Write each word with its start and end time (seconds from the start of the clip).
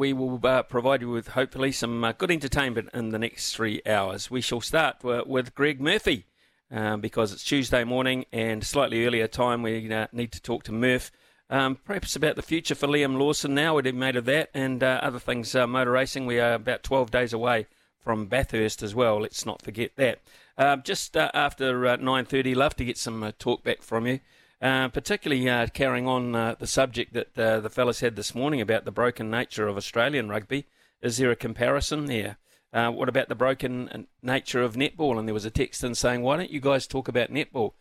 we 0.00 0.14
will 0.14 0.40
uh, 0.44 0.62
provide 0.62 1.02
you 1.02 1.10
with 1.10 1.28
hopefully 1.28 1.70
some 1.70 2.02
uh, 2.02 2.12
good 2.12 2.30
entertainment 2.30 2.88
in 2.94 3.10
the 3.10 3.18
next 3.18 3.54
three 3.54 3.82
hours. 3.84 4.30
We 4.30 4.40
shall 4.40 4.62
start 4.62 5.04
uh, 5.04 5.24
with 5.26 5.54
Greg 5.54 5.78
Murphy 5.78 6.24
um, 6.70 7.02
because 7.02 7.34
it's 7.34 7.44
Tuesday 7.44 7.84
morning 7.84 8.24
and 8.32 8.64
slightly 8.64 9.04
earlier 9.04 9.28
time. 9.28 9.62
We 9.62 9.92
uh, 9.92 10.06
need 10.10 10.32
to 10.32 10.40
talk 10.40 10.62
to 10.64 10.72
Murph. 10.72 11.12
Um, 11.50 11.76
perhaps 11.84 12.16
about 12.16 12.36
the 12.36 12.42
future 12.42 12.74
for 12.74 12.86
Liam 12.86 13.18
Lawson 13.18 13.54
now, 13.54 13.74
we've 13.74 13.94
made 13.94 14.16
of 14.16 14.24
that, 14.24 14.48
and 14.54 14.82
uh, 14.82 15.00
other 15.02 15.18
things, 15.18 15.54
motor 15.54 15.90
racing. 15.90 16.24
We 16.24 16.40
are 16.40 16.54
about 16.54 16.82
12 16.82 17.10
days 17.10 17.34
away 17.34 17.66
from 18.02 18.24
Bathurst 18.24 18.82
as 18.82 18.94
well. 18.94 19.20
Let's 19.20 19.44
not 19.44 19.60
forget 19.60 19.90
that. 19.96 20.20
Um, 20.56 20.82
just 20.82 21.14
after 21.14 21.74
9.30, 21.74 22.56
love 22.56 22.74
to 22.76 22.86
get 22.86 22.96
some 22.96 23.30
talk 23.38 23.62
back 23.64 23.82
from 23.82 24.06
you. 24.06 24.20
Uh, 24.62 24.88
particularly 24.88 25.48
uh, 25.48 25.66
carrying 25.68 26.06
on 26.06 26.36
uh, 26.36 26.54
the 26.58 26.66
subject 26.66 27.14
that 27.14 27.38
uh, 27.38 27.60
the 27.60 27.70
fellas 27.70 28.00
had 28.00 28.14
this 28.14 28.34
morning 28.34 28.60
about 28.60 28.84
the 28.84 28.90
broken 28.90 29.30
nature 29.30 29.66
of 29.66 29.78
Australian 29.78 30.28
rugby. 30.28 30.66
Is 31.00 31.16
there 31.16 31.30
a 31.30 31.36
comparison 31.36 32.04
there? 32.04 32.36
Uh, 32.70 32.90
what 32.90 33.08
about 33.08 33.30
the 33.30 33.34
broken 33.34 34.06
nature 34.22 34.60
of 34.60 34.74
netball? 34.74 35.18
And 35.18 35.26
there 35.26 35.34
was 35.34 35.46
a 35.46 35.50
text 35.50 35.82
in 35.82 35.94
saying, 35.94 36.20
why 36.20 36.36
don't 36.36 36.50
you 36.50 36.60
guys 36.60 36.86
talk 36.86 37.08
about 37.08 37.32
netball? 37.32 37.72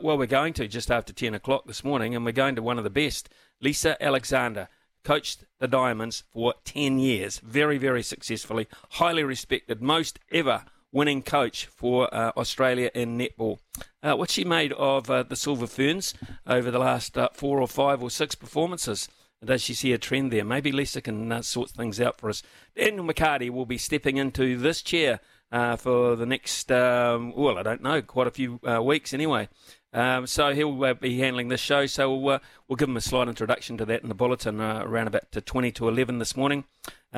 well, 0.00 0.16
we're 0.16 0.26
going 0.26 0.52
to 0.52 0.68
just 0.68 0.92
after 0.92 1.12
10 1.12 1.34
o'clock 1.34 1.66
this 1.66 1.82
morning, 1.82 2.14
and 2.14 2.24
we're 2.24 2.30
going 2.30 2.54
to 2.54 2.62
one 2.62 2.78
of 2.78 2.84
the 2.84 2.90
best. 2.90 3.28
Lisa 3.60 4.00
Alexander 4.00 4.68
coached 5.02 5.44
the 5.58 5.66
Diamonds 5.66 6.22
for 6.32 6.54
10 6.64 7.00
years, 7.00 7.38
very, 7.40 7.78
very 7.78 8.02
successfully, 8.02 8.68
highly 8.90 9.24
respected, 9.24 9.82
most 9.82 10.20
ever 10.30 10.64
winning 10.92 11.22
coach 11.22 11.66
for 11.66 12.12
uh, 12.14 12.32
Australia 12.36 12.90
in 12.94 13.18
netball. 13.18 13.58
Uh, 14.02 14.14
what's 14.14 14.32
she 14.32 14.44
made 14.44 14.72
of 14.72 15.10
uh, 15.10 15.22
the 15.22 15.36
Silver 15.36 15.66
Ferns 15.66 16.14
over 16.46 16.70
the 16.70 16.78
last 16.78 17.16
uh, 17.18 17.28
four 17.32 17.60
or 17.60 17.68
five 17.68 18.02
or 18.02 18.10
six 18.10 18.34
performances? 18.34 19.08
Does 19.44 19.62
she 19.62 19.74
see 19.74 19.92
a 19.92 19.98
trend 19.98 20.32
there? 20.32 20.44
Maybe 20.44 20.72
Lisa 20.72 21.00
can 21.00 21.30
uh, 21.30 21.42
sort 21.42 21.70
things 21.70 22.00
out 22.00 22.18
for 22.18 22.28
us. 22.28 22.42
Daniel 22.74 23.04
McCarty 23.04 23.50
will 23.50 23.66
be 23.66 23.78
stepping 23.78 24.16
into 24.16 24.58
this 24.58 24.82
chair 24.82 25.20
uh, 25.52 25.76
for 25.76 26.16
the 26.16 26.26
next, 26.26 26.72
um, 26.72 27.32
well, 27.36 27.56
I 27.56 27.62
don't 27.62 27.82
know, 27.82 28.02
quite 28.02 28.26
a 28.26 28.32
few 28.32 28.60
weeks 28.82 29.14
anyway. 29.14 29.48
Um, 29.92 30.26
so 30.26 30.52
he'll 30.52 30.94
be 30.94 31.18
handling 31.18 31.48
this 31.48 31.60
show. 31.60 31.86
So 31.86 32.14
we'll, 32.14 32.40
we'll 32.66 32.76
give 32.76 32.88
him 32.88 32.96
a 32.96 33.00
slight 33.00 33.28
introduction 33.28 33.78
to 33.78 33.86
that 33.86 34.02
in 34.02 34.08
the 34.08 34.14
bulletin 34.14 34.60
around 34.60 35.06
about 35.06 35.30
to 35.32 35.40
20 35.40 35.70
to 35.72 35.88
11 35.88 36.18
this 36.18 36.36
morning. 36.36 36.64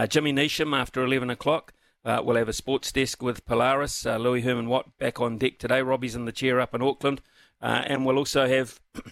Jimmy 0.09 0.33
Neesham 0.33 0.77
after 0.77 1.03
11 1.03 1.31
o'clock. 1.31 1.73
Uh, 2.05 2.23
we'll 2.25 2.37
have 2.37 2.49
a 2.49 2.53
sports 2.53 2.93
desk 2.93 3.23
with 3.23 3.45
Polaris. 3.45 4.07
Uh, 4.07 4.17
Louis 4.17 4.41
Herman 4.41 4.69
Watt 4.69 4.97
back 4.99 5.21
on 5.21 5.39
deck 5.39 5.59
today. 5.59 5.83
Robbie's 5.83 6.15
in 6.15 6.25
the 6.25 6.33
chair 6.33 6.61
up 6.61 6.75
in 6.75 6.83
Auckland. 6.83 7.21
Uh, 7.61 7.83
and 7.87 8.07
we'll 8.07 8.17
also 8.19 8.49
have 8.49 8.81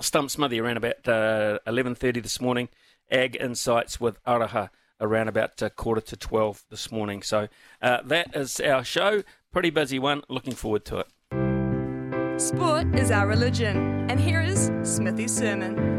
Stump 0.00 0.30
Smithy 0.30 0.60
around 0.60 0.78
about 0.78 1.02
11.30 1.04 2.18
uh, 2.18 2.20
this 2.20 2.40
morning. 2.40 2.68
Ag 3.10 3.36
Insights 3.38 4.00
with 4.00 4.22
Araha 4.24 4.70
around 5.00 5.28
about 5.28 5.62
uh, 5.62 5.68
quarter 5.68 6.00
to 6.00 6.16
12 6.16 6.64
this 6.70 6.90
morning. 6.90 7.22
So 7.22 7.48
uh, 7.82 7.98
that 8.04 8.34
is 8.34 8.60
our 8.60 8.82
show. 8.82 9.22
Pretty 9.52 9.70
busy 9.70 9.98
one. 9.98 10.22
Looking 10.28 10.54
forward 10.54 10.84
to 10.86 10.98
it. 11.00 12.40
Sport 12.40 12.94
is 12.94 13.10
our 13.10 13.26
religion. 13.26 14.10
And 14.10 14.20
here 14.20 14.40
is 14.40 14.70
Smithy's 14.82 15.34
sermon. 15.34 15.95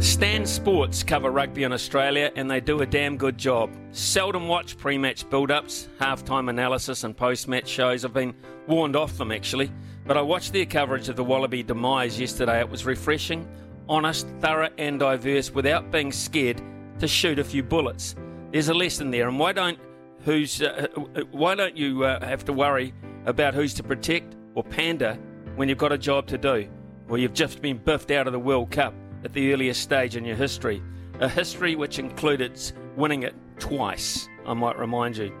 Stan 0.00 0.46
Sports 0.46 1.02
cover 1.02 1.30
rugby 1.30 1.64
in 1.64 1.72
Australia 1.74 2.32
and 2.34 2.50
they 2.50 2.58
do 2.58 2.80
a 2.80 2.86
damn 2.86 3.18
good 3.18 3.36
job. 3.36 3.70
Seldom 3.92 4.48
watch 4.48 4.78
pre 4.78 4.96
match 4.96 5.28
build 5.28 5.50
ups, 5.50 5.88
half 5.98 6.24
time 6.24 6.48
analysis, 6.48 7.04
and 7.04 7.14
post 7.14 7.48
match 7.48 7.68
shows. 7.68 8.02
I've 8.02 8.14
been 8.14 8.34
warned 8.66 8.96
off 8.96 9.18
them 9.18 9.30
actually, 9.30 9.70
but 10.06 10.16
I 10.16 10.22
watched 10.22 10.54
their 10.54 10.64
coverage 10.64 11.10
of 11.10 11.16
the 11.16 11.24
Wallaby 11.24 11.62
demise 11.62 12.18
yesterday. 12.18 12.60
It 12.60 12.70
was 12.70 12.86
refreshing, 12.86 13.46
honest, 13.90 14.26
thorough, 14.40 14.70
and 14.78 14.98
diverse 14.98 15.50
without 15.50 15.90
being 15.90 16.12
scared 16.12 16.62
to 16.98 17.06
shoot 17.06 17.38
a 17.38 17.44
few 17.44 17.62
bullets. 17.62 18.16
There's 18.52 18.70
a 18.70 18.74
lesson 18.74 19.10
there, 19.10 19.28
and 19.28 19.38
why 19.38 19.52
don't 19.52 19.78
who's 20.24 20.62
uh, 20.62 20.86
uh 20.96 21.20
why 21.30 21.54
don't 21.54 21.76
you 21.76 22.04
uh, 22.04 22.24
have 22.24 22.46
to 22.46 22.54
worry 22.54 22.94
about 23.26 23.52
who's 23.52 23.74
to 23.74 23.82
protect 23.82 24.34
or 24.54 24.64
pander 24.64 25.18
when 25.56 25.68
you've 25.68 25.76
got 25.76 25.92
a 25.92 25.98
job 25.98 26.26
to 26.28 26.38
do, 26.38 26.66
or 27.10 27.18
you've 27.18 27.34
just 27.34 27.60
been 27.60 27.76
biffed 27.76 28.10
out 28.10 28.26
of 28.26 28.32
the 28.32 28.40
World 28.40 28.70
Cup? 28.70 28.94
At 29.24 29.32
the 29.32 29.52
earliest 29.52 29.82
stage 29.82 30.16
in 30.16 30.24
your 30.24 30.36
history. 30.36 30.82
A 31.20 31.28
history 31.28 31.76
which 31.76 31.98
included 31.98 32.60
winning 32.96 33.22
it 33.24 33.34
twice, 33.58 34.28
I 34.46 34.54
might 34.54 34.78
remind 34.78 35.16
you. 35.16 35.32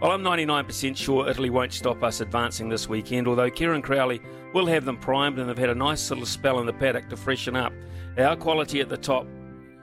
Well, 0.00 0.12
I'm 0.12 0.22
99% 0.22 0.96
sure 0.96 1.28
Italy 1.28 1.50
won't 1.50 1.72
stop 1.72 2.02
us 2.04 2.20
advancing 2.20 2.68
this 2.68 2.88
weekend, 2.88 3.26
although 3.26 3.50
Kieran 3.50 3.82
Crowley 3.82 4.20
will 4.54 4.66
have 4.66 4.84
them 4.84 4.96
primed 4.96 5.38
and 5.38 5.48
they've 5.48 5.58
had 5.58 5.70
a 5.70 5.74
nice 5.74 6.08
little 6.10 6.26
spell 6.26 6.60
in 6.60 6.66
the 6.66 6.72
paddock 6.72 7.08
to 7.08 7.16
freshen 7.16 7.56
up. 7.56 7.72
Our 8.16 8.36
quality 8.36 8.80
at 8.80 8.88
the 8.88 8.96
top 8.96 9.26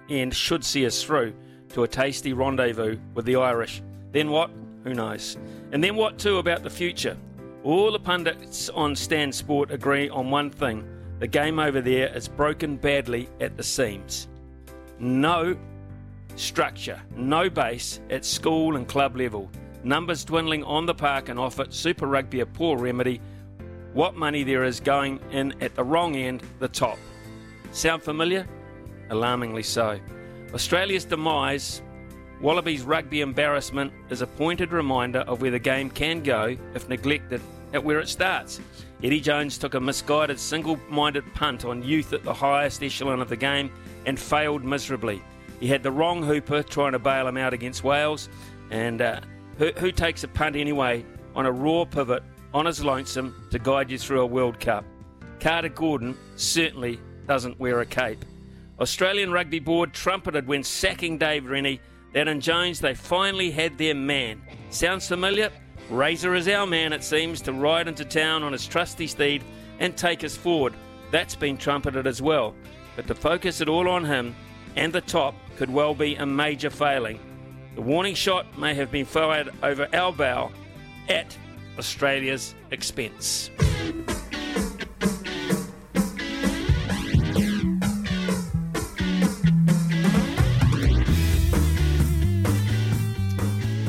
end 0.09 0.33
should 0.33 0.63
see 0.63 0.85
us 0.85 1.03
through 1.03 1.33
to 1.69 1.83
a 1.83 1.87
tasty 1.87 2.33
rendezvous 2.33 2.97
with 3.13 3.25
the 3.25 3.35
Irish. 3.35 3.81
Then 4.11 4.29
what? 4.29 4.51
Who 4.83 4.93
knows? 4.93 5.37
And 5.71 5.83
then 5.83 5.95
what 5.95 6.17
too 6.17 6.37
about 6.37 6.63
the 6.63 6.69
future? 6.69 7.17
All 7.63 7.91
the 7.91 7.99
pundits 7.99 8.69
on 8.69 8.95
Stan 8.95 9.31
Sport 9.31 9.71
agree 9.71 10.07
on 10.09 10.29
one 10.29 10.49
thing 10.49 10.87
the 11.19 11.27
game 11.27 11.59
over 11.59 11.81
there 11.81 12.15
is 12.15 12.27
broken 12.27 12.77
badly 12.77 13.29
at 13.39 13.57
the 13.57 13.63
seams. 13.63 14.27
No 14.99 15.57
structure, 16.35 17.01
no 17.15 17.49
base 17.49 17.99
at 18.09 18.25
school 18.25 18.75
and 18.75 18.87
club 18.87 19.15
level. 19.15 19.49
Numbers 19.83 20.25
dwindling 20.25 20.63
on 20.63 20.85
the 20.85 20.93
park 20.93 21.29
and 21.29 21.39
off 21.39 21.59
it. 21.59 21.73
Super 21.73 22.07
Rugby 22.07 22.39
a 22.39 22.45
poor 22.45 22.77
remedy. 22.77 23.21
What 23.93 24.15
money 24.15 24.43
there 24.43 24.63
is 24.63 24.79
going 24.79 25.19
in 25.31 25.53
at 25.61 25.75
the 25.75 25.83
wrong 25.83 26.15
end, 26.15 26.43
the 26.59 26.67
top. 26.67 26.97
Sound 27.71 28.03
familiar? 28.03 28.47
Alarmingly 29.09 29.63
so. 29.63 29.99
Australia's 30.53 31.05
demise, 31.05 31.81
Wallabies 32.41 32.81
rugby 32.81 33.21
embarrassment, 33.21 33.93
is 34.09 34.21
a 34.21 34.27
pointed 34.27 34.71
reminder 34.73 35.19
of 35.19 35.41
where 35.41 35.51
the 35.51 35.59
game 35.59 35.89
can 35.89 36.21
go 36.23 36.57
if 36.73 36.89
neglected 36.89 37.41
at 37.73 37.83
where 37.83 37.99
it 37.99 38.09
starts. 38.09 38.59
Eddie 39.05 39.21
Jones 39.21 39.59
took 39.59 39.75
a 39.75 39.79
misguided, 39.79 40.39
single 40.39 40.79
minded 40.89 41.31
punt 41.35 41.63
on 41.63 41.83
youth 41.83 42.11
at 42.11 42.23
the 42.23 42.33
highest 42.33 42.81
echelon 42.81 43.21
of 43.21 43.29
the 43.29 43.35
game 43.35 43.69
and 44.07 44.19
failed 44.19 44.63
miserably. 44.63 45.21
He 45.59 45.67
had 45.67 45.83
the 45.83 45.91
wrong 45.91 46.23
hooper 46.23 46.63
trying 46.63 46.93
to 46.93 46.97
bail 46.97 47.27
him 47.27 47.37
out 47.37 47.53
against 47.53 47.83
Wales, 47.83 48.29
and 48.71 49.03
uh, 49.03 49.19
who, 49.59 49.69
who 49.77 49.91
takes 49.91 50.23
a 50.23 50.27
punt 50.27 50.55
anyway 50.55 51.05
on 51.35 51.45
a 51.45 51.51
raw 51.51 51.85
pivot 51.85 52.23
on 52.51 52.65
his 52.65 52.83
lonesome 52.83 53.47
to 53.51 53.59
guide 53.59 53.91
you 53.91 53.99
through 53.99 54.21
a 54.21 54.25
World 54.25 54.59
Cup? 54.59 54.83
Carter 55.39 55.69
Gordon 55.69 56.17
certainly 56.35 56.99
doesn't 57.27 57.59
wear 57.59 57.81
a 57.81 57.85
cape. 57.85 58.25
Australian 58.79 59.31
Rugby 59.31 59.59
Board 59.59 59.93
trumpeted 59.93 60.47
when 60.47 60.63
sacking 60.63 61.19
Dave 61.19 61.45
Rennie 61.45 61.79
that 62.13 62.27
in 62.27 62.41
Jones 62.41 62.79
they 62.79 62.95
finally 62.95 63.51
had 63.51 63.77
their 63.77 63.93
man. 63.93 64.41
Sounds 64.71 65.07
familiar? 65.07 65.51
Razor 65.89 66.33
is 66.35 66.47
our 66.47 66.65
man, 66.65 66.93
it 66.93 67.03
seems, 67.03 67.41
to 67.41 67.53
ride 67.53 67.87
into 67.87 68.05
town 68.05 68.43
on 68.43 68.51
his 68.51 68.65
trusty 68.65 69.07
steed 69.07 69.43
and 69.79 69.95
take 69.95 70.23
us 70.23 70.35
forward. 70.35 70.73
That's 71.11 71.35
been 71.35 71.57
trumpeted 71.57 72.07
as 72.07 72.21
well. 72.21 72.55
But 72.95 73.07
to 73.07 73.15
focus 73.15 73.61
it 73.61 73.69
all 73.69 73.87
on 73.87 74.05
him 74.05 74.35
and 74.75 74.91
the 74.91 75.01
top 75.01 75.35
could 75.57 75.71
well 75.71 75.93
be 75.93 76.15
a 76.15 76.25
major 76.25 76.69
failing. 76.69 77.19
The 77.75 77.81
warning 77.81 78.15
shot 78.15 78.57
may 78.57 78.73
have 78.73 78.91
been 78.91 79.05
fired 79.05 79.51
over 79.61 79.87
our 79.93 80.11
bow 80.11 80.51
at 81.09 81.37
Australia's 81.77 82.55
expense. 82.71 83.49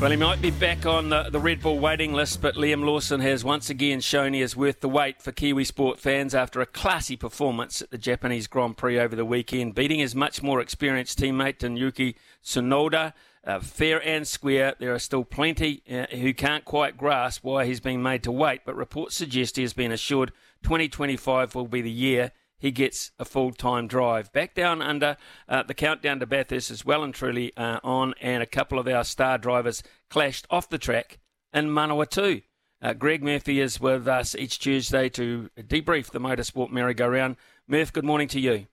Well, 0.07 0.13
he 0.13 0.23
might 0.25 0.41
be 0.41 0.51
back 0.51 0.85
on 0.85 1.09
the, 1.09 1.23
the 1.23 1.39
Red 1.41 1.61
Bull 1.61 1.79
waiting 1.79 2.13
list, 2.13 2.41
but 2.41 2.55
Liam 2.55 2.85
Lawson 2.85 3.19
has 3.19 3.43
once 3.43 3.69
again 3.69 3.99
shown 3.99 4.33
he 4.33 4.41
is 4.41 4.55
worth 4.55 4.79
the 4.79 4.87
wait 4.87 5.21
for 5.21 5.33
Kiwi 5.33 5.65
sport 5.65 5.99
fans 5.99 6.33
after 6.33 6.61
a 6.61 6.65
classy 6.65 7.17
performance 7.17 7.81
at 7.81 7.91
the 7.91 7.97
Japanese 7.97 8.47
Grand 8.47 8.77
Prix 8.77 8.97
over 8.97 9.17
the 9.17 9.25
weekend, 9.25 9.75
beating 9.75 9.99
his 9.99 10.15
much 10.15 10.41
more 10.41 10.61
experienced 10.61 11.19
teammate 11.19 11.61
Yuki 11.77 12.15
Tsunoda. 12.41 13.11
Uh, 13.43 13.59
fair 13.59 14.01
and 14.07 14.25
square, 14.25 14.75
there 14.79 14.93
are 14.93 14.99
still 14.99 15.25
plenty 15.25 15.83
uh, 15.91 16.05
who 16.15 16.33
can't 16.33 16.63
quite 16.63 16.95
grasp 16.95 17.43
why 17.43 17.65
he's 17.65 17.81
been 17.81 18.01
made 18.01 18.23
to 18.23 18.31
wait, 18.31 18.61
but 18.65 18.77
reports 18.77 19.13
suggest 19.13 19.57
he 19.57 19.61
has 19.63 19.73
been 19.73 19.91
assured 19.91 20.31
2025 20.63 21.53
will 21.53 21.67
be 21.67 21.81
the 21.81 21.91
year 21.91 22.31
he 22.57 22.71
gets 22.71 23.11
a 23.19 23.25
full 23.25 23.51
time 23.51 23.87
drive. 23.87 24.31
Back 24.33 24.55
down 24.55 24.81
under 24.81 25.17
uh, 25.47 25.63
the 25.63 25.73
countdown 25.73 26.19
to 26.19 26.25
Bathurst 26.25 26.71
is 26.71 26.85
well 26.85 27.03
and 27.03 27.13
truly 27.13 27.55
uh, 27.55 27.79
on, 27.83 28.13
and 28.21 28.41
a 28.41 28.47
couple 28.47 28.79
of 28.79 28.87
our 28.87 29.03
star 29.03 29.37
drivers 29.37 29.83
clashed 30.09 30.45
off 30.49 30.69
the 30.69 30.77
track 30.77 31.19
in 31.53 31.67
Manawatu. 31.67 32.43
Uh, 32.81 32.93
Greg 32.93 33.23
Murphy 33.23 33.59
is 33.59 33.79
with 33.79 34.07
us 34.07 34.35
each 34.35 34.59
Tuesday 34.59 35.09
to 35.09 35.49
debrief 35.57 36.11
the 36.11 36.19
motorsport 36.19 36.69
merry-go-round. 36.69 37.35
Murph, 37.67 37.91
good 37.91 38.05
morning 38.05 38.27
to 38.29 38.39
you. 38.39 38.67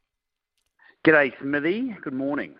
G'day, 1.06 1.32
Smithy. 1.40 1.96
Good 2.02 2.12
morning. 2.12 2.54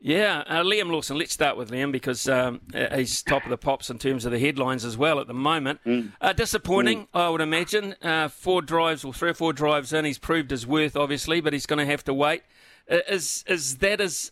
Yeah, 0.00 0.44
uh, 0.46 0.62
Liam 0.62 0.90
Lawson. 0.90 1.16
Let's 1.16 1.32
start 1.32 1.56
with 1.56 1.70
Liam 1.70 1.90
because 1.90 2.28
um, 2.28 2.60
he's 2.94 3.22
top 3.22 3.44
of 3.44 3.50
the 3.50 3.56
pops 3.56 3.88
in 3.88 3.98
terms 3.98 4.26
of 4.26 4.32
the 4.32 4.38
headlines 4.38 4.84
as 4.84 4.98
well 4.98 5.18
at 5.18 5.26
the 5.26 5.34
moment. 5.34 5.80
Mm. 5.86 6.12
Uh, 6.20 6.34
disappointing, 6.34 7.02
mm. 7.02 7.08
I 7.14 7.30
would 7.30 7.40
imagine. 7.40 7.94
Uh, 8.02 8.28
four 8.28 8.60
drives 8.60 9.02
or 9.02 9.14
three 9.14 9.30
or 9.30 9.34
four 9.34 9.54
drives 9.54 9.94
in, 9.94 10.04
he's 10.04 10.18
proved 10.18 10.50
his 10.50 10.66
worth, 10.66 10.94
obviously, 10.94 11.40
but 11.40 11.54
he's 11.54 11.64
going 11.64 11.78
to 11.78 11.86
have 11.86 12.04
to 12.04 12.12
wait. 12.12 12.42
Uh, 12.90 12.98
is 13.08 13.44
is 13.46 13.78
that 13.78 14.00
as 14.00 14.30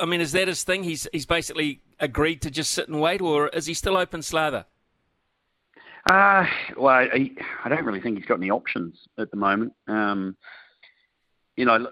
I 0.00 0.06
mean, 0.06 0.20
is 0.20 0.32
that 0.32 0.48
his 0.48 0.62
thing? 0.62 0.84
He's 0.84 1.08
he's 1.12 1.26
basically 1.26 1.80
agreed 1.98 2.42
to 2.42 2.50
just 2.50 2.70
sit 2.70 2.88
and 2.88 3.00
wait, 3.00 3.20
or 3.20 3.48
is 3.48 3.66
he 3.66 3.74
still 3.74 3.96
open 3.96 4.22
slather? 4.22 4.66
Uh, 6.10 6.46
well, 6.76 6.94
I, 6.94 7.30
I 7.64 7.68
don't 7.68 7.84
really 7.84 8.00
think 8.00 8.18
he's 8.18 8.26
got 8.26 8.38
any 8.38 8.50
options 8.50 9.06
at 9.18 9.30
the 9.30 9.36
moment. 9.36 9.72
Um, 9.86 10.36
you 11.56 11.64
know, 11.64 11.88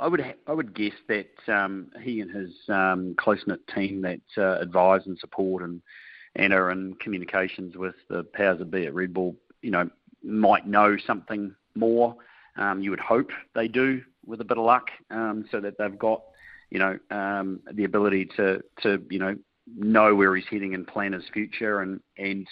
I 0.00 0.08
would 0.08 0.34
I 0.46 0.52
would 0.52 0.74
guess 0.74 0.94
that 1.08 1.28
um, 1.48 1.88
he 2.02 2.20
and 2.20 2.30
his 2.30 2.50
um, 2.68 3.14
close 3.18 3.40
knit 3.46 3.60
team 3.74 4.02
that 4.02 4.20
uh, 4.36 4.58
advise 4.60 5.02
and 5.06 5.18
support 5.18 5.62
and 5.62 5.82
and 6.36 6.52
are 6.52 6.70
in 6.70 6.94
communications 6.94 7.76
with 7.76 7.94
the 8.08 8.24
powers 8.24 8.58
that 8.58 8.70
be 8.70 8.86
at 8.86 8.94
Red 8.94 9.12
Bull, 9.12 9.36
you 9.62 9.70
know, 9.70 9.90
might 10.22 10.66
know 10.66 10.96
something 11.06 11.54
more. 11.74 12.16
Um, 12.56 12.80
you 12.82 12.90
would 12.90 13.00
hope 13.00 13.30
they 13.54 13.68
do 13.68 14.02
with 14.24 14.40
a 14.40 14.44
bit 14.44 14.58
of 14.58 14.64
luck, 14.64 14.90
um, 15.10 15.44
so 15.50 15.60
that 15.60 15.76
they've 15.78 15.98
got, 15.98 16.22
you 16.70 16.78
know, 16.78 16.98
um, 17.10 17.60
the 17.72 17.84
ability 17.84 18.26
to 18.36 18.62
to 18.82 19.02
you 19.10 19.18
know 19.18 19.36
know 19.76 20.14
where 20.14 20.34
he's 20.34 20.46
heading 20.50 20.74
and 20.74 20.86
plan 20.86 21.12
his 21.12 21.24
future 21.32 21.80
and 21.80 22.00
and 22.16 22.46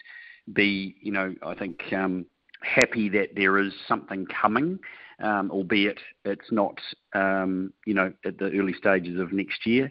be, 0.53 0.97
you 1.01 1.13
know, 1.13 1.35
I 1.43 1.55
think 1.55 1.81
um, 1.93 2.27
happy 2.63 3.09
that 3.11 3.31
there 3.37 3.59
is 3.59 3.73
something 3.87 4.27
coming, 4.27 4.79
um, 5.21 5.51
albeit 5.51 5.99
it's 6.25 6.51
not, 6.51 6.79
um, 7.15 7.73
you 7.87 7.95
know, 7.95 8.13
at 8.25 8.39
the 8.39 8.51
early 8.53 8.75
stages 8.75 9.19
of 9.19 9.33
next 9.33 9.67
year. 9.67 9.91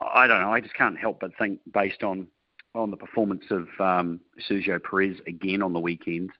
I 0.00 0.26
don't 0.26 0.40
know. 0.40 0.52
I 0.52 0.60
just 0.60 0.74
can't 0.74 0.98
help 0.98 1.20
but 1.20 1.36
think, 1.38 1.60
based 1.72 2.02
on 2.02 2.28
on 2.74 2.90
the 2.90 2.96
performance 2.96 3.44
of 3.50 3.66
um, 3.80 4.20
Sergio 4.48 4.80
Perez 4.82 5.16
again 5.26 5.62
on 5.62 5.72
the 5.72 5.80
weekend, 5.80 6.30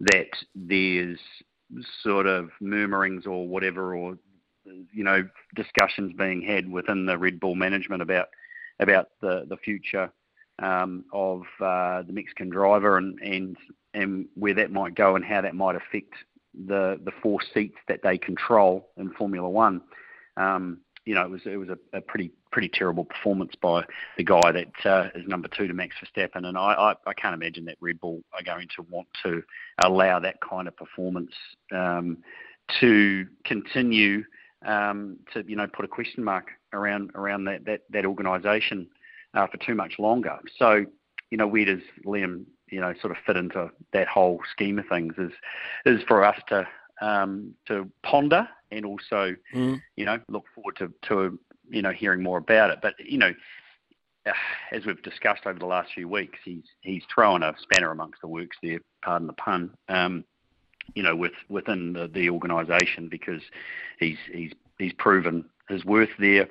that 0.00 0.30
there's 0.54 1.18
sort 2.02 2.26
of 2.26 2.50
murmurings 2.60 3.26
or 3.26 3.46
whatever, 3.46 3.94
or 3.94 4.16
you 4.92 5.04
know, 5.04 5.28
discussions 5.54 6.14
being 6.16 6.42
had 6.42 6.70
within 6.70 7.06
the 7.06 7.18
Red 7.18 7.40
Bull 7.40 7.54
management 7.54 8.02
about 8.02 8.28
about 8.80 9.08
the 9.20 9.44
the 9.48 9.56
future 9.58 10.10
um, 10.60 11.04
of 11.12 11.42
uh, 11.60 12.02
the 12.02 12.12
Mexican 12.12 12.48
driver 12.48 12.96
and, 12.96 13.18
and 13.20 13.56
and 13.92 14.26
where 14.34 14.54
that 14.54 14.72
might 14.72 14.94
go 14.94 15.16
and 15.16 15.24
how 15.24 15.40
that 15.40 15.54
might 15.54 15.76
affect 15.76 16.14
the 16.66 17.00
the 17.04 17.12
four 17.22 17.40
seats 17.52 17.76
that 17.88 18.00
they 18.02 18.18
control 18.18 18.90
in 18.96 19.10
Formula 19.12 19.48
One. 19.48 19.82
Um, 20.36 20.78
you 21.04 21.14
know, 21.14 21.22
it 21.22 21.30
was 21.30 21.42
it 21.44 21.56
was 21.56 21.68
a, 21.68 21.78
a, 21.96 22.00
pretty 22.00 22.30
pretty 22.50 22.68
terrible 22.68 23.04
performance 23.04 23.52
by 23.60 23.82
the 24.16 24.24
guy 24.24 24.52
that 24.52 24.86
uh, 24.86 25.08
is 25.14 25.26
number 25.26 25.48
two 25.48 25.68
to 25.68 25.74
Max 25.74 25.94
Verstappen, 26.02 26.46
and 26.46 26.56
I, 26.56 26.72
I, 26.72 26.94
I 27.06 27.12
can't 27.14 27.34
imagine 27.34 27.66
that 27.66 27.76
Red 27.80 28.00
Bull 28.00 28.22
are 28.32 28.42
going 28.42 28.68
to 28.76 28.86
want 28.88 29.08
to 29.22 29.42
allow 29.84 30.18
that 30.20 30.36
kind 30.40 30.66
of 30.66 30.76
performance 30.76 31.32
um, 31.72 32.18
to 32.80 33.26
continue 33.44 34.24
um, 34.64 35.18
to 35.34 35.44
you 35.46 35.56
know 35.56 35.66
put 35.66 35.84
a 35.84 35.88
question 35.88 36.24
mark 36.24 36.48
around 36.72 37.10
around 37.14 37.44
that 37.44 37.66
that, 37.66 37.82
that 37.90 38.06
organisation 38.06 38.88
uh, 39.34 39.46
for 39.46 39.58
too 39.58 39.74
much 39.74 39.98
longer. 39.98 40.38
So 40.58 40.86
you 41.30 41.38
know, 41.38 41.46
where 41.46 41.64
does 41.64 41.80
Liam 42.06 42.44
you 42.74 42.80
know 42.80 42.92
sort 43.00 43.12
of 43.12 43.22
fit 43.24 43.36
into 43.36 43.70
that 43.92 44.08
whole 44.08 44.40
scheme 44.50 44.78
of 44.78 44.86
things? 44.88 45.14
Is 45.18 45.32
is 45.86 46.02
for 46.08 46.24
us 46.24 46.38
to 46.48 46.66
um, 47.00 47.54
to 47.66 47.90
ponder 48.02 48.48
and 48.70 48.84
also, 48.84 49.34
mm. 49.54 49.80
you 49.96 50.04
know, 50.04 50.18
look 50.28 50.44
forward 50.54 50.76
to, 50.76 50.92
to, 51.02 51.38
you 51.70 51.82
know, 51.82 51.90
hearing 51.90 52.22
more 52.22 52.38
about 52.38 52.70
it. 52.70 52.78
But, 52.82 52.94
you 52.98 53.18
know, 53.18 53.32
as 54.72 54.84
we've 54.84 55.02
discussed 55.02 55.46
over 55.46 55.58
the 55.58 55.66
last 55.66 55.92
few 55.92 56.08
weeks, 56.08 56.38
he's 56.44 56.64
he's 56.80 57.02
thrown 57.14 57.42
a 57.42 57.54
spanner 57.60 57.90
amongst 57.90 58.22
the 58.22 58.28
works 58.28 58.56
there, 58.62 58.80
pardon 59.02 59.26
the 59.26 59.34
pun, 59.34 59.70
um, 59.90 60.24
you 60.94 61.02
know, 61.02 61.14
with 61.14 61.34
within 61.50 61.92
the, 61.92 62.08
the 62.08 62.30
organisation 62.30 63.08
because 63.08 63.42
he's 64.00 64.16
he's 64.32 64.52
he's 64.78 64.94
proven 64.94 65.44
his 65.68 65.84
worth 65.84 66.08
there, 66.18 66.48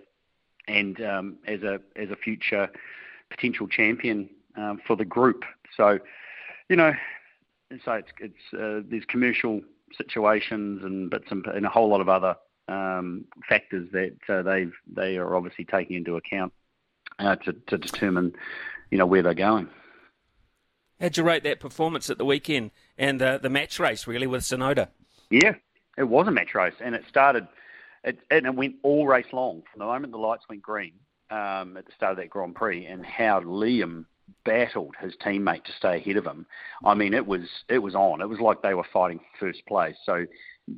and 0.68 1.02
um, 1.02 1.38
as 1.48 1.64
a 1.64 1.82
as 1.96 2.12
a 2.12 2.16
future 2.16 2.70
potential 3.32 3.68
champion 3.68 4.30
um, 4.56 4.80
for 4.86 4.96
the 4.96 5.06
group. 5.06 5.44
So, 5.78 6.00
you 6.70 6.76
know, 6.76 6.94
so 7.84 7.94
it's 7.94 8.10
it's 8.20 8.54
uh, 8.54 8.82
there's 8.90 9.06
commercial 9.06 9.62
situations 9.98 10.84
and 10.84 11.10
bits 11.10 11.28
and, 11.30 11.46
and 11.48 11.66
a 11.66 11.70
whole 11.70 11.90
lot 11.90 12.02
of 12.02 12.10
other 12.10 12.36
um, 12.68 13.26
factors 13.48 13.90
that 13.92 14.18
uh, 14.30 14.42
they've 14.42 14.74
they 14.88 15.18
are 15.18 15.36
obviously 15.36 15.66
taking 15.66 15.98
into 15.98 16.16
account 16.16 16.54
uh, 17.20 17.36
to, 17.38 17.54
to 17.68 17.78
determine 17.78 18.34
you 18.92 18.98
know 18.98 19.06
where 19.06 19.22
they're 19.24 19.34
going. 19.34 19.68
How'd 21.00 21.18
you 21.18 21.24
rate 21.24 21.44
that 21.44 21.60
performance 21.60 22.10
at 22.10 22.18
the 22.18 22.26
weekend 22.26 22.72
and 22.98 23.22
uh, 23.22 23.38
the 23.40 23.50
match 23.50 23.80
race 23.80 24.08
really 24.08 24.28
with 24.28 24.44
Tsunoda? 24.44 24.90
Yeah, 25.30 25.56
it 25.98 26.04
was 26.04 26.28
a 26.28 26.32
match 26.32 26.56
race 26.56 26.76
and 26.80 26.96
it 26.96 27.04
started 27.10 27.48
it, 28.04 28.20
and 28.30 28.46
it 28.46 28.56
went 28.56 28.76
all 28.84 29.08
race 29.08 29.32
long 29.34 29.64
from 29.72 29.80
the 29.80 29.86
moment 29.86 30.12
the 30.12 30.18
lights 30.18 30.44
went 30.48 30.62
green 30.62 30.94
um, 31.30 31.78
at 31.78 31.86
the 31.86 31.92
start 31.96 32.12
of 32.12 32.18
that 32.18 32.30
Grand 32.30 32.56
Prix 32.56 32.86
and 32.86 33.06
how 33.06 33.42
Liam 33.42 34.06
battled 34.46 34.96
his 35.00 35.14
teammate 35.24 35.64
to 35.66 35.72
stay 35.72 35.98
ahead 35.98 36.18
of 36.18 36.26
him. 36.26 36.46
I 36.84 36.94
mean, 36.94 37.14
it 37.14 37.26
was 37.26 37.48
it 37.70 37.80
was 37.80 37.96
on. 37.96 38.22
It 38.22 38.30
was 38.30 38.40
like 38.40 38.62
they 38.62 38.74
were 38.74 38.86
fighting 38.92 39.20
for 39.20 39.48
first 39.48 39.66
place. 39.66 39.96
So 40.06 40.26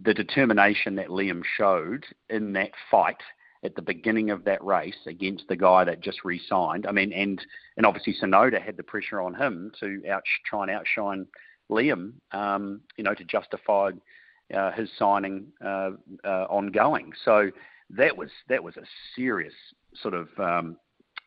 the 0.03 0.13
determination 0.13 0.95
that 0.95 1.09
Liam 1.09 1.43
showed 1.57 2.05
in 2.29 2.53
that 2.53 2.71
fight 2.89 3.21
at 3.63 3.75
the 3.75 3.81
beginning 3.81 4.29
of 4.29 4.43
that 4.45 4.63
race 4.63 5.07
against 5.07 5.47
the 5.47 5.55
guy 5.55 5.83
that 5.83 5.99
just 5.99 6.23
re-signed. 6.23 6.85
I 6.85 6.91
mean, 6.91 7.11
and 7.13 7.43
and 7.77 7.85
obviously 7.85 8.15
Tsunoda 8.21 8.61
had 8.61 8.77
the 8.77 8.83
pressure 8.83 9.21
on 9.21 9.33
him 9.33 9.71
to 9.79 10.01
out 10.09 10.23
try 10.45 10.63
and 10.63 10.71
outshine 10.71 11.27
Liam. 11.69 12.13
Um, 12.31 12.81
you 12.97 13.03
know, 13.03 13.13
to 13.13 13.23
justify 13.23 13.91
uh, 14.53 14.71
his 14.71 14.89
signing 14.97 15.47
uh, 15.63 15.91
uh, 16.23 16.45
ongoing. 16.49 17.11
So 17.23 17.49
that 17.91 18.15
was 18.15 18.29
that 18.49 18.63
was 18.63 18.77
a 18.77 18.83
serious 19.15 19.53
sort 19.93 20.13
of 20.13 20.27
um, 20.39 20.77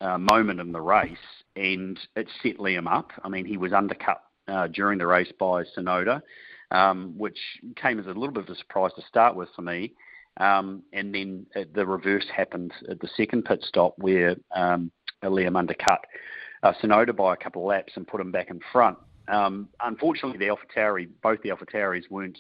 uh, 0.01 0.19
moment 0.19 0.61
in 0.61 0.73
the 0.73 0.81
race, 0.81 1.17
and 1.57 1.99
it 2.17 2.29
set 2.43 2.59
Liam 2.59 2.91
up. 2.91 3.11
I 3.25 3.29
mean, 3.29 3.45
he 3.45 3.57
was 3.57 3.73
undercut 3.73 4.23
uh, 4.47 4.69
during 4.69 4.99
the 4.99 5.07
race 5.07 5.33
by 5.39 5.65
Tsunoda, 5.65 6.23
um, 6.71 7.15
which 7.17 7.39
came 7.77 7.99
as 7.99 8.07
a 8.07 8.11
little 8.11 8.33
bit 8.33 8.45
of 8.45 8.51
a 8.51 8.57
surprise 8.57 8.93
to 8.97 9.03
start 9.03 9.37
with 9.37 9.49
for 9.55 9.63
me. 9.63 9.95
Um, 10.39 10.83
and 10.93 11.13
then 11.15 11.47
uh, 11.57 11.63
the 11.75 11.85
reverse 11.85 12.27
happened 12.35 12.73
at 12.89 13.01
the 13.01 13.09
second 13.17 13.45
pit 13.45 13.65
stop 13.67 13.95
where 13.99 14.37
um, 14.55 14.91
Liam 15.23 15.59
undercut 15.59 16.05
uh, 16.63 16.73
Tsunoda 16.81 17.15
by 17.15 17.35
a 17.35 17.37
couple 17.37 17.63
of 17.63 17.69
laps 17.69 17.95
and 17.97 18.07
put 18.07 18.21
him 18.21 18.31
back 18.31 18.51
in 18.51 18.61
front. 18.73 18.99
Um, 19.27 19.69
unfortunately, 19.81 20.39
the 20.39 20.55
AlphaTauri, 20.55 21.09
both 21.23 21.43
the 21.43 21.51
AlphaTauris 21.51 22.11
weren't 22.11 22.39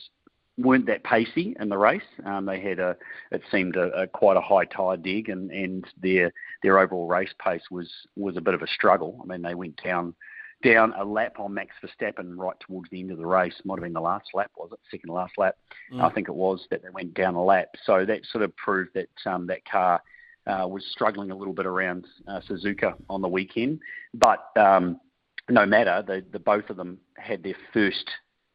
weren't 0.58 0.86
that 0.86 1.04
pacey 1.04 1.54
in 1.60 1.68
the 1.68 1.78
race. 1.78 2.02
Um, 2.24 2.44
they 2.44 2.60
had 2.60 2.80
a, 2.80 2.96
it 3.30 3.42
seemed 3.50 3.76
a, 3.76 3.90
a 3.92 4.06
quite 4.06 4.36
a 4.36 4.40
high 4.40 4.64
tire 4.64 4.96
deg, 4.96 5.28
and, 5.28 5.50
and 5.50 5.86
their 6.02 6.32
their 6.62 6.78
overall 6.78 7.06
race 7.06 7.32
pace 7.42 7.62
was 7.70 7.90
was 8.16 8.36
a 8.36 8.40
bit 8.40 8.54
of 8.54 8.62
a 8.62 8.66
struggle. 8.66 9.20
I 9.22 9.26
mean, 9.26 9.42
they 9.42 9.54
went 9.54 9.80
down 9.82 10.14
down 10.64 10.92
a 10.98 11.04
lap 11.04 11.38
on 11.38 11.54
Max 11.54 11.76
Verstappen 11.82 12.36
right 12.36 12.58
towards 12.58 12.90
the 12.90 13.00
end 13.00 13.12
of 13.12 13.18
the 13.18 13.26
race. 13.26 13.54
Might 13.64 13.78
have 13.78 13.84
been 13.84 13.92
the 13.92 14.00
last 14.00 14.30
lap, 14.34 14.50
was 14.56 14.70
it? 14.72 14.80
Second 14.90 15.14
last 15.14 15.38
lap, 15.38 15.56
mm. 15.92 16.02
I 16.02 16.10
think 16.10 16.28
it 16.28 16.34
was 16.34 16.66
that 16.70 16.82
they 16.82 16.90
went 16.90 17.14
down 17.14 17.36
a 17.36 17.44
lap. 17.44 17.68
So 17.84 18.04
that 18.04 18.26
sort 18.26 18.42
of 18.42 18.54
proved 18.56 18.90
that 18.94 19.08
um, 19.26 19.46
that 19.46 19.64
car. 19.64 20.02
Uh, 20.46 20.66
was 20.66 20.82
struggling 20.90 21.30
a 21.30 21.36
little 21.36 21.52
bit 21.52 21.66
around 21.66 22.06
uh, 22.26 22.40
Suzuka 22.48 22.94
on 23.10 23.20
the 23.20 23.28
weekend, 23.28 23.78
but 24.14 24.46
um, 24.56 24.98
no 25.50 25.66
matter, 25.66 26.02
the, 26.06 26.24
the 26.32 26.38
both 26.38 26.70
of 26.70 26.78
them 26.78 26.96
had 27.18 27.42
their 27.42 27.56
first 27.74 28.08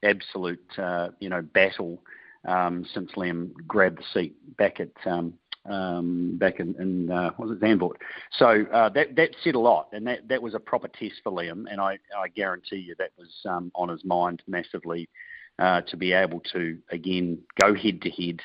absolute 0.04 0.78
uh, 0.78 1.10
you 1.20 1.30
know 1.30 1.42
battle 1.42 2.02
um, 2.46 2.86
since 2.94 3.12
Liam 3.14 3.52
grabbed 3.68 4.00
the 4.00 4.04
seat 4.14 4.58
back 4.58 4.80
at 4.80 4.92
um, 5.06 5.34
um, 5.66 6.38
back 6.38 6.60
in, 6.60 6.76
in 6.80 7.12
uh, 7.12 7.32
was 7.38 7.52
it 7.52 7.62
Zandvoort. 7.62 7.96
So 8.38 8.66
uh, 8.74 8.90
that 8.90 9.16
that 9.16 9.36
said 9.44 9.56
a 9.56 9.60
lot, 9.60 9.90
and 9.94 10.06
that, 10.08 10.28
that 10.28 10.42
was 10.42 10.54
a 10.54 10.60
proper 10.60 10.88
test 10.88 11.16
for 11.24 11.32
Liam, 11.32 11.66
and 11.72 11.80
I, 11.80 12.00
I 12.18 12.28
guarantee 12.36 12.78
you 12.78 12.96
that 13.00 13.12
was 13.18 13.30
um, 13.46 13.72
on 13.76 13.90
his 13.90 14.04
mind 14.04 14.44
massively 14.48 15.10
uh, 15.60 15.82
to 15.82 15.98
be 15.98 16.14
able 16.14 16.42
to 16.52 16.78
again 16.92 17.40
go 17.62 17.74
head 17.74 18.02
to 18.02 18.10
head. 18.10 18.42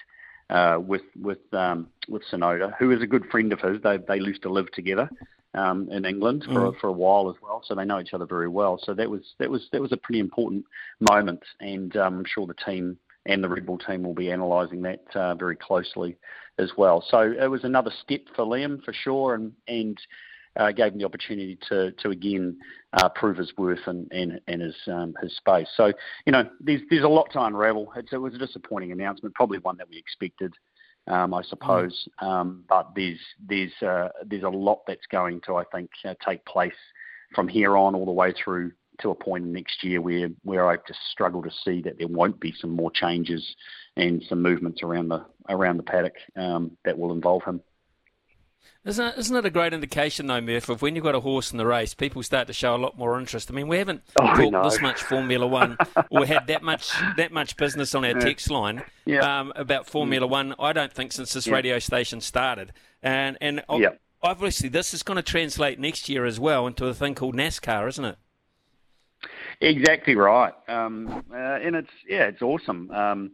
Uh, 0.50 0.78
with 0.80 1.02
with 1.20 1.52
um, 1.52 1.88
with 2.08 2.22
Tsunoda, 2.32 2.72
who 2.78 2.90
is 2.90 3.02
a 3.02 3.06
good 3.06 3.26
friend 3.26 3.52
of 3.52 3.60
his. 3.60 3.82
They 3.82 3.98
they 3.98 4.16
used 4.16 4.40
to 4.42 4.48
live 4.48 4.70
together, 4.72 5.10
um, 5.58 5.88
in 5.90 6.04
England 6.04 6.44
for 6.46 6.72
mm. 6.72 6.80
for 6.80 6.88
a 6.88 6.92
while 6.92 7.28
as 7.28 7.36
well, 7.42 7.62
so 7.64 7.74
they 7.74 7.84
know 7.84 8.00
each 8.00 8.14
other 8.14 8.26
very 8.26 8.48
well. 8.48 8.80
So 8.82 8.94
that 8.94 9.10
was 9.10 9.22
that 9.38 9.50
was 9.50 9.68
that 9.72 9.80
was 9.80 9.92
a 9.92 9.96
pretty 9.96 10.20
important 10.20 10.64
moment, 11.10 11.42
and 11.60 11.96
um, 11.96 12.18
I'm 12.18 12.24
sure 12.24 12.46
the 12.46 12.54
team 12.54 12.98
and 13.26 13.42
the 13.42 13.48
Red 13.48 13.66
Bull 13.66 13.78
team 13.78 14.02
will 14.02 14.14
be 14.14 14.30
analysing 14.30 14.82
that 14.82 15.04
uh, 15.14 15.34
very 15.34 15.56
closely 15.56 16.16
as 16.58 16.70
well. 16.76 17.04
So 17.10 17.34
it 17.38 17.46
was 17.46 17.64
another 17.64 17.90
step 18.02 18.20
for 18.34 18.44
Liam 18.44 18.82
for 18.84 18.92
sure, 18.92 19.34
and 19.34 19.52
and 19.66 19.98
uh, 20.56 20.72
gave 20.72 20.92
him 20.92 20.98
the 20.98 21.04
opportunity 21.04 21.58
to 21.68 21.92
to 21.92 22.10
again 22.10 22.58
uh, 22.94 23.08
prove 23.08 23.36
his 23.36 23.52
worth 23.56 23.86
and 23.86 24.10
and, 24.12 24.40
and 24.46 24.62
his 24.62 24.76
um, 24.86 25.14
his 25.22 25.36
space. 25.36 25.68
So 25.76 25.92
you 26.26 26.32
know, 26.32 26.48
there's 26.60 26.82
there's 26.90 27.04
a 27.04 27.08
lot 27.08 27.30
to 27.32 27.42
unravel. 27.42 27.92
It's, 27.96 28.12
it 28.12 28.18
was 28.18 28.34
a 28.34 28.38
disappointing 28.38 28.92
announcement, 28.92 29.34
probably 29.34 29.58
one 29.58 29.76
that 29.78 29.88
we 29.88 29.98
expected 29.98 30.54
um, 31.08 31.34
I 31.34 31.42
suppose. 31.42 32.08
Um, 32.20 32.64
but 32.68 32.90
there's 32.94 33.20
there's 33.46 33.72
uh, 33.82 34.08
there's 34.24 34.42
a 34.44 34.48
lot 34.48 34.80
that's 34.86 35.06
going 35.10 35.40
to 35.46 35.56
I 35.56 35.64
think 35.64 35.90
uh, 36.04 36.14
take 36.26 36.44
place 36.44 36.72
from 37.34 37.48
here 37.48 37.76
on 37.76 37.94
all 37.94 38.06
the 38.06 38.12
way 38.12 38.32
through 38.32 38.72
to 39.00 39.10
a 39.10 39.14
point 39.14 39.44
next 39.44 39.84
year 39.84 40.00
where 40.00 40.28
where 40.42 40.70
I 40.70 40.76
just 40.86 41.00
struggle 41.10 41.42
to 41.42 41.50
see 41.64 41.82
that 41.82 41.98
there 41.98 42.08
won't 42.08 42.40
be 42.40 42.54
some 42.60 42.70
more 42.70 42.90
changes 42.90 43.56
and 43.96 44.22
some 44.28 44.42
movements 44.42 44.82
around 44.82 45.08
the 45.08 45.24
around 45.48 45.76
the 45.76 45.82
paddock 45.82 46.14
um, 46.36 46.76
that 46.84 46.98
will 46.98 47.12
involve 47.12 47.44
him. 47.44 47.60
Isn't 48.84 49.04
it, 49.04 49.18
isn't 49.18 49.36
it 49.36 49.44
a 49.44 49.50
great 49.50 49.74
indication, 49.74 50.28
though, 50.28 50.40
Murph, 50.40 50.68
of 50.68 50.80
when 50.80 50.94
you've 50.94 51.04
got 51.04 51.14
a 51.14 51.20
horse 51.20 51.52
in 51.52 51.58
the 51.58 51.66
race, 51.66 51.94
people 51.94 52.22
start 52.22 52.46
to 52.46 52.52
show 52.52 52.74
a 52.74 52.78
lot 52.78 52.96
more 52.96 53.18
interest. 53.18 53.50
I 53.50 53.54
mean, 53.54 53.68
we 53.68 53.76
haven't 53.76 54.02
oh, 54.18 54.26
talked 54.34 54.52
no. 54.52 54.62
this 54.62 54.80
much 54.80 55.02
Formula 55.02 55.46
One 55.46 55.76
or 56.10 56.24
had 56.24 56.46
that 56.46 56.62
much 56.62 56.90
that 57.16 57.32
much 57.32 57.56
business 57.56 57.94
on 57.94 58.04
our 58.04 58.12
yeah. 58.12 58.20
text 58.20 58.50
line 58.50 58.82
yeah. 59.04 59.40
um, 59.40 59.52
about 59.56 59.86
Formula 59.86 60.26
mm. 60.26 60.30
One. 60.30 60.54
I 60.58 60.72
don't 60.72 60.92
think 60.92 61.12
since 61.12 61.32
this 61.32 61.46
yeah. 61.46 61.54
radio 61.54 61.78
station 61.78 62.20
started, 62.20 62.72
and 63.02 63.36
and 63.40 63.62
obviously 64.22 64.68
this 64.68 64.94
is 64.94 65.02
going 65.02 65.16
to 65.16 65.22
translate 65.22 65.78
next 65.78 66.08
year 66.08 66.24
as 66.24 66.40
well 66.40 66.66
into 66.66 66.86
a 66.86 66.94
thing 66.94 67.14
called 67.14 67.34
NASCAR, 67.34 67.88
isn't 67.88 68.04
it? 68.04 68.16
Exactly 69.60 70.14
right, 70.14 70.54
um, 70.68 71.24
uh, 71.32 71.36
and 71.36 71.74
it's 71.74 71.90
yeah, 72.08 72.26
it's 72.26 72.42
awesome. 72.42 72.90
Um, 72.90 73.32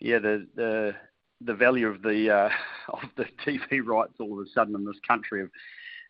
yeah, 0.00 0.18
the 0.18 0.46
the 0.54 0.94
the 1.40 1.54
value 1.54 1.88
of 1.88 2.02
the 2.02 2.30
uh, 2.30 2.50
of 2.92 3.08
the 3.16 3.26
TV 3.44 3.84
rights 3.84 4.14
all 4.18 4.38
of 4.38 4.46
a 4.46 4.50
sudden 4.50 4.74
in 4.74 4.84
this 4.84 4.96
country 5.06 5.40
have 5.40 5.50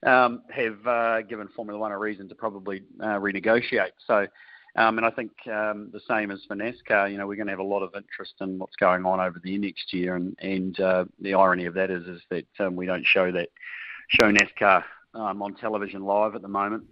um, 0.07 0.43
have 0.51 0.87
uh, 0.87 1.23
given 1.23 1.49
Formula 1.49 1.79
One 1.79 1.93
a 1.93 1.99
reason 1.99 2.29
to 2.29 2.35
probably 2.35 2.83
uh, 3.01 3.19
renegotiate. 3.19 3.93
So, 4.07 4.27
um, 4.77 4.99
and 4.99 5.07
I 5.07 5.11
think 5.11 5.33
um, 5.47 5.91
the 5.93 6.01
same 6.07 6.31
as 6.31 6.45
for 6.47 6.55
NASCAR. 6.55 7.11
You 7.11 7.19
know, 7.19 7.27
we're 7.27 7.37
going 7.37 7.47
to 7.47 7.53
have 7.53 7.61
a 7.61 7.65
lot 7.65 7.83
of 7.83 7.95
interest 7.97 8.35
in 8.41 8.59
what's 8.59 8.77
going 8.77 9.07
on 9.07 9.21
over 9.21 9.41
the 9.43 9.59
next 9.59 9.93
year, 9.93 10.17
and 10.17 10.37
and 10.41 10.79
uh, 10.81 11.05
the 11.21 11.35
irony 11.35 11.67
of 11.67 11.75
that 11.75 11.91
is 11.91 12.07
is 12.07 12.21
that 12.31 12.47
um, 12.61 12.77
we 12.77 12.87
don't 12.87 13.07
show 13.07 13.33
that 13.33 13.49
show 14.09 14.31
NASCAR. 14.33 14.85
Um, 15.15 15.41
on 15.41 15.55
television 15.55 16.05
live 16.05 16.35
at 16.35 16.43
the 16.43 16.49
moment, 16.49 16.85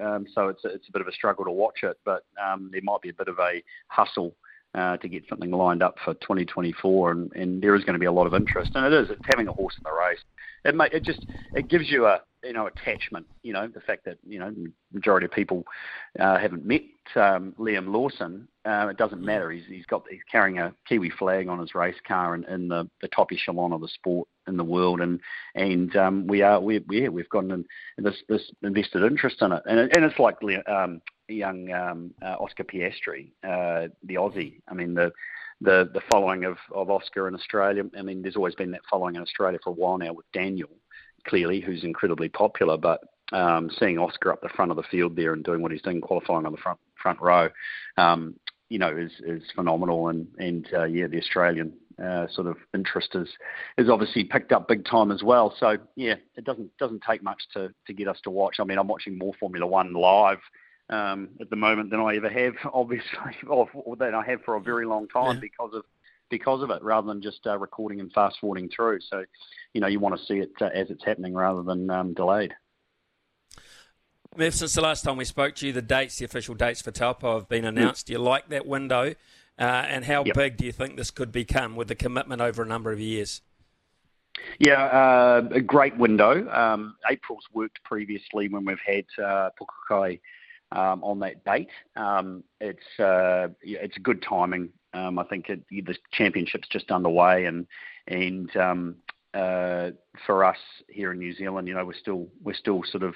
um, 0.00 0.24
so 0.32 0.46
it's 0.46 0.64
a, 0.64 0.68
it's 0.68 0.88
a 0.88 0.92
bit 0.92 1.00
of 1.00 1.08
a 1.08 1.12
struggle 1.12 1.44
to 1.44 1.50
watch 1.50 1.82
it. 1.82 1.98
But 2.04 2.24
there 2.36 2.80
might 2.80 3.02
be 3.02 3.08
a 3.08 3.12
bit 3.12 3.26
of 3.26 3.40
a 3.40 3.60
hustle 3.88 4.36
uh, 4.74 4.96
to 4.98 5.08
get 5.08 5.24
something 5.28 5.50
lined 5.50 5.82
up 5.82 5.96
for 6.04 6.14
2024, 6.14 7.10
and, 7.10 7.32
and 7.34 7.62
there 7.62 7.74
is 7.74 7.84
going 7.84 7.94
to 7.94 7.98
be 7.98 8.06
a 8.06 8.12
lot 8.12 8.26
of 8.26 8.34
interest. 8.34 8.72
And 8.74 8.86
it 8.86 8.92
is. 8.92 9.10
It's 9.10 9.20
having 9.26 9.48
a 9.48 9.52
horse 9.52 9.74
in 9.76 9.82
the 9.84 9.92
race. 9.92 10.20
It 10.64 10.74
may, 10.74 10.88
it 10.92 11.02
just 11.02 11.26
it 11.54 11.68
gives 11.68 11.90
you 11.90 12.06
a 12.06 12.20
you 12.44 12.52
know 12.52 12.66
attachment. 12.66 13.26
You 13.42 13.52
know 13.52 13.68
the 13.68 13.80
fact 13.80 14.04
that 14.04 14.18
you 14.26 14.38
know 14.38 14.54
majority 14.92 15.26
of 15.26 15.32
people 15.32 15.64
uh, 16.18 16.38
haven't 16.38 16.64
met 16.64 16.82
um, 17.16 17.54
Liam 17.58 17.92
Lawson. 17.92 18.48
Uh, 18.64 18.86
it 18.90 18.96
doesn't 18.96 19.20
matter. 19.20 19.50
He's 19.50 19.64
he's 19.66 19.86
got 19.86 20.04
he's 20.08 20.22
carrying 20.30 20.58
a 20.58 20.72
Kiwi 20.88 21.10
flag 21.10 21.48
on 21.48 21.58
his 21.58 21.74
race 21.74 21.96
car 22.06 22.34
in, 22.34 22.44
in 22.44 22.68
the, 22.68 22.88
the 23.00 23.08
top 23.08 23.32
echelon 23.32 23.72
of 23.72 23.80
the 23.80 23.88
sport 23.88 24.28
in 24.46 24.56
the 24.56 24.64
world, 24.64 25.00
and 25.00 25.20
and 25.54 25.94
um, 25.96 26.26
we 26.26 26.42
are 26.42 26.60
we 26.60 26.80
yeah 26.90 27.08
we've 27.08 27.28
got 27.28 27.44
an, 27.44 27.64
this 27.98 28.22
this 28.28 28.50
invested 28.62 29.02
interest 29.02 29.42
in 29.42 29.52
it, 29.52 29.62
and 29.66 29.80
it, 29.80 29.96
and 29.96 30.04
it's 30.04 30.18
like 30.18 30.36
um, 30.68 31.00
young 31.34 31.70
um, 31.72 32.14
uh, 32.22 32.36
Oscar 32.40 32.64
Piastri, 32.64 33.32
uh, 33.44 33.88
the 34.04 34.14
Aussie. 34.14 34.60
I 34.68 34.74
mean, 34.74 34.94
the 34.94 35.12
the 35.60 35.88
the 35.92 36.02
following 36.10 36.44
of, 36.44 36.58
of 36.74 36.90
Oscar 36.90 37.28
in 37.28 37.34
Australia. 37.34 37.84
I 37.96 38.02
mean, 38.02 38.22
there's 38.22 38.36
always 38.36 38.54
been 38.54 38.72
that 38.72 38.82
following 38.90 39.16
in 39.16 39.22
Australia 39.22 39.58
for 39.62 39.70
a 39.70 39.74
while 39.74 39.98
now 39.98 40.12
with 40.12 40.30
Daniel, 40.32 40.70
clearly, 41.26 41.60
who's 41.60 41.84
incredibly 41.84 42.28
popular. 42.28 42.76
But 42.76 43.00
um, 43.32 43.70
seeing 43.78 43.98
Oscar 43.98 44.32
up 44.32 44.42
the 44.42 44.48
front 44.50 44.70
of 44.70 44.76
the 44.76 44.82
field 44.84 45.16
there 45.16 45.32
and 45.32 45.44
doing 45.44 45.62
what 45.62 45.72
he's 45.72 45.82
doing, 45.82 46.00
qualifying 46.00 46.46
on 46.46 46.52
the 46.52 46.58
front 46.58 46.78
front 47.00 47.20
row, 47.20 47.48
um, 47.96 48.34
you 48.68 48.78
know, 48.78 48.96
is 48.96 49.12
is 49.24 49.42
phenomenal. 49.54 50.08
And 50.08 50.26
and 50.38 50.68
uh, 50.74 50.84
yeah, 50.84 51.06
the 51.06 51.18
Australian 51.18 51.72
uh, 52.02 52.26
sort 52.32 52.46
of 52.46 52.56
interest 52.74 53.14
is 53.14 53.28
is 53.78 53.88
obviously 53.88 54.24
picked 54.24 54.52
up 54.52 54.68
big 54.68 54.84
time 54.84 55.10
as 55.10 55.22
well. 55.22 55.54
So 55.58 55.76
yeah, 55.96 56.14
it 56.36 56.44
doesn't 56.44 56.76
doesn't 56.78 57.02
take 57.08 57.22
much 57.22 57.42
to 57.54 57.72
to 57.86 57.92
get 57.92 58.08
us 58.08 58.18
to 58.24 58.30
watch. 58.30 58.56
I 58.58 58.64
mean, 58.64 58.78
I'm 58.78 58.88
watching 58.88 59.16
more 59.16 59.34
Formula 59.38 59.66
One 59.66 59.92
live 59.92 60.40
um, 60.92 61.30
at 61.40 61.48
the 61.50 61.56
moment 61.56 61.90
than 61.90 62.00
I 62.00 62.16
ever 62.16 62.28
have, 62.28 62.54
obviously, 62.72 63.34
or, 63.48 63.68
or 63.72 63.96
than 63.96 64.14
I 64.14 64.24
have 64.26 64.42
for 64.42 64.56
a 64.56 64.60
very 64.60 64.86
long 64.86 65.08
time 65.08 65.36
yeah. 65.36 65.40
because 65.40 65.74
of 65.74 65.84
because 66.30 66.62
of 66.62 66.70
it, 66.70 66.82
rather 66.82 67.06
than 67.06 67.20
just 67.20 67.46
uh, 67.46 67.58
recording 67.58 68.00
and 68.00 68.10
fast 68.10 68.38
forwarding 68.40 68.70
through. 68.74 69.00
So, 69.00 69.22
you 69.74 69.82
know, 69.82 69.86
you 69.86 70.00
want 70.00 70.18
to 70.18 70.24
see 70.24 70.38
it 70.38 70.50
uh, 70.62 70.70
as 70.72 70.88
it's 70.88 71.04
happening 71.04 71.34
rather 71.34 71.62
than 71.62 71.90
um, 71.90 72.14
delayed. 72.14 72.54
Murph, 74.34 74.54
since 74.54 74.72
the 74.72 74.80
last 74.80 75.02
time 75.02 75.18
we 75.18 75.26
spoke 75.26 75.54
to 75.56 75.66
you, 75.66 75.74
the 75.74 75.82
dates, 75.82 76.16
the 76.16 76.24
official 76.24 76.54
dates 76.54 76.80
for 76.80 76.90
Taupo 76.90 77.34
have 77.34 77.50
been 77.50 77.66
announced. 77.66 78.04
Mm. 78.04 78.06
Do 78.06 78.12
you 78.14 78.18
like 78.20 78.48
that 78.48 78.64
window? 78.64 79.14
Uh, 79.58 79.62
and 79.62 80.06
how 80.06 80.24
yep. 80.24 80.34
big 80.34 80.56
do 80.56 80.64
you 80.64 80.72
think 80.72 80.96
this 80.96 81.10
could 81.10 81.32
become 81.32 81.76
with 81.76 81.88
the 81.88 81.94
commitment 81.94 82.40
over 82.40 82.62
a 82.62 82.66
number 82.66 82.90
of 82.92 82.98
years? 82.98 83.42
Yeah, 84.58 84.84
uh, 84.84 85.48
a 85.52 85.60
great 85.60 85.98
window. 85.98 86.48
Um, 86.50 86.96
April's 87.10 87.44
worked 87.52 87.84
previously 87.84 88.48
when 88.48 88.64
we've 88.64 88.80
had 88.86 89.04
uh, 89.22 89.50
Pukekohe 89.60 90.18
um, 90.74 91.02
on 91.04 91.18
that 91.20 91.44
date. 91.44 91.70
Um, 91.96 92.44
it's 92.60 92.98
uh, 92.98 93.48
it's 93.62 93.96
good 93.98 94.22
timing. 94.22 94.70
Um, 94.94 95.18
I 95.18 95.24
think 95.24 95.48
it, 95.48 95.62
the 95.70 95.96
championship's 96.12 96.68
just 96.68 96.90
underway, 96.90 97.46
and 97.46 97.66
and 98.08 98.54
um, 98.56 98.96
uh, 99.34 99.90
for 100.26 100.44
us 100.44 100.58
here 100.88 101.12
in 101.12 101.18
New 101.18 101.34
Zealand, 101.34 101.68
you 101.68 101.74
know, 101.74 101.84
we're 101.84 101.94
still 101.94 102.28
we're 102.42 102.54
still 102.54 102.82
sort 102.84 103.02
of 103.02 103.14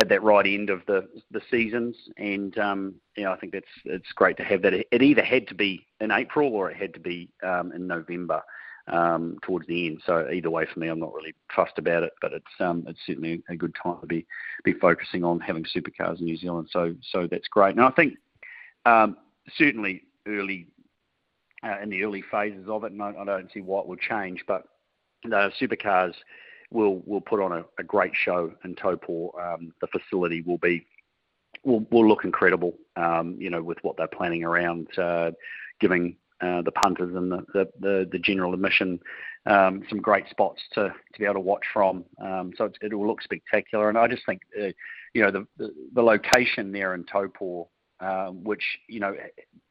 at 0.00 0.08
that 0.08 0.22
right 0.22 0.46
end 0.46 0.70
of 0.70 0.82
the 0.86 1.08
the 1.30 1.40
seasons, 1.50 1.96
and 2.16 2.56
um, 2.58 2.94
you 3.16 3.24
know, 3.24 3.32
I 3.32 3.36
think 3.36 3.52
that's 3.52 3.66
it's 3.84 4.12
great 4.14 4.36
to 4.38 4.44
have 4.44 4.62
that. 4.62 4.74
It 4.74 5.02
either 5.02 5.22
had 5.22 5.48
to 5.48 5.54
be 5.54 5.86
in 6.00 6.10
April 6.10 6.52
or 6.54 6.70
it 6.70 6.76
had 6.76 6.94
to 6.94 7.00
be 7.00 7.28
um, 7.42 7.72
in 7.72 7.86
November 7.86 8.42
um, 8.88 9.38
towards 9.42 9.66
the 9.66 9.86
end. 9.86 10.02
So 10.04 10.28
either 10.32 10.50
way, 10.50 10.66
for 10.72 10.78
me, 10.78 10.88
I'm 10.88 11.00
not 11.00 11.14
really 11.14 11.34
fussed 11.54 11.78
about 11.78 12.02
it, 12.02 12.12
but 12.20 12.32
it's 12.32 12.44
um, 12.60 12.84
it's 12.86 13.00
certainly 13.06 13.42
a 13.48 13.56
good 13.56 13.74
time 13.80 14.00
to 14.00 14.06
be 14.06 14.26
be 14.64 14.72
focusing 14.72 15.24
on 15.24 15.40
having 15.40 15.64
supercars 15.64 16.18
in 16.18 16.26
New 16.26 16.36
Zealand. 16.36 16.68
So 16.72 16.94
so 17.10 17.26
that's 17.30 17.48
great. 17.48 17.76
And 17.76 17.84
I 17.84 17.90
think 17.90 18.14
um, 18.84 19.16
certainly 19.56 20.02
early 20.26 20.68
uh, 21.64 21.78
in 21.82 21.90
the 21.90 22.04
early 22.04 22.22
phases 22.22 22.68
of 22.68 22.84
it, 22.84 22.92
and 22.92 23.02
I, 23.02 23.14
I 23.18 23.24
don't 23.24 23.52
see 23.52 23.60
why 23.60 23.80
it 23.80 23.86
will 23.86 23.96
change, 23.96 24.44
but 24.46 24.64
the 25.24 25.50
supercars 25.60 26.14
will 26.70 27.02
will 27.06 27.20
put 27.20 27.40
on 27.40 27.52
a, 27.52 27.64
a 27.78 27.82
great 27.82 28.14
show 28.14 28.52
in 28.64 28.74
Taupo. 28.74 29.32
Um, 29.40 29.72
the 29.80 29.88
facility 29.88 30.42
will 30.42 30.58
be 30.58 30.86
will 31.64 31.86
will 31.90 32.06
look 32.06 32.24
incredible. 32.24 32.74
Um, 32.96 33.36
you 33.38 33.50
know, 33.50 33.62
with 33.62 33.78
what 33.82 33.96
they're 33.96 34.06
planning 34.06 34.44
around 34.44 34.96
uh, 34.98 35.32
giving 35.80 36.16
uh, 36.40 36.62
the 36.62 36.72
punters 36.72 37.14
and 37.14 37.32
the, 37.32 37.44
the, 37.52 37.68
the, 37.80 38.08
the 38.12 38.18
general 38.18 38.54
admission. 38.54 39.00
Um, 39.46 39.84
some 39.88 40.00
great 40.00 40.28
spots 40.28 40.60
to, 40.72 40.88
to 41.12 41.18
be 41.18 41.24
able 41.24 41.34
to 41.34 41.40
watch 41.40 41.62
from. 41.72 42.04
Um, 42.20 42.52
so 42.58 42.68
it 42.82 42.92
will 42.92 43.06
look 43.06 43.22
spectacular. 43.22 43.88
And 43.88 43.96
I 43.96 44.08
just 44.08 44.26
think, 44.26 44.42
uh, 44.60 44.70
you 45.14 45.22
know, 45.22 45.30
the, 45.30 45.46
the, 45.56 45.72
the, 45.94 46.02
location 46.02 46.72
there 46.72 46.94
in 46.94 47.04
Taupo, 47.04 47.68
uh, 48.00 48.30
which, 48.30 48.64
you 48.88 48.98
know, 48.98 49.14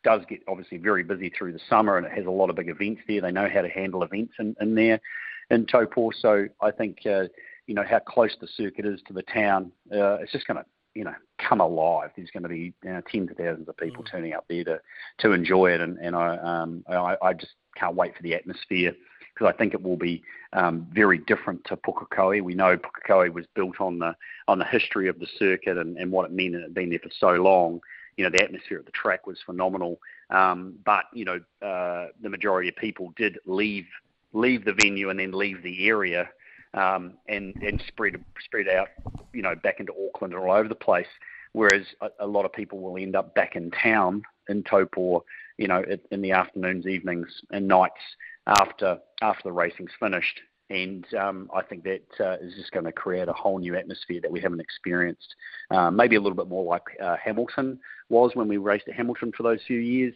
does 0.03 0.21
get 0.29 0.39
obviously 0.47 0.77
very 0.77 1.03
busy 1.03 1.29
through 1.29 1.51
the 1.51 1.59
summer 1.69 1.97
and 1.97 2.05
it 2.05 2.13
has 2.13 2.25
a 2.25 2.31
lot 2.31 2.49
of 2.49 2.55
big 2.55 2.69
events 2.69 3.01
there. 3.05 3.19
They 3.19 3.31
know 3.31 3.49
how 3.53 3.61
to 3.61 3.69
handle 3.69 4.01
events 4.03 4.35
in, 4.39 4.55
in 4.61 4.75
there 4.75 5.01
in 5.49 5.65
Taupo. 5.65 6.11
So 6.17 6.47
I 6.61 6.71
think, 6.71 6.99
uh, 7.05 7.25
you 7.67 7.75
know, 7.75 7.83
how 7.83 7.99
close 7.99 8.35
the 8.39 8.47
circuit 8.47 8.85
is 8.85 9.01
to 9.07 9.13
the 9.13 9.23
town, 9.23 9.73
uh, 9.91 10.15
it's 10.15 10.31
just 10.31 10.47
going 10.47 10.57
to 10.57 10.65
you 10.95 11.03
know 11.03 11.13
come 11.37 11.61
alive. 11.61 12.11
There's 12.15 12.31
going 12.31 12.43
to 12.43 12.49
be 12.49 12.73
you 12.83 12.93
know, 12.93 13.01
tens 13.01 13.29
of 13.29 13.37
thousands 13.37 13.69
of 13.69 13.77
people 13.77 14.03
mm. 14.03 14.09
turning 14.09 14.33
up 14.33 14.45
there 14.49 14.63
to 14.63 14.81
to 15.19 15.31
enjoy 15.33 15.71
it, 15.71 15.81
and 15.81 15.97
and 15.99 16.15
I 16.15 16.37
um 16.37 16.83
I, 16.89 17.17
I 17.21 17.33
just 17.33 17.53
can't 17.75 17.95
wait 17.95 18.15
for 18.15 18.23
the 18.23 18.33
atmosphere 18.33 18.93
because 19.33 19.53
I 19.53 19.57
think 19.57 19.73
it 19.73 19.83
will 19.83 19.97
be 19.97 20.23
um, 20.53 20.87
very 20.93 21.17
different 21.17 21.65
to 21.65 21.75
Pukekohe. 21.75 22.41
We 22.41 22.55
know 22.55 22.77
Pukekohe 22.77 23.33
was 23.33 23.45
built 23.53 23.81
on 23.81 23.99
the 23.99 24.15
on 24.47 24.59
the 24.59 24.65
history 24.65 25.09
of 25.09 25.19
the 25.19 25.27
circuit 25.37 25.77
and, 25.77 25.97
and 25.97 26.11
what 26.11 26.25
it 26.25 26.31
meant 26.31 26.55
and 26.55 26.63
it 26.63 26.73
been 26.73 26.89
there 26.89 26.99
for 26.99 27.11
so 27.19 27.31
long. 27.33 27.81
You 28.15 28.23
know, 28.23 28.29
the 28.29 28.41
atmosphere 28.41 28.79
at 28.79 28.85
the 28.85 28.91
track 28.91 29.27
was 29.27 29.39
phenomenal, 29.45 29.99
um, 30.29 30.75
but 30.85 31.05
you 31.13 31.25
know, 31.25 31.41
uh, 31.61 32.07
the 32.21 32.29
majority 32.29 32.69
of 32.69 32.75
people 32.77 33.13
did 33.17 33.37
leave 33.45 33.85
leave 34.31 34.65
the 34.65 34.73
venue 34.73 35.09
and 35.09 35.19
then 35.19 35.31
leave 35.31 35.61
the 35.63 35.87
area 35.87 36.29
um, 36.75 37.13
and 37.27 37.55
and 37.55 37.81
spread 37.87 38.23
spread 38.43 38.67
out, 38.67 38.89
you 39.33 39.41
know, 39.41 39.55
back 39.55 39.79
into 39.79 39.93
Auckland 39.93 40.33
and 40.33 40.43
all 40.43 40.55
over 40.55 40.69
the 40.69 40.75
place. 40.75 41.07
Whereas 41.53 41.85
a, 42.01 42.09
a 42.19 42.27
lot 42.27 42.45
of 42.45 42.53
people 42.53 42.79
will 42.79 42.97
end 42.97 43.15
up 43.15 43.33
back 43.33 43.55
in 43.55 43.71
town 43.71 44.23
in 44.49 44.63
Taupo, 44.63 45.23
you 45.57 45.67
know, 45.67 45.83
in 46.11 46.21
the 46.21 46.31
afternoons, 46.31 46.85
evenings, 46.85 47.27
and 47.51 47.67
nights 47.67 47.93
after 48.45 48.99
after 49.21 49.43
the 49.43 49.53
racing's 49.53 49.91
finished. 49.99 50.39
And 50.69 51.05
um, 51.13 51.49
I 51.55 51.61
think 51.61 51.83
that 51.83 52.01
uh, 52.19 52.37
is 52.41 52.55
just 52.55 52.71
going 52.71 52.85
to 52.85 52.91
create 52.91 53.27
a 53.27 53.33
whole 53.33 53.59
new 53.59 53.75
atmosphere 53.75 54.19
that 54.21 54.31
we 54.31 54.41
haven't 54.41 54.59
experienced. 54.59 55.35
Uh, 55.69 55.91
maybe 55.91 56.15
a 56.15 56.19
little 56.19 56.35
bit 56.35 56.47
more 56.47 56.65
like 56.65 56.81
uh, 57.01 57.15
Hamilton 57.23 57.79
was 58.09 58.31
when 58.33 58.47
we 58.47 58.57
raced 58.57 58.87
at 58.87 58.95
Hamilton 58.95 59.31
for 59.37 59.43
those 59.43 59.59
few 59.67 59.77
years 59.77 60.15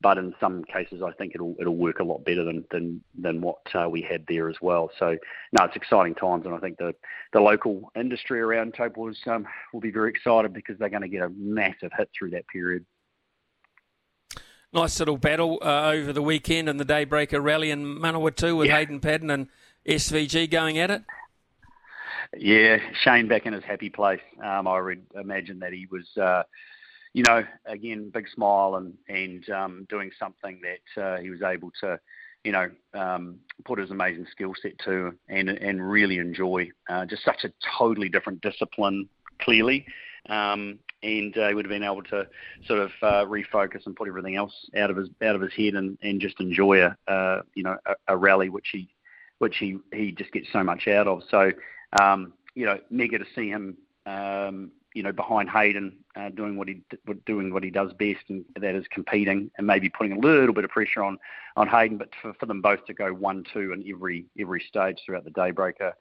but 0.00 0.18
in 0.18 0.34
some 0.38 0.62
cases, 0.64 1.02
I 1.02 1.12
think 1.12 1.34
it'll 1.34 1.54
it'll 1.58 1.76
work 1.76 2.00
a 2.00 2.04
lot 2.04 2.24
better 2.24 2.44
than 2.44 2.64
than 2.70 3.02
than 3.18 3.40
what 3.40 3.58
uh, 3.74 3.88
we 3.88 4.02
had 4.02 4.24
there 4.28 4.48
as 4.48 4.56
well. 4.60 4.90
So 4.98 5.16
no, 5.52 5.64
it's 5.64 5.76
exciting 5.76 6.14
times, 6.14 6.44
and 6.44 6.54
I 6.54 6.58
think 6.58 6.78
the 6.78 6.94
the 7.32 7.40
local 7.40 7.90
industry 7.96 8.40
around 8.40 8.74
Taupo 8.74 9.10
um, 9.26 9.46
will 9.72 9.80
be 9.80 9.90
very 9.90 10.10
excited 10.10 10.52
because 10.52 10.78
they're 10.78 10.90
going 10.90 11.02
to 11.02 11.08
get 11.08 11.22
a 11.22 11.30
massive 11.30 11.92
hit 11.96 12.10
through 12.16 12.30
that 12.30 12.46
period. 12.48 12.84
Nice 14.72 14.98
little 14.98 15.16
battle 15.16 15.58
uh, 15.62 15.90
over 15.90 16.12
the 16.12 16.22
weekend 16.22 16.68
in 16.68 16.76
the 16.76 16.84
Daybreaker 16.84 17.42
Rally 17.42 17.70
in 17.70 17.98
Manawatu 17.98 18.56
with 18.56 18.66
yeah. 18.66 18.78
Hayden 18.78 19.00
Paddon 19.00 19.30
and 19.30 19.48
SVG 19.88 20.50
going 20.50 20.76
at 20.78 20.90
it. 20.90 21.02
Yeah, 22.36 22.78
Shane 23.02 23.28
back 23.28 23.46
in 23.46 23.54
his 23.54 23.64
happy 23.64 23.88
place. 23.88 24.20
Um, 24.44 24.66
I 24.66 24.80
would 24.80 25.06
imagine 25.14 25.60
that 25.60 25.72
he 25.72 25.86
was. 25.90 26.06
Uh, 26.16 26.42
you 27.16 27.22
know, 27.26 27.42
again, 27.64 28.10
big 28.12 28.28
smile 28.28 28.74
and 28.74 28.92
and 29.08 29.48
um, 29.48 29.86
doing 29.88 30.10
something 30.18 30.60
that 30.60 31.02
uh, 31.02 31.16
he 31.18 31.30
was 31.30 31.40
able 31.40 31.70
to, 31.80 31.98
you 32.44 32.52
know, 32.52 32.68
um, 32.92 33.38
put 33.64 33.78
his 33.78 33.90
amazing 33.90 34.26
skill 34.30 34.52
set 34.60 34.78
to 34.84 35.14
and 35.30 35.48
and 35.48 35.90
really 35.90 36.18
enjoy 36.18 36.68
uh, 36.90 37.06
just 37.06 37.24
such 37.24 37.44
a 37.44 37.52
totally 37.78 38.10
different 38.10 38.42
discipline. 38.42 39.08
Clearly, 39.40 39.86
um, 40.28 40.78
and 41.02 41.36
uh, 41.38 41.48
he 41.48 41.54
would 41.54 41.64
have 41.64 41.70
been 41.70 41.82
able 41.82 42.02
to 42.02 42.28
sort 42.66 42.80
of 42.80 42.90
uh, 43.00 43.24
refocus 43.24 43.86
and 43.86 43.96
put 43.96 44.08
everything 44.08 44.36
else 44.36 44.52
out 44.76 44.90
of 44.90 44.98
his 44.98 45.08
out 45.22 45.34
of 45.34 45.40
his 45.40 45.54
head 45.54 45.72
and, 45.72 45.96
and 46.02 46.20
just 46.20 46.38
enjoy 46.38 46.82
a 46.82 46.96
uh, 47.08 47.40
you 47.54 47.62
know 47.62 47.78
a, 47.86 47.94
a 48.08 48.16
rally 48.16 48.50
which 48.50 48.68
he 48.72 48.90
which 49.38 49.56
he 49.56 49.78
he 49.94 50.12
just 50.12 50.32
gets 50.32 50.48
so 50.52 50.62
much 50.62 50.86
out 50.86 51.06
of. 51.06 51.22
So 51.30 51.50
um, 51.98 52.34
you 52.54 52.66
know, 52.66 52.78
mega 52.90 53.18
to 53.18 53.26
see 53.34 53.48
him 53.48 53.78
um, 54.04 54.70
you 54.96 55.02
know 55.02 55.12
behind 55.12 55.50
Hayden 55.50 55.94
uh, 56.16 56.30
doing 56.30 56.56
what 56.56 56.68
he 56.68 56.80
doing 57.26 57.52
what 57.52 57.62
he 57.62 57.70
does 57.70 57.92
best, 57.92 58.24
and 58.28 58.44
that 58.58 58.74
is 58.74 58.86
competing 58.90 59.50
and 59.58 59.66
maybe 59.66 59.90
putting 59.90 60.12
a 60.12 60.18
little 60.18 60.54
bit 60.54 60.64
of 60.64 60.70
pressure 60.70 61.02
on 61.02 61.18
on 61.56 61.68
Hayden, 61.68 61.98
but 61.98 62.08
for, 62.20 62.32
for 62.34 62.46
them 62.46 62.62
both 62.62 62.84
to 62.86 62.94
go 62.94 63.12
one 63.12 63.44
two 63.52 63.72
in 63.72 63.84
every 63.88 64.24
every 64.40 64.64
stage 64.66 64.98
throughout 65.04 65.24
the 65.24 65.30
daybreaker 65.30 65.92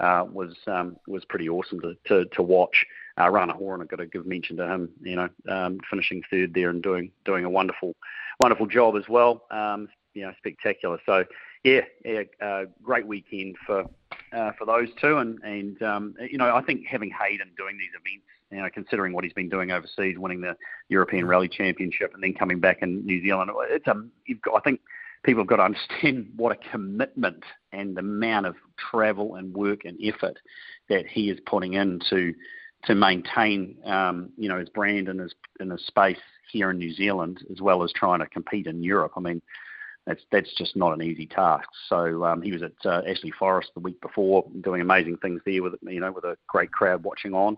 uh, 0.00 0.26
was 0.30 0.54
um, 0.66 0.96
was 1.06 1.24
pretty 1.24 1.48
awesome 1.48 1.80
to 1.80 1.96
to, 2.06 2.26
to 2.26 2.42
watch. 2.42 2.84
Uh, 3.18 3.30
Raana 3.30 3.54
Horan, 3.54 3.80
I've 3.80 3.88
got 3.88 3.96
to 3.96 4.06
give 4.06 4.26
mention 4.26 4.56
to 4.58 4.66
him. 4.66 4.90
You 5.00 5.16
know, 5.16 5.28
um, 5.48 5.80
finishing 5.88 6.22
third 6.30 6.52
there 6.52 6.68
and 6.68 6.82
doing 6.82 7.10
doing 7.24 7.46
a 7.46 7.50
wonderful 7.50 7.96
wonderful 8.40 8.66
job 8.66 8.96
as 8.96 9.08
well. 9.08 9.44
Um, 9.50 9.88
you 10.12 10.22
know, 10.22 10.32
spectacular. 10.36 10.98
So 11.06 11.24
yeah, 11.64 11.82
yeah, 12.04 12.22
uh, 12.42 12.64
great 12.82 13.06
weekend 13.06 13.56
for 13.66 13.84
uh, 14.32 14.52
for 14.58 14.66
those 14.66 14.88
two, 15.00 15.18
and 15.18 15.38
and 15.42 15.82
um, 15.82 16.14
you 16.30 16.38
know, 16.38 16.54
I 16.54 16.62
think 16.62 16.86
having 16.86 17.10
Hayden 17.10 17.50
doing 17.56 17.78
these 17.78 17.90
events, 17.90 18.26
you 18.52 18.60
know, 18.60 18.68
considering 18.72 19.12
what 19.12 19.24
he's 19.24 19.32
been 19.32 19.48
doing 19.48 19.70
overseas, 19.70 20.18
winning 20.18 20.40
the 20.40 20.56
European 20.88 21.26
Rally 21.26 21.48
Championship, 21.48 22.12
and 22.14 22.22
then 22.22 22.34
coming 22.34 22.60
back 22.60 22.78
in 22.82 23.04
New 23.04 23.22
Zealand, 23.22 23.50
it's 23.70 23.86
a. 23.86 23.94
You've 24.26 24.42
got, 24.42 24.56
I 24.56 24.60
think 24.60 24.80
people 25.24 25.42
have 25.42 25.48
got 25.48 25.56
to 25.56 25.62
understand 25.62 26.30
what 26.36 26.52
a 26.52 26.70
commitment 26.70 27.42
and 27.72 27.96
the 27.96 28.00
amount 28.00 28.46
of 28.46 28.56
travel 28.90 29.36
and 29.36 29.54
work 29.54 29.84
and 29.84 29.98
effort 30.02 30.38
that 30.88 31.06
he 31.06 31.30
is 31.30 31.38
putting 31.46 31.74
into 31.74 32.34
to 32.84 32.94
maintain, 32.94 33.76
um, 33.84 34.30
you 34.36 34.48
know, 34.48 34.58
his 34.58 34.68
brand 34.68 35.08
and 35.08 35.20
his 35.20 35.34
in 35.60 35.70
his 35.70 35.86
space 35.86 36.18
here 36.50 36.70
in 36.70 36.78
New 36.78 36.92
Zealand, 36.92 37.44
as 37.50 37.60
well 37.60 37.82
as 37.82 37.92
trying 37.92 38.18
to 38.18 38.26
compete 38.26 38.66
in 38.66 38.82
Europe. 38.82 39.12
I 39.16 39.20
mean, 39.20 39.40
that's 40.06 40.22
that's 40.32 40.52
just 40.56 40.76
not 40.76 40.92
an 40.92 41.02
easy 41.02 41.26
task. 41.26 41.68
So 41.88 42.24
um, 42.24 42.42
he 42.42 42.52
was 42.52 42.62
at 42.62 42.72
uh, 42.84 43.02
Ashley 43.08 43.32
Forest 43.38 43.70
the 43.74 43.80
week 43.80 44.00
before, 44.00 44.44
doing 44.62 44.80
amazing 44.80 45.18
things 45.18 45.40
there 45.46 45.62
with 45.62 45.74
you 45.82 46.00
know 46.00 46.12
with 46.12 46.24
a 46.24 46.36
great 46.48 46.72
crowd 46.72 47.04
watching 47.04 47.34
on, 47.34 47.56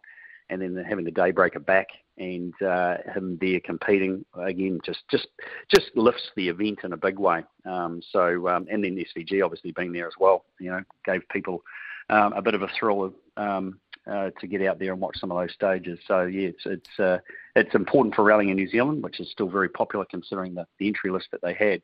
and 0.51 0.61
then 0.61 0.85
having 0.89 1.05
the 1.05 1.11
daybreaker 1.11 1.65
back 1.65 1.89
and 2.19 2.55
uh, 2.63 2.97
him 3.13 3.39
there 3.41 3.61
competing 3.61 4.25
again 4.41 4.79
just 4.85 5.03
just 5.11 5.29
just 5.75 5.91
lifts 5.97 6.31
the 6.37 6.49
event 6.49 6.81
in 6.85 6.93
a 6.93 6.97
big 6.97 7.19
way. 7.19 7.43
Um, 7.65 8.01
so 8.11 8.49
um, 8.49 8.67
and 8.71 8.85
then 8.85 8.97
SVG 8.97 9.45
obviously 9.45 9.73
being 9.73 9.93
there 9.93 10.07
as 10.07 10.15
well, 10.19 10.45
you 10.61 10.71
know, 10.71 10.83
gave 11.05 11.29
people 11.31 11.63
um, 12.11 12.33
a 12.35 12.43
bit 12.43 12.55
of 12.55 12.63
a 12.63 12.69
thrill 12.79 13.05
of, 13.05 13.15
um, 13.37 13.79
uh, 14.11 14.31
to 14.41 14.47
get 14.47 14.63
out 14.63 14.79
there 14.79 14.93
and 14.93 15.01
watch 15.01 15.17
some 15.19 15.33
of 15.33 15.39
those 15.39 15.55
stages. 15.55 15.99
So 16.07 16.23
yeah, 16.23 16.49
it's 16.49 16.67
it's 16.67 16.99
uh, 16.99 17.19
it's 17.57 17.75
important 17.75 18.15
for 18.15 18.23
rallying 18.23 18.51
in 18.51 18.57
New 18.57 18.69
Zealand, 18.69 19.03
which 19.03 19.21
is 19.21 19.31
still 19.31 19.49
very 19.49 19.69
popular 19.69 20.05
considering 20.05 20.55
the, 20.55 20.67
the 20.79 20.89
entry 20.89 21.11
list 21.11 21.29
that 21.33 21.43
they 21.43 21.55
had. 21.55 21.81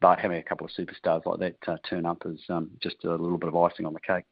But 0.00 0.18
having 0.18 0.38
a 0.38 0.42
couple 0.42 0.66
of 0.66 0.72
superstars 0.72 1.24
like 1.24 1.38
that 1.38 1.72
uh, 1.72 1.76
turn 1.88 2.06
up 2.06 2.22
is 2.26 2.40
um, 2.48 2.70
just 2.82 3.04
a 3.04 3.10
little 3.10 3.38
bit 3.38 3.48
of 3.48 3.56
icing 3.56 3.86
on 3.86 3.94
the 3.94 4.00
cake. 4.00 4.24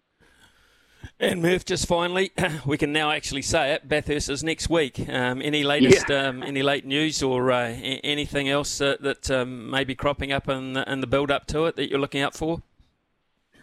And 1.19 1.42
Murph, 1.42 1.64
just 1.64 1.87
finally, 1.87 2.33
we 2.66 2.78
can 2.78 2.92
now 2.92 3.11
actually 3.11 3.42
say 3.42 3.73
it. 3.75 3.88
Bathurst 3.88 4.30
is 4.30 4.42
next 4.42 4.71
week. 4.71 5.09
Um, 5.09 5.42
any 5.42 5.62
latest, 5.62 6.07
yeah. 6.09 6.28
um, 6.28 6.42
any 6.42 6.62
late 6.62 6.87
news 6.87 7.23
or 7.23 7.52
uh, 7.52 7.69
anything 7.69 8.49
else 8.49 8.80
uh, 8.80 8.97
that 9.00 9.30
um, 9.30 9.71
may 9.71 9.85
be 9.85 9.95
cropping 9.95 10.33
up 10.33 10.49
in 10.49 10.73
the, 10.73 10.90
in 10.90 11.00
the 11.00 11.07
build 11.07 11.30
up 11.30 11.47
to 11.49 11.66
it 11.66 11.76
that 11.76 11.90
you're 11.90 12.00
looking 12.00 12.23
out 12.23 12.35
for? 12.35 12.62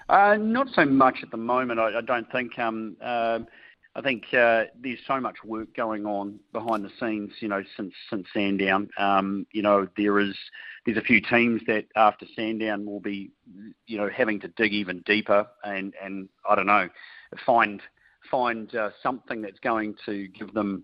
Uh, 0.10 0.38
not 0.40 0.68
so 0.74 0.86
much 0.86 1.18
at 1.24 1.32
the 1.32 1.38
moment. 1.38 1.80
I, 1.80 1.98
I 1.98 2.02
don't 2.02 2.32
think. 2.32 2.58
Um, 2.60 2.96
uh, 3.02 3.40
I 3.96 4.02
think 4.02 4.26
uh, 4.32 4.66
there's 4.80 5.00
so 5.08 5.20
much 5.20 5.38
work 5.44 5.76
going 5.76 6.06
on 6.06 6.40
behind 6.54 6.86
the 6.86 6.92
scenes. 7.00 7.32
You 7.40 7.48
know, 7.48 7.64
since 7.76 7.94
since 8.10 8.28
Sandown. 8.34 8.90
Um, 8.98 9.48
you 9.52 9.64
know, 9.64 9.88
there 9.98 10.20
is 10.20 10.36
there's 10.86 10.98
a 10.98 11.02
few 11.02 11.20
teams 11.20 11.62
that 11.68 11.86
after 11.96 12.26
Sandown 12.36 12.86
will 12.86 13.02
be, 13.02 13.32
you 13.88 13.98
know, 13.98 14.10
having 14.10 14.40
to 14.42 14.48
dig 14.48 14.74
even 14.74 15.02
deeper 15.06 15.48
and 15.64 15.94
and 16.02 16.30
I 16.50 16.56
don't 16.56 16.68
know, 16.68 16.88
find 17.46 17.82
find 18.30 18.74
uh, 18.76 18.90
something 19.02 19.42
that's 19.42 19.60
going 19.60 19.96
to 20.06 20.28
give 20.30 20.54
them, 20.54 20.84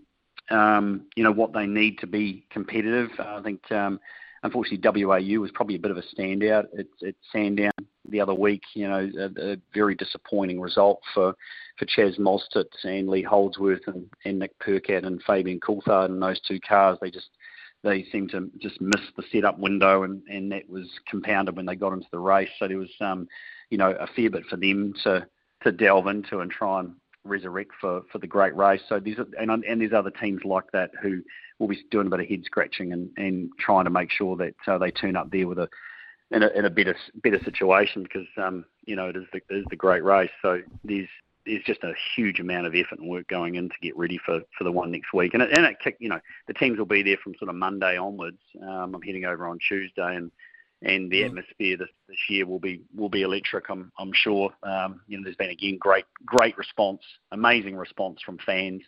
um, 0.50 1.06
you 1.16 1.24
know, 1.24 1.32
what 1.32 1.52
they 1.54 1.66
need 1.66 2.00
to 2.00 2.08
be 2.08 2.46
competitive. 2.50 3.10
I 3.20 3.42
think. 3.42 3.72
Um, 3.72 4.00
unfortunately, 4.44 5.04
WAU 5.06 5.40
was 5.40 5.52
probably 5.52 5.76
a 5.76 5.80
bit 5.80 5.92
of 5.92 5.98
a 5.98 6.04
standout 6.16 6.66
at, 6.78 6.88
at 7.08 7.16
Sandown 7.32 7.72
the 8.10 8.22
other 8.22 8.34
week. 8.34 8.62
You 8.74 8.88
know, 8.88 9.10
a, 9.18 9.54
a 9.54 9.58
very 9.74 9.96
disappointing 9.96 10.60
result 10.62 11.02
for, 11.14 11.34
for 11.78 11.86
Chaz 11.86 12.20
Mostert 12.20 12.66
and 12.84 13.10
Lee 13.10 13.24
Holdsworth 13.24 13.88
and, 13.88 14.10
and 14.26 14.40
Nick 14.40 14.58
Percat 14.60 15.06
and 15.06 15.24
Fabian 15.24 15.60
Coulthard 15.60 16.06
and 16.06 16.22
those 16.22 16.42
two 16.42 16.60
cars. 16.60 16.98
They 17.02 17.10
just 17.10 17.30
they 17.84 18.06
seemed 18.12 18.32
to 18.32 18.50
just 18.60 18.80
miss 18.80 19.02
the 19.18 19.24
setup 19.32 19.60
window, 19.60 20.04
and, 20.04 20.22
and 20.30 20.52
that 20.52 20.70
was 20.70 20.88
compounded 21.10 21.58
when 21.58 21.66
they 21.66 21.76
got 21.76 21.94
into 21.94 22.08
the 22.12 22.20
race. 22.20 22.50
So 22.58 22.68
there 22.68 22.78
was, 22.78 22.92
um, 23.02 23.28
you 23.70 23.78
know, 23.78 23.92
a 23.92 24.08
fair 24.08 24.30
bit 24.30 24.46
for 24.46 24.56
them 24.56 24.94
to 25.04 25.26
to 25.64 25.72
delve 25.72 26.08
into 26.08 26.40
and 26.40 26.52
try 26.52 26.80
and 26.80 26.94
resurrect 27.24 27.72
for, 27.80 28.02
for 28.12 28.20
the 28.20 28.28
great 28.28 28.56
race. 28.56 28.82
So 28.88 29.00
there's 29.00 29.18
and 29.40 29.50
and 29.52 29.82
there's 29.82 29.94
other 29.94 30.12
teams 30.12 30.42
like 30.44 30.72
that 30.74 30.92
who 31.02 31.22
will 31.60 31.68
be 31.68 31.84
doing 31.92 32.08
a 32.08 32.10
bit 32.10 32.20
of 32.20 32.28
head 32.28 32.44
scratching 32.46 32.94
and, 32.94 33.10
and 33.18 33.50
trying 33.60 33.86
to 33.86 33.90
make 33.90 34.12
sure 34.12 34.36
that 34.38 34.56
uh, 34.68 34.78
they 34.78 34.92
turn 34.92 35.16
up 35.16 35.32
there 35.32 35.48
with 35.48 35.60
a 35.60 35.70
in 36.32 36.44
a, 36.44 36.48
in 36.50 36.66
a 36.66 36.70
better 36.70 36.96
better 37.24 37.40
situation 37.44 38.04
because 38.04 38.28
um, 38.38 38.66
you 38.86 38.96
know 38.96 39.08
it 39.08 39.16
is 39.16 39.26
the 39.32 39.38
it 39.50 39.58
is 39.58 39.66
the 39.70 39.76
great 39.76 40.04
race. 40.04 40.32
So 40.42 40.62
there's 40.84 41.08
there's 41.46 41.64
just 41.64 41.84
a 41.84 41.94
huge 42.16 42.40
amount 42.40 42.68
of 42.68 42.74
effort 42.74 43.00
and 43.00 43.10
work 43.10 43.28
going 43.28 43.56
in 43.56 43.68
to 43.68 43.76
get 43.82 43.98
ready 43.98 44.18
for, 44.26 44.40
for 44.58 44.64
the 44.64 44.72
one 44.72 44.92
next 44.92 45.12
week. 45.14 45.34
And 45.34 45.44
it, 45.44 45.52
and 45.52 45.66
it 45.66 45.76
kick, 45.84 45.98
you 46.00 46.10
know 46.10 46.20
the 46.48 46.54
teams 46.54 46.78
will 46.78 46.86
be 46.86 47.04
there 47.04 47.18
from 47.24 47.36
sort 47.38 47.50
of 47.50 47.56
Monday 47.56 47.98
onwards. 47.98 48.40
Um, 48.62 48.96
I'm 48.96 49.02
heading 49.02 49.26
over 49.26 49.48
on 49.48 49.60
Tuesday 49.68 50.16
and 50.16 50.32
and 50.84 51.10
the 51.10 51.22
mm. 51.22 51.28
atmosphere 51.28 51.78
this, 51.78 51.90
this 52.08 52.18
year 52.30 52.46
will 52.46 52.60
be 52.60 52.82
will 52.96 53.10
be 53.10 53.22
electric. 53.22 53.70
I'm 53.70 53.92
I'm 53.98 54.12
sure. 54.14 54.52
Um, 54.64 55.02
you 55.08 55.18
know, 55.18 55.24
there's 55.24 55.36
been 55.36 55.50
again 55.50 55.78
great 55.80 56.06
great 56.26 56.58
response, 56.58 57.02
amazing 57.32 57.76
response 57.76 58.22
from 58.22 58.38
fans 58.46 58.82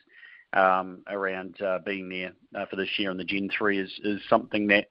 um, 0.54 1.00
around 1.08 1.60
uh, 1.62 1.80
being 1.86 2.10
there 2.10 2.34
uh, 2.56 2.66
for 2.66 2.76
this 2.76 2.90
year. 2.98 3.12
And 3.12 3.20
the 3.20 3.24
Gen 3.24 3.50
Three 3.58 3.80
is 3.80 3.92
is 4.04 4.22
something 4.30 4.68
that 4.68 4.88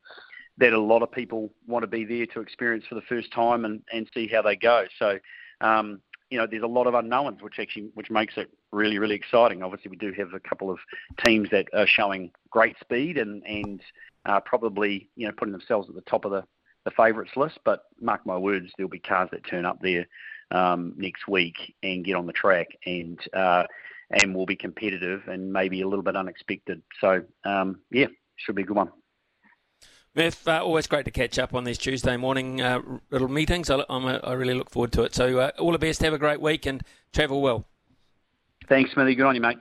that 0.59 0.73
a 0.73 0.81
lot 0.81 1.03
of 1.03 1.13
people 1.13 1.53
want 1.67 1.83
to 1.83 1.87
be 1.87 2.05
there 2.05 2.27
to 2.27 2.41
experience 2.41 2.85
for 2.89 2.95
the 2.95 3.03
first 3.03 3.33
time 3.33 3.65
and, 3.65 3.83
and 3.93 4.09
see 4.15 4.29
how 4.29 4.41
they 4.41 4.55
go. 4.55 4.85
So, 5.01 5.19
um, 5.61 6.01
you 6.31 6.39
know, 6.39 6.47
there's 6.49 6.63
a 6.63 6.69
lot 6.69 6.87
of 6.87 6.95
unknowns, 6.95 7.43
which 7.43 7.59
actually 7.59 7.91
which 7.95 8.11
makes 8.11 8.35
it 8.37 8.51
really 8.73 8.99
really 8.99 9.15
exciting. 9.15 9.63
Obviously, 9.63 9.91
we 9.91 9.97
do 9.97 10.13
have 10.17 10.33
a 10.33 10.41
couple 10.41 10.71
of 10.71 10.79
teams 11.25 11.51
that 11.51 11.67
are 11.75 11.87
showing 11.87 12.31
great 12.51 12.77
speed 12.81 13.19
and 13.19 13.43
and 13.45 13.83
uh, 14.27 14.41
probably 14.41 15.11
you 15.17 15.27
know 15.27 15.35
putting 15.37 15.53
themselves 15.53 15.89
at 15.91 15.95
the 15.95 16.01
top 16.03 16.25
of 16.25 16.31
the 16.31 16.45
the 16.85 16.91
favourites 16.91 17.37
list. 17.37 17.59
But 17.65 17.85
mark 18.01 18.25
my 18.27 18.37
words, 18.37 18.73
there'll 18.77 18.91
be 18.91 18.99
cars 18.99 19.31
that 19.33 19.45
turn 19.45 19.65
up 19.65 19.79
there 19.81 20.07
um, 20.51 20.95
next 20.97 21.27
week 21.29 21.75
and 21.83 22.05
get 22.05 22.17
on 22.17 22.27
the 22.27 22.33
track 22.33 22.69
and 22.87 23.19
uh, 23.33 23.65
and 24.11 24.35
will 24.35 24.47
be 24.47 24.57
competitive 24.57 25.23
and 25.29 25.53
maybe 25.53 25.81
a 25.81 25.89
little 25.89 26.03
bit 26.03 26.17
unexpected. 26.17 26.83
So 27.01 27.23
um, 27.45 27.81
yeah, 27.91 28.07
should 28.37 28.55
be 28.55 28.63
a 28.63 28.67
good 28.67 28.77
one. 28.77 28.91
Murph, 30.17 30.47
uh, 30.47 30.63
always 30.63 30.87
great 30.87 31.05
to 31.07 31.11
catch 31.11 31.41
up 31.41 31.55
on 31.55 31.65
these 31.65 31.77
Tuesday 31.77 32.17
morning 32.17 32.61
uh, 32.61 32.81
little 33.11 33.27
meetings. 33.27 33.69
I, 33.69 33.81
a, 33.81 34.21
I, 34.23 34.33
really 34.35 34.55
look 34.55 34.71
forward 34.71 34.93
to 34.93 35.03
it. 35.03 35.13
So, 35.13 35.39
uh, 35.39 35.51
all 35.59 35.73
the 35.73 35.79
best. 35.79 36.03
Have 36.03 36.13
a 36.13 36.19
great 36.19 36.41
week 36.41 36.67
and 36.67 36.85
travel 37.13 37.43
well. 37.43 37.67
Thanks, 38.69 38.93
Smithy. 38.93 39.17
Good 39.17 39.27
on 39.27 39.35
you, 39.35 39.41
mate. 39.41 39.59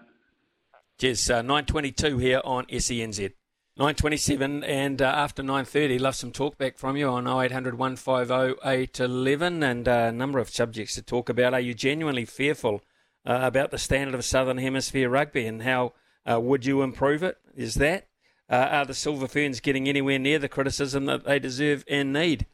Cheers. 0.99 1.27
Uh, 1.27 1.41
9.22 1.41 2.21
here 2.21 2.41
on 2.43 2.65
SENZ. 2.67 3.33
9.27 3.79 4.63
and 4.67 5.01
uh, 5.01 5.05
after 5.05 5.41
9.30, 5.41 5.99
love 5.99 6.15
some 6.15 6.31
talk 6.31 6.59
back 6.59 6.77
from 6.77 6.95
you 6.95 7.07
on 7.07 7.27
0800 7.27 7.75
150 7.75 8.59
811 8.63 9.63
and 9.63 9.87
uh, 9.87 9.91
a 9.91 10.11
number 10.11 10.37
of 10.37 10.51
subjects 10.51 10.93
to 10.93 11.01
talk 11.01 11.27
about. 11.27 11.55
Are 11.55 11.59
you 11.59 11.73
genuinely 11.73 12.25
fearful 12.25 12.83
about 13.25 13.71
the 13.71 13.79
standard 13.79 14.13
of 14.13 14.23
Southern 14.23 14.59
Hemisphere 14.59 15.09
rugby 15.09 15.47
and 15.47 15.63
how 15.63 15.93
would 16.27 16.67
you 16.67 16.83
improve 16.83 17.23
it? 17.23 17.37
Is 17.55 17.75
that? 17.75 18.07
Uh, 18.47 18.67
are 18.71 18.85
the 18.85 18.93
Silver 18.93 19.27
Ferns 19.27 19.59
getting 19.59 19.89
anywhere 19.89 20.19
near 20.19 20.37
the 20.37 20.49
criticism 20.49 21.05
that 21.05 21.23
they 21.23 21.39
deserve 21.39 21.83
and 21.87 22.13
need? 22.13 22.45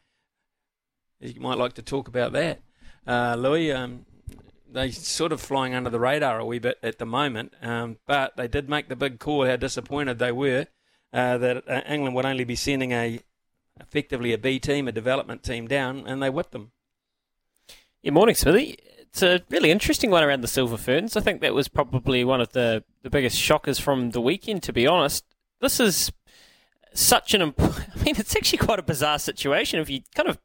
You 1.20 1.38
might 1.38 1.58
like 1.58 1.74
to 1.74 1.82
talk 1.82 2.08
about 2.08 2.32
that. 2.32 2.62
Uh, 3.06 3.36
Louis, 3.38 3.72
um, 3.72 4.06
they're 4.72 4.90
sort 4.92 5.32
of 5.32 5.40
flying 5.42 5.74
under 5.74 5.90
the 5.90 6.00
radar 6.00 6.38
a 6.38 6.46
wee 6.46 6.60
bit 6.60 6.78
at 6.82 6.98
the 6.98 7.04
moment, 7.04 7.52
um, 7.60 7.98
but 8.06 8.38
they 8.38 8.48
did 8.48 8.70
make 8.70 8.88
the 8.88 8.96
big 8.96 9.18
call 9.18 9.44
how 9.44 9.56
disappointed 9.56 10.18
they 10.18 10.32
were 10.32 10.66
uh, 11.12 11.38
that 11.38 11.68
uh, 11.68 11.80
England 11.88 12.14
would 12.14 12.26
only 12.26 12.44
be 12.44 12.56
sending 12.56 12.92
a 12.92 13.20
effectively 13.80 14.32
a 14.32 14.38
B 14.38 14.58
team, 14.58 14.88
a 14.88 14.92
development 14.92 15.42
team 15.42 15.66
down, 15.66 16.06
and 16.06 16.22
they 16.22 16.30
whipped 16.30 16.52
them. 16.52 16.72
Yeah, 18.02 18.12
morning, 18.12 18.34
Smithy. 18.34 18.78
It's 18.98 19.22
a 19.22 19.42
really 19.50 19.70
interesting 19.70 20.10
one 20.10 20.22
around 20.22 20.42
the 20.42 20.48
Silver 20.48 20.76
Ferns. 20.76 21.16
I 21.16 21.20
think 21.20 21.40
that 21.40 21.54
was 21.54 21.68
probably 21.68 22.24
one 22.24 22.40
of 22.40 22.52
the, 22.52 22.84
the 23.02 23.10
biggest 23.10 23.36
shockers 23.36 23.78
from 23.78 24.10
the 24.10 24.20
weekend, 24.20 24.62
to 24.64 24.72
be 24.72 24.86
honest 24.86 25.24
this 25.60 25.78
is 25.78 26.12
such 26.92 27.34
an. 27.34 27.42
Imp- 27.42 27.60
I 27.60 28.04
mean, 28.04 28.16
it's 28.16 28.34
actually 28.34 28.58
quite 28.58 28.78
a 28.78 28.82
bizarre 28.82 29.18
situation 29.18 29.78
if 29.78 29.88
you 29.88 30.00
kind 30.14 30.28
of 30.28 30.38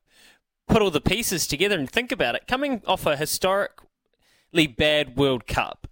put 0.67 0.81
all 0.81 0.91
the 0.91 1.01
pieces 1.01 1.47
together 1.47 1.77
and 1.77 1.89
think 1.89 2.11
about 2.11 2.35
it, 2.35 2.47
coming 2.47 2.81
off 2.85 3.05
a 3.05 3.15
historically 3.15 4.67
bad 4.67 5.15
World 5.15 5.47
Cup, 5.47 5.87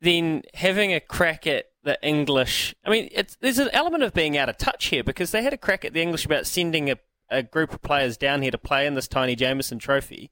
then 0.00 0.42
having 0.54 0.92
a 0.92 1.00
crack 1.00 1.46
at 1.46 1.67
the 1.82 1.98
English. 2.02 2.74
I 2.84 2.90
mean, 2.90 3.10
there's 3.40 3.58
an 3.58 3.70
element 3.72 4.02
of 4.02 4.14
being 4.14 4.36
out 4.36 4.48
of 4.48 4.58
touch 4.58 4.86
here 4.86 5.04
because 5.04 5.30
they 5.30 5.42
had 5.42 5.52
a 5.52 5.58
crack 5.58 5.84
at 5.84 5.92
the 5.92 6.02
English 6.02 6.24
about 6.24 6.46
sending 6.46 6.90
a, 6.90 6.96
a 7.30 7.42
group 7.42 7.72
of 7.72 7.82
players 7.82 8.16
down 8.16 8.42
here 8.42 8.50
to 8.50 8.58
play 8.58 8.86
in 8.86 8.94
this 8.94 9.08
Taini 9.08 9.36
Jamison 9.36 9.78
Trophy, 9.78 10.30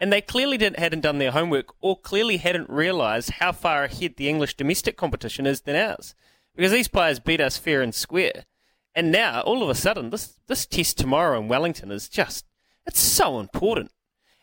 and 0.00 0.12
they 0.12 0.20
clearly 0.20 0.56
didn't, 0.56 0.78
hadn't 0.78 1.00
done 1.00 1.18
their 1.18 1.32
homework 1.32 1.74
or 1.80 1.98
clearly 1.98 2.38
hadn't 2.38 2.70
realised 2.70 3.30
how 3.30 3.52
far 3.52 3.84
ahead 3.84 4.16
the 4.16 4.28
English 4.28 4.54
domestic 4.54 4.96
competition 4.96 5.46
is 5.46 5.62
than 5.62 5.76
ours 5.76 6.14
because 6.54 6.72
these 6.72 6.88
players 6.88 7.20
beat 7.20 7.40
us 7.40 7.56
fair 7.56 7.82
and 7.82 7.94
square. 7.94 8.44
And 8.94 9.12
now, 9.12 9.42
all 9.42 9.62
of 9.62 9.68
a 9.68 9.74
sudden, 9.74 10.10
this, 10.10 10.38
this 10.48 10.66
test 10.66 10.98
tomorrow 10.98 11.38
in 11.38 11.46
Wellington 11.46 11.92
is 11.92 12.08
just, 12.08 12.46
it's 12.84 12.98
so 12.98 13.38
important. 13.38 13.92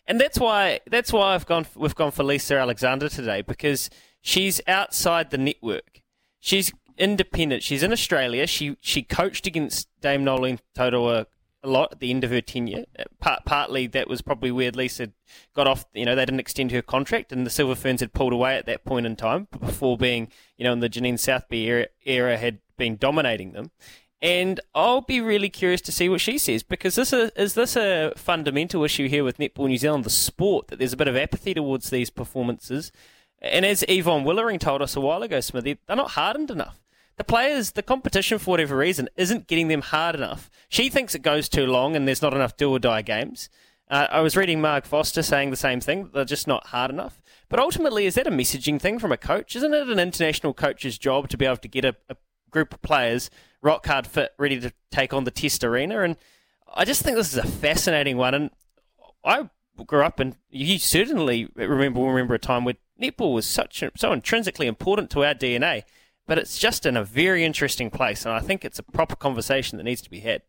And 0.08 0.21
that's 0.21 0.39
why 0.39 0.81
that's 0.88 1.12
why 1.12 1.34
I've 1.34 1.45
gone 1.45 1.65
we've 1.75 1.95
gone 1.95 2.12
for 2.12 2.23
Lisa 2.23 2.55
Alexander 2.58 3.10
today 3.10 3.41
because 3.41 3.89
she's 4.21 4.62
outside 4.67 5.31
the 5.31 5.38
network. 5.38 6.01
She's 6.45 6.71
independent. 6.95 7.63
She's 7.63 7.81
in 7.81 7.91
Australia. 7.91 8.45
She 8.45 8.77
she 8.79 9.01
coached 9.01 9.47
against 9.47 9.88
Dame 9.99 10.23
Noeline 10.23 10.60
Taurua 10.77 11.25
a 11.63 11.67
lot 11.67 11.93
at 11.93 11.99
the 11.99 12.12
end 12.12 12.23
of 12.23 12.29
her 12.29 12.39
tenure. 12.39 12.86
Part, 13.19 13.45
partly 13.45 13.88
that 13.88 14.08
was 14.08 14.21
probably 14.21 14.51
where 14.51 14.69
Lisa 14.69 15.12
got 15.55 15.65
off. 15.65 15.86
You 15.95 16.05
know, 16.05 16.13
they 16.13 16.23
didn't 16.23 16.39
extend 16.39 16.71
her 16.71 16.84
contract, 16.84 17.31
and 17.31 17.47
the 17.47 17.49
Silver 17.49 17.73
Ferns 17.73 18.01
had 18.01 18.13
pulled 18.13 18.31
away 18.31 18.58
at 18.58 18.67
that 18.67 18.86
point 18.86 19.08
in 19.08 19.15
time 19.15 19.47
before 19.60 19.97
being, 19.97 20.27
you 20.55 20.63
know, 20.65 20.73
in 20.73 20.81
the 20.81 20.89
Janine 20.89 21.15
Southby 21.15 21.63
era, 21.63 21.88
era 22.05 22.38
had 22.38 22.60
been 22.77 22.95
dominating 22.95 23.53
them. 23.53 23.71
And 24.21 24.60
I'll 24.75 25.01
be 25.01 25.21
really 25.21 25.49
curious 25.49 25.81
to 25.81 25.91
see 25.91 26.10
what 26.10 26.21
she 26.21 26.38
says 26.38 26.62
because 26.62 26.93
this 26.93 27.12
is, 27.12 27.31
is 27.36 27.55
this 27.55 27.75
a 27.75 28.13
fundamental 28.15 28.84
issue 28.84 29.10
here 29.10 29.23
with 29.23 29.39
Netball 29.39 29.67
New 29.67 29.79
Zealand, 29.79 30.03
the 30.03 30.12
sport, 30.12 30.67
that 30.67 30.77
there's 30.77 30.93
a 30.93 30.97
bit 30.97 31.08
of 31.08 31.17
apathy 31.17 31.55
towards 31.55 31.89
these 31.89 32.12
performances. 32.12 32.91
And 33.45 33.65
as 33.65 33.84
Yvonne 33.88 34.23
Willering 34.23 34.60
told 34.60 34.81
us 34.81 34.95
a 34.95 35.01
while 35.01 35.23
ago, 35.23 35.39
Smithy, 35.39 35.77
they're 35.88 35.95
not 35.95 36.12
hardened 36.12 36.51
enough. 36.51 36.79
The 37.17 37.23
players, 37.23 37.71
the 37.71 37.84
competition, 37.84 38.39
for 38.39 38.51
whatever 38.51 38.75
reason, 38.75 39.08
isn't 39.15 39.47
getting 39.47 39.69
them 39.69 39.81
hard 39.81 40.15
enough. 40.15 40.49
She 40.67 40.89
thinks 40.89 41.15
it 41.15 41.21
goes 41.21 41.47
too 41.47 41.65
long 41.65 41.95
and 41.95 42.08
there's 42.08 42.21
not 42.21 42.34
enough 42.34 42.58
do 42.58 42.71
or 42.71 42.79
die 42.79 43.01
games. 43.01 43.49
Uh, 43.89 44.08
I 44.10 44.21
was 44.21 44.36
reading 44.36 44.60
Mark 44.60 44.86
Foster 44.86 45.21
saying 45.21 45.51
the 45.51 45.55
same 45.55 45.79
thing. 45.79 46.10
They're 46.13 46.25
just 46.25 46.47
not 46.47 46.67
hard 46.67 46.91
enough. 46.91 47.21
But 47.47 47.60
ultimately, 47.60 48.05
is 48.05 48.15
that 48.15 48.27
a 48.27 48.31
messaging 48.31 48.81
thing 48.81 48.99
from 48.99 49.12
a 49.12 49.17
coach? 49.17 49.55
Isn't 49.55 49.73
it 49.73 49.88
an 49.88 49.99
international 49.99 50.53
coach's 50.53 50.97
job 50.97 51.29
to 51.29 51.38
be 51.38 51.45
able 51.45 51.58
to 51.58 51.67
get 51.67 51.86
a, 51.86 51.95
a 52.10 52.17
group 52.49 52.73
of 52.73 52.81
players 52.81 53.29
rock 53.65 53.88
hard 53.88 54.05
fit, 54.08 54.31
ready 54.38 54.60
to 54.60 54.71
take 54.91 55.12
on 55.12 55.23
the 55.23 55.31
test 55.31 55.63
arena. 55.63 56.01
And 56.01 56.15
I 56.73 56.86
just 56.86 57.01
think 57.01 57.17
this 57.17 57.34
is 57.34 57.39
a 57.39 57.47
fascinating 57.47 58.15
one. 58.15 58.34
And 58.34 58.51
I 59.25 59.49
grew 59.84 60.04
up, 60.04 60.20
and 60.20 60.36
you 60.50 60.80
certainly 60.80 61.50
remember 61.56 62.02
remember 62.02 62.34
a 62.34 62.40
time 62.40 62.64
where 62.64 62.76
netball 63.02 63.34
was 63.34 63.46
such 63.46 63.84
so 63.96 64.14
intrinsically 64.14 64.68
important 64.68 65.10
to 65.12 65.26
our 65.26 65.34
DNA. 65.34 65.84
But 66.28 66.40
it's 66.40 66.58
just 66.58 66.86
in 66.86 66.98
a 66.98 67.04
very 67.04 67.44
interesting 67.44 67.92
place, 67.92 68.26
and 68.26 68.34
I 68.34 68.40
think 68.40 68.66
it's 68.66 68.80
a 68.80 68.84
proper 68.84 69.16
conversation 69.16 69.78
that 69.78 69.84
needs 69.84 70.02
to 70.02 70.10
be 70.10 70.22
had. 70.22 70.42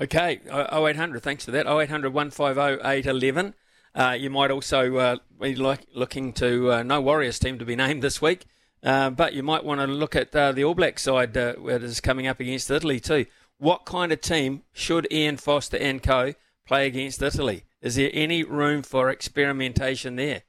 Okay, 0.00 0.40
0800, 0.48 1.22
thanks 1.22 1.44
for 1.44 1.50
that. 1.50 1.66
0800 1.66 2.12
150 2.12 2.86
811. 2.86 3.54
Uh, 3.94 4.16
you 4.18 4.30
might 4.30 4.50
also 4.50 4.96
uh, 4.96 5.16
be 5.40 5.56
like 5.56 5.80
looking 5.94 6.32
to 6.34 6.72
uh, 6.72 6.82
no 6.82 7.00
Warriors 7.00 7.38
team 7.38 7.58
to 7.58 7.64
be 7.64 7.74
named 7.74 8.02
this 8.02 8.22
week. 8.22 8.46
Uh, 8.82 9.10
but 9.10 9.34
you 9.34 9.42
might 9.42 9.64
want 9.64 9.80
to 9.80 9.86
look 9.86 10.16
at 10.16 10.34
uh, 10.34 10.52
the 10.52 10.64
All 10.64 10.74
Black 10.74 10.98
side 10.98 11.36
uh, 11.36 11.54
that 11.66 11.82
is 11.82 12.00
coming 12.00 12.26
up 12.26 12.40
against 12.40 12.70
Italy 12.70 13.00
too. 13.00 13.26
What 13.58 13.84
kind 13.84 14.10
of 14.10 14.20
team 14.20 14.62
should 14.72 15.06
Ian 15.10 15.36
Foster 15.36 15.76
and 15.76 16.02
co 16.02 16.34
play 16.66 16.86
against 16.86 17.20
Italy? 17.20 17.64
Is 17.82 17.96
there 17.96 18.10
any 18.12 18.44
room 18.44 18.82
for 18.82 19.10
experimentation 19.10 20.16
there? 20.16 20.42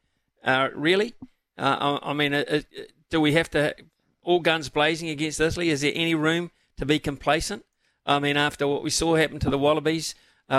Uh, 0.44 0.70
really? 0.74 1.14
Uh, 1.58 2.00
I, 2.04 2.12
I, 2.12 2.14
mean, 2.14 2.34
uh, 2.34 2.62
do 3.10 3.22
we 3.22 3.34
have 3.34 3.50
to 3.52 3.76
all 4.24 4.40
guns 4.40 4.70
blazing 4.70 5.10
against 5.10 5.40
Italy? 5.40 5.70
Is 5.70 5.82
there 5.82 5.94
any 5.96 6.16
room 6.16 6.52
to 6.78 6.86
be 6.86 7.00
complacent? 7.00 7.66
I 8.06 8.20
mean, 8.20 8.38
after 8.38 8.68
what 8.68 8.84
we 8.84 8.90
saw 8.90 9.16
happen 9.16 9.40
to 9.40 9.50
the 9.50 9.58
Wallabies, 9.58 10.16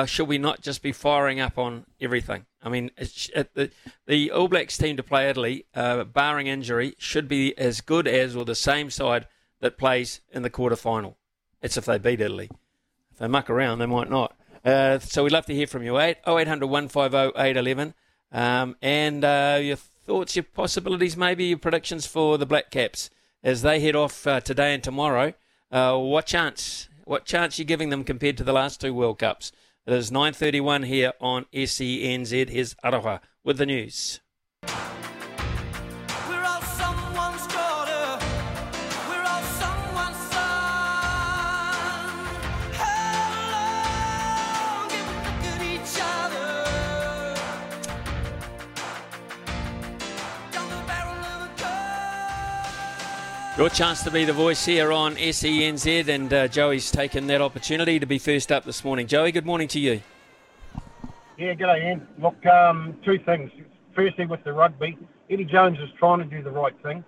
should 0.06 0.28
we 0.28 0.38
not 0.38 0.62
just 0.62 0.82
be 0.82 0.92
firing 0.92 1.40
up 1.40 1.58
on 1.58 1.85
everything? 2.00 2.46
I 2.62 2.68
mean, 2.68 2.90
the, 2.96 3.70
the 4.06 4.30
All 4.30 4.48
Blacks 4.48 4.78
team 4.78 4.96
to 4.96 5.02
play 5.02 5.28
Italy, 5.28 5.66
uh, 5.74 6.04
barring 6.04 6.46
injury, 6.46 6.94
should 6.98 7.28
be 7.28 7.56
as 7.58 7.80
good 7.80 8.06
as 8.06 8.37
or 8.37 8.44
the 8.44 8.54
same 8.54 8.90
side 8.90 9.26
that 9.61 9.76
plays 9.76 10.20
in 10.30 10.42
the 10.42 10.50
quarter 10.50 10.76
final. 10.76 11.16
It's 11.61 11.76
if 11.76 11.85
they 11.85 11.98
beat 11.98 12.20
Italy. 12.20 12.50
If 13.11 13.18
they 13.18 13.28
muck 13.28 13.50
around, 13.50 13.78
they 13.78 13.87
might 13.87 14.11
not. 14.11 14.37
Uh, 14.64 14.98
so 14.98 15.25
we'd 15.25 15.33
love 15.33 15.46
to 15.46 15.55
hear 15.55 15.66
from 15.66 15.83
you. 15.83 15.98
0800 15.98 16.66
150 16.66 17.38
811. 17.40 17.94
Um, 18.31 18.77
and 18.81 19.25
uh, 19.25 19.59
your 19.61 19.77
thoughts, 19.77 20.37
your 20.37 20.44
possibilities, 20.44 21.16
maybe 21.16 21.44
your 21.44 21.59
predictions 21.59 22.07
for 22.07 22.38
the 22.38 22.46
Black 22.46 22.70
Caps 22.70 23.11
as 23.42 23.62
they 23.62 23.81
head 23.81 23.96
off 23.96 24.27
uh, 24.27 24.40
today 24.40 24.75
and 24.75 24.83
tomorrow. 24.83 25.35
Uh, 25.70 25.98
what 25.98 26.27
chance? 26.27 26.88
What 27.05 27.25
chance 27.25 27.59
are 27.59 27.62
you 27.62 27.66
giving 27.66 27.90
them 27.90 28.05
compared 28.05 28.37
to 28.38 28.44
the 28.44 28.53
last 28.53 28.81
two 28.81 28.94
World 28.94 29.18
Cups? 29.18 29.53
It 29.87 29.92
is 29.92 30.11
9.31 30.11 30.87
here 30.87 31.12
on 31.20 31.46
SENZ. 31.53 32.48
Here's 32.48 32.75
Aroha 32.77 33.20
with 33.42 33.59
the 33.59 33.66
news. 33.66 34.20
Your 53.62 53.70
chance 53.70 54.03
to 54.03 54.11
be 54.11 54.25
the 54.25 54.33
voice 54.33 54.66
here 54.66 54.90
on 54.90 55.14
SENZ, 55.14 56.09
and 56.09 56.33
uh, 56.33 56.48
Joey's 56.48 56.90
taken 56.90 57.29
that 57.29 57.40
opportunity 57.40 58.01
to 58.01 58.07
be 58.07 58.18
first 58.18 58.51
up 58.51 58.64
this 58.64 58.83
morning. 58.83 59.07
Joey, 59.07 59.31
good 59.31 59.46
morning 59.46 59.68
to 59.68 59.79
you. 59.79 60.03
Yeah, 61.38 61.55
g'day, 61.55 61.85
Ian. 61.85 62.09
Look, 62.18 62.44
um, 62.44 62.96
two 63.05 63.20
things. 63.20 63.53
Firstly, 63.94 64.27
with 64.27 64.42
the 64.42 64.53
rugby, 64.53 64.98
Eddie 65.31 65.44
Jones 65.44 65.79
is 65.79 65.90
trying 65.96 66.18
to 66.18 66.25
do 66.25 66.42
the 66.42 66.51
right 66.51 66.75
thing, 66.83 67.05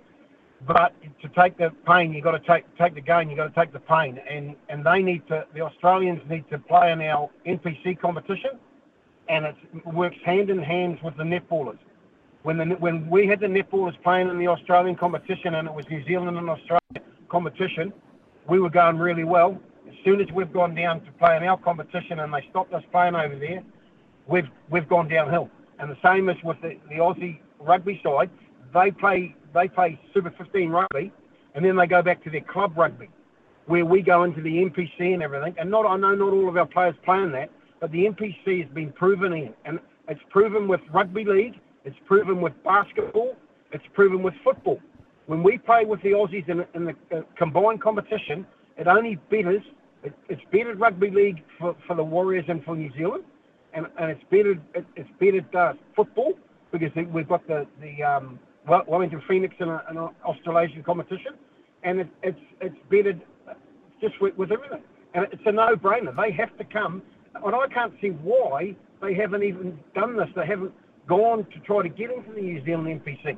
but 0.65 0.95
to 1.23 1.29
take 1.31 1.57
the 1.59 1.73
pain, 1.89 2.13
you've 2.13 2.23
got 2.23 2.41
to 2.41 2.47
take 2.47 2.73
take 2.77 2.95
the 2.95 3.01
gain. 3.01 3.31
You've 3.31 3.39
got 3.39 3.53
to 3.53 3.61
take 3.61 3.73
the 3.73 3.81
pain, 3.81 4.21
and 4.31 4.55
and 4.69 4.87
they 4.87 5.03
need 5.03 5.27
to. 5.27 5.45
The 5.55 5.63
Australians 5.63 6.23
need 6.31 6.49
to 6.51 6.59
play 6.61 6.93
in 6.93 7.01
our 7.01 7.31
NPC 7.45 7.99
competition, 7.99 8.61
and 9.29 9.45
it 9.45 9.57
works 9.87 10.19
hand 10.25 10.51
in 10.51 10.63
hand 10.63 11.01
with 11.03 11.17
the 11.17 11.25
netballers 11.25 11.79
when 12.45 12.59
the 12.59 12.67
when 12.77 13.09
we 13.09 13.27
had 13.27 13.41
the 13.41 13.47
netballers 13.47 14.01
playing 14.03 14.29
in 14.29 14.39
the 14.39 14.49
Australian 14.49 14.97
competition 14.97 15.55
and 15.55 15.67
it 15.67 15.75
was 15.75 15.89
New 15.89 16.05
Zealand 16.05 16.37
and 16.37 16.49
Australia 16.49 17.01
competition, 17.29 17.93
we 18.49 18.61
were 18.61 18.71
going 18.71 18.99
really 18.99 19.25
well. 19.25 19.59
As 19.89 19.95
soon 20.05 20.21
as 20.21 20.31
we've 20.31 20.53
gone 20.53 20.75
down 20.75 21.01
to 21.07 21.13
play 21.13 21.37
in 21.39 21.43
our 21.43 21.57
competition 21.57 22.21
and 22.21 22.33
they 22.33 22.47
stopped 22.51 22.75
us 22.75 22.83
playing 22.93 23.15
over 23.15 23.35
there, 23.35 23.63
we've 24.27 24.49
we've 24.71 24.89
gone 24.89 25.09
downhill. 25.09 25.49
And 25.79 25.91
the 25.91 25.97
same 26.05 26.29
is 26.29 26.37
with 26.45 26.61
the, 26.61 26.77
the 26.91 26.97
Aussie 26.97 27.41
rugby 27.61 27.99
side. 28.05 28.31
They 28.75 28.91
play 28.91 29.35
they 29.55 29.67
play 29.67 29.99
Super 30.13 30.31
15 30.37 30.69
rugby, 30.69 31.13
and 31.55 31.65
then 31.65 31.77
they 31.77 31.87
go 31.87 32.03
back 32.03 32.23
to 32.25 32.31
their 32.31 32.43
club 32.43 32.77
rugby, 32.77 33.09
where 33.67 33.87
we 33.87 34.03
go 34.03 34.25
into 34.25 34.43
the 34.43 34.57
NPC 34.57 35.15
and 35.15 35.23
everything. 35.23 35.55
And 35.59 35.71
not 35.71 35.87
I 35.87 35.97
know 35.97 36.15
not 36.15 36.35
all 36.35 36.51
of 36.51 36.59
our 36.59 36.67
players 36.67 36.95
playing 37.07 37.33
that, 37.33 37.49
but 37.81 37.91
the 37.91 38.05
NPC 38.05 38.63
has 38.65 38.71
been 38.75 38.93
proven 38.93 39.33
in, 39.33 39.55
and 39.65 39.81
it's 40.09 40.21
proven 40.29 40.69
with 40.69 40.83
rugby 40.93 41.25
league 41.25 41.59
it's 41.85 41.97
proven 42.07 42.41
with 42.41 42.53
basketball. 42.65 43.37
It's 43.73 43.85
proven 43.93 44.23
with 44.23 44.35
football. 44.43 44.81
When 45.27 45.43
we 45.43 45.59
play 45.59 45.85
with 45.85 46.03
the 46.03 46.11
Aussies 46.11 46.49
in, 46.49 46.65
in 46.75 46.85
the 46.85 47.17
uh, 47.17 47.23
combined 47.37 47.81
competition, 47.83 48.47
it 48.77 48.87
only 48.87 49.19
betters. 49.31 49.63
It, 50.03 50.13
it's 50.29 50.43
bettered 50.53 50.79
rugby 50.79 51.11
league 51.11 51.43
for, 51.59 51.75
for 51.87 51.97
the 51.97 52.05
Warriors 52.05 52.45
and 52.49 52.63
for 52.65 52.77
New 52.77 52.93
Zealand, 52.97 53.25
and, 53.73 53.87
and 53.99 54.11
it's 54.11 54.23
bettered 54.31 54.61
it, 54.75 54.85
it's 54.97 55.09
bettered 55.19 55.55
uh, 55.55 55.73
football 55.97 56.35
because 56.73 56.91
we've 57.13 57.29
got 57.29 57.47
the 57.47 57.67
the 57.81 58.03
um, 58.03 58.39
Wellington 58.67 59.23
Phoenix 59.29 59.55
in 59.61 59.69
an 59.69 60.09
Australasian 60.25 60.83
competition, 60.83 61.33
and 61.83 62.01
it, 62.01 62.09
it's 62.23 62.41
it's 62.61 62.77
bettered 62.91 63.21
just 64.01 64.21
with, 64.21 64.37
with 64.37 64.53
everything. 64.53 64.83
And 65.15 65.27
it's 65.33 65.43
a 65.47 65.53
no-brainer. 65.53 66.15
They 66.17 66.33
have 66.33 66.57
to 66.59 66.65
come, 66.65 67.01
and 67.35 67.55
I 67.55 67.67
can't 67.73 67.93
see 68.01 68.09
why 68.09 68.75
they 69.01 69.15
haven't 69.15 69.45
even 69.45 69.79
done 69.95 70.17
this. 70.17 70.29
They 70.35 70.47
haven't 70.47 70.73
gone 71.07 71.47
to 71.53 71.59
try 71.61 71.83
to 71.83 71.89
get 71.89 72.11
into 72.11 72.33
the 72.33 72.41
New 72.41 72.65
Zealand 72.65 73.03
NPC. 73.05 73.37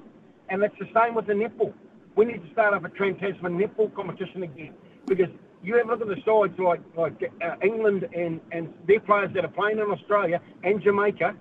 And 0.48 0.62
that's 0.62 0.78
the 0.78 0.88
same 0.94 1.14
with 1.14 1.26
the 1.26 1.32
netball. 1.32 1.72
We 2.14 2.24
need 2.24 2.42
to 2.44 2.52
start 2.52 2.72
up 2.72 2.84
a 2.84 2.88
Trans-Tasman 2.88 3.58
netball 3.58 3.94
competition 3.94 4.42
again 4.42 4.74
because 5.06 5.28
you 5.62 5.76
have 5.76 5.88
a 5.88 5.92
look 5.92 6.00
at 6.02 6.08
the 6.08 6.22
sides 6.24 6.58
like 6.58 6.80
like 6.96 7.30
uh, 7.42 7.56
England 7.62 8.08
and, 8.14 8.40
and 8.52 8.72
their 8.86 9.00
players 9.00 9.30
that 9.34 9.44
are 9.44 9.48
playing 9.48 9.78
in 9.78 9.90
Australia 9.90 10.40
and 10.62 10.82
Jamaica. 10.82 11.34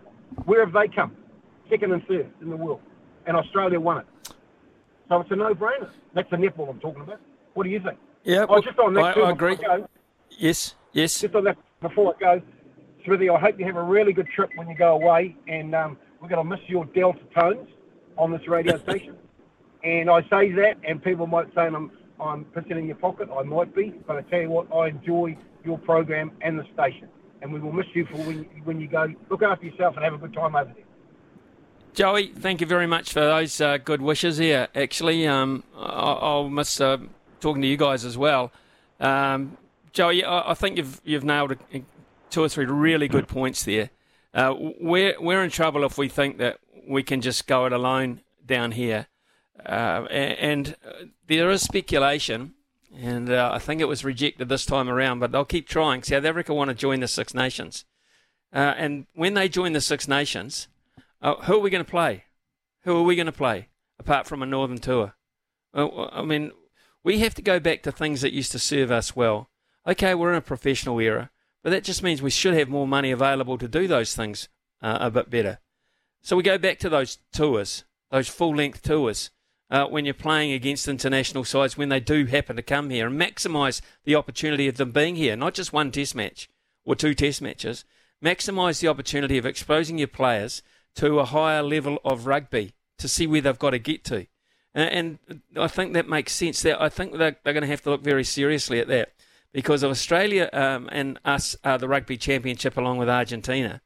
Where 0.46 0.66
have 0.66 0.74
they 0.74 0.88
come? 0.94 1.16
Second 1.70 1.94
and 1.94 2.06
third 2.08 2.30
in 2.42 2.50
the 2.50 2.58
world. 2.58 2.82
And 3.26 3.38
Australia 3.38 3.80
won 3.80 4.00
it. 4.00 4.06
So 5.08 5.22
it's 5.22 5.32
a 5.32 5.36
no-brainer. 5.36 5.90
That's 6.14 6.30
the 6.30 6.38
netball 6.38 6.70
I'm 6.70 6.80
talking 6.80 7.04
about. 7.04 7.20
What 7.54 7.64
do 7.64 7.70
you 7.70 7.80
think? 7.80 7.98
Yeah, 8.24 8.46
well, 8.46 8.58
oh, 8.58 8.62
just 8.62 8.80
on 8.80 8.96
that 8.96 9.18
I, 9.18 9.22
I 9.22 9.32
agree. 9.32 9.56
Go, 9.56 9.88
yes, 10.32 10.74
yes. 10.92 11.22
Just 11.22 11.36
on 11.36 11.44
that 11.44 11.58
before 11.80 12.16
I 12.16 12.20
go, 12.20 12.42
Smithy, 13.06 13.30
I 13.30 13.40
hope 13.40 13.60
you 13.60 13.66
have 13.66 13.76
a 13.76 13.84
really 13.84 14.14
good 14.14 14.28
trip 14.28 14.50
when 14.56 14.68
you 14.68 14.76
go 14.76 14.96
away, 14.96 15.36
and 15.48 15.76
um, 15.76 15.98
we're 16.22 16.30
going 16.30 16.44
to 16.44 16.50
miss 16.50 16.60
your 16.68 16.86
Delta 16.86 17.20
tones 17.38 17.70
on 18.18 18.32
this 18.32 18.48
radio 18.48 18.78
station. 18.84 19.16
And 19.84 20.10
I 20.10 20.22
say 20.30 20.52
that, 20.54 20.78
and 20.84 21.04
people 21.04 21.28
might 21.28 21.54
say 21.54 21.62
I'm, 21.62 21.92
I'm 22.20 22.46
pissing 22.46 22.78
in 22.78 22.88
your 22.88 22.96
pocket. 22.96 23.30
I 23.32 23.44
might 23.44 23.76
be, 23.76 23.94
but 24.08 24.18
I 24.18 24.22
tell 24.24 24.42
you 24.42 24.50
what, 24.50 24.74
I 24.74 24.88
enjoy 24.88 25.38
your 25.64 25.78
program 25.78 26.32
and 26.42 26.58
the 26.58 26.66
station. 26.74 27.08
And 27.42 27.54
we 27.54 27.60
will 27.60 27.72
miss 27.72 27.86
you 27.94 28.06
for 28.06 28.18
when, 28.18 28.46
when 28.64 28.82
you 28.82 28.88
go. 28.88 29.14
Look 29.30 29.44
after 29.44 29.66
yourself 29.66 29.96
and 29.96 30.04
have 30.04 30.14
a 30.14 30.18
good 30.18 30.34
time 30.34 30.56
over 30.56 30.72
there. 30.74 30.86
Joey, 31.94 32.28
thank 32.28 32.60
you 32.60 32.68
very 32.68 32.88
much 32.88 33.14
for 33.14 33.22
those 33.22 33.62
uh, 33.62 33.78
good 33.78 34.02
wishes 34.02 34.38
here. 34.38 34.68
Actually, 34.76 35.26
um, 35.28 35.64
I'll 35.78 36.50
miss 36.50 36.82
uh, 36.82 36.98
talking 37.40 37.62
to 37.62 37.68
you 37.68 37.78
guys 37.78 38.04
as 38.04 38.18
well. 38.18 38.52
Um, 39.00 39.58
Joey, 39.94 40.24
I, 40.24 40.52
I, 40.52 40.54
think 40.56 40.76
you've 40.76 41.00
you've 41.06 41.24
nailed 41.24 41.56
two 42.30 42.44
or 42.44 42.50
three 42.50 42.66
really 42.66 43.08
good 43.08 43.30
points 43.30 43.64
there. 43.64 43.92
Uh, 44.36 44.54
we're 44.80 45.20
we're 45.20 45.44
in 45.44 45.50
trouble 45.50 45.84
if 45.84 45.98
we 45.98 46.10
think 46.10 46.38
that 46.38 46.60
we 46.88 47.02
can 47.02 47.22
just 47.22 47.48
go 47.48 47.66
it 47.66 47.74
alone 47.74 48.22
down 48.46 48.74
here, 48.74 49.08
uh, 49.66 50.06
and, 50.12 50.76
uh, 50.86 51.06
there 51.28 51.50
is 51.50 51.64
speculation, 51.64 52.54
and 52.96 53.32
uh, 53.32 53.50
I 53.52 53.58
think 53.60 53.82
it 53.82 53.88
was 53.88 54.04
rejected 54.04 54.50
this 54.50 54.66
time 54.66 54.90
around. 54.90 55.20
But 55.20 55.32
they'll 55.32 55.46
keep 55.46 55.68
trying. 55.68 56.04
South 56.04 56.26
Africa 56.26 56.54
want 56.54 56.70
to 56.70 56.76
join 56.76 57.00
the 57.00 57.08
Six 57.08 57.34
Nations, 57.34 57.86
and 58.52 59.08
when 59.16 59.34
they 59.34 59.50
join 59.50 59.74
the 59.74 59.82
Six 59.82 60.08
Nations 60.08 60.68
uh, 61.26 61.36
who 61.46 61.56
are 61.56 61.60
we 61.60 61.72
going 61.72 61.84
to 61.84 61.90
play? 61.90 62.26
Who 62.84 62.96
are 62.98 63.04
we 63.04 63.16
going 63.16 63.26
to 63.26 63.32
play 63.32 63.70
apart 64.00 64.28
from 64.28 64.44
a 64.44 64.46
Northern 64.46 64.78
Tour? 64.78 65.16
Uh, 65.74 66.06
I 66.12 66.22
mean, 66.24 66.52
we 67.04 67.20
have 67.20 67.34
to 67.36 67.42
go 67.42 67.60
back 67.60 67.82
to 67.84 67.92
things 67.92 68.22
that 68.22 68.32
used 68.32 68.52
to 68.52 68.60
serve 68.60 68.92
us 68.92 69.16
well. 69.16 69.50
Okay, 69.88 70.14
we're 70.14 70.32
in 70.32 70.38
a 70.38 70.42
professional 70.42 71.00
era, 71.00 71.32
but 71.66 71.72
that 71.72 71.84
just 71.84 72.04
means 72.04 72.22
we 72.22 72.30
should 72.30 72.54
have 72.54 72.70
more 72.70 72.88
money 72.88 73.10
available 73.10 73.58
to 73.58 73.68
do 73.68 73.88
those 73.88 74.16
things 74.16 74.50
uh, 74.84 75.00
a 75.02 75.10
bit 75.10 75.32
better. 75.32 75.58
So 76.22 76.36
we 76.36 76.44
go 76.44 76.60
back 76.60 76.78
to 76.78 76.90
those 76.90 77.18
tours, 77.34 77.86
those 78.12 78.28
full 78.28 78.56
length 78.56 78.84
tours, 78.84 79.32
uh, 79.72 79.88
when 79.88 80.06
you're 80.06 80.14
playing 80.14 80.52
against 80.52 80.88
international 80.88 81.44
sides, 81.44 81.76
when 81.76 81.90
they 81.90 82.00
do 82.00 82.26
happen 82.26 82.56
to 82.56 82.62
come 82.62 82.92
here, 82.92 83.08
and 83.08 83.20
maximise 83.20 83.82
the 84.04 84.14
opportunity 84.14 84.68
of 84.68 84.78
them 84.78 84.92
being 84.92 85.16
here, 85.16 85.36
not 85.36 85.56
just 85.56 85.74
one 85.74 85.92
test 85.92 86.14
match 86.14 86.48
or 86.86 86.96
two 86.96 87.16
test 87.16 87.42
matches. 87.42 87.84
Maximise 88.24 88.80
the 88.80 88.88
opportunity 88.88 89.40
of 89.40 89.48
exposing 89.48 89.98
your 89.98 90.08
players 90.08 90.62
to 90.98 91.18
a 91.18 91.26
higher 91.26 91.64
level 91.64 91.98
of 92.06 92.28
rugby 92.28 92.76
to 93.00 93.08
see 93.08 93.26
where 93.26 93.42
they've 93.42 93.58
got 93.58 93.72
to 93.72 93.80
get 93.80 94.04
to. 94.04 94.28
And 94.76 95.18
I 95.58 95.68
think 95.68 95.94
that 95.94 96.08
makes 96.08 96.34
sense. 96.34 96.64
I 96.64 96.90
think 96.90 97.14
they're, 97.14 97.38
they're 97.44 97.54
going 97.54 97.62
to 97.62 97.68
have 97.68 97.82
to 97.82 97.90
look 97.90 98.04
very 98.04 98.24
seriously 98.24 98.80
at 98.80 98.88
that 98.90 99.14
because 99.56 99.84
of 99.84 99.90
Australia 99.90 100.50
um, 100.52 100.90
and 100.92 101.18
us 101.24 101.56
are 101.64 101.78
the 101.78 101.88
rugby 101.88 102.18
championship 102.18 102.76
along 102.76 102.98
with 102.98 103.08
Argentina. 103.08 103.82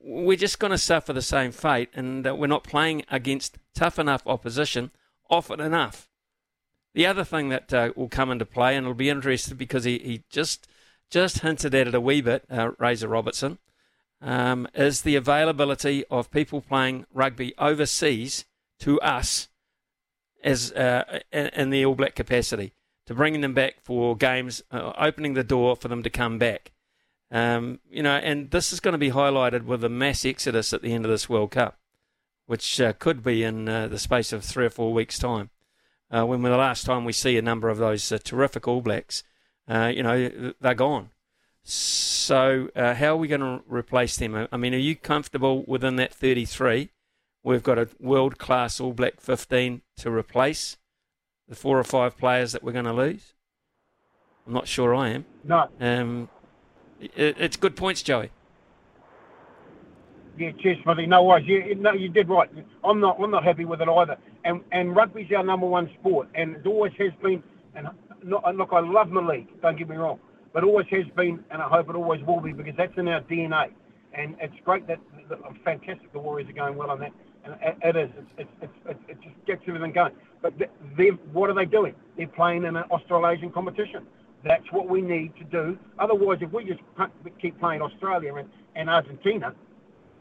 We're 0.00 0.36
just 0.36 0.60
going 0.60 0.70
to 0.70 0.78
suffer 0.78 1.12
the 1.12 1.20
same 1.20 1.50
fate, 1.50 1.90
and 1.94 2.24
we're 2.24 2.46
not 2.46 2.62
playing 2.62 3.02
against 3.10 3.58
tough 3.74 3.98
enough 3.98 4.22
opposition 4.24 4.92
often 5.28 5.58
enough. 5.58 6.08
The 6.94 7.06
other 7.06 7.24
thing 7.24 7.48
that 7.48 7.74
uh, 7.74 7.90
will 7.96 8.08
come 8.08 8.30
into 8.30 8.46
play, 8.46 8.76
and 8.76 8.86
it'll 8.86 8.94
be 8.94 9.10
interesting 9.10 9.56
because 9.56 9.82
he, 9.82 9.98
he 9.98 10.22
just 10.30 10.68
just 11.10 11.40
hinted 11.40 11.74
at 11.74 11.88
it 11.88 11.94
a 11.96 12.00
wee 12.00 12.20
bit, 12.20 12.44
uh, 12.48 12.70
Razor 12.78 13.08
Robertson, 13.08 13.58
um, 14.22 14.68
is 14.74 15.02
the 15.02 15.16
availability 15.16 16.04
of 16.08 16.30
people 16.30 16.60
playing 16.60 17.04
rugby 17.12 17.52
overseas 17.58 18.44
to 18.78 19.00
us 19.00 19.48
as 20.44 20.70
uh, 20.70 21.18
in 21.32 21.70
the 21.70 21.84
All 21.84 21.96
Black 21.96 22.14
capacity, 22.14 22.75
to 23.06 23.14
bringing 23.14 23.40
them 23.40 23.54
back 23.54 23.80
for 23.82 24.16
games, 24.16 24.62
uh, 24.70 24.92
opening 24.98 25.34
the 25.34 25.44
door 25.44 25.76
for 25.76 25.88
them 25.88 26.02
to 26.02 26.10
come 26.10 26.38
back. 26.38 26.72
Um, 27.30 27.80
you 27.90 28.02
know, 28.02 28.16
and 28.16 28.50
this 28.50 28.72
is 28.72 28.80
going 28.80 28.92
to 28.92 28.98
be 28.98 29.10
highlighted 29.10 29.64
with 29.64 29.82
a 29.82 29.88
mass 29.88 30.24
exodus 30.24 30.72
at 30.72 30.82
the 30.82 30.92
end 30.92 31.04
of 31.04 31.10
this 31.10 31.28
World 31.28 31.52
Cup, 31.52 31.78
which 32.46 32.80
uh, 32.80 32.92
could 32.92 33.22
be 33.22 33.42
in 33.42 33.68
uh, 33.68 33.88
the 33.88 33.98
space 33.98 34.32
of 34.32 34.44
three 34.44 34.66
or 34.66 34.70
four 34.70 34.92
weeks' 34.92 35.18
time. 35.18 35.50
Uh, 36.08 36.24
when 36.24 36.42
the 36.42 36.50
last 36.50 36.86
time 36.86 37.04
we 37.04 37.12
see 37.12 37.36
a 37.36 37.42
number 37.42 37.68
of 37.68 37.78
those 37.78 38.12
uh, 38.12 38.18
terrific 38.22 38.68
All 38.68 38.80
Blacks, 38.80 39.24
you 39.68 40.02
know, 40.02 40.52
they're 40.60 40.74
gone. 40.74 41.10
So, 41.68 42.68
uh, 42.76 42.94
how 42.94 43.14
are 43.14 43.16
we 43.16 43.26
going 43.26 43.40
to 43.40 43.60
replace 43.66 44.16
them? 44.16 44.46
I 44.52 44.56
mean, 44.56 44.72
are 44.72 44.78
you 44.78 44.94
comfortable 44.94 45.64
within 45.66 45.96
that 45.96 46.14
33? 46.14 46.90
We've 47.42 47.62
got 47.62 47.76
a 47.76 47.88
world 47.98 48.38
class 48.38 48.78
All 48.78 48.92
Black 48.92 49.20
15 49.20 49.82
to 49.96 50.10
replace 50.12 50.76
the 51.48 51.54
four 51.54 51.78
or 51.78 51.84
five 51.84 52.16
players 52.16 52.52
that 52.52 52.62
we're 52.62 52.72
going 52.72 52.84
to 52.84 52.92
lose. 52.92 53.34
I'm 54.46 54.52
not 54.52 54.68
sure 54.68 54.94
I 54.94 55.10
am. 55.10 55.24
No. 55.44 55.68
Um, 55.80 56.28
it, 57.00 57.36
it's 57.38 57.56
good 57.56 57.76
points, 57.76 58.02
Joey. 58.02 58.30
Yeah, 60.38 60.50
cheers, 60.60 60.78
Smithy. 60.82 61.06
No 61.06 61.24
worries. 61.24 61.46
Yeah, 61.46 61.74
no, 61.78 61.92
you 61.92 62.08
did 62.08 62.28
right. 62.28 62.50
I'm 62.84 63.00
not. 63.00 63.18
I'm 63.20 63.30
not 63.30 63.42
happy 63.42 63.64
with 63.64 63.80
it 63.80 63.88
either. 63.88 64.18
And 64.44 64.60
and 64.70 64.94
rugby's 64.94 65.32
our 65.34 65.42
number 65.42 65.66
one 65.66 65.90
sport, 65.98 66.28
and 66.34 66.56
it 66.56 66.66
always 66.66 66.92
has 66.98 67.10
been. 67.22 67.42
And 67.74 67.88
look, 68.22 68.70
I 68.72 68.80
love 68.80 69.08
my 69.08 69.26
league. 69.26 69.48
Don't 69.62 69.78
get 69.78 69.88
me 69.88 69.96
wrong 69.96 70.18
but 70.56 70.64
always 70.64 70.86
has 70.90 71.04
been, 71.14 71.44
and 71.50 71.60
I 71.60 71.68
hope 71.68 71.90
it 71.90 71.96
always 71.96 72.22
will 72.22 72.40
be, 72.40 72.50
because 72.50 72.72
that's 72.78 72.96
in 72.96 73.08
our 73.08 73.20
DNA. 73.20 73.72
And 74.14 74.36
it's 74.40 74.54
great 74.64 74.86
that, 74.86 74.98
that 75.28 75.38
fantastic 75.62 76.10
the 76.14 76.18
Warriors 76.18 76.48
are 76.48 76.54
going 76.54 76.76
well 76.76 76.90
on 76.90 76.98
that, 77.00 77.12
it 77.82 77.96
is. 77.96 78.10
It's, 78.38 78.50
it's, 78.60 78.72
it's, 78.88 78.98
it 79.08 79.18
just 79.22 79.46
gets 79.46 79.62
everything 79.66 79.92
going. 79.92 80.12
But 80.42 80.54
they 80.96 81.08
what 81.32 81.50
are 81.50 81.54
they 81.54 81.64
doing? 81.64 81.94
They're 82.16 82.28
playing 82.28 82.64
in 82.64 82.76
an 82.76 82.84
Australasian 82.90 83.50
competition. 83.50 84.06
That's 84.44 84.70
what 84.70 84.88
we 84.88 85.00
need 85.00 85.34
to 85.36 85.44
do. 85.44 85.78
Otherwise, 85.98 86.38
if 86.40 86.52
we 86.52 86.64
just 86.64 86.80
keep 87.40 87.58
playing 87.58 87.82
Australia 87.82 88.34
and, 88.36 88.48
and 88.76 88.88
Argentina, 88.88 89.54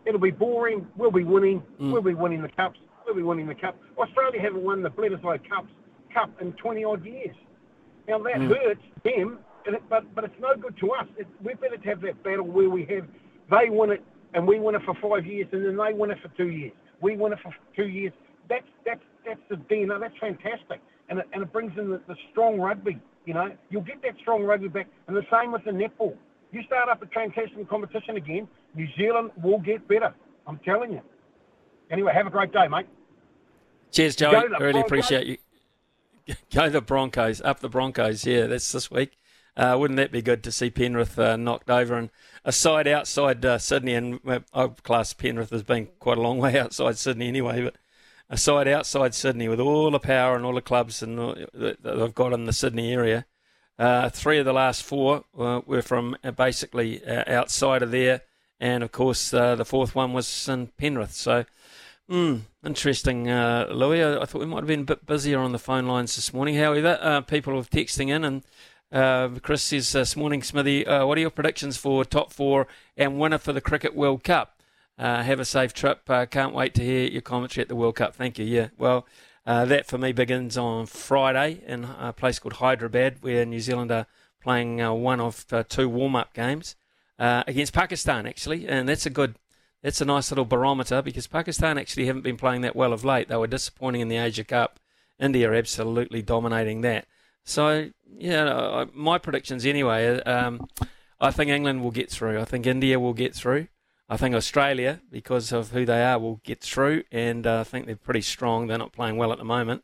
it'll 0.06 0.20
be 0.20 0.32
boring. 0.32 0.88
We'll 0.96 1.12
be 1.12 1.24
winning. 1.24 1.62
Mm. 1.80 1.92
We'll 1.92 2.02
be 2.02 2.14
winning 2.14 2.42
the 2.42 2.50
cups. 2.50 2.80
We'll 3.06 3.16
be 3.16 3.24
winning 3.24 3.48
the 3.48 3.56
cup. 3.56 3.78
Australia 3.98 4.42
haven't 4.42 4.64
won 4.64 4.82
the 4.82 4.90
Bledisloe 4.90 5.48
Cups 5.48 5.70
Cup 6.14 6.30
in 6.42 6.54
20 6.54 6.84
odd 6.84 7.06
years. 7.06 7.36
Now 8.08 8.20
that 8.20 8.36
mm. 8.36 8.48
hurts 8.48 8.82
them 9.04 9.40
it, 9.74 9.84
but 9.90 10.14
but 10.14 10.24
it's 10.24 10.40
no 10.40 10.56
good 10.56 10.78
to 10.80 10.92
us. 10.92 11.08
It, 11.18 11.28
we're 11.42 11.56
better 11.56 11.78
to 11.78 11.90
have 11.90 12.02
that 12.02 12.22
battle 12.24 12.46
where 12.46 12.70
we 12.70 12.86
have 12.86 13.08
they 13.50 13.70
win 13.70 13.92
it 13.92 14.04
and 14.34 14.48
we 14.48 14.60
win 14.60 14.76
it 14.76 14.82
for 14.84 14.96
five 14.96 15.26
years, 15.26 15.48
and 15.52 15.66
then 15.66 15.78
they 15.78 15.94
win 15.94 16.12
it 16.12 16.18
for 16.22 16.28
two 16.38 16.50
years. 16.50 16.74
We 17.02 17.16
win 17.16 17.34
it 17.34 17.40
for 17.44 17.54
two 17.76 17.88
years. 17.88 18.14
That's 18.50 18.66
that's 18.86 19.02
that's 19.26 19.40
the 19.50 19.56
DNA. 19.56 20.00
That's 20.00 20.18
fantastic, 20.20 20.82
and 21.10 21.20
it, 21.20 21.28
and 21.34 21.44
it 21.44 21.52
brings 21.52 21.78
in 21.78 21.90
the, 21.90 22.02
the 22.08 22.16
strong 22.32 22.60
rugby. 22.60 23.00
You 23.26 23.34
know, 23.34 23.52
you'll 23.70 23.82
get 23.82 24.02
that 24.04 24.14
strong 24.22 24.44
rugby 24.44 24.68
back, 24.68 24.88
and 25.08 25.16
the 25.16 25.26
same 25.32 25.52
with 25.52 25.64
the 25.66 25.72
netball. 25.72 26.16
You 26.52 26.64
start 26.64 26.90
up 26.90 27.02
a 27.02 27.08
fantastic 27.08 27.68
competition 27.68 28.18
again, 28.18 28.48
New 28.76 28.88
Zealand 28.98 29.32
will 29.42 29.60
get 29.60 29.88
better. 29.88 30.14
I'm 30.48 30.60
telling 30.60 30.92
you. 30.92 31.02
Anyway, 31.90 32.14
have 32.14 32.28
a 32.28 32.30
great 32.30 32.52
day, 32.52 32.68
mate. 32.68 32.88
Cheers, 33.92 34.16
Joey. 34.16 34.48
Really 34.60 34.82
appreciate 34.82 35.28
you. 35.28 35.38
Go 36.54 36.70
the 36.70 36.82
Broncos, 36.82 37.42
up 37.42 37.60
the 37.60 37.70
Broncos. 37.70 38.26
Yeah, 38.26 38.48
that's 38.48 38.72
this 38.72 38.90
week. 38.90 39.18
Uh, 39.58 39.78
wouldn't 39.80 39.98
that 39.98 40.12
be 40.12 40.22
good 40.22 40.44
to 40.44 40.52
see 40.52 40.70
Penrith 40.70 41.18
uh, 41.18 41.38
knocked 41.38 41.70
over 41.70 41.96
and 41.96 42.10
a 42.46 42.54
side 42.54 42.88
outside 42.88 43.44
uh, 43.44 43.58
Sydney? 43.58 43.94
And 43.96 44.20
uh, 44.26 44.40
I've 44.54 44.82
classed 44.84 45.18
Penrith 45.18 45.52
as 45.52 45.64
being 45.64 45.90
quite 46.00 46.18
a 46.18 46.22
long 46.22 46.38
way 46.38 46.58
outside 46.58 46.98
Sydney 46.98 47.28
anyway, 47.28 47.64
but 47.64 47.76
a 48.30 48.38
side 48.38 48.68
outside 48.68 49.14
Sydney 49.14 49.50
with 49.50 49.60
all 49.60 49.92
the 49.92 50.00
power 50.00 50.36
and 50.36 50.46
all 50.46 50.54
the 50.54 50.62
clubs 50.62 51.04
and 51.04 51.18
that 51.54 51.84
they've 51.84 52.16
got 52.16 52.32
in 52.32 52.46
the 52.46 52.54
Sydney 52.54 52.94
area. 52.94 53.26
Uh, 53.78 54.10
three 54.10 54.40
of 54.40 54.46
the 54.46 54.54
last 54.54 54.84
four 54.84 55.26
uh, 55.38 55.60
were 55.66 55.82
from 55.82 56.16
basically 56.38 57.06
outside 57.06 57.84
of 57.84 57.92
there, 57.92 58.22
and 58.58 58.84
of 58.84 58.92
course 58.94 59.32
the 59.32 59.66
fourth 59.66 59.94
one 59.94 60.14
was 60.14 60.48
in 60.48 60.68
Penrith. 60.78 61.14
So. 61.14 61.46
Mm, 62.10 62.42
interesting, 62.64 63.32
uh, 63.32 63.68
Louis. 63.72 64.04
I, 64.04 64.22
I, 64.22 64.26
thought 64.26 64.42
we 64.42 64.46
might 64.46 64.60
have 64.60 64.68
been 64.68 64.82
a 64.82 64.86
bit 64.86 65.08
busier 65.08 65.40
on 65.40 65.54
the 65.54 65.60
phone 65.60 65.88
lines 65.88 66.16
this 66.16 66.34
morning. 66.34 66.56
However, 66.56 67.00
uh, 67.02 67.22
people 67.22 67.58
are 67.58 67.64
texting 67.64 68.10
in 68.10 68.24
and 68.24 68.44
uh, 68.92 69.30
Chris 69.42 69.64
says 69.64 69.96
uh, 69.96 70.00
this 70.00 70.16
morning, 70.16 70.42
Smithy, 70.44 70.86
uh, 70.86 71.06
what 71.06 71.18
are 71.18 71.22
your 71.22 71.30
predictions 71.30 71.78
for 71.78 72.06
top 72.06 72.32
four 72.32 72.68
and 72.96 73.20
winner 73.20 73.38
for 73.38 73.54
the 73.54 73.62
Cricket 73.62 73.96
World 73.96 74.24
Cup? 74.24 74.62
Uh, 74.98 75.24
have 75.24 75.40
a 75.40 75.46
safe 75.46 75.74
trip. 75.74 76.10
Uh, 76.10 76.26
can't 76.26 76.54
wait 76.54 76.74
to 76.76 76.84
hear 76.84 77.08
your 77.10 77.22
commentary 77.22 77.64
at 77.64 77.68
the 77.68 77.76
World 77.76 77.96
Cup. 77.96 78.16
Thank 78.16 78.40
you. 78.40 78.46
Yeah, 78.46 78.70
well, 78.78 79.06
uh, 79.46 79.66
that 79.66 79.86
for 79.86 79.98
me 79.98 80.12
begins 80.12 80.58
on 80.58 80.86
Friday 80.86 81.62
in 81.68 81.86
a 81.86 82.14
place 82.14 82.40
called 82.40 82.54
Hyderabad, 82.54 83.18
where 83.22 83.46
New 83.46 83.60
Zealand 83.60 83.92
are 83.92 84.08
playing 84.42 84.78
one 85.02 85.20
of 85.20 85.46
two 85.68 85.90
warm-up 85.90 86.34
games 86.34 86.76
against 87.20 87.74
Pakistan, 87.74 88.26
actually, 88.26 88.68
and 88.68 88.88
that's 88.88 89.06
a 89.06 89.10
good. 89.10 89.36
That's 89.84 90.02
a 90.02 90.06
nice 90.06 90.32
little 90.32 90.46
barometer 90.46 91.04
because 91.04 91.28
Pakistan 91.28 91.78
actually 91.78 92.08
haven't 92.08 92.24
been 92.24 92.38
playing 92.38 92.62
that 92.62 92.76
well 92.76 92.92
of 92.92 93.06
late. 93.06 93.28
They 93.28 93.38
were 93.38 93.46
disappointing 93.46 94.02
in 94.02 94.08
the 94.08 94.18
Asia 94.18 94.44
Cup. 94.44 94.80
India 95.20 95.54
absolutely 95.54 96.24
dominating 96.24 96.82
that. 96.82 97.06
So 97.46 97.92
yeah, 98.18 98.86
my 98.94 99.18
predictions 99.18 99.66
anyway. 99.66 100.22
Um, 100.24 100.68
I 101.20 101.32
think 101.32 101.50
England 101.50 101.84
will 101.84 101.92
get 101.92 102.10
through. 102.10 102.40
I 102.40 102.46
think 102.46 102.66
India 102.66 103.00
will 103.00 103.14
get 103.14 103.34
through. 103.34 103.68
I 104.08 104.18
think 104.18 104.36
Australia, 104.36 105.02
because 105.10 105.52
of 105.52 105.72
who 105.72 105.86
they 105.86 106.04
are, 106.04 106.20
will 106.20 106.42
get 106.44 106.62
through, 106.62 107.04
and 107.12 107.48
uh, 107.48 107.62
I 107.62 107.64
think 107.64 107.86
they're 107.86 107.96
pretty 107.96 108.22
strong. 108.22 108.68
They're 108.68 108.78
not 108.78 108.94
playing 108.94 109.18
well 109.18 109.32
at 109.32 109.40
the 109.40 109.46
moment, 109.46 109.84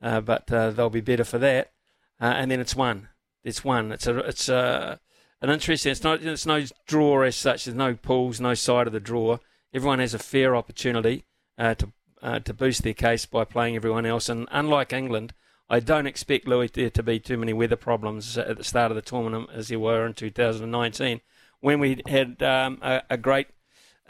uh, 0.00 0.20
but 0.22 0.50
uh, 0.50 0.70
they'll 0.70 0.88
be 0.88 1.02
better 1.02 1.24
for 1.24 1.38
that. 1.38 1.72
Uh, 2.20 2.32
and 2.36 2.50
then 2.50 2.60
it's 2.60 2.76
one. 2.76 3.08
It's 3.44 3.64
one. 3.64 3.92
It's 3.92 4.06
a. 4.06 4.18
It's 4.20 4.48
a. 4.48 5.00
an 5.42 5.50
interesting. 5.50 5.92
It's 5.92 6.04
not. 6.04 6.22
It's 6.22 6.46
no 6.46 6.64
draw 6.86 7.22
as 7.22 7.36
such. 7.36 7.64
There's 7.64 7.76
no 7.76 7.94
pools, 7.94 8.40
no 8.40 8.54
side 8.54 8.86
of 8.86 8.92
the 8.92 9.00
draw. 9.00 9.38
Everyone 9.74 9.98
has 9.98 10.14
a 10.14 10.18
fair 10.18 10.56
opportunity 10.56 11.24
uh, 11.58 11.74
to 11.74 11.92
uh, 12.22 12.38
to 12.40 12.54
boost 12.54 12.82
their 12.82 12.94
case 12.94 13.26
by 13.26 13.44
playing 13.44 13.76
everyone 13.76 14.06
else. 14.06 14.28
And 14.28 14.48
unlike 14.50 14.92
England, 14.92 15.34
I 15.72 15.78
don't 15.78 16.08
expect 16.08 16.48
Louis 16.48 16.68
there 16.68 16.90
to 16.90 17.02
be 17.02 17.20
too 17.20 17.36
many 17.36 17.52
weather 17.52 17.76
problems 17.76 18.36
at 18.36 18.56
the 18.56 18.64
start 18.64 18.90
of 18.90 18.96
the 18.96 19.02
tournament 19.02 19.50
as 19.54 19.68
there 19.68 19.78
were 19.78 20.04
in 20.04 20.14
2019 20.14 21.20
when 21.60 21.78
we 21.78 22.02
had 22.06 22.42
um, 22.42 22.78
a, 22.82 23.02
a, 23.08 23.16
great 23.16 23.46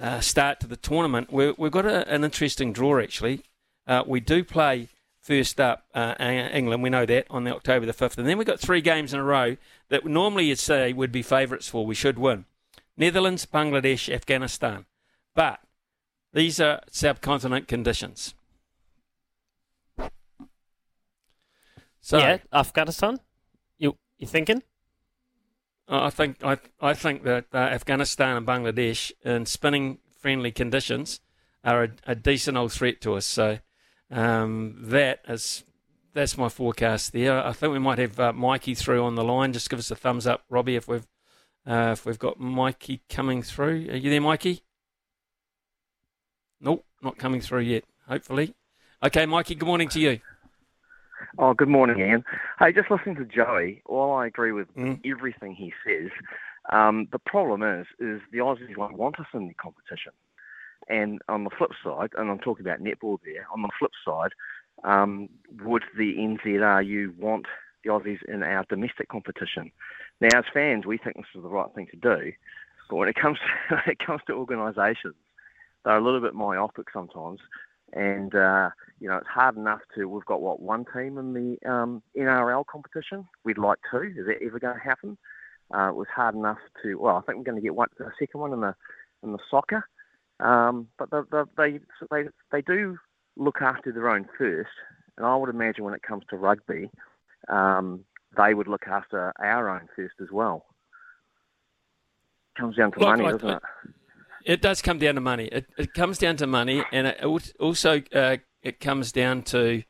uh, 0.00 0.20
start 0.20 0.58
to 0.60 0.66
the 0.66 0.76
tournament. 0.76 1.30
we 1.30 1.44
have 1.44 1.70
got 1.70 1.84
a, 1.84 2.08
an 2.08 2.24
interesting 2.24 2.72
draw 2.72 2.98
actually. 2.98 3.42
Uh, 3.86 4.02
we 4.06 4.20
do 4.20 4.42
play 4.42 4.88
first 5.20 5.60
up 5.60 5.84
uh, 5.94 6.14
England, 6.18 6.82
we 6.82 6.88
know 6.88 7.04
that, 7.04 7.26
on 7.28 7.44
the 7.44 7.54
October 7.54 7.84
the 7.84 7.92
5th. 7.92 8.16
And 8.16 8.26
then 8.26 8.38
we've 8.38 8.46
got 8.46 8.58
three 8.58 8.80
games 8.80 9.12
in 9.12 9.20
a 9.20 9.24
row 9.24 9.58
that 9.90 10.06
normally 10.06 10.46
you'd 10.46 10.58
say 10.58 10.94
would 10.94 11.12
be 11.12 11.22
favourites 11.22 11.68
for, 11.68 11.84
we 11.84 11.94
should 11.94 12.18
win. 12.18 12.46
Netherlands, 12.96 13.44
Bangladesh, 13.44 14.12
Afghanistan. 14.12 14.86
But 15.34 15.60
these 16.32 16.58
are 16.58 16.80
subcontinent 16.90 17.68
conditions. 17.68 18.34
So, 22.10 22.18
yeah, 22.18 22.38
Afghanistan. 22.52 23.20
You 23.78 23.96
you 24.18 24.26
thinking? 24.26 24.64
I 25.86 26.10
think 26.10 26.42
I 26.42 26.58
I 26.80 26.92
think 26.92 27.22
that 27.22 27.44
uh, 27.54 27.58
Afghanistan 27.58 28.36
and 28.36 28.44
Bangladesh 28.44 29.12
in 29.24 29.46
spinning 29.46 29.98
friendly 30.18 30.50
conditions 30.50 31.20
are 31.62 31.84
a, 31.84 31.90
a 32.08 32.14
decent 32.16 32.56
old 32.56 32.72
threat 32.72 33.00
to 33.02 33.14
us. 33.14 33.26
So 33.26 33.60
um, 34.10 34.74
that 34.88 35.20
is 35.28 35.62
that's 36.12 36.36
my 36.36 36.48
forecast 36.48 37.12
there. 37.12 37.46
I 37.46 37.52
think 37.52 37.72
we 37.72 37.78
might 37.78 37.98
have 37.98 38.18
uh, 38.18 38.32
Mikey 38.32 38.74
through 38.74 39.04
on 39.04 39.14
the 39.14 39.22
line. 39.22 39.52
Just 39.52 39.70
give 39.70 39.78
us 39.78 39.92
a 39.92 39.94
thumbs 39.94 40.26
up, 40.26 40.42
Robbie, 40.50 40.74
if 40.74 40.88
we've 40.88 41.06
uh, 41.64 41.90
if 41.92 42.04
we've 42.04 42.18
got 42.18 42.40
Mikey 42.40 43.02
coming 43.08 43.44
through. 43.44 43.86
Are 43.88 43.96
you 43.96 44.10
there, 44.10 44.20
Mikey? 44.20 44.64
Nope, 46.60 46.84
not 47.04 47.18
coming 47.18 47.40
through 47.40 47.60
yet. 47.60 47.84
Hopefully. 48.08 48.56
Okay, 49.00 49.26
Mikey. 49.26 49.54
Good 49.54 49.66
morning 49.66 49.88
to 49.90 50.00
you. 50.00 50.18
Oh, 51.38 51.54
good 51.54 51.68
morning, 51.68 52.00
Ian. 52.00 52.24
Hey, 52.58 52.72
just 52.72 52.90
listening 52.90 53.14
to 53.16 53.24
Joey. 53.24 53.82
While 53.86 54.10
I 54.12 54.26
agree 54.26 54.52
with 54.52 54.74
mm. 54.74 55.00
everything 55.04 55.54
he 55.54 55.72
says, 55.86 56.10
um, 56.72 57.06
the 57.12 57.20
problem 57.20 57.62
is, 57.62 57.86
is 58.00 58.20
the 58.32 58.38
Aussies 58.38 58.76
won't 58.76 58.98
want 58.98 59.20
us 59.20 59.26
in 59.32 59.46
the 59.46 59.54
competition. 59.54 60.12
And 60.88 61.20
on 61.28 61.44
the 61.44 61.50
flip 61.50 61.70
side, 61.84 62.10
and 62.18 62.30
I'm 62.30 62.40
talking 62.40 62.66
about 62.66 62.82
netball 62.82 63.18
there, 63.24 63.46
on 63.54 63.62
the 63.62 63.70
flip 63.78 63.92
side, 64.04 64.32
um, 64.82 65.28
would 65.62 65.84
the 65.96 66.14
NZRU 66.16 67.16
want 67.16 67.46
the 67.84 67.90
Aussies 67.90 68.18
in 68.26 68.42
our 68.42 68.64
domestic 68.68 69.08
competition? 69.08 69.70
Now, 70.20 70.38
as 70.38 70.44
fans, 70.52 70.84
we 70.84 70.98
think 70.98 71.16
this 71.16 71.26
is 71.34 71.42
the 71.42 71.48
right 71.48 71.72
thing 71.74 71.86
to 71.92 71.96
do, 71.96 72.32
but 72.88 72.96
when 72.96 73.08
it 73.08 73.14
comes 73.14 73.38
to, 73.68 73.76
when 73.76 73.84
it 73.86 73.98
comes 74.04 74.22
to 74.26 74.32
organisations, 74.32 75.14
they're 75.84 75.96
a 75.96 76.04
little 76.04 76.20
bit 76.20 76.34
myopic 76.34 76.88
sometimes, 76.92 77.38
and 77.92 78.34
uh, 78.34 78.70
you 79.00 79.08
know 79.08 79.16
it's 79.16 79.26
hard 79.26 79.56
enough 79.56 79.80
to. 79.96 80.08
We've 80.08 80.24
got 80.24 80.42
what 80.42 80.60
one 80.60 80.84
team 80.94 81.18
in 81.18 81.32
the 81.32 81.70
um, 81.70 82.02
NRL 82.16 82.64
competition. 82.66 83.26
We'd 83.44 83.58
like 83.58 83.78
two. 83.90 84.12
Is 84.16 84.26
that 84.26 84.42
ever 84.44 84.58
going 84.58 84.76
to 84.76 84.80
happen? 84.80 85.18
Uh, 85.74 85.88
it 85.88 85.94
was 85.94 86.08
hard 86.14 86.34
enough 86.34 86.58
to. 86.82 86.96
Well, 86.96 87.16
I 87.16 87.20
think 87.22 87.38
we're 87.38 87.44
going 87.44 87.56
to 87.56 87.62
get 87.62 87.74
one, 87.74 87.88
a 87.98 88.04
second 88.18 88.40
one 88.40 88.52
in 88.52 88.60
the 88.60 88.74
in 89.22 89.32
the 89.32 89.38
soccer. 89.50 89.84
Um, 90.40 90.88
but 90.98 91.10
they, 91.10 91.42
they, 91.58 91.80
they, 92.10 92.28
they 92.50 92.62
do 92.62 92.96
look 93.36 93.60
after 93.60 93.92
their 93.92 94.08
own 94.08 94.26
first, 94.38 94.70
and 95.16 95.26
I 95.26 95.36
would 95.36 95.50
imagine 95.50 95.84
when 95.84 95.94
it 95.94 96.02
comes 96.02 96.24
to 96.30 96.36
rugby, 96.36 96.90
um, 97.48 98.04
they 98.36 98.54
would 98.54 98.68
look 98.68 98.86
after 98.86 99.32
our 99.38 99.68
own 99.68 99.88
first 99.94 100.14
as 100.20 100.28
well. 100.32 100.64
Comes 102.58 102.76
down 102.76 102.92
to 102.92 103.00
look, 103.00 103.08
money, 103.08 103.24
doesn't 103.24 103.48
it? 103.48 103.62
It 104.44 104.62
does 104.62 104.80
come 104.80 104.98
down 104.98 105.16
to 105.16 105.20
money. 105.20 105.46
It, 105.46 105.66
it 105.76 105.92
comes 105.92 106.16
down 106.18 106.36
to 106.36 106.46
money, 106.46 106.82
and 106.92 107.06
it 107.06 107.22
also 107.60 108.02
uh, 108.14 108.38
it 108.62 108.80
comes 108.80 109.12
down 109.12 109.42
to 109.42 109.82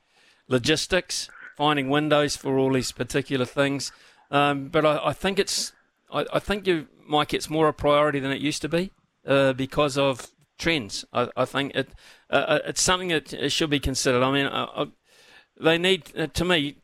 logistics, 0.49 1.29
finding 1.57 1.89
windows 1.89 2.37
for 2.37 2.59
all 2.59 2.73
these 2.73 2.93
particular 2.93 3.45
things. 3.45 3.93
Um, 4.31 4.69
but 4.69 4.85
I, 4.85 5.09
I, 5.09 5.13
think 5.13 5.39
it's 5.39 5.73
I, 6.13 6.25
I, 6.33 6.39
think 6.39 6.67
you 6.67 6.87
Mike, 7.07 7.35
it's 7.35 7.51
more 7.51 7.69
a 7.69 7.73
priority 7.73 8.21
than 8.21 8.31
it 8.31 8.41
used 8.41 8.63
to 8.63 8.69
be 8.69 8.93
uh, 9.27 9.53
because 9.53 9.99
of 9.99 10.29
trends. 10.59 11.05
I, 11.13 11.29
I 11.37 11.45
think 11.45 11.75
it 11.75 11.89
uh, 12.31 12.35
uh 12.35 12.59
it's 12.67 12.83
something 12.83 13.09
that 13.09 13.51
should 13.51 13.71
be 13.71 13.81
considered. 13.81 14.23
I 14.23 14.31
mean, 14.31 14.47
I, 14.47 14.63
uh, 14.63 14.67
uh, 14.67 14.87
they 15.61 15.79
need 15.79 16.05
to 16.35 16.45
me. 16.45 16.77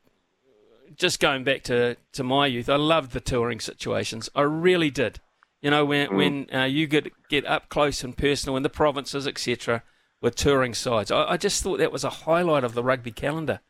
Just 0.96 1.20
going 1.20 1.44
back 1.44 1.62
to, 1.64 1.98
to 2.12 2.24
my 2.24 2.46
youth, 2.46 2.70
I 2.70 2.76
loved 2.76 3.12
the 3.12 3.20
touring 3.20 3.60
situations. 3.60 4.30
I 4.34 4.42
really 4.42 4.90
did. 4.90 5.20
You 5.60 5.70
know, 5.70 5.84
when 5.84 6.08
mm. 6.08 6.16
when 6.16 6.46
uh, 6.54 6.64
you 6.64 6.86
get 6.86 7.12
get 7.28 7.46
up 7.46 7.68
close 7.68 8.02
and 8.02 8.16
personal 8.16 8.56
in 8.56 8.62
the 8.62 8.70
provinces, 8.70 9.26
etc., 9.26 9.82
with 10.20 10.34
touring 10.34 10.74
sides, 10.74 11.10
I, 11.10 11.32
I, 11.32 11.36
just 11.36 11.62
thought 11.62 11.78
that 11.78 11.92
was 11.92 12.04
a 12.04 12.10
highlight 12.10 12.64
of 12.64 12.74
the 12.74 12.82
rugby 12.82 13.12
calendar, 13.12 13.60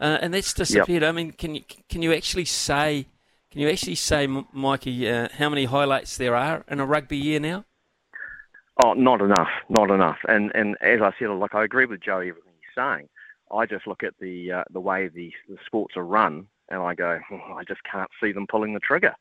uh, 0.00 0.18
and 0.20 0.34
that's 0.34 0.52
disappeared. 0.52 1.02
Yep. 1.02 1.08
I 1.08 1.12
mean, 1.12 1.32
can 1.32 1.54
you 1.54 1.62
can 1.88 2.02
you 2.02 2.12
actually 2.12 2.44
say, 2.44 3.06
can 3.50 3.60
you 3.60 3.68
actually 3.68 3.94
say, 3.94 4.26
Mikey, 4.26 5.08
uh, 5.08 5.28
how 5.32 5.48
many 5.48 5.64
highlights 5.64 6.16
there 6.16 6.34
are 6.34 6.64
in 6.68 6.80
a 6.80 6.86
rugby 6.86 7.16
year 7.16 7.40
now? 7.40 7.64
Oh, 8.82 8.94
not 8.94 9.20
enough, 9.20 9.50
not 9.68 9.90
enough. 9.90 10.18
And 10.28 10.50
and 10.54 10.76
as 10.80 11.00
I 11.00 11.12
said, 11.18 11.28
like 11.30 11.54
I 11.54 11.64
agree 11.64 11.86
with 11.86 12.00
Joey 12.00 12.28
everything 12.28 12.52
he's 12.60 12.74
saying. 12.74 13.08
I 13.52 13.66
just 13.66 13.86
look 13.86 14.02
at 14.02 14.14
the 14.20 14.50
uh, 14.50 14.64
the 14.70 14.80
way 14.80 15.08
the, 15.08 15.32
the 15.48 15.56
sports 15.64 15.96
are 15.96 16.04
run, 16.04 16.48
and 16.68 16.82
I 16.82 16.94
go, 16.94 17.20
oh, 17.30 17.54
I 17.54 17.62
just 17.64 17.82
can't 17.84 18.10
see 18.22 18.32
them 18.32 18.46
pulling 18.48 18.74
the 18.74 18.80
trigger. 18.80 19.14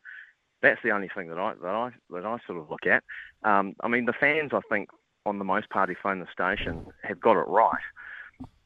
That's 0.61 0.81
the 0.83 0.91
only 0.91 1.09
thing 1.13 1.27
that 1.29 1.37
I 1.37 1.53
that 1.61 1.67
I 1.67 1.91
that 2.09 2.25
I 2.25 2.37
sort 2.47 2.59
of 2.59 2.71
look 2.71 2.87
at. 2.87 3.03
Um, 3.43 3.75
I 3.81 3.87
mean, 3.87 4.05
the 4.05 4.13
fans, 4.13 4.51
I 4.53 4.61
think, 4.69 4.89
on 5.25 5.39
the 5.39 5.45
most 5.45 5.69
part 5.69 5.89
who 5.89 5.95
phone 6.01 6.19
the 6.19 6.27
station, 6.31 6.85
have 7.03 7.19
got 7.19 7.37
it 7.37 7.47
right. 7.47 7.81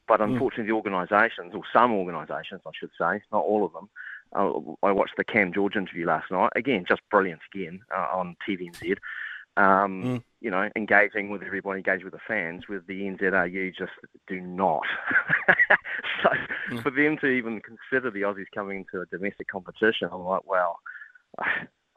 But 0.07 0.19
hmm. 0.19 0.33
unfortunately, 0.33 0.67
the 0.67 0.73
organisations, 0.73 1.53
or 1.53 1.63
some 1.73 1.93
organisations, 1.93 2.61
I 2.65 2.71
should 2.77 2.91
say, 2.99 3.21
not 3.31 3.43
all 3.43 3.65
of 3.65 3.73
them. 3.73 3.89
Uh, 4.35 4.85
I 4.85 4.91
watched 4.91 5.15
the 5.17 5.23
Cam 5.23 5.53
George 5.53 5.75
interview 5.75 6.05
last 6.05 6.31
night. 6.31 6.51
Again, 6.55 6.85
just 6.87 7.01
brilliant 7.09 7.41
again 7.53 7.79
uh, 7.95 8.07
on 8.13 8.35
TVNZ 8.47 8.97
um, 9.57 10.03
mm. 10.03 10.23
you 10.39 10.51
know, 10.51 10.69
engaging 10.75 11.29
with 11.29 11.41
everybody, 11.41 11.79
engaging 11.79 12.05
with 12.05 12.13
the 12.13 12.19
fans, 12.27 12.67
with 12.69 12.85
the 12.85 13.01
NZRU 13.01 13.75
just 13.75 13.91
do 14.27 14.39
not. 14.39 14.83
so 16.23 16.29
mm. 16.71 16.83
for 16.83 16.91
them 16.91 17.17
to 17.17 17.27
even 17.27 17.59
consider 17.61 18.11
the 18.11 18.21
Aussies 18.21 18.45
coming 18.53 18.85
into 18.85 19.01
a 19.01 19.05
domestic 19.07 19.47
competition, 19.47 20.09
I'm 20.11 20.23
like, 20.23 20.45
well, 20.45 20.77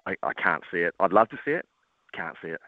I, 0.07 0.17
I 0.23 0.33
can't 0.33 0.63
see 0.73 0.79
it. 0.79 0.95
I'd 0.99 1.13
love 1.13 1.29
to 1.29 1.39
see 1.45 1.51
it, 1.51 1.67
can't 2.15 2.37
see 2.43 2.49
it. 2.49 2.61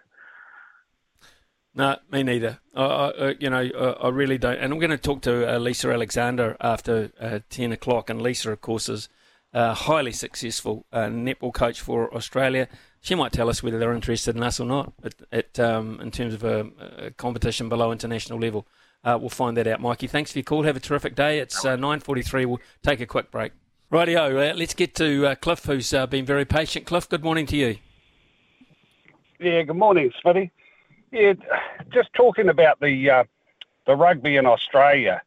No, 1.74 1.96
me 2.10 2.22
neither. 2.22 2.58
I, 2.74 2.82
I, 2.84 3.34
you 3.40 3.48
know, 3.48 3.96
I 4.00 4.08
really 4.08 4.38
don't. 4.38 4.58
And 4.58 4.72
I'm 4.72 4.78
going 4.78 4.90
to 4.90 4.98
talk 4.98 5.22
to 5.22 5.54
uh, 5.54 5.58
Lisa 5.58 5.90
Alexander 5.90 6.56
after 6.60 7.10
uh, 7.18 7.40
10 7.48 7.72
o'clock. 7.72 8.10
And 8.10 8.20
Lisa, 8.20 8.52
of 8.52 8.60
course, 8.60 8.88
is 8.88 9.08
a 9.54 9.72
highly 9.72 10.12
successful 10.12 10.84
uh, 10.92 11.06
netball 11.06 11.54
coach 11.54 11.80
for 11.80 12.14
Australia 12.14 12.68
she 13.02 13.16
might 13.16 13.32
tell 13.32 13.50
us 13.50 13.62
whether 13.62 13.78
they're 13.78 13.92
interested 13.92 14.36
in 14.36 14.42
us 14.42 14.60
or 14.60 14.64
not 14.64 14.92
at, 15.02 15.14
at 15.32 15.60
um, 15.60 16.00
in 16.00 16.10
terms 16.12 16.32
of 16.32 16.44
a, 16.44 16.70
a, 16.98 17.10
competition 17.10 17.68
below 17.68 17.90
international 17.92 18.38
level. 18.38 18.66
Uh, 19.04 19.18
we'll 19.20 19.28
find 19.28 19.56
that 19.56 19.66
out, 19.66 19.80
Mikey. 19.80 20.06
Thanks 20.06 20.30
for 20.30 20.38
your 20.38 20.44
call. 20.44 20.62
Have 20.62 20.76
a 20.76 20.80
terrific 20.80 21.16
day. 21.16 21.40
It's 21.40 21.64
uh, 21.64 21.76
9.43. 21.76 22.46
We'll 22.46 22.60
take 22.84 23.00
a 23.00 23.06
quick 23.06 23.32
break. 23.32 23.52
Rightio, 23.90 24.52
uh, 24.52 24.54
let's 24.54 24.74
get 24.74 24.94
to 24.94 25.26
uh, 25.26 25.34
Cliff, 25.34 25.64
who's 25.64 25.92
uh, 25.92 26.06
been 26.06 26.24
very 26.24 26.44
patient. 26.44 26.86
Cliff, 26.86 27.08
good 27.08 27.24
morning 27.24 27.44
to 27.46 27.56
you. 27.56 27.76
Yeah, 29.40 29.62
good 29.62 29.76
morning, 29.76 30.12
Smitty. 30.24 30.52
Yeah, 31.12 31.34
just 31.92 32.12
talking 32.14 32.48
about 32.48 32.80
the 32.80 33.10
uh, 33.10 33.24
the 33.86 33.94
rugby 33.94 34.36
in 34.36 34.46
Australia. 34.46 35.22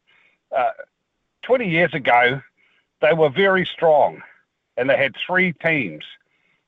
20 1.42 1.68
years 1.68 1.94
ago, 1.94 2.40
they 3.00 3.12
were 3.12 3.30
very 3.30 3.64
strong, 3.64 4.20
and 4.76 4.90
they 4.90 4.96
had 4.96 5.14
three 5.26 5.52
teams. 5.52 6.04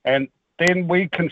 And 0.05 0.29
then 0.59 0.87
we 0.87 1.09
can, 1.09 1.31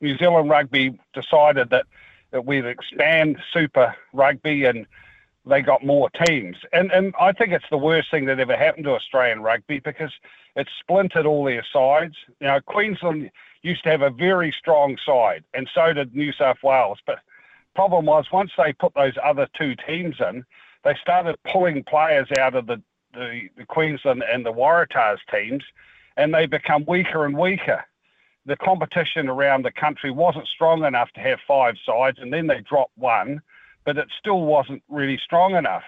New 0.00 0.16
Zealand 0.18 0.50
Rugby 0.50 0.98
decided 1.14 1.70
that, 1.70 1.86
that 2.32 2.44
we'd 2.44 2.64
expand 2.64 3.38
Super 3.52 3.94
Rugby 4.12 4.64
and 4.64 4.86
they 5.44 5.62
got 5.62 5.84
more 5.84 6.10
teams. 6.10 6.56
And, 6.72 6.90
and 6.90 7.14
I 7.20 7.32
think 7.32 7.52
it's 7.52 7.70
the 7.70 7.78
worst 7.78 8.10
thing 8.10 8.24
that 8.26 8.40
ever 8.40 8.56
happened 8.56 8.84
to 8.84 8.94
Australian 8.94 9.42
rugby 9.42 9.78
because 9.78 10.10
it 10.56 10.68
splintered 10.80 11.26
all 11.26 11.44
their 11.44 11.64
sides. 11.72 12.16
You 12.40 12.48
know, 12.48 12.60
Queensland 12.60 13.30
used 13.66 13.84
to 13.84 13.90
have 13.90 14.02
a 14.02 14.10
very 14.10 14.52
strong 14.52 14.96
side, 15.04 15.44
and 15.54 15.68
so 15.74 15.92
did 15.92 16.14
New 16.14 16.32
South 16.32 16.62
Wales. 16.62 16.98
But 17.06 17.18
problem 17.74 18.06
was 18.06 18.26
once 18.32 18.52
they 18.56 18.72
put 18.72 18.94
those 18.94 19.14
other 19.22 19.48
two 19.58 19.74
teams 19.86 20.16
in, 20.20 20.44
they 20.84 20.94
started 21.00 21.36
pulling 21.52 21.84
players 21.84 22.28
out 22.38 22.54
of 22.54 22.66
the, 22.66 22.82
the, 23.12 23.48
the 23.56 23.66
Queensland 23.66 24.22
and 24.32 24.46
the 24.46 24.52
Waratahs 24.52 25.18
teams, 25.30 25.64
and 26.16 26.32
they 26.32 26.46
become 26.46 26.84
weaker 26.86 27.24
and 27.26 27.36
weaker 27.36 27.84
the 28.46 28.56
competition 28.56 29.28
around 29.28 29.64
the 29.64 29.72
country 29.72 30.10
wasn't 30.10 30.46
strong 30.46 30.84
enough 30.84 31.10
to 31.12 31.20
have 31.20 31.40
five 31.46 31.74
sides, 31.84 32.18
and 32.20 32.32
then 32.32 32.46
they 32.46 32.60
dropped 32.60 32.96
one, 32.96 33.42
but 33.84 33.98
it 33.98 34.08
still 34.16 34.42
wasn't 34.42 34.82
really 34.88 35.18
strong 35.18 35.56
enough. 35.56 35.82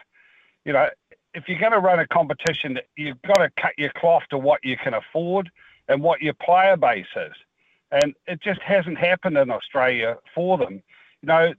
You 0.64 0.72
know, 0.72 0.88
if 1.34 1.48
you're 1.48 1.60
going 1.60 1.72
to 1.72 1.78
run 1.78 2.00
a 2.00 2.06
competition, 2.08 2.80
you've 2.96 3.22
got 3.22 3.38
to 3.38 3.50
cut 3.62 3.78
your 3.78 3.90
cloth 3.90 4.24
to 4.30 4.38
what 4.38 4.64
you 4.64 4.76
can 4.76 4.94
afford. 4.94 5.50
and 5.88 6.02
what 6.02 6.20
your 6.20 6.34
player 6.34 6.76
base 6.76 7.06
is. 7.16 7.32
And 7.90 8.14
it 8.26 8.40
just 8.42 8.60
hasn't 8.60 8.98
happened 8.98 9.38
in 9.38 9.50
Australia 9.50 10.18
for 10.34 10.58
them. 10.58 10.82
You 11.22 11.26
know, 11.26 11.54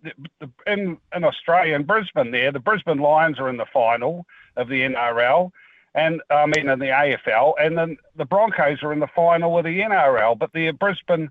in, 0.67 0.97
in 1.15 1.23
Australia, 1.23 1.75
in 1.75 1.83
Brisbane, 1.83 2.31
there, 2.31 2.51
the 2.51 2.59
Brisbane 2.59 2.99
Lions 2.99 3.39
are 3.39 3.49
in 3.49 3.57
the 3.57 3.65
final 3.73 4.25
of 4.55 4.69
the 4.69 4.81
NRL, 4.81 5.51
and 5.95 6.21
I 6.29 6.45
mean 6.45 6.69
in 6.69 6.79
the 6.79 6.85
AFL, 6.85 7.53
and 7.59 7.77
then 7.77 7.97
the 8.15 8.25
Broncos 8.25 8.83
are 8.83 8.93
in 8.93 8.99
the 8.99 9.07
final 9.07 9.57
of 9.57 9.65
the 9.65 9.79
NRL. 9.81 10.37
But 10.37 10.53
the 10.53 10.71
Brisbane 10.71 11.29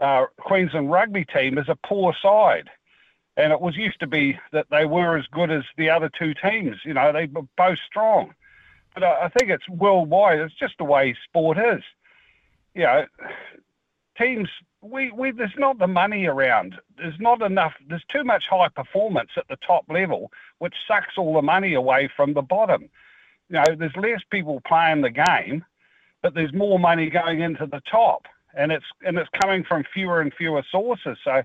uh, 0.00 0.26
Queensland 0.38 0.90
rugby 0.90 1.24
team 1.26 1.58
is 1.58 1.68
a 1.68 1.76
poor 1.84 2.14
side, 2.22 2.70
and 3.36 3.52
it 3.52 3.60
was 3.60 3.76
used 3.76 4.00
to 4.00 4.06
be 4.06 4.38
that 4.52 4.66
they 4.70 4.86
were 4.86 5.18
as 5.18 5.26
good 5.26 5.50
as 5.50 5.64
the 5.76 5.90
other 5.90 6.10
two 6.18 6.32
teams. 6.34 6.76
You 6.84 6.94
know, 6.94 7.12
they 7.12 7.26
were 7.26 7.42
both 7.56 7.78
strong. 7.86 8.34
But 8.94 9.04
I 9.04 9.28
think 9.28 9.50
it's 9.50 9.68
worldwide. 9.68 10.40
It's 10.40 10.54
just 10.54 10.78
the 10.78 10.84
way 10.84 11.14
sport 11.24 11.58
is. 11.58 11.82
You 12.74 12.82
know, 12.82 13.06
teams 14.18 14.48
we, 14.80 15.10
we 15.10 15.32
there's 15.32 15.50
not 15.58 15.78
the 15.78 15.86
money 15.86 16.26
around. 16.26 16.76
There's 16.96 17.18
not 17.18 17.42
enough. 17.42 17.72
There's 17.88 18.04
too 18.12 18.24
much 18.24 18.44
high 18.48 18.68
performance 18.68 19.30
at 19.36 19.48
the 19.48 19.56
top 19.66 19.84
level, 19.88 20.30
which 20.58 20.74
sucks 20.86 21.16
all 21.16 21.34
the 21.34 21.42
money 21.42 21.74
away 21.74 22.10
from 22.16 22.34
the 22.34 22.42
bottom. 22.42 22.88
You 23.48 23.56
know, 23.56 23.64
there's 23.76 23.96
less 23.96 24.20
people 24.30 24.60
playing 24.66 25.00
the 25.00 25.10
game, 25.10 25.64
but 26.22 26.34
there's 26.34 26.52
more 26.52 26.78
money 26.78 27.10
going 27.10 27.40
into 27.40 27.66
the 27.66 27.82
top, 27.90 28.26
and 28.54 28.70
it's 28.70 28.84
and 29.04 29.18
it's 29.18 29.30
coming 29.40 29.64
from 29.64 29.84
fewer 29.92 30.20
and 30.20 30.32
fewer 30.34 30.62
sources. 30.70 31.18
So, 31.24 31.42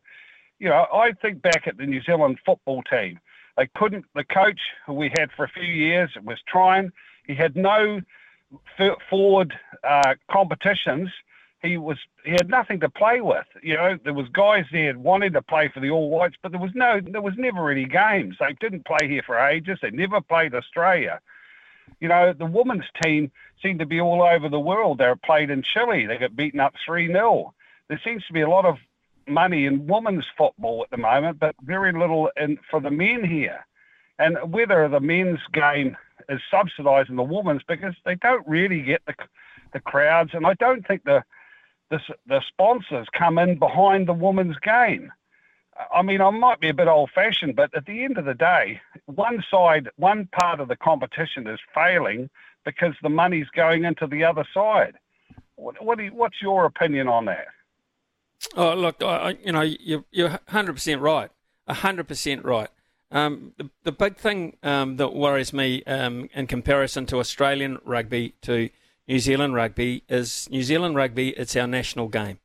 you 0.59 0.69
know, 0.69 0.85
I 0.93 1.13
think 1.13 1.41
back 1.41 1.67
at 1.67 1.77
the 1.77 1.85
New 1.85 2.01
Zealand 2.03 2.39
football 2.45 2.83
team. 2.83 3.19
They 3.57 3.67
couldn't. 3.75 4.05
The 4.15 4.23
coach 4.23 4.59
who 4.85 4.93
we 4.93 5.11
had 5.17 5.31
for 5.31 5.45
a 5.45 5.49
few 5.49 5.63
years 5.63 6.09
was 6.23 6.39
trying. 6.47 6.91
He 7.25 7.35
had 7.35 7.55
no 7.55 8.01
forward 9.09 9.53
uh, 9.83 10.15
competitions 10.29 11.09
he 11.63 11.77
was 11.77 11.97
he 12.25 12.31
had 12.31 12.49
nothing 12.49 12.79
to 12.81 12.89
play 12.89 13.21
with. 13.21 13.45
You 13.63 13.75
know, 13.75 13.97
there 14.03 14.13
was 14.13 14.27
guys 14.29 14.65
there 14.71 14.97
wanting 14.99 15.31
to 15.33 15.41
play 15.41 15.71
for 15.73 15.79
the 15.79 15.89
All 15.89 16.09
Whites, 16.09 16.35
but 16.43 16.51
there 16.51 16.61
was 16.61 16.71
no 16.75 16.99
there 16.99 17.21
was 17.21 17.35
never 17.37 17.71
any 17.71 17.85
games. 17.85 18.35
They 18.39 18.53
didn't 18.59 18.85
play 18.85 19.07
here 19.07 19.23
for 19.25 19.39
ages. 19.39 19.79
They 19.81 19.91
never 19.91 20.21
played 20.21 20.53
Australia. 20.53 21.21
You 21.99 22.09
know, 22.09 22.33
the 22.33 22.45
women's 22.45 22.85
team 23.01 23.31
seemed 23.61 23.79
to 23.79 23.85
be 23.85 24.01
all 24.01 24.21
over 24.21 24.49
the 24.49 24.59
world. 24.59 24.97
They 24.97 25.11
played 25.23 25.49
in 25.49 25.63
Chile. 25.63 26.05
They 26.05 26.17
got 26.17 26.35
beaten 26.35 26.59
up 26.59 26.73
three 26.85 27.07
0 27.07 27.53
There 27.87 28.01
seems 28.03 28.25
to 28.27 28.33
be 28.33 28.41
a 28.41 28.49
lot 28.49 28.65
of 28.65 28.77
money 29.25 29.65
in 29.65 29.87
women's 29.87 30.25
football 30.37 30.83
at 30.83 30.91
the 30.91 30.97
moment, 30.97 31.39
but 31.39 31.55
very 31.63 31.93
little 31.93 32.29
in 32.35 32.59
for 32.69 32.81
the 32.81 32.91
men 32.91 33.23
here. 33.23 33.65
And 34.19 34.37
whether 34.51 34.87
the 34.89 34.99
men's 34.99 35.39
game 35.53 35.95
is 36.27 36.41
subsidising 36.51 37.15
the 37.15 37.23
women's 37.23 37.63
because 37.63 37.95
they 38.05 38.15
don't 38.15 38.45
really 38.47 38.81
get 38.81 39.01
the 39.07 39.15
the 39.71 39.79
crowds, 39.79 40.31
and 40.33 40.45
I 40.45 40.53
don't 40.55 40.85
think 40.85 41.03
the 41.03 41.23
the, 41.93 42.15
the 42.25 42.41
sponsors 42.47 43.07
come 43.17 43.37
in 43.37 43.59
behind 43.59 44.07
the 44.07 44.13
women's 44.13 44.57
game. 44.57 45.11
I 45.93 46.01
mean, 46.01 46.21
I 46.21 46.29
might 46.31 46.59
be 46.59 46.69
a 46.69 46.73
bit 46.73 46.87
old 46.87 47.11
fashioned, 47.13 47.55
but 47.55 47.75
at 47.75 47.85
the 47.85 48.03
end 48.03 48.17
of 48.17 48.25
the 48.25 48.33
day, 48.33 48.81
one 49.05 49.43
side, 49.49 49.89
one 49.97 50.27
part 50.39 50.59
of 50.59 50.67
the 50.67 50.75
competition 50.75 51.47
is 51.47 51.59
failing 51.73 52.29
because 52.65 52.93
the 53.01 53.09
money's 53.09 53.47
going 53.55 53.83
into 53.83 54.07
the 54.07 54.23
other 54.23 54.45
side. 54.53 54.95
What, 55.55 55.83
what 55.83 55.99
you, 55.99 56.11
what's 56.13 56.41
your 56.41 56.65
opinion 56.65 57.07
on 57.07 57.25
that? 57.25 57.47
Oh, 58.55 58.73
look, 58.73 59.01
I, 59.03 59.37
you 59.43 59.51
know, 59.51 59.61
you're, 59.61 60.05
you're 60.11 60.29
100% 60.29 60.99
right. 60.99 61.29
100% 61.69 62.43
right. 62.43 62.69
Um, 63.11 63.53
the, 63.57 63.69
the 63.83 63.91
big 63.91 64.17
thing 64.17 64.57
um, 64.63 64.97
that 64.97 65.13
worries 65.13 65.53
me 65.53 65.83
um, 65.83 66.29
in 66.33 66.47
comparison 66.47 67.05
to 67.07 67.19
Australian 67.19 67.79
rugby 67.85 68.33
to 68.41 68.69
New 69.07 69.19
Zealand 69.19 69.53
rugby 69.53 70.03
is 70.07 70.47
New 70.49 70.63
Zealand 70.63 70.95
rugby. 70.95 71.29
It's 71.29 71.55
our 71.55 71.67
national 71.67 72.07
game, 72.07 72.39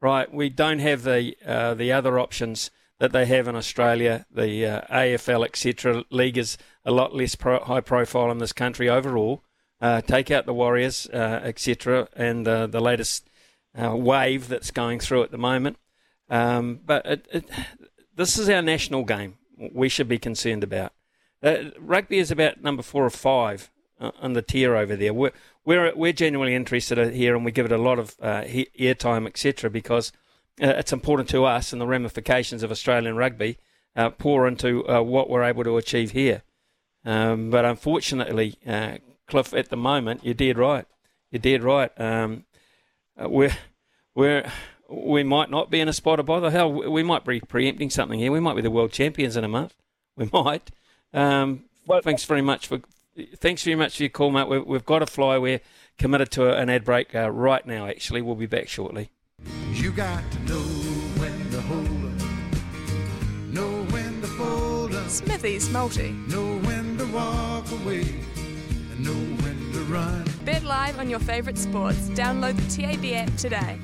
right? 0.00 0.32
We 0.32 0.50
don't 0.50 0.80
have 0.80 1.02
the 1.02 1.34
uh, 1.46 1.74
the 1.74 1.92
other 1.92 2.18
options 2.18 2.70
that 2.98 3.12
they 3.12 3.26
have 3.26 3.48
in 3.48 3.56
Australia. 3.56 4.26
The 4.30 4.66
uh, 4.66 4.80
AFL, 4.94 5.44
etc. 5.44 6.04
League 6.10 6.38
is 6.38 6.58
a 6.84 6.90
lot 6.90 7.14
less 7.14 7.34
pro- 7.34 7.64
high 7.64 7.80
profile 7.80 8.30
in 8.30 8.38
this 8.38 8.52
country 8.52 8.88
overall. 8.88 9.42
Uh, 9.80 10.00
take 10.02 10.30
out 10.30 10.46
the 10.46 10.54
Warriors, 10.54 11.08
uh, 11.12 11.40
etc., 11.42 12.08
and 12.14 12.46
uh, 12.46 12.66
the 12.66 12.80
latest 12.80 13.28
uh, 13.74 13.94
wave 13.96 14.48
that's 14.48 14.70
going 14.70 15.00
through 15.00 15.22
at 15.22 15.30
the 15.30 15.38
moment. 15.38 15.78
Um, 16.30 16.80
but 16.84 17.04
it, 17.06 17.26
it, 17.32 17.50
this 18.14 18.38
is 18.38 18.48
our 18.48 18.62
national 18.62 19.04
game. 19.04 19.36
We 19.72 19.88
should 19.88 20.08
be 20.08 20.18
concerned 20.18 20.64
about. 20.64 20.92
rugby 21.78 22.18
is 22.18 22.30
about 22.30 22.62
number 22.62 22.82
four 22.82 23.04
or 23.04 23.10
five 23.10 23.70
on 24.00 24.32
the 24.32 24.42
tier 24.42 24.74
over 24.74 24.96
there. 24.96 25.14
We're, 25.14 25.32
we're, 25.64 25.94
we're 25.94 26.12
genuinely 26.12 26.54
interested 26.54 27.14
here 27.14 27.34
and 27.34 27.44
we 27.44 27.52
give 27.52 27.66
it 27.66 27.72
a 27.72 27.78
lot 27.78 27.98
of 27.98 28.14
uh, 28.20 28.42
airtime, 28.42 29.26
etc., 29.26 29.70
because 29.70 30.12
uh, 30.62 30.68
it's 30.68 30.92
important 30.92 31.28
to 31.30 31.44
us 31.44 31.72
and 31.72 31.80
the 31.80 31.86
ramifications 31.86 32.62
of 32.62 32.70
Australian 32.70 33.16
rugby 33.16 33.58
uh, 33.96 34.10
pour 34.10 34.46
into 34.46 34.86
uh, 34.88 35.00
what 35.00 35.30
we're 35.30 35.44
able 35.44 35.64
to 35.64 35.76
achieve 35.76 36.12
here. 36.12 36.42
Um, 37.04 37.50
but 37.50 37.64
unfortunately, 37.64 38.58
uh, 38.66 38.98
Cliff, 39.26 39.54
at 39.54 39.70
the 39.70 39.76
moment, 39.76 40.24
you're 40.24 40.34
dead 40.34 40.58
right. 40.58 40.86
You're 41.30 41.40
dead 41.40 41.62
right. 41.62 41.90
Um, 42.00 42.44
uh, 43.20 43.28
we're, 43.28 43.56
we're, 44.14 44.50
we 44.88 45.22
might 45.22 45.50
not 45.50 45.70
be 45.70 45.80
in 45.80 45.88
a 45.88 45.92
spot 45.92 46.20
of 46.20 46.26
bother. 46.26 46.50
Hell, 46.50 46.72
we 46.72 47.02
might 47.02 47.24
be 47.24 47.40
preempting 47.40 47.90
something 47.90 48.18
here. 48.18 48.32
We 48.32 48.40
might 48.40 48.56
be 48.56 48.62
the 48.62 48.70
world 48.70 48.92
champions 48.92 49.36
in 49.36 49.44
a 49.44 49.48
month. 49.48 49.74
We 50.16 50.30
might. 50.32 50.70
Um, 51.12 51.64
thanks 52.02 52.24
very 52.24 52.42
much 52.42 52.68
for, 52.68 52.80
thanks 53.36 53.62
very 53.62 53.76
much 53.76 53.96
for 53.96 54.02
your 54.02 54.10
call, 54.10 54.30
mate. 54.30 54.48
We've, 54.48 54.64
we've 54.66 54.84
got 54.84 55.00
to 55.00 55.06
fly. 55.06 55.38
We're 55.38 55.60
committed 55.98 56.30
to 56.32 56.56
an 56.56 56.70
ad 56.70 56.84
break 56.84 57.14
uh, 57.14 57.30
right 57.30 57.64
now, 57.66 57.86
actually. 57.86 58.22
We'll 58.22 58.34
be 58.34 58.46
back 58.46 58.68
shortly. 58.68 59.10
You 59.72 59.92
got 59.92 60.22
to 60.32 60.38
know 60.44 60.62
when 61.20 61.50
to 61.50 61.60
hold 61.62 62.20
up, 62.20 63.52
know 63.52 63.84
when 63.92 64.20
to 64.20 64.26
fold 64.28 64.94
up, 64.94 65.08
Smithy's 65.08 65.68
Multi, 65.70 66.12
know 66.28 66.58
when 66.58 66.96
to 66.98 67.06
walk 67.06 67.70
away, 67.70 68.02
and 68.02 69.04
know 69.04 69.44
when 69.44 69.72
to 69.72 69.80
run. 69.92 70.24
Bet 70.44 70.62
live 70.64 70.98
on 70.98 71.10
your 71.10 71.20
favourite 71.20 71.58
sports. 71.58 72.08
Download 72.10 72.56
the 72.56 72.82
TAB 72.82 73.28
app 73.28 73.36
today. 73.36 73.78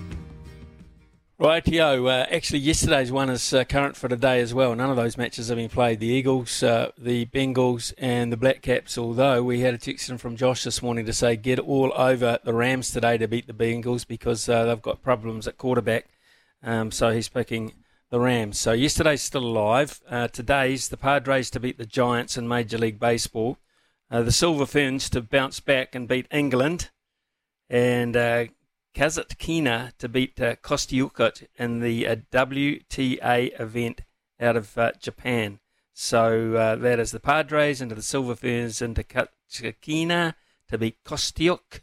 Rightio. 1.41 2.07
Uh, 2.07 2.27
actually, 2.31 2.59
yesterday's 2.59 3.11
one 3.11 3.31
is 3.31 3.55
uh, 3.55 3.65
current 3.65 3.97
for 3.97 4.11
today 4.11 4.43
as 4.43 4.53
well. 4.53 4.75
None 4.75 4.91
of 4.91 4.97
those 4.97 5.17
matches 5.17 5.49
have 5.49 5.57
been 5.57 5.71
played. 5.71 5.99
The 5.99 6.07
Eagles, 6.07 6.63
uh, 6.63 6.91
the 6.99 7.25
Bengals, 7.25 7.95
and 7.97 8.31
the 8.31 8.37
Black 8.37 8.61
Caps. 8.61 8.99
Although 8.99 9.43
we 9.43 9.61
had 9.61 9.73
a 9.73 9.79
text 9.79 10.11
in 10.11 10.19
from 10.19 10.37
Josh 10.37 10.65
this 10.65 10.83
morning 10.83 11.07
to 11.07 11.15
say 11.15 11.37
get 11.37 11.59
all 11.59 11.95
over 11.97 12.39
the 12.45 12.53
Rams 12.53 12.91
today 12.91 13.17
to 13.17 13.27
beat 13.27 13.47
the 13.47 13.55
Bengals 13.55 14.07
because 14.07 14.51
uh, 14.51 14.67
they've 14.67 14.83
got 14.83 15.03
problems 15.03 15.49
at 15.49 15.57
quarterback. 15.57 16.11
Um, 16.63 16.91
so 16.91 17.11
he's 17.11 17.31
picking 17.31 17.73
the 18.11 18.21
Rams. 18.21 18.59
So 18.59 18.73
yesterday's 18.73 19.23
still 19.23 19.47
alive. 19.47 19.99
Uh, 20.11 20.29
today's 20.29 20.91
the 20.91 20.99
Padres 20.99 21.49
to 21.53 21.61
beat 21.61 21.79
the 21.79 21.87
Giants 21.87 22.37
in 22.37 22.49
Major 22.49 22.77
League 22.77 23.01
Baseball. 23.01 23.57
Uh, 24.11 24.21
the 24.21 24.33
Silver 24.33 24.67
Ferns 24.67 25.09
to 25.09 25.23
bounce 25.23 25.59
back 25.59 25.95
and 25.95 26.07
beat 26.07 26.27
England. 26.31 26.91
And 27.71 28.15
Kasatkina 28.95 29.93
to 29.99 30.09
beat 30.09 30.41
uh, 30.41 30.57
Kostyukot 30.57 31.47
in 31.57 31.81
the 31.81 32.07
uh, 32.07 32.17
WTA 32.33 33.61
event 33.61 34.03
out 34.41 34.57
of 34.57 34.77
uh, 34.77 34.93
Japan. 35.01 35.61
So 35.93 36.55
uh, 36.55 36.77
that 36.77 36.99
is 36.99 37.11
the 37.13 37.21
Padres 37.21 37.81
into 37.81 37.95
the 37.95 38.03
Silver 38.03 38.35
Ferns 38.35 38.83
into 38.83 39.03
Kasatkina 39.03 40.35
to 40.69 40.79
beat 40.79 41.03
Kostyuk. 41.05 41.81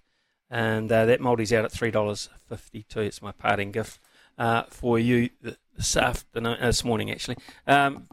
And 0.50 0.92
uh, 0.92 1.06
that 1.06 1.22
multi's 1.22 1.54
out 1.54 1.66
at 1.66 1.74
$3.52. 1.74 2.98
It's 2.98 3.22
my 3.22 3.32
parting 3.32 3.72
gift 3.72 4.00
uh, 4.38 4.64
for 4.70 4.98
you 4.98 5.30
this 5.42 5.98
afternoon, 5.98 6.58
this 6.62 6.84
morning 6.84 7.12
actually. 7.12 7.38
Um, 7.66 8.08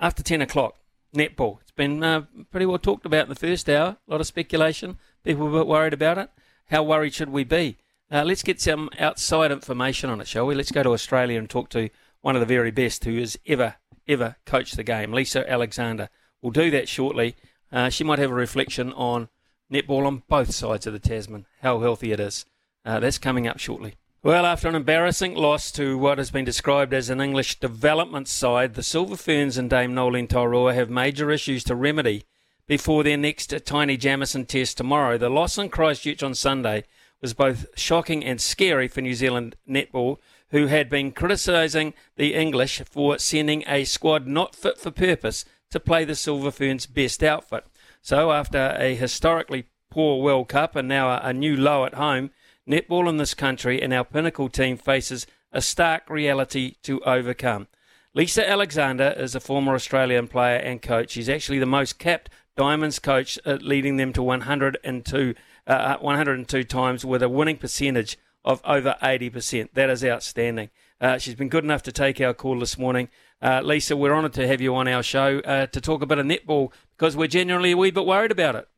after 0.00 0.22
10 0.22 0.42
o'clock, 0.42 0.76
netball. 1.14 1.60
It's 1.60 1.72
been 1.72 2.26
pretty 2.50 2.66
well 2.66 2.78
talked 2.78 3.06
about 3.06 3.24
in 3.24 3.28
the 3.28 3.34
first 3.34 3.68
hour. 3.68 3.96
A 4.06 4.10
lot 4.10 4.20
of 4.20 4.26
speculation. 4.26 4.98
People 5.24 5.48
were 5.48 5.58
a 5.58 5.60
bit 5.60 5.66
worried 5.66 5.92
about 5.92 6.18
it. 6.18 6.30
How 6.70 6.82
worried 6.82 7.14
should 7.14 7.30
we 7.30 7.44
be? 7.44 7.76
Uh, 8.12 8.24
let's 8.24 8.42
get 8.42 8.60
some 8.60 8.90
outside 8.98 9.52
information 9.52 10.10
on 10.10 10.20
it, 10.20 10.26
shall 10.26 10.46
we? 10.46 10.54
Let's 10.54 10.72
go 10.72 10.82
to 10.82 10.90
Australia 10.92 11.38
and 11.38 11.48
talk 11.48 11.68
to 11.70 11.90
one 12.22 12.34
of 12.34 12.40
the 12.40 12.46
very 12.46 12.72
best 12.72 13.04
who 13.04 13.18
has 13.18 13.38
ever, 13.46 13.76
ever 14.08 14.36
coached 14.44 14.76
the 14.76 14.82
game, 14.82 15.12
Lisa 15.12 15.48
Alexander. 15.48 16.08
We'll 16.42 16.50
do 16.50 16.70
that 16.72 16.88
shortly. 16.88 17.36
Uh, 17.70 17.88
she 17.88 18.02
might 18.02 18.18
have 18.18 18.32
a 18.32 18.34
reflection 18.34 18.92
on 18.94 19.28
netball 19.72 20.06
on 20.06 20.24
both 20.28 20.52
sides 20.52 20.86
of 20.86 20.92
the 20.92 20.98
Tasman, 20.98 21.46
how 21.62 21.78
healthy 21.78 22.10
it 22.10 22.18
is. 22.18 22.44
Uh, 22.84 22.98
that's 22.98 23.18
coming 23.18 23.46
up 23.46 23.60
shortly. 23.60 23.94
Well, 24.22 24.44
after 24.44 24.68
an 24.68 24.74
embarrassing 24.74 25.34
loss 25.34 25.70
to 25.72 25.96
what 25.96 26.18
has 26.18 26.30
been 26.30 26.44
described 26.44 26.92
as 26.92 27.08
an 27.08 27.20
English 27.20 27.60
development 27.60 28.28
side, 28.28 28.74
the 28.74 28.82
Silver 28.82 29.16
Ferns 29.16 29.56
and 29.56 29.70
Dame 29.70 29.94
Noeline 29.94 30.26
Taurua 30.26 30.74
have 30.74 30.90
major 30.90 31.30
issues 31.30 31.62
to 31.64 31.74
remedy 31.76 32.24
before 32.66 33.02
their 33.02 33.16
next 33.16 33.50
Taini 33.50 33.98
Jamison 33.98 34.46
test 34.46 34.76
tomorrow. 34.76 35.16
The 35.16 35.30
loss 35.30 35.56
in 35.56 35.68
Christchurch 35.68 36.22
on 36.22 36.34
Sunday 36.34 36.84
was 37.20 37.34
both 37.34 37.66
shocking 37.76 38.24
and 38.24 38.40
scary 38.40 38.88
for 38.88 39.00
New 39.00 39.14
Zealand 39.14 39.56
netball, 39.68 40.18
who 40.50 40.66
had 40.66 40.88
been 40.88 41.12
criticising 41.12 41.94
the 42.16 42.34
English 42.34 42.82
for 42.90 43.18
sending 43.18 43.64
a 43.66 43.84
squad 43.84 44.26
not 44.26 44.54
fit 44.54 44.78
for 44.78 44.90
purpose 44.90 45.44
to 45.70 45.80
play 45.80 46.04
the 46.04 46.14
Silver 46.14 46.50
Ferns' 46.50 46.86
best 46.86 47.22
outfit. 47.22 47.64
So, 48.02 48.32
after 48.32 48.74
a 48.78 48.94
historically 48.94 49.66
poor 49.90 50.22
World 50.22 50.48
Cup 50.48 50.74
and 50.76 50.88
now 50.88 51.20
a 51.20 51.32
new 51.32 51.56
low 51.56 51.84
at 51.84 51.94
home, 51.94 52.30
netball 52.68 53.08
in 53.08 53.18
this 53.18 53.34
country 53.34 53.82
and 53.82 53.92
our 53.92 54.04
pinnacle 54.04 54.48
team 54.48 54.76
faces 54.76 55.26
a 55.52 55.60
stark 55.60 56.08
reality 56.08 56.76
to 56.82 57.02
overcome. 57.02 57.68
Lisa 58.14 58.48
Alexander 58.48 59.14
is 59.16 59.34
a 59.34 59.40
former 59.40 59.74
Australian 59.74 60.26
player 60.26 60.56
and 60.56 60.82
coach. 60.82 61.10
She's 61.10 61.28
actually 61.28 61.58
the 61.58 61.66
most 61.66 61.98
capped 61.98 62.28
Diamonds 62.56 62.98
coach, 62.98 63.38
uh, 63.46 63.58
leading 63.60 63.96
them 63.96 64.12
to 64.12 64.22
102, 64.22 65.34
uh, 65.70 65.98
102 65.98 66.64
times 66.64 67.04
with 67.04 67.22
a 67.22 67.28
winning 67.28 67.56
percentage 67.56 68.18
of 68.44 68.60
over 68.64 68.96
80%. 69.00 69.68
That 69.74 69.88
is 69.88 70.04
outstanding. 70.04 70.70
Uh, 71.00 71.16
she's 71.18 71.36
been 71.36 71.48
good 71.48 71.64
enough 71.64 71.82
to 71.84 71.92
take 71.92 72.20
our 72.20 72.34
call 72.34 72.58
this 72.58 72.76
morning. 72.76 73.08
Uh, 73.40 73.60
Lisa, 73.62 73.96
we're 73.96 74.14
honoured 74.14 74.32
to 74.34 74.46
have 74.48 74.60
you 74.60 74.74
on 74.74 74.88
our 74.88 75.02
show 75.02 75.38
uh, 75.40 75.66
to 75.66 75.80
talk 75.80 76.02
a 76.02 76.06
bit 76.06 76.18
of 76.18 76.26
netball 76.26 76.72
because 76.96 77.16
we're 77.16 77.28
genuinely 77.28 77.70
a 77.70 77.76
wee 77.76 77.92
bit 77.92 78.04
worried 78.04 78.32
about 78.32 78.56
it. 78.56 78.68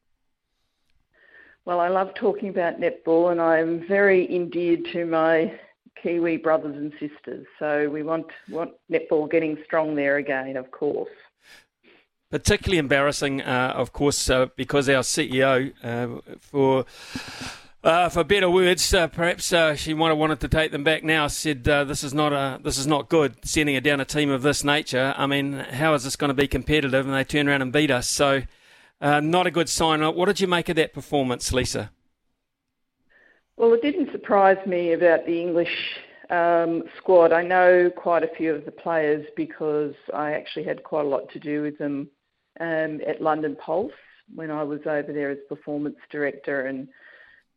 Well, 1.64 1.80
I 1.80 1.88
love 1.88 2.14
talking 2.14 2.50
about 2.50 2.80
netball 2.80 3.32
and 3.32 3.40
I'm 3.40 3.86
very 3.88 4.32
endeared 4.32 4.84
to 4.92 5.06
my 5.06 5.58
Kiwi 6.02 6.36
brothers 6.36 6.76
and 6.76 6.92
sisters. 7.00 7.46
So 7.58 7.88
we 7.88 8.02
want, 8.02 8.26
want 8.50 8.72
netball 8.90 9.30
getting 9.30 9.56
strong 9.64 9.94
there 9.94 10.18
again, 10.18 10.56
of 10.56 10.70
course. 10.72 11.10
Particularly 12.32 12.78
embarrassing, 12.78 13.42
uh, 13.42 13.74
of 13.76 13.92
course, 13.92 14.30
uh, 14.30 14.46
because 14.56 14.88
our 14.88 15.02
CEO, 15.02 15.70
uh, 15.84 16.38
for 16.40 16.86
uh, 17.84 18.08
for 18.08 18.24
better 18.24 18.48
words, 18.48 18.94
uh, 18.94 19.06
perhaps 19.06 19.52
uh, 19.52 19.74
she 19.74 19.92
might 19.92 20.08
have 20.08 20.16
wanted 20.16 20.40
to 20.40 20.48
take 20.48 20.72
them 20.72 20.82
back 20.82 21.04
now. 21.04 21.26
Said 21.26 21.64
this 21.64 22.02
is 22.02 22.14
not 22.14 22.32
a 22.32 22.58
this 22.64 22.78
is 22.78 22.86
not 22.86 23.10
good. 23.10 23.36
Sending 23.44 23.78
down 23.82 24.00
a 24.00 24.06
team 24.06 24.30
of 24.30 24.40
this 24.40 24.64
nature. 24.64 25.12
I 25.18 25.26
mean, 25.26 25.58
how 25.58 25.92
is 25.92 26.04
this 26.04 26.16
going 26.16 26.30
to 26.30 26.34
be 26.34 26.48
competitive? 26.48 27.04
And 27.04 27.14
they 27.14 27.22
turn 27.22 27.50
around 27.50 27.60
and 27.60 27.70
beat 27.70 27.90
us. 27.90 28.08
So, 28.08 28.44
not 29.02 29.46
a 29.46 29.50
good 29.50 29.68
sign. 29.68 30.00
What 30.00 30.24
did 30.24 30.40
you 30.40 30.46
make 30.46 30.70
of 30.70 30.76
that 30.76 30.94
performance, 30.94 31.52
Lisa? 31.52 31.90
Well, 33.58 33.74
it 33.74 33.82
didn't 33.82 34.10
surprise 34.10 34.66
me 34.66 34.94
about 34.94 35.26
the 35.26 35.38
English 35.38 36.00
um, 36.30 36.84
squad. 36.96 37.34
I 37.34 37.42
know 37.42 37.90
quite 37.94 38.22
a 38.22 38.34
few 38.38 38.54
of 38.54 38.64
the 38.64 38.72
players 38.72 39.26
because 39.36 39.92
I 40.14 40.32
actually 40.32 40.64
had 40.64 40.82
quite 40.82 41.04
a 41.04 41.08
lot 41.08 41.30
to 41.32 41.38
do 41.38 41.60
with 41.60 41.76
them 41.76 42.08
um, 42.60 43.00
at 43.06 43.20
London 43.20 43.56
Pulse 43.56 43.92
when 44.34 44.50
I 44.50 44.62
was 44.62 44.80
over 44.86 45.12
there 45.12 45.30
as 45.30 45.38
performance 45.48 45.96
director, 46.10 46.66
and 46.66 46.88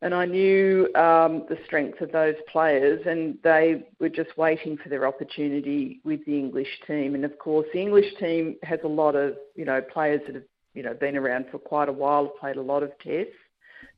and 0.01 0.13
I 0.13 0.25
knew 0.25 0.87
um, 0.95 1.45
the 1.49 1.57
strength 1.65 2.01
of 2.01 2.11
those 2.11 2.35
players, 2.51 3.01
and 3.07 3.37
they 3.43 3.85
were 3.99 4.09
just 4.09 4.37
waiting 4.37 4.77
for 4.77 4.89
their 4.89 5.07
opportunity 5.07 6.01
with 6.03 6.23
the 6.25 6.37
English 6.37 6.67
team. 6.85 7.15
And 7.15 7.23
of 7.23 7.39
course, 7.39 7.65
the 7.73 7.79
English 7.79 8.13
team 8.19 8.57
has 8.63 8.79
a 8.83 8.87
lot 8.87 9.15
of 9.15 9.35
you 9.55 9.65
know 9.65 9.81
players 9.81 10.21
that 10.27 10.35
have 10.35 10.43
you 10.73 10.83
know 10.83 10.93
been 10.93 11.17
around 11.17 11.45
for 11.51 11.59
quite 11.59 11.89
a 11.89 11.93
while, 11.93 12.27
played 12.27 12.57
a 12.57 12.61
lot 12.61 12.83
of 12.83 12.91
tests, 12.99 13.33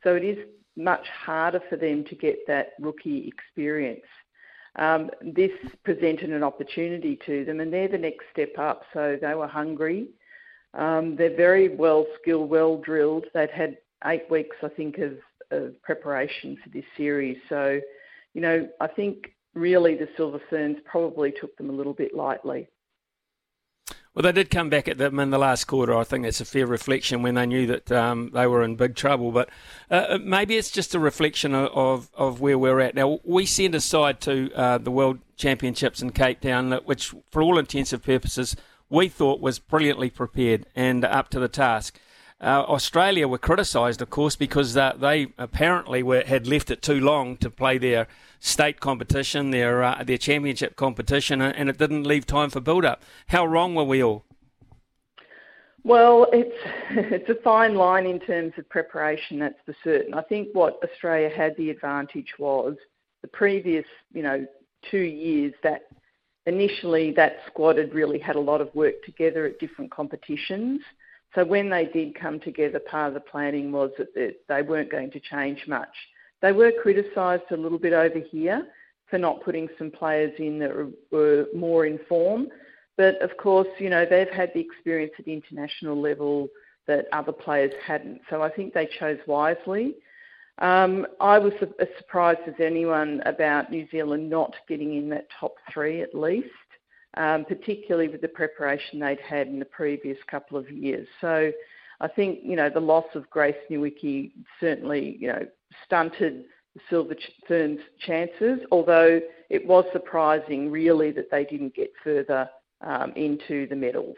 so 0.04 0.16
it 0.16 0.24
is 0.24 0.38
much 0.76 1.06
harder 1.08 1.60
for 1.70 1.76
them 1.76 2.04
to 2.06 2.16
get 2.16 2.46
that 2.48 2.74
rookie 2.80 3.28
experience. 3.28 4.06
Um, 4.78 5.10
this 5.24 5.52
presented 5.84 6.30
an 6.30 6.44
opportunity 6.44 7.20
to 7.26 7.44
them, 7.46 7.60
and 7.60 7.74
they're 7.74 7.88
the 7.88 7.98
next 7.98 8.26
step 8.32 8.52
up. 8.60 8.84
So 8.94 9.18
they 9.20 9.34
were 9.34 9.48
hungry. 9.48 10.10
Um, 10.74 11.16
they're 11.16 11.36
very 11.36 11.70
well 11.70 12.06
skilled, 12.22 12.50
well 12.50 12.78
drilled. 12.78 13.26
They'd 13.34 13.50
had 13.50 13.78
eight 14.06 14.30
weeks, 14.30 14.56
I 14.64 14.70
think, 14.70 14.98
of, 15.00 15.18
of 15.52 15.82
preparation 15.82 16.58
for 16.64 16.70
this 16.70 16.86
series. 16.96 17.38
So, 17.50 17.80
you 18.34 18.42
know, 18.42 18.68
I 18.80 18.88
think 18.88 19.34
really 19.54 19.96
the 19.96 20.10
Silver 20.16 20.42
Ferns 20.50 20.78
probably 20.86 21.32
took 21.32 21.56
them 21.58 21.70
a 21.70 21.74
little 21.74 21.94
bit 21.94 22.14
lightly. 22.14 22.68
Well, 24.18 24.24
they 24.24 24.32
did 24.32 24.50
come 24.50 24.72
back 24.72 24.88
at 24.88 24.98
them 24.98 25.20
in 25.20 25.30
the 25.30 25.38
last 25.38 25.66
quarter. 25.66 25.96
I 25.96 26.04
think 26.04 26.24
that's 26.24 26.42
a 26.42 26.46
fair 26.46 26.66
reflection 26.66 27.22
when 27.22 27.36
they 27.36 27.46
knew 27.46 27.68
that 27.68 27.92
um, 27.92 28.32
they 28.34 28.48
were 28.48 28.64
in 28.64 28.76
big 28.76 28.96
trouble. 28.96 29.32
But 29.32 29.50
uh, 29.92 30.06
uh 30.10 30.18
maybe 30.20 30.58
it's 30.58 30.72
just 30.72 30.96
a 30.96 31.00
reflection 31.00 31.54
of, 31.54 32.10
of 32.16 32.42
where 32.42 32.58
we're 32.58 32.80
at. 32.80 32.96
Now, 32.96 33.20
we 33.24 33.46
sent 33.46 33.76
aside 33.76 34.20
to 34.22 34.52
uh, 34.56 34.78
the 34.80 34.90
World 34.90 35.20
Championships 35.36 36.02
in 36.02 36.10
Cape 36.14 36.42
Town, 36.42 36.72
which, 36.86 37.14
for 37.30 37.44
all 37.44 37.60
intensive 37.60 38.02
purposes, 38.02 38.56
we 38.90 39.08
thought 39.08 39.40
was 39.40 39.60
brilliantly 39.60 40.10
prepared 40.10 40.66
and 40.76 41.04
up 41.04 41.30
to 41.30 41.40
the 41.40 41.48
task. 41.48 42.00
Uh, 42.40 42.64
Australia 42.68 43.28
were 43.28 43.40
criticised, 43.40 44.02
of 44.02 44.12
course, 44.12 44.36
because 44.36 44.78
uh, 44.78 44.94
they 44.96 45.28
apparently 45.38 46.04
were, 46.04 46.24
had 46.24 46.46
left 46.46 46.70
it 46.70 46.84
too 46.84 47.00
long 47.00 47.36
to 47.38 47.50
play 47.50 47.80
their 47.80 48.08
state 48.40 48.80
competition, 48.80 49.50
their 49.50 49.84
uh, 49.84 50.04
their 50.04 50.20
championship 50.20 50.76
competition, 50.76 51.42
and 51.42 51.68
it 51.68 51.80
didn't 51.80 52.04
leave 52.04 52.28
time 52.28 52.52
for 52.52 52.60
build 52.60 52.86
up. 52.86 53.02
How 53.28 53.44
wrong 53.44 53.74
were 53.74 53.84
we 53.84 54.04
all? 54.04 54.24
Well, 55.84 56.28
it's 56.32 56.56
it's 56.92 57.30
a 57.30 57.42
fine 57.42 57.74
line 57.74 58.06
in 58.06 58.20
terms 58.20 58.54
of 58.58 58.70
preparation. 58.70 59.40
That's 59.40 59.60
for 59.66 59.76
certain. 59.84 60.14
I 60.14 60.22
think 60.22 60.50
what 60.54 60.80
Australia 60.84 61.36
had 61.36 61.58
the 61.58 61.72
advantage 61.72 62.34
was 62.38 62.76
the 63.24 63.28
previous, 63.30 63.86
you 64.14 64.22
know, 64.22 64.46
two 64.92 65.00
years 65.00 65.54
that 65.64 65.88
initially 66.48 67.12
that 67.12 67.38
squad 67.46 67.78
had 67.78 67.94
really 67.94 68.18
had 68.18 68.36
a 68.36 68.40
lot 68.40 68.62
of 68.62 68.74
work 68.74 69.04
together 69.06 69.46
at 69.46 69.60
different 69.60 69.92
competitions. 69.92 70.82
So 71.36 71.46
when 71.46 71.70
they 71.70 71.86
did 71.86 72.20
come 72.20 72.40
together, 72.40 72.80
part 72.80 73.10
of 73.10 73.14
the 73.14 73.20
planning 73.20 73.72
was 73.72 73.92
that 73.98 74.36
they 74.48 74.62
weren't 74.64 74.90
going 74.90 75.12
to 75.12 75.20
change 75.20 75.66
much. 75.68 75.94
They 76.42 76.54
were 76.54 76.72
criticised 76.82 77.44
a 77.52 77.58
little 77.58 77.78
bit 77.78 77.94
over 77.94 78.20
here 78.20 78.66
for 79.10 79.20
not 79.20 79.44
putting 79.44 79.68
some 79.78 79.92
players 79.92 80.34
in 80.40 80.58
that 80.60 80.94
were 81.12 81.48
more 81.54 81.86
in 81.86 82.00
form. 82.10 82.48
But 82.96 83.22
of 83.22 83.38
course, 83.38 83.68
you 83.78 83.90
know, 83.90 84.06
they've 84.10 84.30
had 84.30 84.52
the 84.54 84.60
experience 84.62 85.14
at 85.20 85.28
international 85.28 86.00
level 86.02 86.48
that 86.88 87.06
other 87.12 87.34
players 87.34 87.74
hadn't. 87.86 88.22
So 88.30 88.42
I 88.42 88.50
think 88.50 88.74
they 88.74 88.88
chose 89.00 89.20
wisely. 89.28 89.96
Um, 90.60 91.06
I 91.20 91.38
was 91.38 91.54
as 91.80 91.88
surprised 91.98 92.40
as 92.48 92.56
anyone 92.60 93.22
about 93.26 93.70
New 93.70 93.88
Zealand 93.92 94.30
not 94.30 94.56
getting 94.68 94.96
in 94.96 95.10
that 95.10 95.28
top 95.40 95.56
three 95.72 96.02
at 96.02 96.16
least, 96.16 96.48
um, 97.16 97.46
particularly 97.46 98.08
with 98.08 98.22
the 98.22 98.28
preparation 98.28 99.00
they'd 99.00 99.20
had 99.20 99.48
in 99.48 99.60
the 99.60 99.66
previous 99.66 100.18
couple 100.30 100.58
of 100.58 100.70
years. 100.72 101.08
So 101.22 101.52
I 102.00 102.08
think, 102.08 102.40
you 102.44 102.56
know, 102.56 102.70
the 102.70 102.80
loss 102.80 103.06
of 103.14 103.30
Grace 103.30 103.56
Nweke 103.70 104.32
certainly, 104.60 105.18
you 105.20 105.28
know, 105.28 105.46
stunted 105.86 106.46
the 106.74 106.82
Silver 106.90 107.16
Ferns' 107.48 107.80
chances, 108.00 108.60
although 108.72 109.20
it 109.50 109.66
was 109.66 109.86
surprising 109.94 110.72
really 110.72 111.12
that 111.12 111.30
they 111.30 111.46
didn't 111.46 111.76
get 111.76 111.92
further 112.04 112.50
um, 112.82 113.14
into 113.16 113.68
the 113.68 113.76
medals. 113.76 114.18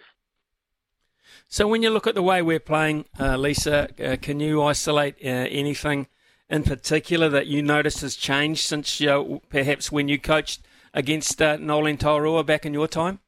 So 1.48 1.68
when 1.68 1.84
you 1.84 1.90
look 1.90 2.08
at 2.08 2.16
the 2.16 2.24
way 2.24 2.42
we're 2.42 2.60
playing, 2.60 3.06
uh, 3.20 3.38
Lisa, 3.38 3.90
uh, 4.04 4.18
can 4.22 4.40
you 4.40 4.64
isolate 4.64 5.16
uh, 5.24 5.28
anything 5.28 6.08
in 6.50 6.64
particular 6.64 7.30
that 7.30 7.48
you 7.48 7.62
notice 7.62 8.02
has 8.02 8.16
changed 8.16 8.66
since 8.66 9.00
you 9.00 9.42
perhaps 9.50 9.92
when 9.92 10.08
you 10.08 10.20
coached 10.20 10.62
against 10.94 11.42
uh, 11.42 11.58
Noeline 11.58 11.98
Taurua 11.98 12.46
back 12.46 12.66
in 12.66 12.74
your 12.74 12.88
time? 12.88 13.20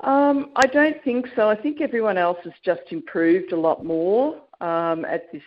Um, 0.00 0.50
I 0.54 0.66
don't 0.66 1.02
think 1.02 1.26
so. 1.34 1.48
I 1.48 1.56
think 1.56 1.80
everyone 1.80 2.18
else 2.18 2.38
has 2.44 2.52
just 2.64 2.82
improved 2.90 3.52
a 3.52 3.58
lot 3.58 3.84
more 3.84 4.40
um, 4.60 5.04
at 5.04 5.32
this 5.32 5.42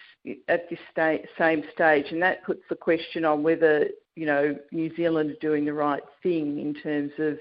at 0.47 0.69
this 0.69 0.79
sta- 0.91 1.25
same 1.37 1.63
stage, 1.73 2.07
and 2.11 2.21
that 2.21 2.43
puts 2.43 2.61
the 2.69 2.75
question 2.75 3.23
on 3.23 3.43
whether 3.43 3.87
you 4.15 4.25
know 4.25 4.57
New 4.71 4.93
Zealand 4.95 5.31
are 5.31 5.39
doing 5.39 5.63
the 5.63 5.73
right 5.73 6.03
thing 6.21 6.59
in 6.59 6.73
terms 6.73 7.11
of 7.17 7.37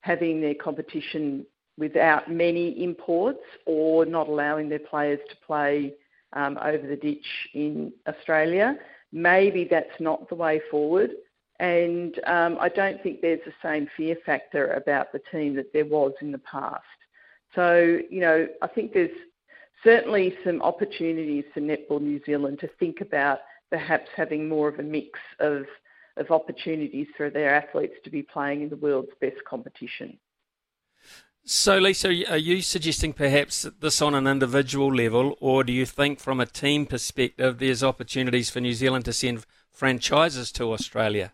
having 0.00 0.40
their 0.40 0.54
competition 0.54 1.46
without 1.78 2.30
many 2.30 2.82
imports 2.82 3.44
or 3.64 4.04
not 4.04 4.28
allowing 4.28 4.68
their 4.68 4.78
players 4.78 5.20
to 5.30 5.36
play 5.46 5.94
um, 6.32 6.58
over 6.62 6.86
the 6.86 6.96
ditch 6.96 7.26
in 7.54 7.92
Australia. 8.08 8.76
Maybe 9.12 9.66
that's 9.70 10.00
not 10.00 10.28
the 10.28 10.34
way 10.34 10.60
forward. 10.70 11.10
And 11.58 12.18
um, 12.26 12.56
I 12.58 12.70
don't 12.70 13.02
think 13.02 13.20
there's 13.20 13.40
the 13.44 13.52
same 13.62 13.86
fear 13.96 14.16
factor 14.24 14.72
about 14.72 15.12
the 15.12 15.20
team 15.30 15.54
that 15.56 15.72
there 15.72 15.84
was 15.84 16.12
in 16.22 16.32
the 16.32 16.38
past. 16.38 16.82
So, 17.54 17.98
you 18.08 18.20
know, 18.20 18.46
I 18.62 18.66
think 18.66 18.92
there's 18.92 19.10
certainly 19.84 20.34
some 20.44 20.62
opportunities 20.62 21.44
for 21.52 21.60
Netball 21.60 22.00
New 22.00 22.20
Zealand 22.24 22.60
to 22.60 22.68
think 22.78 23.00
about 23.00 23.40
perhaps 23.70 24.08
having 24.16 24.48
more 24.48 24.68
of 24.68 24.78
a 24.78 24.82
mix 24.82 25.18
of, 25.38 25.64
of 26.16 26.30
opportunities 26.30 27.06
for 27.16 27.28
their 27.28 27.54
athletes 27.54 27.94
to 28.04 28.10
be 28.10 28.22
playing 28.22 28.62
in 28.62 28.68
the 28.70 28.76
world's 28.76 29.12
best 29.20 29.36
competition. 29.46 30.18
So, 31.44 31.78
Lisa, 31.78 32.08
are 32.30 32.36
you 32.36 32.60
suggesting 32.60 33.12
perhaps 33.12 33.66
this 33.80 34.02
on 34.02 34.14
an 34.14 34.26
individual 34.26 34.94
level, 34.94 35.36
or 35.40 35.64
do 35.64 35.72
you 35.72 35.86
think 35.86 36.20
from 36.20 36.38
a 36.38 36.46
team 36.46 36.86
perspective 36.86 37.58
there's 37.58 37.82
opportunities 37.82 38.50
for 38.50 38.60
New 38.60 38.74
Zealand 38.74 39.04
to 39.06 39.12
send 39.12 39.46
franchises 39.72 40.52
to 40.52 40.72
Australia? 40.72 41.30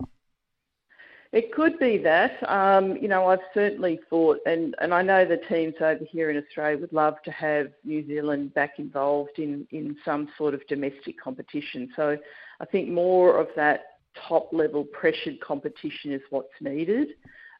It 1.32 1.52
could 1.52 1.78
be 1.78 1.98
that. 1.98 2.38
Um, 2.48 2.96
you 2.96 3.08
know, 3.08 3.26
I've 3.26 3.40
certainly 3.52 4.00
thought, 4.08 4.38
and, 4.46 4.74
and 4.80 4.94
I 4.94 5.02
know 5.02 5.24
the 5.24 5.36
teams 5.36 5.74
over 5.80 6.04
here 6.04 6.30
in 6.30 6.36
Australia 6.38 6.78
would 6.78 6.92
love 6.92 7.20
to 7.24 7.30
have 7.32 7.72
New 7.84 8.06
Zealand 8.06 8.54
back 8.54 8.78
involved 8.78 9.38
in, 9.38 9.66
in 9.70 9.96
some 10.04 10.28
sort 10.38 10.54
of 10.54 10.66
domestic 10.66 11.20
competition. 11.20 11.90
So 11.96 12.16
I 12.60 12.64
think 12.64 12.88
more 12.88 13.38
of 13.38 13.48
that 13.56 13.80
top 14.14 14.48
level 14.52 14.84
pressured 14.84 15.40
competition 15.40 16.12
is 16.12 16.22
what's 16.30 16.54
needed. 16.60 17.08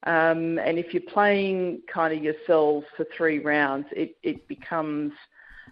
Um, 0.07 0.59
and 0.59 0.79
if 0.79 0.95
you're 0.95 1.03
playing 1.03 1.83
kind 1.93 2.17
of 2.17 2.23
yourselves 2.23 2.87
for 2.97 3.07
three 3.17 3.41
rounds, 3.41 3.87
it, 3.93 4.17
it 4.23 4.47
becomes 4.49 5.13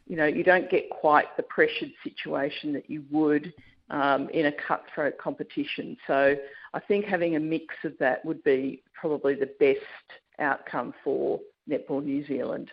you 0.07 0.16
know, 0.16 0.26
you 0.26 0.45
don't 0.45 0.70
get 0.70 0.91
quite 0.91 1.37
the 1.37 1.43
pressured 1.43 1.93
situation 2.03 2.72
that 2.74 2.91
you 2.91 3.05
would 3.11 3.53
um, 3.91 4.28
in 4.30 4.47
a 4.47 4.53
cutthroat 4.53 5.18
competition. 5.18 5.97
So 6.07 6.37
I 6.72 6.80
think 6.80 7.07
having 7.07 7.37
a 7.37 7.41
mix 7.41 7.74
of 7.85 7.97
that 7.99 8.24
would 8.24 8.43
be 8.45 8.82
probably 8.93 9.35
the 9.35 9.51
best 9.59 9.80
outcome 10.39 10.95
for 11.03 11.41
Netball 11.68 12.05
New 12.05 12.26
Zealand. 12.26 12.70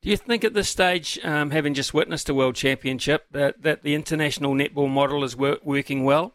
Do 0.00 0.10
you 0.10 0.16
think 0.16 0.44
at 0.44 0.54
this 0.54 0.68
stage, 0.68 1.18
um, 1.24 1.50
having 1.50 1.74
just 1.74 1.92
witnessed 1.92 2.28
a 2.28 2.34
World 2.34 2.54
Championship, 2.54 3.26
that, 3.32 3.62
that 3.62 3.82
the 3.82 3.94
international 3.94 4.54
netball 4.54 4.88
model 4.88 5.24
is 5.24 5.36
wor- 5.36 5.58
working 5.62 6.04
well? 6.04 6.34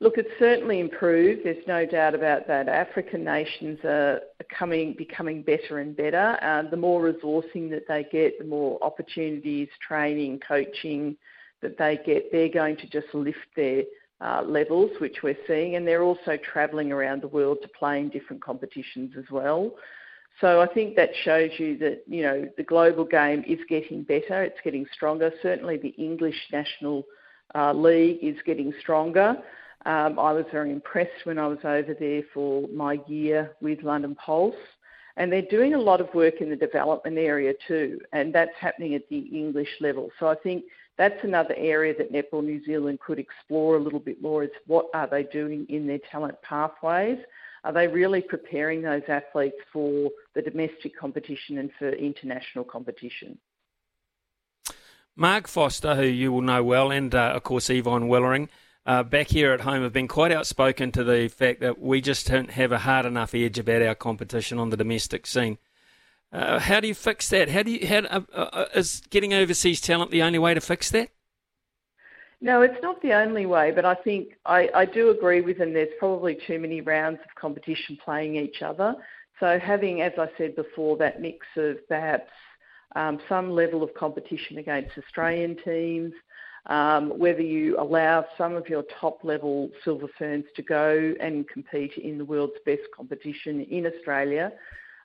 Look, 0.00 0.16
it's 0.16 0.30
certainly 0.38 0.78
improved. 0.78 1.40
There's 1.44 1.66
no 1.66 1.84
doubt 1.84 2.14
about 2.14 2.46
that. 2.46 2.68
African 2.68 3.24
nations 3.24 3.80
are 3.84 4.20
coming, 4.56 4.94
becoming 4.96 5.42
better 5.42 5.80
and 5.80 5.96
better. 5.96 6.38
Um, 6.40 6.68
the 6.70 6.76
more 6.76 7.02
resourcing 7.02 7.68
that 7.70 7.88
they 7.88 8.06
get, 8.10 8.38
the 8.38 8.44
more 8.44 8.78
opportunities, 8.82 9.68
training, 9.86 10.40
coaching 10.46 11.16
that 11.62 11.76
they 11.78 11.98
get, 12.06 12.30
they're 12.30 12.48
going 12.48 12.76
to 12.76 12.88
just 12.88 13.12
lift 13.12 13.38
their 13.56 13.82
uh, 14.20 14.42
levels, 14.46 14.92
which 15.00 15.24
we're 15.24 15.36
seeing. 15.48 15.74
And 15.74 15.86
they're 15.86 16.04
also 16.04 16.36
travelling 16.36 16.92
around 16.92 17.22
the 17.22 17.28
world 17.28 17.58
to 17.62 17.68
play 17.68 17.98
in 17.98 18.08
different 18.08 18.40
competitions 18.40 19.14
as 19.18 19.24
well. 19.32 19.72
So 20.40 20.60
I 20.60 20.72
think 20.72 20.94
that 20.94 21.10
shows 21.24 21.50
you 21.58 21.76
that 21.78 22.04
you 22.06 22.22
know 22.22 22.48
the 22.56 22.62
global 22.62 23.04
game 23.04 23.42
is 23.48 23.58
getting 23.68 24.04
better. 24.04 24.44
It's 24.44 24.60
getting 24.62 24.86
stronger. 24.92 25.32
Certainly, 25.42 25.78
the 25.78 25.88
English 25.88 26.36
National 26.52 27.04
uh, 27.56 27.72
League 27.72 28.18
is 28.22 28.36
getting 28.46 28.72
stronger. 28.80 29.36
Um, 29.86 30.18
I 30.18 30.32
was 30.32 30.44
very 30.50 30.72
impressed 30.72 31.24
when 31.24 31.38
I 31.38 31.46
was 31.46 31.58
over 31.64 31.94
there 31.98 32.22
for 32.34 32.66
my 32.68 33.00
year 33.06 33.56
with 33.60 33.82
London 33.82 34.14
Pulse. 34.14 34.54
And 35.16 35.32
they're 35.32 35.42
doing 35.42 35.74
a 35.74 35.80
lot 35.80 36.00
of 36.00 36.12
work 36.14 36.40
in 36.40 36.48
the 36.48 36.56
development 36.56 37.18
area 37.18 37.52
too, 37.66 38.00
and 38.12 38.32
that's 38.32 38.54
happening 38.58 38.94
at 38.94 39.08
the 39.08 39.18
English 39.18 39.68
level. 39.80 40.10
So 40.20 40.28
I 40.28 40.36
think 40.36 40.64
that's 40.96 41.24
another 41.24 41.54
area 41.56 41.92
that 41.98 42.12
Netball 42.12 42.44
New 42.44 42.64
Zealand 42.64 43.00
could 43.00 43.18
explore 43.18 43.76
a 43.76 43.80
little 43.80 43.98
bit 43.98 44.22
more 44.22 44.44
is 44.44 44.50
what 44.66 44.86
are 44.94 45.08
they 45.08 45.24
doing 45.24 45.66
in 45.68 45.88
their 45.88 45.98
talent 46.10 46.40
pathways? 46.42 47.18
Are 47.64 47.72
they 47.72 47.88
really 47.88 48.20
preparing 48.20 48.80
those 48.80 49.02
athletes 49.08 49.56
for 49.72 50.10
the 50.34 50.42
domestic 50.42 50.96
competition 50.96 51.58
and 51.58 51.70
for 51.78 51.90
international 51.90 52.64
competition? 52.64 53.38
Mark 55.16 55.48
Foster, 55.48 55.96
who 55.96 56.04
you 56.04 56.30
will 56.30 56.42
know 56.42 56.62
well, 56.62 56.92
and 56.92 57.12
uh, 57.12 57.32
of 57.34 57.42
course 57.42 57.68
Yvonne 57.70 58.08
Willering, 58.08 58.48
uh, 58.88 59.02
back 59.02 59.28
here 59.28 59.52
at 59.52 59.60
home 59.60 59.82
have 59.82 59.92
been 59.92 60.08
quite 60.08 60.32
outspoken 60.32 60.90
to 60.90 61.04
the 61.04 61.28
fact 61.28 61.60
that 61.60 61.78
we 61.78 62.00
just 62.00 62.26
don't 62.26 62.52
have 62.52 62.72
a 62.72 62.78
hard 62.78 63.04
enough 63.04 63.34
edge 63.34 63.58
about 63.58 63.82
our 63.82 63.94
competition 63.94 64.58
on 64.58 64.70
the 64.70 64.78
domestic 64.78 65.26
scene. 65.26 65.58
Uh, 66.32 66.58
how 66.58 66.80
do 66.80 66.88
you 66.88 66.94
fix 66.94 67.28
that? 67.28 67.50
How 67.50 67.62
do 67.62 67.70
you? 67.70 67.86
How 67.86 67.98
uh, 67.98 68.22
uh, 68.32 68.64
is 68.74 69.02
getting 69.10 69.34
overseas 69.34 69.82
talent 69.82 70.10
the 70.10 70.22
only 70.22 70.38
way 70.38 70.54
to 70.54 70.60
fix 70.62 70.90
that? 70.92 71.10
No, 72.40 72.62
it's 72.62 72.80
not 72.82 73.02
the 73.02 73.12
only 73.12 73.44
way, 73.44 73.72
but 73.72 73.84
I 73.84 73.94
think 73.94 74.30
I, 74.46 74.70
I 74.74 74.84
do 74.86 75.10
agree 75.10 75.42
with 75.42 75.58
them. 75.58 75.74
There's 75.74 75.88
probably 75.98 76.38
too 76.46 76.58
many 76.58 76.80
rounds 76.80 77.18
of 77.20 77.34
competition 77.38 77.98
playing 78.02 78.36
each 78.36 78.62
other. 78.62 78.94
So 79.38 79.58
having, 79.58 80.00
as 80.00 80.12
I 80.18 80.28
said 80.38 80.56
before, 80.56 80.96
that 80.96 81.20
mix 81.20 81.46
of 81.56 81.76
perhaps 81.88 82.30
um, 82.96 83.20
some 83.28 83.50
level 83.50 83.82
of 83.82 83.92
competition 83.92 84.56
against 84.56 84.96
Australian 84.96 85.56
teams, 85.62 86.14
um, 86.68 87.18
whether 87.18 87.40
you 87.40 87.78
allow 87.78 88.26
some 88.36 88.54
of 88.54 88.68
your 88.68 88.84
top 89.00 89.24
level 89.24 89.70
silver 89.84 90.06
ferns 90.18 90.44
to 90.54 90.62
go 90.62 91.14
and 91.20 91.48
compete 91.48 91.94
in 91.96 92.18
the 92.18 92.24
world's 92.24 92.58
best 92.66 92.82
competition 92.94 93.62
in 93.62 93.86
Australia, 93.86 94.52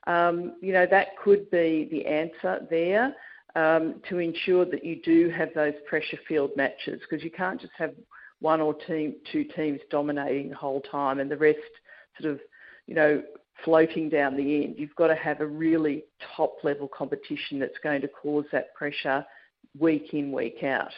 um, 0.08 0.58
you 0.62 0.74
know, 0.74 0.86
that 0.90 1.18
could 1.24 1.50
be 1.50 1.88
the 1.90 2.06
answer 2.06 2.68
there 2.70 3.16
um, 3.56 4.02
to 4.10 4.20
ensure 4.20 4.66
that 4.66 4.84
you 4.84 5.02
do 5.02 5.30
have 5.30 5.50
those 5.56 5.74
pressure 5.88 6.20
field 6.28 6.52
matches 6.58 7.00
because 7.02 7.24
you 7.24 7.32
can't 7.32 7.62
just 7.62 7.74
have 7.78 7.94
one 8.42 8.60
or 8.60 8.74
team, 8.74 9.16
two 9.32 9.46
teams 9.46 9.80
dominating 9.90 10.50
the 10.50 10.56
whole 10.56 10.82
time 10.82 11.20
and 11.20 11.32
the 11.32 11.38
rest 11.38 11.60
sort 12.20 12.34
of, 12.34 12.42
you 12.88 12.96
know, 12.96 13.24
floating 13.64 14.10
down 14.10 14.36
the 14.36 14.66
end. 14.66 14.76
You've 14.78 14.96
got 14.96 15.08
to 15.08 15.16
have 15.16 15.40
a 15.40 15.48
really 15.48 16.04
top 16.36 16.58
level 16.64 16.90
competition 16.90 17.60
that's 17.60 17.78
going 17.82 18.02
to 18.02 18.10
cause 18.10 18.44
that 18.52 18.74
pressure 18.74 19.26
week 19.80 20.14
in, 20.14 20.34
week 20.34 20.64
out. 20.64 20.92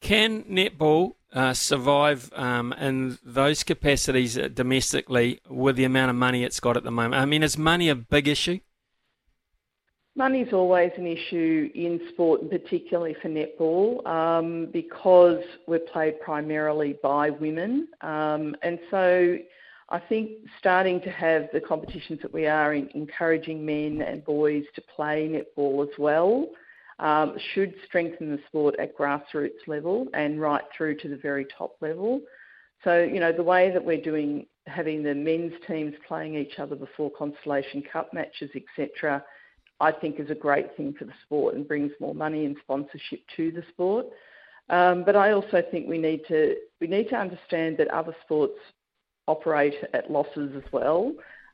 Can 0.00 0.44
netball 0.44 1.14
uh, 1.32 1.52
survive 1.52 2.32
um, 2.34 2.72
in 2.72 3.18
those 3.24 3.62
capacities 3.62 4.38
uh, 4.38 4.48
domestically 4.48 5.40
with 5.48 5.76
the 5.76 5.84
amount 5.84 6.10
of 6.10 6.16
money 6.16 6.42
it's 6.42 6.58
got 6.58 6.76
at 6.76 6.84
the 6.84 6.90
moment? 6.90 7.20
I 7.20 7.26
mean, 7.26 7.42
is 7.42 7.58
money 7.58 7.88
a 7.88 7.94
big 7.94 8.26
issue? 8.26 8.60
Money's 10.16 10.52
always 10.52 10.90
an 10.96 11.06
issue 11.06 11.70
in 11.74 12.00
sport, 12.12 12.40
and 12.40 12.50
particularly 12.50 13.14
for 13.22 13.28
netball, 13.28 14.04
um, 14.06 14.66
because 14.72 15.42
we're 15.68 15.78
played 15.78 16.20
primarily 16.20 16.96
by 17.02 17.30
women. 17.30 17.86
Um, 18.00 18.56
and 18.62 18.78
so 18.90 19.38
I 19.90 19.98
think 19.98 20.30
starting 20.58 21.00
to 21.02 21.10
have 21.10 21.48
the 21.52 21.60
competitions 21.60 22.20
that 22.22 22.32
we 22.32 22.46
are 22.46 22.74
in, 22.74 22.88
encouraging 22.94 23.64
men 23.64 24.02
and 24.02 24.24
boys 24.24 24.64
to 24.74 24.80
play 24.80 25.28
netball 25.28 25.84
as 25.84 25.96
well 25.98 26.48
um, 27.00 27.36
should 27.54 27.74
strengthen 27.86 28.30
the 28.30 28.38
sport 28.46 28.76
at 28.78 28.96
grassroots 28.96 29.66
level 29.66 30.06
and 30.14 30.40
right 30.40 30.62
through 30.76 30.96
to 30.98 31.08
the 31.08 31.16
very 31.16 31.46
top 31.56 31.74
level. 31.80 32.20
So, 32.84 33.02
you 33.02 33.20
know, 33.20 33.32
the 33.32 33.42
way 33.42 33.70
that 33.70 33.84
we're 33.84 34.00
doing, 34.00 34.46
having 34.66 35.02
the 35.02 35.14
men's 35.14 35.52
teams 35.66 35.94
playing 36.06 36.36
each 36.36 36.58
other 36.58 36.76
before 36.76 37.10
Constellation 37.10 37.82
Cup 37.90 38.12
matches, 38.12 38.50
etc., 38.54 39.24
I 39.80 39.92
think 39.92 40.20
is 40.20 40.30
a 40.30 40.34
great 40.34 40.76
thing 40.76 40.94
for 40.98 41.06
the 41.06 41.12
sport 41.24 41.54
and 41.54 41.66
brings 41.66 41.92
more 42.00 42.14
money 42.14 42.44
and 42.44 42.56
sponsorship 42.62 43.20
to 43.36 43.50
the 43.50 43.62
sport. 43.70 44.06
Um, 44.68 45.02
but 45.04 45.16
I 45.16 45.32
also 45.32 45.62
think 45.70 45.88
we 45.88 45.98
need 45.98 46.20
to 46.28 46.54
we 46.80 46.86
need 46.86 47.08
to 47.08 47.16
understand 47.16 47.78
that 47.78 47.88
other 47.88 48.14
sports 48.22 48.58
operate 49.26 49.74
at 49.94 50.10
losses 50.10 50.52
as 50.54 50.70
well. 50.70 51.12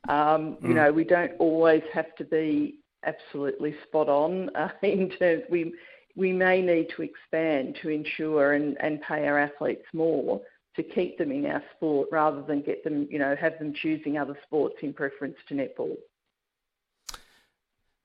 Um, 0.09 0.57
mm. 0.61 0.67
You 0.67 0.73
know, 0.73 0.91
we 0.91 1.05
don't 1.05 1.31
always 1.39 1.83
have 1.93 2.13
to 2.17 2.25
be 2.25 2.79
absolutely 3.05 3.75
spot 3.87 4.09
on 4.09 4.49
uh, 4.55 4.69
in 4.81 5.09
terms 5.09 5.43
we 5.49 5.73
we 6.15 6.33
may 6.33 6.61
need 6.61 6.87
to 6.95 7.03
expand 7.03 7.77
to 7.81 7.89
ensure 7.89 8.53
and, 8.53 8.75
and 8.81 8.99
pay 9.01 9.27
our 9.27 9.37
athletes 9.37 9.85
more 9.93 10.41
to 10.75 10.83
keep 10.83 11.17
them 11.17 11.31
in 11.31 11.45
our 11.45 11.61
sport 11.75 12.09
rather 12.11 12.41
than 12.41 12.61
get 12.61 12.83
them, 12.83 13.07
you 13.09 13.19
know, 13.19 13.35
have 13.35 13.57
them 13.59 13.73
choosing 13.73 14.17
other 14.17 14.37
sports 14.43 14.77
in 14.81 14.93
preference 14.93 15.35
to 15.47 15.53
netball. 15.53 15.95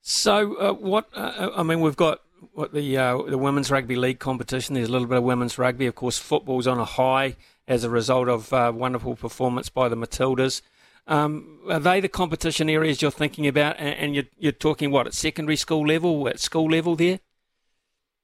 So, 0.03 0.57
uh, 0.57 0.73
what 0.73 1.09
uh, 1.17 1.21
uh 1.21 1.53
I 1.57 1.63
mean, 1.63 1.81
we've 1.81 1.97
got 1.97 2.21
what 2.53 2.75
the 2.75 2.99
uh, 2.99 3.23
the 3.23 3.39
women's 3.39 3.71
rugby 3.71 3.97
league 3.97 4.19
competition. 4.19 4.75
There's 4.75 4.89
a 4.89 4.93
little 4.93 5.07
bit 5.07 5.19
of 5.19 5.25
women's 5.25 5.59
rugby, 5.59 5.87
of 5.87 5.95
course. 5.95 6.19
Football's 6.19 6.67
on 6.67 6.79
a 6.79 6.85
high 6.85 7.37
as 7.69 7.85
a 7.85 7.91
result 7.91 8.29
of 8.29 8.53
uh, 8.53 8.73
wonderful 8.75 9.15
performance 9.15 9.69
by 9.69 9.89
the 9.89 9.97
Matildas. 9.97 10.61
Um, 11.07 11.61
are 11.69 11.81
they 11.81 12.01
the 12.01 12.09
competition 12.09 12.71
areas 12.71 13.03
you're 13.03 13.11
thinking 13.11 13.47
about? 13.47 13.77
And, 13.79 13.95
and 13.95 14.15
you're, 14.15 14.25
you're 14.39 14.53
talking 14.53 14.91
what 14.91 15.07
at 15.07 15.15
secondary 15.15 15.57
school 15.57 15.87
level, 15.87 16.29
at 16.29 16.41
school 16.41 16.71
level 16.71 16.97
there? 16.97 17.21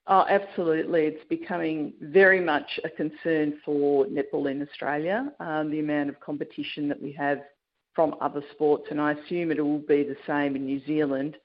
Oh, 0.06 0.24
absolutely. 0.28 1.02
It's 1.02 1.24
becoming 1.28 1.92
very 2.00 2.40
much 2.40 2.80
a 2.82 2.88
concern 2.88 3.58
for 3.64 4.06
netball 4.06 4.50
in 4.50 4.62
Australia, 4.62 5.30
um, 5.38 5.70
the 5.70 5.80
amount 5.80 6.08
of 6.08 6.18
competition 6.20 6.88
that 6.88 7.02
we 7.02 7.12
have 7.12 7.42
from 7.94 8.14
other 8.20 8.42
sports, 8.52 8.86
and 8.90 9.00
I 9.00 9.12
assume 9.12 9.50
it 9.50 9.62
will 9.62 9.80
be 9.80 10.04
the 10.04 10.16
same 10.24 10.54
in 10.54 10.64
New 10.64 10.80
Zealand, 10.86 11.36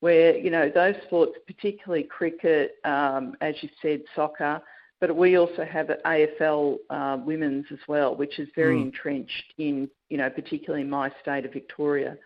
where, 0.00 0.36
you 0.36 0.50
know, 0.50 0.70
those 0.70 0.94
sports, 1.04 1.36
particularly 1.46 2.04
cricket, 2.04 2.76
um, 2.84 3.34
as 3.40 3.56
you 3.60 3.68
said, 3.82 4.02
soccer, 4.14 4.62
but 5.00 5.14
we 5.14 5.36
also 5.36 5.64
have 5.64 5.90
AFL 6.06 6.76
uh, 6.88 7.18
women's 7.24 7.66
as 7.70 7.78
well, 7.86 8.16
which 8.16 8.38
is 8.38 8.48
very 8.54 8.78
mm. 8.78 8.82
entrenched 8.82 9.52
in, 9.58 9.88
you 10.08 10.16
know, 10.16 10.30
particularly 10.30 10.82
in 10.82 10.90
my 10.90 11.12
state 11.20 11.44
of 11.44 11.52
Victoria. 11.52 12.16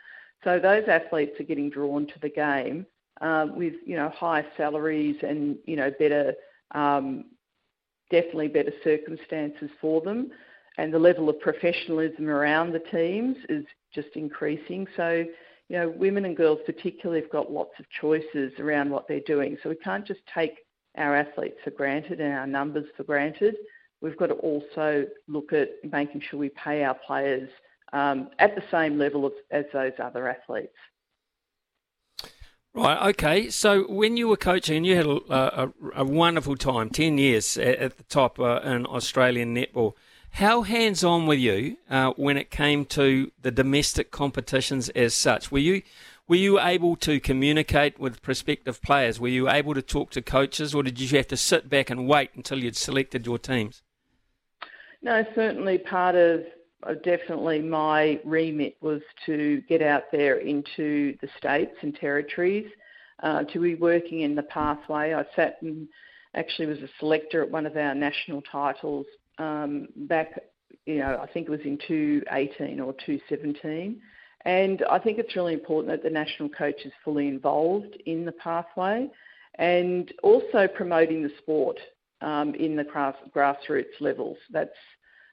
So 0.44 0.58
those 0.58 0.84
athletes 0.88 1.38
are 1.40 1.44
getting 1.44 1.68
drawn 1.68 2.06
to 2.06 2.18
the 2.22 2.28
game 2.28 2.86
um, 3.20 3.56
with, 3.56 3.74
you 3.84 3.96
know, 3.96 4.08
higher 4.10 4.46
salaries 4.56 5.16
and, 5.22 5.56
you 5.66 5.76
know, 5.76 5.90
better, 5.98 6.34
um, 6.74 7.24
definitely 8.10 8.48
better 8.48 8.72
circumstances 8.84 9.70
for 9.80 10.00
them. 10.00 10.30
And 10.78 10.94
the 10.94 10.98
level 10.98 11.28
of 11.28 11.40
professionalism 11.40 12.28
around 12.28 12.72
the 12.72 12.78
teams 12.78 13.36
is 13.48 13.64
just 13.92 14.08
increasing. 14.14 14.86
So, 14.96 15.24
you 15.68 15.76
know, 15.76 15.88
women 15.90 16.24
and 16.24 16.36
girls 16.36 16.60
particularly 16.64 17.20
have 17.20 17.30
got 17.30 17.52
lots 17.52 17.72
of 17.80 17.84
choices 18.00 18.52
around 18.58 18.90
what 18.90 19.08
they're 19.08 19.20
doing. 19.26 19.58
So 19.62 19.68
we 19.68 19.76
can't 19.76 20.06
just 20.06 20.20
take 20.32 20.54
our 20.96 21.16
athletes 21.16 21.58
for 21.62 21.70
granted 21.70 22.20
and 22.20 22.32
our 22.32 22.46
numbers 22.46 22.86
for 22.96 23.04
granted. 23.04 23.56
We've 24.00 24.16
got 24.16 24.28
to 24.28 24.34
also 24.34 25.06
look 25.28 25.52
at 25.52 25.70
making 25.90 26.22
sure 26.22 26.38
we 26.40 26.48
pay 26.50 26.84
our 26.84 26.94
players 26.94 27.50
um, 27.92 28.30
at 28.38 28.54
the 28.54 28.62
same 28.70 28.98
level 28.98 29.26
of, 29.26 29.32
as 29.50 29.66
those 29.72 29.92
other 30.02 30.28
athletes. 30.28 30.76
Right. 32.72 33.08
Okay. 33.10 33.50
So 33.50 33.82
when 33.92 34.16
you 34.16 34.28
were 34.28 34.36
coaching, 34.36 34.76
and 34.78 34.86
you 34.86 34.96
had 34.96 35.06
a, 35.06 35.64
a, 35.64 35.72
a 35.96 36.04
wonderful 36.04 36.56
time, 36.56 36.88
ten 36.88 37.18
years 37.18 37.58
at, 37.58 37.76
at 37.78 37.96
the 37.96 38.04
top 38.04 38.38
uh, 38.38 38.60
in 38.60 38.86
Australian 38.86 39.54
netball. 39.54 39.94
How 40.34 40.62
hands-on 40.62 41.26
were 41.26 41.34
you 41.34 41.76
uh, 41.90 42.12
when 42.12 42.36
it 42.36 42.52
came 42.52 42.84
to 42.86 43.32
the 43.42 43.50
domestic 43.50 44.12
competitions 44.12 44.88
as 44.90 45.12
such? 45.12 45.50
Were 45.50 45.58
you 45.58 45.82
were 46.30 46.36
you 46.36 46.60
able 46.60 46.94
to 46.94 47.18
communicate 47.18 47.98
with 47.98 48.22
prospective 48.22 48.80
players? 48.82 49.18
Were 49.18 49.26
you 49.26 49.50
able 49.50 49.74
to 49.74 49.82
talk 49.82 50.12
to 50.12 50.22
coaches, 50.22 50.72
or 50.72 50.84
did 50.84 51.00
you 51.00 51.08
have 51.16 51.26
to 51.26 51.36
sit 51.36 51.68
back 51.68 51.90
and 51.90 52.06
wait 52.06 52.30
until 52.36 52.62
you'd 52.62 52.76
selected 52.76 53.26
your 53.26 53.36
teams? 53.36 53.82
No, 55.02 55.26
certainly 55.34 55.76
part 55.76 56.14
of 56.14 56.44
definitely 57.02 57.58
my 57.58 58.20
remit 58.24 58.76
was 58.80 59.02
to 59.26 59.60
get 59.62 59.82
out 59.82 60.04
there 60.12 60.36
into 60.36 61.16
the 61.20 61.28
states 61.36 61.74
and 61.82 61.96
territories, 61.96 62.70
uh, 63.24 63.42
to 63.42 63.58
be 63.58 63.74
working 63.74 64.20
in 64.20 64.36
the 64.36 64.44
pathway. 64.44 65.12
I 65.12 65.24
sat 65.34 65.56
and 65.62 65.88
actually 66.34 66.66
was 66.66 66.78
a 66.78 66.88
selector 67.00 67.42
at 67.42 67.50
one 67.50 67.66
of 67.66 67.76
our 67.76 67.92
national 67.92 68.42
titles 68.42 69.06
um, 69.38 69.88
back, 69.96 70.38
you 70.86 70.98
know, 70.98 71.18
I 71.20 71.26
think 71.26 71.48
it 71.48 71.50
was 71.50 71.62
in 71.64 71.76
2018 71.76 72.78
or 72.78 72.92
2017. 72.92 74.00
And 74.44 74.82
I 74.90 74.98
think 74.98 75.18
it's 75.18 75.36
really 75.36 75.52
important 75.52 75.88
that 75.88 76.02
the 76.02 76.10
national 76.10 76.48
coach 76.48 76.80
is 76.84 76.92
fully 77.04 77.28
involved 77.28 77.96
in 78.06 78.24
the 78.24 78.32
pathway 78.32 79.08
and 79.56 80.12
also 80.22 80.66
promoting 80.66 81.22
the 81.22 81.30
sport 81.38 81.78
um, 82.22 82.54
in 82.54 82.76
the 82.76 82.84
grass, 82.84 83.16
grassroots 83.34 84.00
levels. 84.00 84.38
That's 84.50 84.70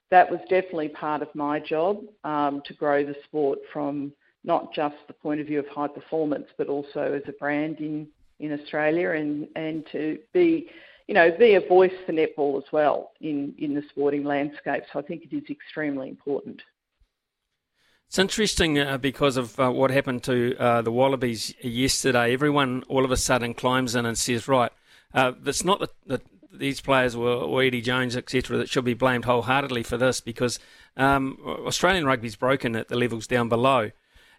that 0.09 0.29
was 0.31 0.39
definitely 0.49 0.89
part 0.89 1.21
of 1.21 1.27
my 1.35 1.59
job 1.59 1.99
um, 2.23 2.61
to 2.65 2.73
grow 2.73 3.05
the 3.05 3.15
sport 3.25 3.59
from 3.73 4.13
not 4.43 4.73
just 4.73 4.95
the 5.07 5.13
point 5.13 5.41
of 5.41 5.47
view 5.47 5.59
of 5.59 5.67
high 5.67 5.87
performance, 5.87 6.47
but 6.57 6.67
also 6.67 7.13
as 7.13 7.23
a 7.27 7.33
brand 7.33 7.79
in, 7.79 8.07
in 8.39 8.57
Australia 8.57 9.11
and, 9.11 9.49
and 9.57 9.85
to 9.91 10.17
be, 10.33 10.69
you 11.07 11.13
know, 11.13 11.29
be 11.37 11.55
a 11.55 11.67
voice 11.67 11.91
for 12.05 12.13
netball 12.13 12.57
as 12.57 12.63
well 12.71 13.11
in, 13.19 13.53
in 13.57 13.75
the 13.75 13.83
sporting 13.89 14.23
landscape. 14.23 14.83
So 14.93 14.99
I 14.99 15.01
think 15.01 15.23
it 15.29 15.35
is 15.35 15.43
extremely 15.49 16.07
important. 16.07 16.61
It's 18.07 18.17
interesting 18.17 18.79
uh, 18.79 18.97
because 18.97 19.35
of 19.35 19.59
uh, 19.59 19.69
what 19.69 19.91
happened 19.91 20.23
to 20.23 20.55
uh, 20.57 20.81
the 20.81 20.91
Wallabies 20.91 21.53
yesterday. 21.61 22.31
Everyone 22.31 22.83
all 22.87 23.03
of 23.03 23.11
a 23.11 23.17
sudden 23.17 23.53
climbs 23.53 23.95
in 23.95 24.05
and 24.05 24.17
says, 24.17 24.47
right, 24.47 24.71
uh, 25.13 25.33
it's 25.45 25.65
not 25.65 25.81
that 25.81 25.91
the, 26.05 26.21
these 26.51 26.79
players 26.79 27.17
were, 27.17 27.61
Eddie 27.61 27.81
Jones, 27.81 28.15
etc., 28.15 28.57
that 28.57 28.69
should 28.69 28.85
be 28.85 28.93
blamed 28.93 29.25
wholeheartedly 29.25 29.83
for 29.83 29.97
this 29.97 30.21
because 30.21 30.57
um, 30.95 31.37
Australian 31.45 32.05
rugby's 32.05 32.37
broken 32.37 32.77
at 32.77 32.87
the 32.87 32.95
levels 32.95 33.27
down 33.27 33.49
below. 33.49 33.91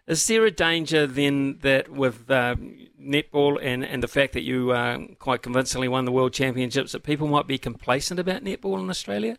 Is 0.07 0.25
there 0.25 0.45
a 0.45 0.51
danger 0.51 1.05
then 1.05 1.59
that 1.61 1.89
with 1.89 2.29
uh, 2.31 2.55
netball 2.99 3.59
and, 3.61 3.85
and 3.85 4.01
the 4.01 4.07
fact 4.07 4.33
that 4.33 4.41
you 4.41 4.71
uh, 4.71 4.97
quite 5.19 5.43
convincingly 5.43 5.87
won 5.87 6.05
the 6.05 6.11
World 6.11 6.33
Championships 6.33 6.93
that 6.93 7.03
people 7.03 7.27
might 7.27 7.45
be 7.45 7.59
complacent 7.59 8.19
about 8.19 8.43
netball 8.43 8.79
in 8.79 8.89
Australia? 8.89 9.37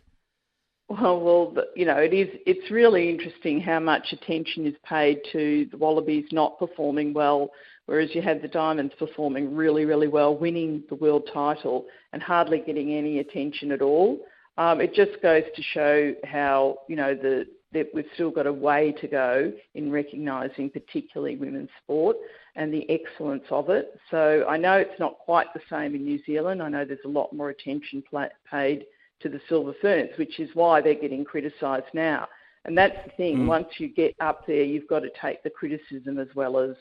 Well, 0.91 1.21
well, 1.21 1.65
you 1.73 1.85
know, 1.85 1.97
it 1.97 2.13
is. 2.13 2.27
It's 2.45 2.69
really 2.69 3.09
interesting 3.09 3.61
how 3.61 3.79
much 3.79 4.11
attention 4.11 4.67
is 4.67 4.75
paid 4.83 5.21
to 5.31 5.65
the 5.71 5.77
Wallabies 5.77 6.25
not 6.33 6.59
performing 6.59 7.13
well, 7.13 7.51
whereas 7.85 8.09
you 8.13 8.21
had 8.21 8.41
the 8.41 8.49
Diamonds 8.49 8.93
performing 8.99 9.55
really, 9.55 9.85
really 9.85 10.09
well, 10.09 10.35
winning 10.35 10.83
the 10.89 10.95
world 10.95 11.29
title, 11.33 11.85
and 12.11 12.21
hardly 12.21 12.59
getting 12.59 12.93
any 12.93 13.19
attention 13.19 13.71
at 13.71 13.81
all. 13.81 14.19
Um, 14.57 14.81
it 14.81 14.93
just 14.93 15.21
goes 15.21 15.43
to 15.55 15.61
show 15.61 16.13
how 16.25 16.79
you 16.89 16.97
know 16.97 17.15
the 17.15 17.47
that 17.71 17.87
we've 17.93 18.05
still 18.15 18.31
got 18.31 18.45
a 18.45 18.51
way 18.51 18.93
to 18.99 19.07
go 19.07 19.53
in 19.75 19.91
recognising 19.91 20.69
particularly 20.69 21.37
women's 21.37 21.69
sport 21.81 22.17
and 22.57 22.73
the 22.73 22.85
excellence 22.89 23.45
of 23.49 23.69
it. 23.69 23.97
So 24.09 24.45
I 24.49 24.57
know 24.57 24.73
it's 24.73 24.99
not 24.99 25.19
quite 25.19 25.47
the 25.53 25.61
same 25.69 25.95
in 25.95 26.03
New 26.03 26.19
Zealand. 26.25 26.61
I 26.61 26.67
know 26.67 26.83
there's 26.83 26.99
a 27.05 27.09
lot 27.09 27.31
more 27.31 27.49
attention 27.49 28.03
paid 28.51 28.85
to 29.23 29.29
the 29.29 29.41
silver 29.47 29.73
ferns, 29.81 30.09
which 30.17 30.39
is 30.39 30.49
why 30.53 30.81
they're 30.81 30.95
getting 30.95 31.23
criticised 31.23 31.85
now. 31.93 32.27
And 32.65 32.77
that's 32.77 32.97
the 33.05 33.11
thing. 33.17 33.39
Mm. 33.39 33.47
Once 33.47 33.67
you 33.77 33.87
get 33.87 34.15
up 34.19 34.45
there, 34.45 34.63
you've 34.63 34.87
got 34.87 34.99
to 34.99 35.09
take 35.21 35.41
the 35.43 35.49
criticism 35.49 36.19
as 36.19 36.27
well 36.35 36.59
as 36.59 36.75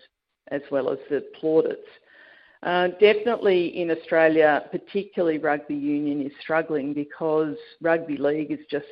as 0.50 0.62
well 0.70 0.90
as 0.90 0.98
the 1.08 1.24
plaudits. 1.38 1.86
Uh, 2.62 2.88
definitely 3.00 3.80
in 3.80 3.90
Australia, 3.90 4.64
particularly 4.70 5.38
rugby 5.38 5.74
union 5.74 6.20
is 6.20 6.32
struggling 6.40 6.92
because 6.92 7.56
rugby 7.80 8.16
league 8.16 8.50
is 8.50 8.58
just 8.70 8.86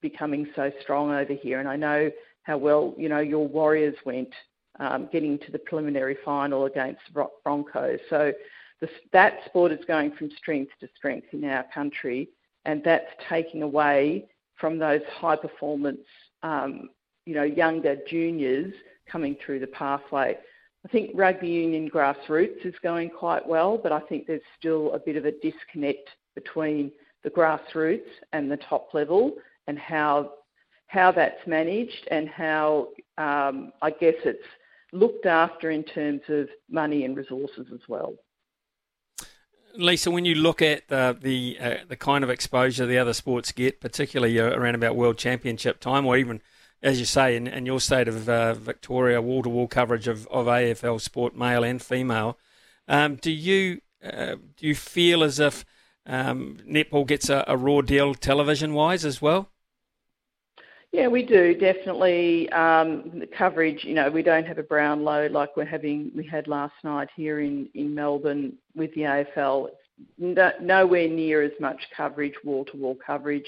becoming 0.00 0.48
so 0.56 0.72
strong 0.80 1.12
over 1.12 1.34
here. 1.34 1.60
And 1.60 1.68
I 1.68 1.76
know 1.76 2.10
how 2.42 2.58
well 2.58 2.94
you 2.98 3.08
know 3.08 3.20
your 3.20 3.46
Warriors 3.46 3.94
went 4.04 4.32
um, 4.80 5.08
getting 5.12 5.38
to 5.40 5.52
the 5.52 5.58
preliminary 5.60 6.16
final 6.24 6.64
against 6.64 7.02
Broncos. 7.44 8.00
So 8.10 8.32
the, 8.80 8.88
that 9.12 9.38
sport 9.46 9.70
is 9.70 9.84
going 9.86 10.12
from 10.12 10.30
strength 10.36 10.72
to 10.80 10.88
strength 10.96 11.28
in 11.32 11.44
our 11.44 11.64
country 11.72 12.28
and 12.64 12.82
that's 12.84 13.06
taking 13.28 13.62
away 13.62 14.26
from 14.58 14.78
those 14.78 15.00
high 15.18 15.36
performance, 15.36 16.00
um, 16.42 16.90
you 17.26 17.34
know, 17.34 17.42
younger 17.42 17.96
juniors 18.08 18.72
coming 19.10 19.36
through 19.44 19.60
the 19.60 19.66
pathway. 19.68 20.36
I 20.84 20.88
think 20.88 21.10
rugby 21.14 21.48
union 21.48 21.88
grassroots 21.88 22.64
is 22.64 22.74
going 22.82 23.10
quite 23.10 23.46
well, 23.46 23.78
but 23.78 23.92
I 23.92 24.00
think 24.00 24.26
there's 24.26 24.40
still 24.58 24.92
a 24.92 24.98
bit 24.98 25.16
of 25.16 25.24
a 25.24 25.32
disconnect 25.32 26.08
between 26.34 26.90
the 27.22 27.30
grassroots 27.30 28.00
and 28.32 28.50
the 28.50 28.56
top 28.56 28.88
level 28.94 29.32
and 29.68 29.78
how 29.78 30.32
how 30.88 31.10
that's 31.10 31.46
managed 31.46 32.06
and 32.10 32.28
how 32.28 32.88
um, 33.16 33.72
I 33.80 33.90
guess 33.90 34.14
it's 34.24 34.44
looked 34.92 35.24
after 35.24 35.70
in 35.70 35.84
terms 35.84 36.20
of 36.28 36.48
money 36.70 37.04
and 37.04 37.16
resources 37.16 37.66
as 37.72 37.80
well. 37.88 38.12
Lisa, 39.74 40.10
when 40.10 40.24
you 40.24 40.34
look 40.34 40.60
at 40.62 40.88
the 40.88 41.16
the, 41.20 41.58
uh, 41.60 41.76
the 41.88 41.96
kind 41.96 42.24
of 42.24 42.30
exposure 42.30 42.86
the 42.86 42.98
other 42.98 43.12
sports 43.12 43.52
get, 43.52 43.80
particularly 43.80 44.38
uh, 44.38 44.50
around 44.50 44.74
about 44.74 44.96
World 44.96 45.18
Championship 45.18 45.80
time, 45.80 46.06
or 46.06 46.16
even, 46.16 46.40
as 46.82 46.98
you 46.98 47.06
say, 47.06 47.36
in, 47.36 47.46
in 47.46 47.66
your 47.66 47.80
state 47.80 48.08
of 48.08 48.28
uh, 48.28 48.54
Victoria, 48.54 49.22
wall 49.22 49.42
to 49.42 49.48
wall 49.48 49.68
coverage 49.68 50.08
of, 50.08 50.26
of 50.28 50.46
AFL 50.46 51.00
sport, 51.00 51.36
male 51.36 51.64
and 51.64 51.80
female, 51.82 52.38
um, 52.88 53.16
do 53.16 53.30
you 53.30 53.80
uh, 54.04 54.36
do 54.56 54.66
you 54.66 54.74
feel 54.74 55.22
as 55.22 55.38
if 55.38 55.64
um, 56.06 56.58
netball 56.68 57.06
gets 57.06 57.28
a, 57.28 57.44
a 57.46 57.56
raw 57.56 57.80
deal 57.80 58.14
television 58.14 58.74
wise 58.74 59.04
as 59.04 59.22
well? 59.22 59.51
Yeah, 60.92 61.08
we 61.08 61.24
do 61.24 61.54
definitely. 61.54 62.50
Um, 62.50 63.12
the 63.18 63.26
coverage, 63.26 63.82
you 63.82 63.94
know, 63.94 64.10
we 64.10 64.22
don't 64.22 64.46
have 64.46 64.58
a 64.58 64.62
Brownlow 64.62 65.28
like 65.30 65.56
we're 65.56 65.64
having. 65.64 66.12
We 66.14 66.26
had 66.26 66.46
last 66.48 66.74
night 66.84 67.08
here 67.16 67.40
in 67.40 67.68
in 67.74 67.94
Melbourne 67.94 68.52
with 68.76 68.94
the 68.94 69.02
AFL. 69.02 69.68
No, 70.18 70.50
nowhere 70.60 71.08
near 71.08 71.42
as 71.42 71.52
much 71.60 71.80
coverage, 71.96 72.34
wall 72.44 72.66
to 72.66 72.76
wall 72.76 72.96
coverage. 73.04 73.46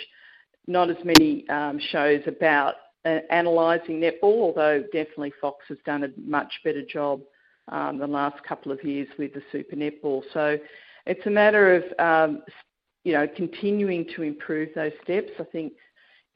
Not 0.66 0.88
as 0.88 0.96
many 1.04 1.46
um, 1.50 1.78
shows 1.90 2.22
about 2.26 2.76
uh, 3.04 3.18
analysing 3.28 4.00
netball, 4.00 4.40
although 4.40 4.82
definitely 4.94 5.34
Fox 5.38 5.66
has 5.68 5.78
done 5.84 6.04
a 6.04 6.08
much 6.16 6.52
better 6.64 6.82
job 6.82 7.20
um, 7.68 7.98
the 7.98 8.06
last 8.06 8.42
couple 8.44 8.72
of 8.72 8.82
years 8.82 9.08
with 9.18 9.34
the 9.34 9.42
Super 9.52 9.76
Netball. 9.76 10.22
So 10.32 10.58
it's 11.04 11.26
a 11.26 11.30
matter 11.30 11.74
of 11.74 11.82
um, 11.98 12.42
you 13.04 13.12
know 13.12 13.26
continuing 13.36 14.06
to 14.16 14.22
improve 14.22 14.70
those 14.74 14.92
steps. 15.02 15.32
I 15.38 15.44
think 15.44 15.74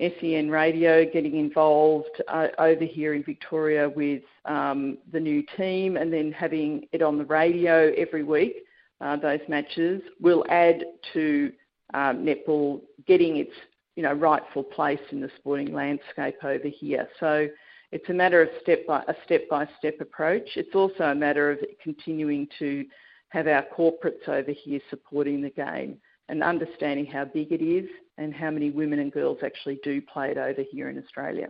SEN 0.01 0.49
Radio 0.49 1.05
getting 1.05 1.36
involved 1.36 2.22
uh, 2.28 2.49
over 2.59 2.84
here 2.84 3.14
in 3.14 3.22
Victoria 3.24 3.88
with 3.88 4.22
um, 4.44 4.99
the 5.12 5.18
new 5.18 5.42
team 5.57 5.96
and 5.96 6.12
then 6.12 6.30
having 6.30 6.86
it 6.92 7.03
on 7.03 7.18
the 7.18 7.24
radio 7.24 7.92
every 7.96 8.22
week, 8.22 8.64
uh, 9.01 9.16
those 9.16 9.40
matches, 9.49 10.01
will 10.20 10.44
add 10.49 10.84
to 11.12 11.53
um, 11.94 12.24
netball 12.24 12.80
getting 13.07 13.38
its 13.38 13.53
you 13.96 14.05
know, 14.05 14.12
rightful 14.12 14.62
place 14.62 15.01
in 15.11 15.20
the 15.20 15.30
sporting 15.38 15.74
landscape 15.74 16.36
over 16.44 16.68
here. 16.68 17.09
So 17.18 17.49
it's 17.90 18.09
a 18.09 18.12
matter 18.12 18.40
of 18.40 18.49
step 18.62 18.86
by, 18.86 19.03
a 19.09 19.14
step-by-step 19.24 20.01
approach. 20.01 20.49
It's 20.55 20.74
also 20.74 21.05
a 21.05 21.14
matter 21.14 21.51
of 21.51 21.59
continuing 21.82 22.46
to 22.61 22.84
have 23.30 23.49
our 23.49 23.64
corporates 23.76 24.28
over 24.28 24.53
here 24.53 24.80
supporting 24.90 25.42
the 25.42 25.51
game 25.51 25.96
and 26.28 26.44
understanding 26.44 27.07
how 27.07 27.24
big 27.24 27.51
it 27.51 27.62
is 27.62 27.88
and 28.19 28.35
how 28.35 28.51
many 28.51 28.71
women 28.71 28.99
and 28.99 29.12
girls 29.12 29.39
actually 29.43 29.79
do 29.83 30.03
play 30.03 30.31
it 30.31 30.37
over 30.37 30.62
here 30.71 30.91
in 30.91 30.99
Australia. 30.99 31.49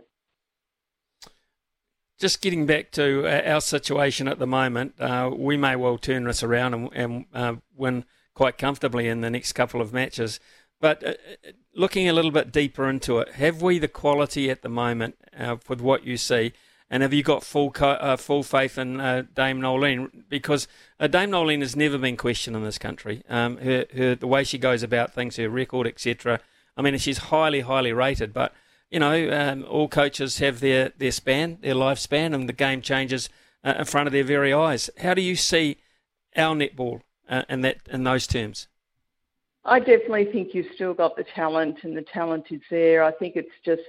Just 2.19 2.41
getting 2.41 2.65
back 2.65 2.91
to 2.91 3.25
uh, 3.25 3.41
our 3.49 3.61
situation 3.61 4.27
at 4.27 4.39
the 4.39 4.47
moment, 4.47 4.93
uh, 4.99 5.31
we 5.33 5.57
may 5.57 5.75
well 5.75 5.97
turn 5.97 6.25
this 6.25 6.43
around 6.43 6.73
and, 6.73 6.89
and 6.93 7.25
uh, 7.33 7.55
win 7.75 8.05
quite 8.33 8.57
comfortably 8.57 9.07
in 9.07 9.21
the 9.21 9.29
next 9.29 9.53
couple 9.53 9.81
of 9.81 9.93
matches. 9.93 10.39
But 10.79 11.05
uh, 11.05 11.13
looking 11.73 12.07
a 12.07 12.13
little 12.13 12.31
bit 12.31 12.51
deeper 12.51 12.89
into 12.89 13.19
it, 13.19 13.33
have 13.33 13.61
we 13.61 13.79
the 13.79 13.87
quality 13.87 14.49
at 14.49 14.61
the 14.61 14.69
moment 14.69 15.15
uh, 15.37 15.57
with 15.67 15.81
what 15.81 16.05
you 16.05 16.17
see? 16.17 16.53
And 16.91 17.03
have 17.03 17.13
you 17.13 17.21
got 17.21 17.43
full 17.43 17.71
co- 17.71 17.91
uh, 17.91 18.17
full 18.17 18.43
faith 18.43 18.77
in 18.77 18.99
uh, 18.99 19.23
Dame 19.33 19.61
Noeline? 19.61 20.23
Because 20.27 20.67
uh, 20.99 21.07
Dame 21.07 21.29
Noeline 21.29 21.61
has 21.61 21.75
never 21.75 21.97
been 21.97 22.17
questioned 22.17 22.55
in 22.55 22.63
this 22.63 22.79
country. 22.79 23.23
Um, 23.29 23.57
her, 23.57 23.85
her, 23.95 24.15
the 24.15 24.27
way 24.27 24.43
she 24.43 24.57
goes 24.57 24.81
about 24.81 25.13
things, 25.13 25.37
her 25.37 25.49
record, 25.49 25.85
etc. 25.85 26.39
I 26.79 26.81
mean, 26.81 26.97
she's 26.97 27.17
highly, 27.17 27.59
highly 27.59 27.91
rated. 27.91 28.33
But 28.33 28.53
you 28.89 28.99
know, 28.99 29.29
um, 29.31 29.65
all 29.69 29.89
coaches 29.89 30.39
have 30.39 30.61
their, 30.61 30.93
their 30.97 31.11
span, 31.11 31.57
their 31.59 31.75
lifespan, 31.75 32.33
and 32.33 32.47
the 32.47 32.53
game 32.53 32.81
changes 32.81 33.29
uh, 33.65 33.75
in 33.79 33.85
front 33.85 34.07
of 34.07 34.13
their 34.13 34.23
very 34.23 34.53
eyes. 34.53 34.89
How 34.97 35.13
do 35.13 35.21
you 35.21 35.35
see 35.35 35.75
our 36.37 36.55
netball 36.55 37.01
uh, 37.27 37.43
in 37.49 37.61
that 37.61 37.79
in 37.91 38.05
those 38.05 38.27
terms? 38.27 38.69
I 39.65 39.79
definitely 39.79 40.31
think 40.31 40.55
you've 40.55 40.73
still 40.73 40.93
got 40.93 41.17
the 41.17 41.25
talent, 41.35 41.79
and 41.83 41.97
the 41.97 42.01
talent 42.01 42.45
is 42.49 42.61
there. 42.71 43.03
I 43.03 43.11
think 43.11 43.35
it's 43.35 43.49
just 43.65 43.81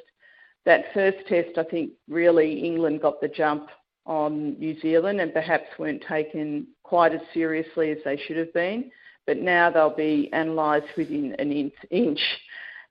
that 0.65 0.93
first 0.93 1.19
test, 1.29 1.59
I 1.59 1.63
think 1.63 1.93
really 2.09 2.65
England 2.65 3.03
got 3.03 3.21
the 3.21 3.29
jump 3.29 3.69
on 4.05 4.59
New 4.59 4.79
Zealand 4.81 5.21
and 5.21 5.33
perhaps 5.33 5.67
weren't 5.79 6.03
taken 6.03 6.67
quite 6.83 7.15
as 7.15 7.21
seriously 7.33 7.93
as 7.93 7.99
they 8.05 8.17
should 8.17 8.37
have 8.37 8.53
been. 8.53 8.91
But 9.27 9.37
now 9.37 9.71
they'll 9.71 9.95
be 9.95 10.29
analysed 10.33 10.97
within 10.97 11.37
an 11.39 11.71
inch. 11.91 12.21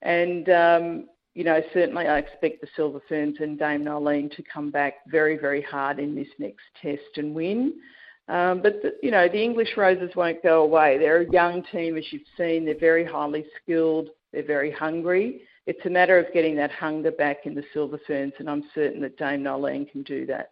And, 0.02 0.50
um, 0.50 1.10
you 1.34 1.44
know, 1.44 1.62
certainly 1.74 2.08
I 2.08 2.18
expect 2.18 2.62
the 2.62 2.68
Silver 2.76 3.02
Ferns 3.08 3.38
and 3.40 3.60
Dame 3.60 3.84
Noeline 3.84 4.30
to 4.32 4.44
come 4.44 4.72
back 4.72 4.96
very, 5.08 5.38
very 5.38 5.62
hard 5.62 6.00
in 6.00 6.16
this 6.16 6.28
next 6.38 6.64
test 6.82 7.18
and 7.18 7.36
win. 7.36 7.74
Um, 8.28 8.62
but, 8.62 8.82
the, 8.82 8.94
you 9.02 9.12
know, 9.12 9.28
the 9.28 9.42
English 9.42 9.76
Roses 9.76 10.16
won't 10.16 10.44
go 10.44 10.64
away. 10.64 10.98
They're 10.98 11.22
a 11.22 11.32
young 11.32 11.64
team, 11.72 11.98
as 11.98 12.06
you've 12.12 12.22
seen. 12.38 12.66
They're 12.66 12.78
very 12.78 13.06
highly 13.06 13.46
skilled. 13.62 14.10
They're 14.32 14.44
very 14.46 14.72
hungry. 14.72 15.42
It's 15.66 15.86
a 15.86 15.90
matter 15.90 16.18
of 16.18 16.34
getting 16.34 16.56
that 16.56 16.72
hunger 16.72 17.12
back 17.12 17.46
in 17.46 17.54
the 17.56 17.64
Silver 17.74 18.00
Ferns, 18.08 18.34
and 18.40 18.50
I'm 18.50 18.64
certain 18.74 19.02
that 19.02 19.18
Dame 19.18 19.44
Noeline 19.44 19.86
can 19.86 20.04
do 20.04 20.26
that. 20.28 20.52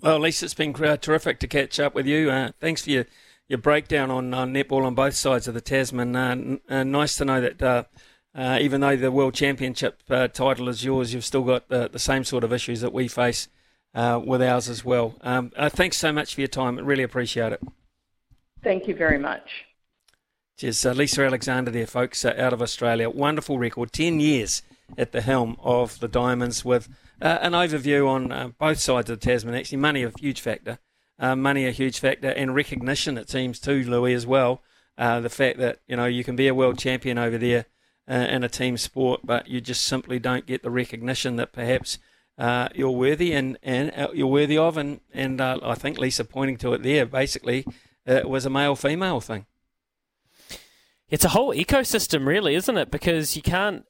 Well, 0.00 0.18
Lisa, 0.18 0.46
it's 0.46 0.54
been 0.54 0.72
terrific 0.72 1.38
to 1.40 1.46
catch 1.46 1.78
up 1.78 1.94
with 1.94 2.06
you. 2.06 2.28
Uh, 2.28 2.50
thanks 2.60 2.82
for 2.82 2.90
your, 2.90 3.06
your 3.48 3.58
breakdown 3.58 4.10
on 4.10 4.32
uh, 4.32 4.44
netball 4.44 4.84
on 4.84 4.94
both 4.94 5.14
sides 5.14 5.48
of 5.48 5.54
the 5.54 5.60
Tasman. 5.60 6.16
Uh, 6.16 6.56
uh, 6.68 6.84
nice 6.84 7.16
to 7.16 7.24
know 7.24 7.40
that 7.40 7.88
uh, 8.34 8.58
even 8.60 8.80
though 8.80 8.96
the 8.96 9.10
World 9.10 9.34
Championship 9.34 10.02
title 10.08 10.68
is 10.68 10.84
yours, 10.84 11.12
you've 11.12 11.24
still 11.24 11.44
got 11.44 11.68
the 11.68 11.98
same 11.98 12.24
sort 12.24 12.44
of 12.44 12.52
issues 12.52 12.80
that 12.80 12.92
we 12.92 13.08
face 13.08 13.48
with 13.94 14.42
ours 14.42 14.68
as 14.68 14.84
well. 14.84 15.16
Um, 15.20 15.50
thanks 15.70 15.98
so 15.98 16.12
much 16.12 16.34
for 16.34 16.40
your 16.40 16.48
time. 16.48 16.78
I 16.78 16.82
really 16.82 17.02
appreciate 17.02 17.52
it. 17.52 17.62
Thank 18.62 18.88
you 18.88 18.94
very 18.94 19.18
much. 19.18 19.64
Cheers. 20.56 20.84
Lisa 20.84 21.24
Alexander 21.24 21.70
there, 21.70 21.86
folks, 21.86 22.24
out 22.24 22.52
of 22.52 22.62
Australia. 22.62 23.10
Wonderful 23.10 23.58
record. 23.58 23.92
10 23.92 24.20
years 24.20 24.62
at 24.96 25.12
the 25.12 25.20
helm 25.20 25.56
of 25.60 25.98
the 26.00 26.08
Diamonds 26.08 26.64
with 26.64 26.88
uh, 27.20 27.38
an 27.40 27.52
overview 27.52 28.08
on 28.08 28.32
uh, 28.32 28.48
both 28.58 28.78
sides 28.78 29.08
of 29.10 29.20
the 29.20 29.26
Tasman. 29.26 29.54
Actually, 29.54 29.78
money 29.78 30.02
a 30.02 30.12
huge 30.18 30.40
factor, 30.40 30.78
uh, 31.22 31.36
money 31.36 31.66
a 31.66 31.70
huge 31.70 32.00
factor, 32.00 32.30
and 32.30 32.54
recognition 32.54 33.16
it 33.16 33.30
seems 33.30 33.60
too, 33.60 33.84
Louis 33.84 34.12
as 34.12 34.26
well. 34.26 34.60
Uh, 34.98 35.20
the 35.20 35.30
fact 35.30 35.56
that 35.58 35.78
you 35.86 35.96
know 35.96 36.04
you 36.04 36.24
can 36.24 36.36
be 36.36 36.48
a 36.48 36.54
world 36.54 36.78
champion 36.78 37.16
over 37.16 37.38
there 37.38 37.66
uh, 38.10 38.14
in 38.14 38.42
a 38.42 38.48
team 38.48 38.76
sport, 38.76 39.20
but 39.24 39.48
you 39.48 39.60
just 39.60 39.84
simply 39.84 40.18
don't 40.18 40.46
get 40.46 40.62
the 40.62 40.70
recognition 40.70 41.36
that 41.36 41.52
perhaps 41.52 41.98
uh, 42.38 42.68
you're 42.74 42.90
worthy 42.90 43.32
and 43.32 43.56
and 43.62 43.92
you're 44.12 44.26
worthy 44.26 44.58
of, 44.58 44.76
and 44.76 45.00
and 45.14 45.40
I 45.40 45.74
think 45.74 45.96
Lisa 45.96 46.24
pointing 46.24 46.56
to 46.58 46.72
it 46.74 46.82
there. 46.82 47.06
Basically, 47.06 47.64
it 48.04 48.28
was 48.28 48.44
a 48.44 48.50
male 48.50 48.74
female 48.74 49.20
thing. 49.20 49.46
It's 51.08 51.24
a 51.24 51.30
whole 51.30 51.54
ecosystem, 51.54 52.26
really, 52.26 52.56
isn't 52.56 52.76
it? 52.76 52.90
Because 52.90 53.36
you 53.36 53.42
can't 53.42 53.84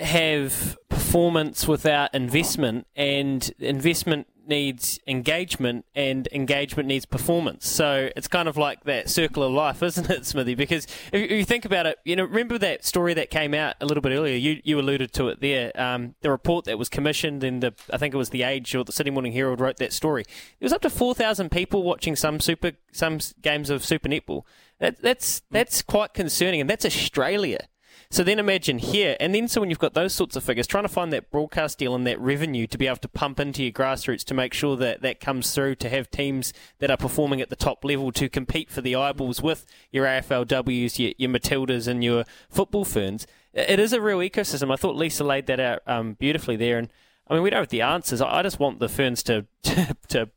have 0.00 0.78
performance 0.88 1.68
without 1.68 2.14
investment, 2.14 2.86
and 2.96 3.52
investment 3.58 4.28
needs 4.48 4.98
engagement, 5.06 5.84
and 5.94 6.28
engagement 6.32 6.88
needs 6.88 7.06
performance. 7.06 7.68
So 7.68 8.10
it's 8.16 8.28
kind 8.28 8.48
of 8.48 8.56
like 8.56 8.84
that 8.84 9.10
circle 9.10 9.42
of 9.42 9.52
life, 9.52 9.82
isn't 9.82 10.10
it, 10.10 10.26
Smithy? 10.26 10.54
Because 10.54 10.86
if 11.12 11.30
you 11.30 11.44
think 11.44 11.64
about 11.64 11.86
it, 11.86 11.98
you 12.04 12.16
know, 12.16 12.24
remember 12.24 12.58
that 12.58 12.84
story 12.84 13.14
that 13.14 13.30
came 13.30 13.54
out 13.54 13.76
a 13.80 13.86
little 13.86 14.00
bit 14.00 14.12
earlier. 14.12 14.36
You 14.36 14.60
you 14.64 14.78
alluded 14.78 15.12
to 15.14 15.28
it 15.28 15.40
there. 15.40 15.72
Um, 15.80 16.14
the 16.20 16.30
report 16.30 16.64
that 16.66 16.78
was 16.78 16.88
commissioned, 16.88 17.44
in 17.44 17.60
the 17.60 17.74
I 17.92 17.98
think 17.98 18.14
it 18.14 18.18
was 18.18 18.30
the 18.30 18.42
Age 18.42 18.74
or 18.74 18.84
the 18.84 18.92
Sydney 18.92 19.10
Morning 19.10 19.32
Herald 19.32 19.60
wrote 19.60 19.76
that 19.78 19.92
story. 19.92 20.24
There 20.24 20.66
was 20.66 20.72
up 20.72 20.82
to 20.82 20.90
four 20.90 21.14
thousand 21.14 21.50
people 21.50 21.82
watching 21.82 22.16
some 22.16 22.40
super 22.40 22.72
some 22.92 23.18
games 23.42 23.70
of 23.70 23.84
Super 23.84 24.08
Netball. 24.08 24.42
That, 24.80 25.00
that's 25.00 25.42
that's 25.50 25.82
quite 25.82 26.14
concerning, 26.14 26.60
and 26.60 26.68
that's 26.68 26.84
Australia. 26.84 27.68
So 28.10 28.22
then 28.22 28.38
imagine 28.38 28.78
here, 28.78 29.16
and 29.18 29.34
then 29.34 29.48
so 29.48 29.60
when 29.60 29.70
you've 29.70 29.78
got 29.78 29.94
those 29.94 30.14
sorts 30.14 30.36
of 30.36 30.44
figures, 30.44 30.66
trying 30.66 30.84
to 30.84 30.88
find 30.88 31.12
that 31.12 31.30
broadcast 31.30 31.78
deal 31.78 31.94
and 31.94 32.06
that 32.06 32.20
revenue 32.20 32.66
to 32.66 32.78
be 32.78 32.86
able 32.86 32.96
to 32.98 33.08
pump 33.08 33.40
into 33.40 33.62
your 33.62 33.72
grassroots 33.72 34.24
to 34.24 34.34
make 34.34 34.54
sure 34.54 34.76
that 34.76 35.02
that 35.02 35.20
comes 35.20 35.52
through 35.54 35.76
to 35.76 35.88
have 35.88 36.10
teams 36.10 36.52
that 36.78 36.90
are 36.90 36.96
performing 36.96 37.40
at 37.40 37.50
the 37.50 37.56
top 37.56 37.84
level 37.84 38.12
to 38.12 38.28
compete 38.28 38.70
for 38.70 38.80
the 38.80 38.94
eyeballs 38.94 39.42
with 39.42 39.66
your 39.90 40.06
AFLWs, 40.06 40.98
your, 40.98 41.12
your 41.18 41.30
Matildas, 41.30 41.88
and 41.88 42.04
your 42.04 42.24
football 42.48 42.84
ferns. 42.84 43.26
It 43.52 43.78
is 43.78 43.92
a 43.92 44.00
real 44.00 44.18
ecosystem. 44.18 44.72
I 44.72 44.76
thought 44.76 44.96
Lisa 44.96 45.24
laid 45.24 45.46
that 45.46 45.60
out 45.60 45.82
um, 45.86 46.14
beautifully 46.14 46.56
there, 46.56 46.78
and 46.78 46.90
I 47.28 47.34
mean 47.34 47.42
we 47.42 47.50
don't 47.50 47.60
have 47.60 47.68
the 47.68 47.82
answers. 47.82 48.20
I 48.20 48.42
just 48.42 48.58
want 48.58 48.80
the 48.80 48.88
ferns 48.88 49.22
to 49.24 49.46
to, 49.62 49.96
to 50.08 50.30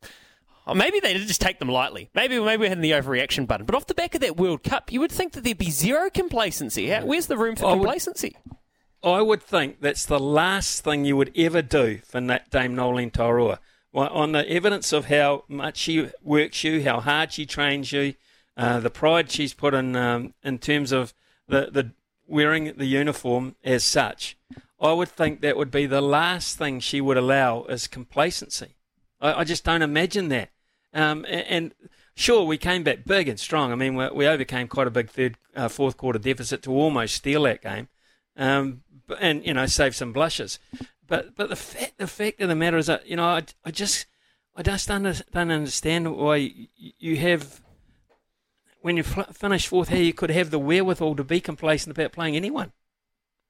or 0.68 0.76
maybe 0.76 1.00
they 1.00 1.14
did 1.14 1.28
just 1.28 1.42
take 1.42 1.60
them 1.60 1.70
lightly. 1.70 2.10
Maybe 2.14 2.40
maybe 2.40 2.62
we're 2.62 2.70
hitting 2.70 2.82
the 2.82 2.92
overreaction 2.92 3.48
button. 3.48 3.66
But 3.66 3.76
off 3.76 3.88
the 3.88 3.94
back 3.94 4.16
of 4.16 4.22
that 4.22 4.38
World 4.38 4.64
Cup, 4.64 4.92
you 4.92 5.00
would 5.00 5.12
think 5.12 5.34
that 5.34 5.44
there'd 5.44 5.58
be 5.58 5.72
zero 5.72 6.10
complacency. 6.10 6.92
Where's 6.92 7.28
the 7.28 7.38
room 7.38 7.56
for 7.56 7.68
I 7.68 7.74
complacency? 7.74 8.36
Would, 8.46 9.10
I 9.10 9.22
would 9.22 9.42
think 9.42 9.82
that's 9.82 10.06
the 10.06 10.20
last 10.20 10.84
thing 10.84 11.06
you 11.06 11.16
would 11.16 11.32
ever 11.38 11.62
do 11.62 12.00
for 12.00 12.20
Dame 12.20 12.76
Noeline 12.76 13.12
Taurua. 13.12 13.60
Well, 13.94 14.10
on 14.10 14.34
the 14.34 14.50
evidence 14.50 14.92
of 14.92 15.06
how 15.06 15.46
much 15.48 15.78
she 15.78 16.10
works 16.22 16.64
you, 16.64 16.84
how 16.84 17.00
hard 17.00 17.32
she 17.32 17.46
trains 17.46 17.92
you, 17.92 18.16
uh, 18.56 18.80
the 18.80 18.90
pride 18.90 19.32
she's 19.32 19.54
put 19.54 19.74
in 19.74 19.96
um, 19.96 20.34
in 20.44 20.58
terms 20.58 20.92
of 20.92 21.14
the, 21.48 21.70
the 21.72 21.92
wearing 22.28 22.74
the 22.76 22.86
uniform 22.86 23.56
as 23.64 23.84
such, 23.84 24.38
I 24.80 24.92
would 24.92 25.10
think 25.10 25.42
that 25.42 25.58
would 25.58 25.72
be 25.72 25.86
the 25.86 26.02
last 26.02 26.58
thing 26.58 26.80
she 26.80 27.00
would 27.00 27.18
allow 27.18 27.64
is 27.64 27.88
complacency. 27.88 28.76
I, 29.22 29.42
I 29.42 29.44
just 29.44 29.64
don't 29.64 29.82
imagine 29.82 30.30
that. 30.30 30.50
Um, 30.98 31.26
and, 31.30 31.74
sure, 32.16 32.44
we 32.44 32.58
came 32.58 32.84
back 32.84 33.06
big 33.06 33.28
and 33.28 33.40
strong. 33.40 33.72
I 33.72 33.76
mean, 33.76 33.96
we, 33.96 34.10
we 34.10 34.28
overcame 34.28 34.68
quite 34.68 34.88
a 34.88 34.92
big 34.92 35.12
third, 35.12 35.38
uh, 35.56 35.68
fourth 35.68 35.96
quarter 35.96 36.18
deficit 36.18 36.64
to 36.64 36.72
almost 36.72 37.16
steal 37.16 37.44
that 37.44 37.62
game, 37.62 37.88
um, 38.36 38.82
and 39.20 39.46
you 39.46 39.54
know, 39.54 39.68
save 39.68 39.96
some 39.96 40.12
blushes. 40.12 40.58
But 41.06 41.36
but 41.36 41.50
the 41.50 41.56
fact 41.56 42.00
the 42.00 42.08
fact 42.08 42.42
of 42.42 42.50
the 42.50 42.56
matter 42.56 42.78
is 42.78 42.88
that 42.88 43.08
you 43.08 43.16
know, 43.16 43.26
I, 43.26 43.44
I 43.64 43.70
just 43.70 44.08
I 44.56 44.64
just 44.64 44.90
under, 44.90 45.14
don't 45.32 45.52
understand 45.52 46.16
why 46.16 46.52
you, 46.76 47.18
have 47.18 47.62
when 48.82 48.98
you 48.98 49.04
finish 49.04 49.68
fourth, 49.68 49.90
how 49.90 49.98
you 49.98 50.14
could 50.14 50.32
have 50.32 50.50
the 50.50 50.60
wherewithal 50.60 51.16
to 51.16 51.24
be 51.24 51.40
complacent 51.40 51.96
about 51.96 52.12
playing 52.12 52.36
anyone. 52.36 52.74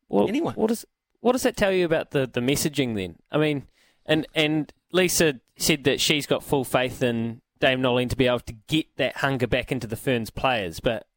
Well, 0.10 0.28
anyone. 0.28 0.54
What 0.56 0.68
does 0.68 0.86
what 1.22 1.32
does 1.32 1.44
that 1.44 1.56
tell 1.56 1.72
you 1.72 1.86
about 1.86 2.12
the, 2.12 2.28
the 2.28 2.42
messaging 2.42 2.96
then? 2.96 3.16
I 3.32 3.38
mean, 3.38 3.68
and 4.08 4.26
and 4.34 4.72
Lisa 4.92 5.40
said 5.58 5.84
that 5.84 6.00
she's 6.00 6.26
got 6.26 6.44
full 6.44 6.64
faith 6.64 7.04
in 7.04 7.42
Dame 7.60 7.82
Noeline 7.82 8.10
to 8.10 8.16
be 8.16 8.28
able 8.28 8.40
to 8.42 8.54
get 8.68 8.86
that 8.98 9.18
hunger 9.18 9.48
back 9.48 9.72
into 9.72 9.88
the 9.88 9.96
Ferns 9.96 10.30
players, 10.30 10.80
but 10.80 11.08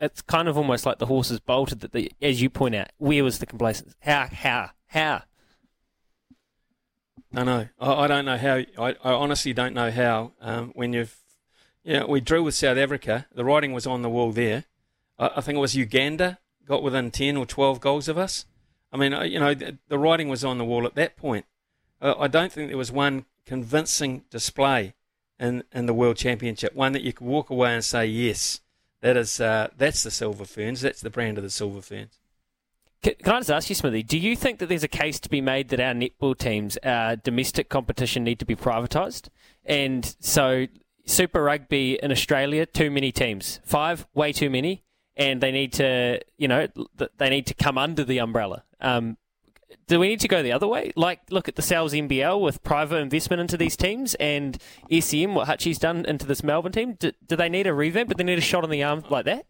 it's 0.00 0.22
kind 0.22 0.48
of 0.48 0.56
almost 0.56 0.86
like 0.86 0.98
the 0.98 1.06
horses 1.06 1.40
bolted 1.40 1.80
that, 1.80 1.92
the, 1.92 2.10
as 2.22 2.40
you 2.40 2.48
point 2.48 2.74
out, 2.74 2.88
where 2.98 3.24
was 3.24 3.38
the 3.38 3.46
complacency? 3.46 3.94
How, 4.00 4.28
how, 4.30 4.70
how? 4.88 5.22
I 7.34 7.44
know. 7.44 7.68
I, 7.78 7.92
I 7.92 8.06
don't 8.06 8.24
know 8.24 8.38
how. 8.38 8.54
I, 8.54 8.96
I, 9.04 9.12
honestly 9.12 9.52
don't 9.52 9.74
know 9.74 9.90
how. 9.90 10.32
Um, 10.40 10.72
when 10.74 10.92
you've, 10.92 11.16
yeah, 11.84 12.04
we 12.04 12.20
drew 12.20 12.42
with 12.42 12.54
South 12.54 12.78
Africa. 12.78 13.26
The 13.34 13.44
writing 13.44 13.72
was 13.72 13.86
on 13.86 14.02
the 14.02 14.08
wall 14.08 14.32
there. 14.32 14.64
I, 15.18 15.30
I, 15.36 15.40
think 15.40 15.56
it 15.56 15.60
was 15.60 15.76
Uganda 15.76 16.38
got 16.66 16.82
within 16.82 17.10
ten 17.10 17.36
or 17.36 17.44
twelve 17.44 17.80
goals 17.80 18.08
of 18.08 18.16
us. 18.16 18.46
I 18.92 18.96
mean, 18.96 19.12
you 19.30 19.38
know, 19.38 19.52
the, 19.52 19.78
the 19.88 19.98
writing 19.98 20.28
was 20.28 20.44
on 20.44 20.58
the 20.58 20.64
wall 20.64 20.86
at 20.86 20.94
that 20.94 21.16
point. 21.16 21.44
Uh, 22.06 22.14
I 22.20 22.28
don't 22.28 22.52
think 22.52 22.68
there 22.68 22.78
was 22.78 22.92
one 22.92 23.24
convincing 23.46 24.22
display 24.30 24.94
in, 25.40 25.64
in 25.72 25.86
the 25.86 25.94
World 25.94 26.16
Championship, 26.16 26.72
one 26.72 26.92
that 26.92 27.02
you 27.02 27.12
could 27.12 27.26
walk 27.26 27.50
away 27.50 27.74
and 27.74 27.84
say, 27.84 28.06
yes, 28.06 28.60
that 29.00 29.16
is 29.16 29.40
uh, 29.40 29.68
that's 29.76 30.04
the 30.04 30.12
Silver 30.12 30.44
Ferns, 30.44 30.82
that's 30.82 31.00
the 31.00 31.10
brand 31.10 31.36
of 31.36 31.42
the 31.42 31.50
Silver 31.50 31.82
Ferns. 31.82 32.20
Can, 33.02 33.14
I 33.24 33.40
just 33.40 33.50
ask 33.50 33.68
you, 33.68 33.74
Smithy, 33.74 34.04
do 34.04 34.18
you 34.18 34.36
think 34.36 34.60
that 34.60 34.68
there's 34.68 34.84
a 34.84 34.88
case 34.88 35.18
to 35.18 35.28
be 35.28 35.40
made 35.40 35.70
that 35.70 35.80
our 35.80 35.94
netball 35.94 36.38
teams, 36.38 36.78
our 36.84 37.16
domestic 37.16 37.68
competition, 37.68 38.22
need 38.22 38.38
to 38.38 38.46
be 38.46 38.54
privatised? 38.54 39.28
And 39.64 40.14
so, 40.20 40.66
Super 41.06 41.42
Rugby 41.42 41.98
in 42.00 42.12
Australia, 42.12 42.66
too 42.66 42.88
many 42.88 43.10
teams, 43.10 43.58
five, 43.64 44.06
way 44.14 44.32
too 44.32 44.48
many, 44.48 44.84
and 45.16 45.40
they 45.40 45.50
need 45.50 45.72
to, 45.74 46.20
you 46.38 46.46
know, 46.46 46.68
they 47.18 47.30
need 47.30 47.46
to 47.46 47.54
come 47.54 47.76
under 47.76 48.04
the 48.04 48.18
umbrella. 48.18 48.62
Um, 48.80 49.16
do 49.86 50.00
we 50.00 50.08
need 50.08 50.20
to 50.20 50.28
go 50.28 50.42
the 50.42 50.52
other 50.52 50.66
way? 50.66 50.92
Like, 50.96 51.20
look 51.30 51.48
at 51.48 51.56
the 51.56 51.62
Sal's 51.62 51.92
NBL 51.92 52.40
with 52.40 52.62
private 52.62 52.96
investment 52.96 53.40
into 53.40 53.56
these 53.56 53.76
teams 53.76 54.14
and 54.16 54.58
SEN, 55.00 55.34
what 55.34 55.46
Hutchie's 55.46 55.78
done 55.78 56.04
into 56.04 56.26
this 56.26 56.42
Melbourne 56.42 56.72
team. 56.72 56.94
Do, 56.94 57.12
do 57.26 57.36
they 57.36 57.48
need 57.48 57.66
a 57.66 57.74
revamp? 57.74 58.10
Do 58.10 58.14
they 58.14 58.24
need 58.24 58.38
a 58.38 58.42
shot 58.42 58.64
on 58.64 58.70
the 58.70 58.82
arm 58.82 59.04
like 59.08 59.24
that? 59.24 59.46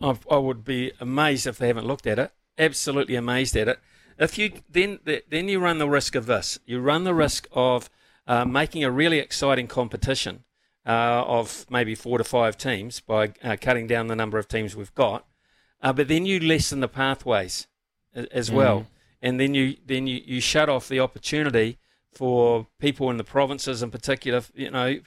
I, 0.00 0.16
I 0.30 0.36
would 0.36 0.64
be 0.64 0.92
amazed 1.00 1.46
if 1.46 1.58
they 1.58 1.68
haven't 1.68 1.86
looked 1.86 2.06
at 2.06 2.18
it. 2.18 2.32
Absolutely 2.58 3.16
amazed 3.16 3.56
at 3.56 3.68
it. 3.68 3.78
If 4.18 4.38
you 4.38 4.50
then 4.70 5.00
then 5.28 5.48
you 5.48 5.60
run 5.60 5.76
the 5.76 5.88
risk 5.88 6.14
of 6.14 6.24
this. 6.24 6.58
You 6.64 6.80
run 6.80 7.04
the 7.04 7.12
risk 7.12 7.46
of 7.52 7.90
uh, 8.26 8.46
making 8.46 8.82
a 8.82 8.90
really 8.90 9.18
exciting 9.18 9.66
competition 9.66 10.44
uh, 10.86 11.22
of 11.26 11.66
maybe 11.68 11.94
four 11.94 12.16
to 12.16 12.24
five 12.24 12.56
teams 12.56 13.00
by 13.00 13.34
uh, 13.44 13.56
cutting 13.60 13.86
down 13.86 14.06
the 14.06 14.16
number 14.16 14.38
of 14.38 14.48
teams 14.48 14.74
we've 14.74 14.94
got, 14.94 15.26
uh, 15.82 15.92
but 15.92 16.08
then 16.08 16.24
you 16.24 16.40
lessen 16.40 16.80
the 16.80 16.88
pathways 16.88 17.66
as 18.14 18.50
well. 18.50 18.80
Mm 18.80 18.86
and 19.26 19.40
then 19.40 19.54
you 19.54 19.76
then 19.84 20.06
you, 20.06 20.22
you 20.24 20.40
shut 20.40 20.68
off 20.68 20.88
the 20.88 21.00
opportunity 21.00 21.78
for 22.12 22.68
people 22.78 23.10
in 23.10 23.16
the 23.16 23.24
provinces 23.24 23.82
in 23.82 23.90
particular. 23.90 24.40
You 24.54 24.70
know, 24.70 25.00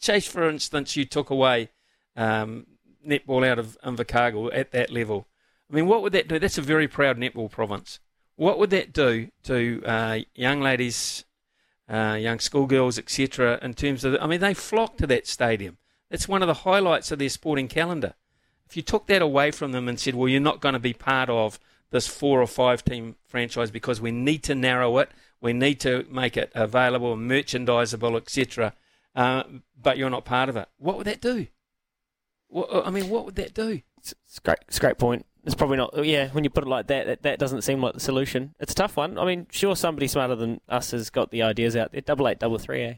Chase, 0.00 0.26
for 0.26 0.48
instance, 0.48 0.96
you 0.96 1.04
took 1.04 1.28
away 1.28 1.68
um, 2.16 2.66
netball 3.06 3.46
out 3.46 3.58
of 3.58 3.76
Invercargill 3.84 4.50
at 4.54 4.72
that 4.72 4.90
level. 4.90 5.28
I 5.70 5.74
mean, 5.74 5.86
what 5.86 6.02
would 6.02 6.12
that 6.14 6.28
do? 6.28 6.38
That's 6.38 6.56
a 6.56 6.62
very 6.62 6.88
proud 6.88 7.18
netball 7.18 7.50
province. 7.50 8.00
What 8.36 8.58
would 8.58 8.70
that 8.70 8.94
do 8.94 9.28
to 9.44 9.82
uh, 9.84 10.18
young 10.34 10.62
ladies 10.62 11.24
uh, 11.88 12.16
young 12.18 12.38
schoolgirls, 12.38 12.98
etc. 12.98 13.58
In 13.62 13.74
terms 13.74 14.02
of, 14.02 14.16
I 14.20 14.26
mean, 14.26 14.40
they 14.40 14.54
flock 14.54 14.96
to 14.96 15.06
that 15.08 15.26
stadium. 15.26 15.78
It's 16.10 16.26
one 16.26 16.42
of 16.42 16.48
the 16.48 16.62
highlights 16.68 17.12
of 17.12 17.18
their 17.18 17.28
sporting 17.28 17.68
calendar. 17.68 18.14
If 18.68 18.76
you 18.76 18.82
took 18.82 19.06
that 19.06 19.22
away 19.22 19.52
from 19.52 19.72
them 19.72 19.88
and 19.88 20.00
said, 20.00 20.14
well, 20.14 20.28
you're 20.28 20.40
not 20.40 20.60
going 20.60 20.72
to 20.72 20.80
be 20.80 20.92
part 20.92 21.30
of 21.30 21.60
this 21.90 22.06
four 22.06 22.40
or 22.40 22.46
five 22.46 22.84
team 22.84 23.16
franchise 23.26 23.70
because 23.70 24.00
we 24.00 24.10
need 24.10 24.42
to 24.44 24.54
narrow 24.54 24.98
it, 24.98 25.10
we 25.40 25.52
need 25.52 25.80
to 25.80 26.06
make 26.10 26.36
it 26.36 26.50
available, 26.54 27.16
merchandisable, 27.16 28.16
etc., 28.16 28.72
uh, 29.14 29.44
but 29.80 29.96
you're 29.96 30.10
not 30.10 30.24
part 30.24 30.48
of 30.48 30.56
it, 30.56 30.68
what 30.78 30.98
would 30.98 31.06
that 31.06 31.20
do? 31.20 31.46
What, 32.48 32.86
I 32.86 32.90
mean, 32.90 33.08
what 33.08 33.24
would 33.24 33.36
that 33.36 33.54
do? 33.54 33.80
It's, 33.98 34.14
it's 34.26 34.38
great. 34.38 34.58
It's 34.68 34.76
a 34.76 34.80
great 34.80 34.98
point. 34.98 35.26
It's 35.44 35.54
probably 35.54 35.76
not. 35.76 36.04
Yeah, 36.04 36.28
when 36.28 36.42
you 36.42 36.50
put 36.50 36.64
it 36.64 36.68
like 36.68 36.88
that, 36.88 37.06
that, 37.06 37.22
that 37.22 37.38
doesn't 37.38 37.62
seem 37.62 37.80
like 37.80 37.94
the 37.94 38.00
solution. 38.00 38.54
It's 38.58 38.72
a 38.72 38.76
tough 38.76 38.96
one. 38.96 39.16
I 39.16 39.24
mean, 39.24 39.46
sure, 39.50 39.76
somebody 39.76 40.08
smarter 40.08 40.34
than 40.34 40.60
us 40.68 40.90
has 40.90 41.08
got 41.08 41.30
the 41.30 41.42
ideas 41.42 41.76
out 41.76 41.92
there. 41.92 42.00
Double 42.00 42.26
eight, 42.28 42.40
double 42.40 42.58
three, 42.58 42.82
eh? 42.82 42.94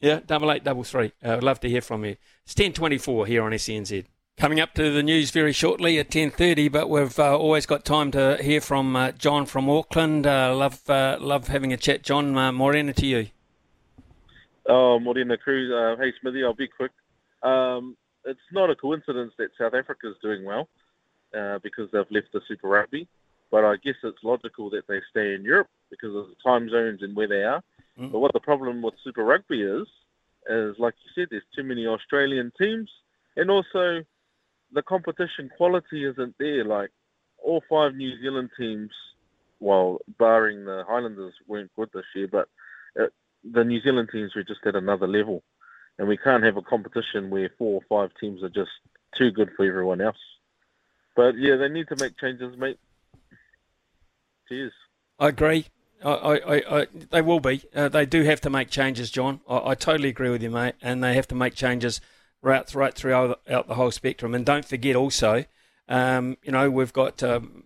Yeah, 0.00 0.20
double 0.24 0.52
eight, 0.52 0.64
double 0.64 0.84
three. 0.84 1.12
Uh, 1.24 1.36
I'd 1.36 1.42
love 1.42 1.60
to 1.60 1.68
hear 1.68 1.80
from 1.80 2.04
you. 2.04 2.16
It's 2.44 2.54
ten 2.54 2.72
twenty 2.72 2.98
four 2.98 3.26
here 3.26 3.42
on 3.42 3.52
SENZ. 3.52 4.04
Coming 4.38 4.60
up 4.60 4.74
to 4.74 4.90
the 4.90 5.02
news 5.02 5.30
very 5.30 5.52
shortly 5.52 5.98
at 5.98 6.10
ten 6.10 6.30
thirty, 6.30 6.68
but 6.68 6.88
we've 6.88 7.18
uh, 7.18 7.36
always 7.38 7.66
got 7.66 7.84
time 7.84 8.10
to 8.12 8.38
hear 8.40 8.60
from 8.60 8.96
uh, 8.96 9.12
John 9.12 9.46
from 9.46 9.68
Auckland. 9.68 10.26
Uh, 10.26 10.54
love 10.56 10.88
uh, 10.90 11.18
love 11.20 11.48
having 11.48 11.72
a 11.72 11.76
chat, 11.76 12.02
John. 12.02 12.36
Uh, 12.36 12.50
Morena 12.50 12.92
to 12.94 13.06
you. 13.06 13.28
Oh, 14.66 14.98
Morena 14.98 15.36
Cruz. 15.36 15.70
Uh, 15.70 16.00
hey, 16.02 16.12
Smithy, 16.20 16.42
I'll 16.42 16.54
be 16.54 16.66
quick. 16.66 16.92
Um, 17.42 17.96
it's 18.24 18.40
not 18.52 18.70
a 18.70 18.74
coincidence 18.74 19.32
that 19.38 19.50
South 19.58 19.74
Africa 19.74 20.08
is 20.08 20.16
doing 20.22 20.44
well 20.44 20.68
because 21.62 21.90
they've 21.92 22.10
left 22.10 22.32
the 22.32 22.40
Super 22.48 22.68
Rugby, 22.68 23.08
but 23.50 23.64
I 23.64 23.76
guess 23.76 23.94
it's 24.02 24.18
logical 24.22 24.70
that 24.70 24.86
they 24.88 25.00
stay 25.10 25.34
in 25.34 25.44
Europe 25.44 25.68
because 25.90 26.14
of 26.14 26.26
the 26.28 26.36
time 26.44 26.68
zones 26.68 27.02
and 27.02 27.14
where 27.14 27.28
they 27.28 27.42
are. 27.42 27.62
Mm. 27.98 28.12
But 28.12 28.20
what 28.20 28.32
the 28.32 28.40
problem 28.40 28.82
with 28.82 28.94
Super 29.04 29.24
Rugby 29.24 29.62
is, 29.62 29.86
is 30.48 30.74
like 30.78 30.94
you 31.04 31.10
said, 31.14 31.28
there's 31.30 31.42
too 31.54 31.62
many 31.62 31.86
Australian 31.86 32.52
teams, 32.58 32.90
and 33.36 33.50
also 33.50 34.04
the 34.72 34.82
competition 34.82 35.50
quality 35.56 36.04
isn't 36.04 36.34
there. 36.38 36.64
Like 36.64 36.90
all 37.42 37.62
five 37.68 37.94
New 37.94 38.20
Zealand 38.20 38.50
teams, 38.58 38.90
well, 39.60 39.98
barring 40.18 40.64
the 40.64 40.84
Highlanders, 40.88 41.34
weren't 41.46 41.74
good 41.76 41.90
this 41.94 42.04
year, 42.14 42.28
but 42.30 42.48
uh, 43.00 43.06
the 43.50 43.64
New 43.64 43.80
Zealand 43.80 44.08
teams 44.12 44.34
were 44.34 44.44
just 44.44 44.60
at 44.66 44.76
another 44.76 45.06
level, 45.06 45.42
and 45.98 46.08
we 46.08 46.16
can't 46.16 46.44
have 46.44 46.56
a 46.56 46.62
competition 46.62 47.30
where 47.30 47.50
four 47.58 47.80
or 47.80 47.82
five 47.88 48.10
teams 48.20 48.42
are 48.42 48.48
just 48.48 48.70
too 49.16 49.30
good 49.30 49.50
for 49.56 49.66
everyone 49.66 50.00
else. 50.00 50.16
But 51.14 51.36
yeah, 51.36 51.56
they 51.56 51.68
need 51.68 51.88
to 51.88 51.96
make 51.96 52.18
changes, 52.18 52.56
mate. 52.56 52.78
Cheers. 54.48 54.72
I 55.18 55.28
agree. 55.28 55.66
I, 56.04 56.10
I, 56.10 56.80
I, 56.80 56.86
they 57.10 57.22
will 57.22 57.38
be. 57.38 57.62
Uh, 57.74 57.88
they 57.88 58.06
do 58.06 58.22
have 58.24 58.40
to 58.40 58.50
make 58.50 58.70
changes, 58.70 59.10
John. 59.10 59.40
I, 59.48 59.70
I, 59.70 59.74
totally 59.74 60.08
agree 60.08 60.30
with 60.30 60.42
you, 60.42 60.50
mate. 60.50 60.74
And 60.82 61.04
they 61.04 61.14
have 61.14 61.28
to 61.28 61.34
make 61.34 61.54
changes 61.54 62.00
right, 62.42 62.74
right 62.74 62.94
throughout 62.94 63.40
out 63.48 63.68
the 63.68 63.74
whole 63.74 63.90
spectrum. 63.90 64.34
And 64.34 64.44
don't 64.44 64.64
forget 64.64 64.96
also, 64.96 65.44
um, 65.88 66.36
you 66.42 66.52
know, 66.52 66.70
we've 66.70 66.92
got 66.92 67.22
um, 67.22 67.64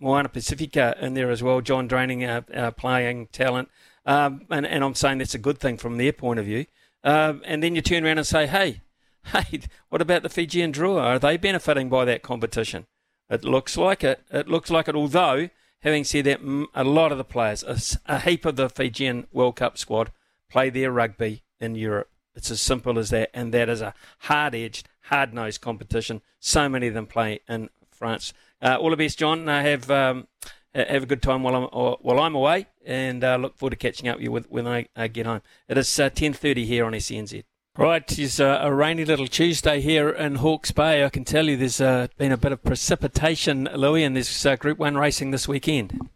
Moana 0.00 0.28
Pacifica 0.28 0.96
in 1.00 1.14
there 1.14 1.30
as 1.30 1.42
well. 1.42 1.60
John 1.60 1.86
draining 1.86 2.24
our, 2.24 2.44
our 2.54 2.72
playing 2.72 3.26
talent, 3.28 3.68
um, 4.06 4.46
and, 4.50 4.66
and 4.66 4.82
I'm 4.82 4.94
saying 4.94 5.18
that's 5.18 5.34
a 5.34 5.38
good 5.38 5.58
thing 5.58 5.76
from 5.76 5.98
their 5.98 6.12
point 6.12 6.40
of 6.40 6.46
view. 6.46 6.66
Um, 7.04 7.42
and 7.44 7.62
then 7.62 7.74
you 7.74 7.82
turn 7.82 8.04
around 8.06 8.18
and 8.18 8.26
say, 8.26 8.46
hey, 8.46 8.80
hey, 9.26 9.60
what 9.88 10.00
about 10.00 10.22
the 10.22 10.28
Fijian 10.28 10.72
Drua? 10.72 11.02
Are 11.02 11.18
they 11.18 11.36
benefiting 11.36 11.88
by 11.88 12.04
that 12.04 12.22
competition? 12.22 12.86
It 13.28 13.44
looks 13.44 13.76
like 13.76 14.04
it. 14.04 14.22
It 14.30 14.48
looks 14.48 14.70
like 14.70 14.88
it. 14.88 14.94
Although 14.94 15.48
Having 15.82 16.04
said 16.04 16.24
that, 16.26 16.68
a 16.74 16.84
lot 16.84 17.10
of 17.10 17.18
the 17.18 17.24
players, 17.24 17.64
a, 17.64 17.76
a 18.06 18.20
heap 18.20 18.44
of 18.44 18.54
the 18.54 18.70
Fijian 18.70 19.26
World 19.32 19.56
Cup 19.56 19.76
squad, 19.76 20.12
play 20.48 20.70
their 20.70 20.92
rugby 20.92 21.42
in 21.58 21.74
Europe. 21.74 22.08
It's 22.34 22.50
as 22.50 22.60
simple 22.60 22.98
as 22.98 23.10
that, 23.10 23.30
and 23.34 23.52
that 23.52 23.68
is 23.68 23.80
a 23.80 23.94
hard-edged, 24.20 24.88
hard-nosed 25.02 25.60
competition. 25.60 26.22
So 26.40 26.68
many 26.68 26.88
of 26.88 26.94
them 26.94 27.06
play 27.06 27.40
in 27.48 27.68
France. 27.90 28.32
Uh, 28.60 28.76
all 28.76 28.90
the 28.90 28.96
best, 28.96 29.18
John. 29.18 29.48
Uh, 29.48 29.62
have 29.62 29.90
um, 29.90 30.28
have 30.74 31.02
a 31.02 31.06
good 31.06 31.22
time 31.22 31.42
while 31.42 31.54
I'm 31.54 31.96
while 32.00 32.20
I'm 32.20 32.34
away, 32.34 32.66
and 32.84 33.22
uh, 33.22 33.36
look 33.36 33.56
forward 33.56 33.72
to 33.72 33.76
catching 33.76 34.08
up 34.08 34.16
with 34.16 34.24
you 34.24 34.32
when 34.48 34.66
I 34.66 35.08
get 35.08 35.26
home. 35.26 35.42
It 35.68 35.76
is 35.78 35.88
10:30 35.88 36.62
uh, 36.62 36.66
here 36.66 36.84
on 36.84 36.92
SENZ. 36.92 37.44
Right, 37.74 38.18
it's 38.18 38.38
a, 38.38 38.60
a, 38.62 38.74
rainy 38.74 39.06
little 39.06 39.26
Tuesday 39.26 39.80
here 39.80 40.10
in 40.10 40.34
Hawke's 40.36 40.72
Bay. 40.72 41.04
I 41.04 41.08
can 41.08 41.24
tell 41.24 41.46
you 41.46 41.56
there's 41.56 41.80
uh, 41.80 42.08
been 42.18 42.30
a 42.30 42.36
bit 42.36 42.52
of 42.52 42.62
precipitation, 42.62 43.66
Louis, 43.74 44.04
and 44.04 44.14
there's 44.14 44.44
uh, 44.44 44.56
Group 44.56 44.78
1 44.78 44.98
racing 44.98 45.30
this 45.30 45.48
weekend. 45.48 46.10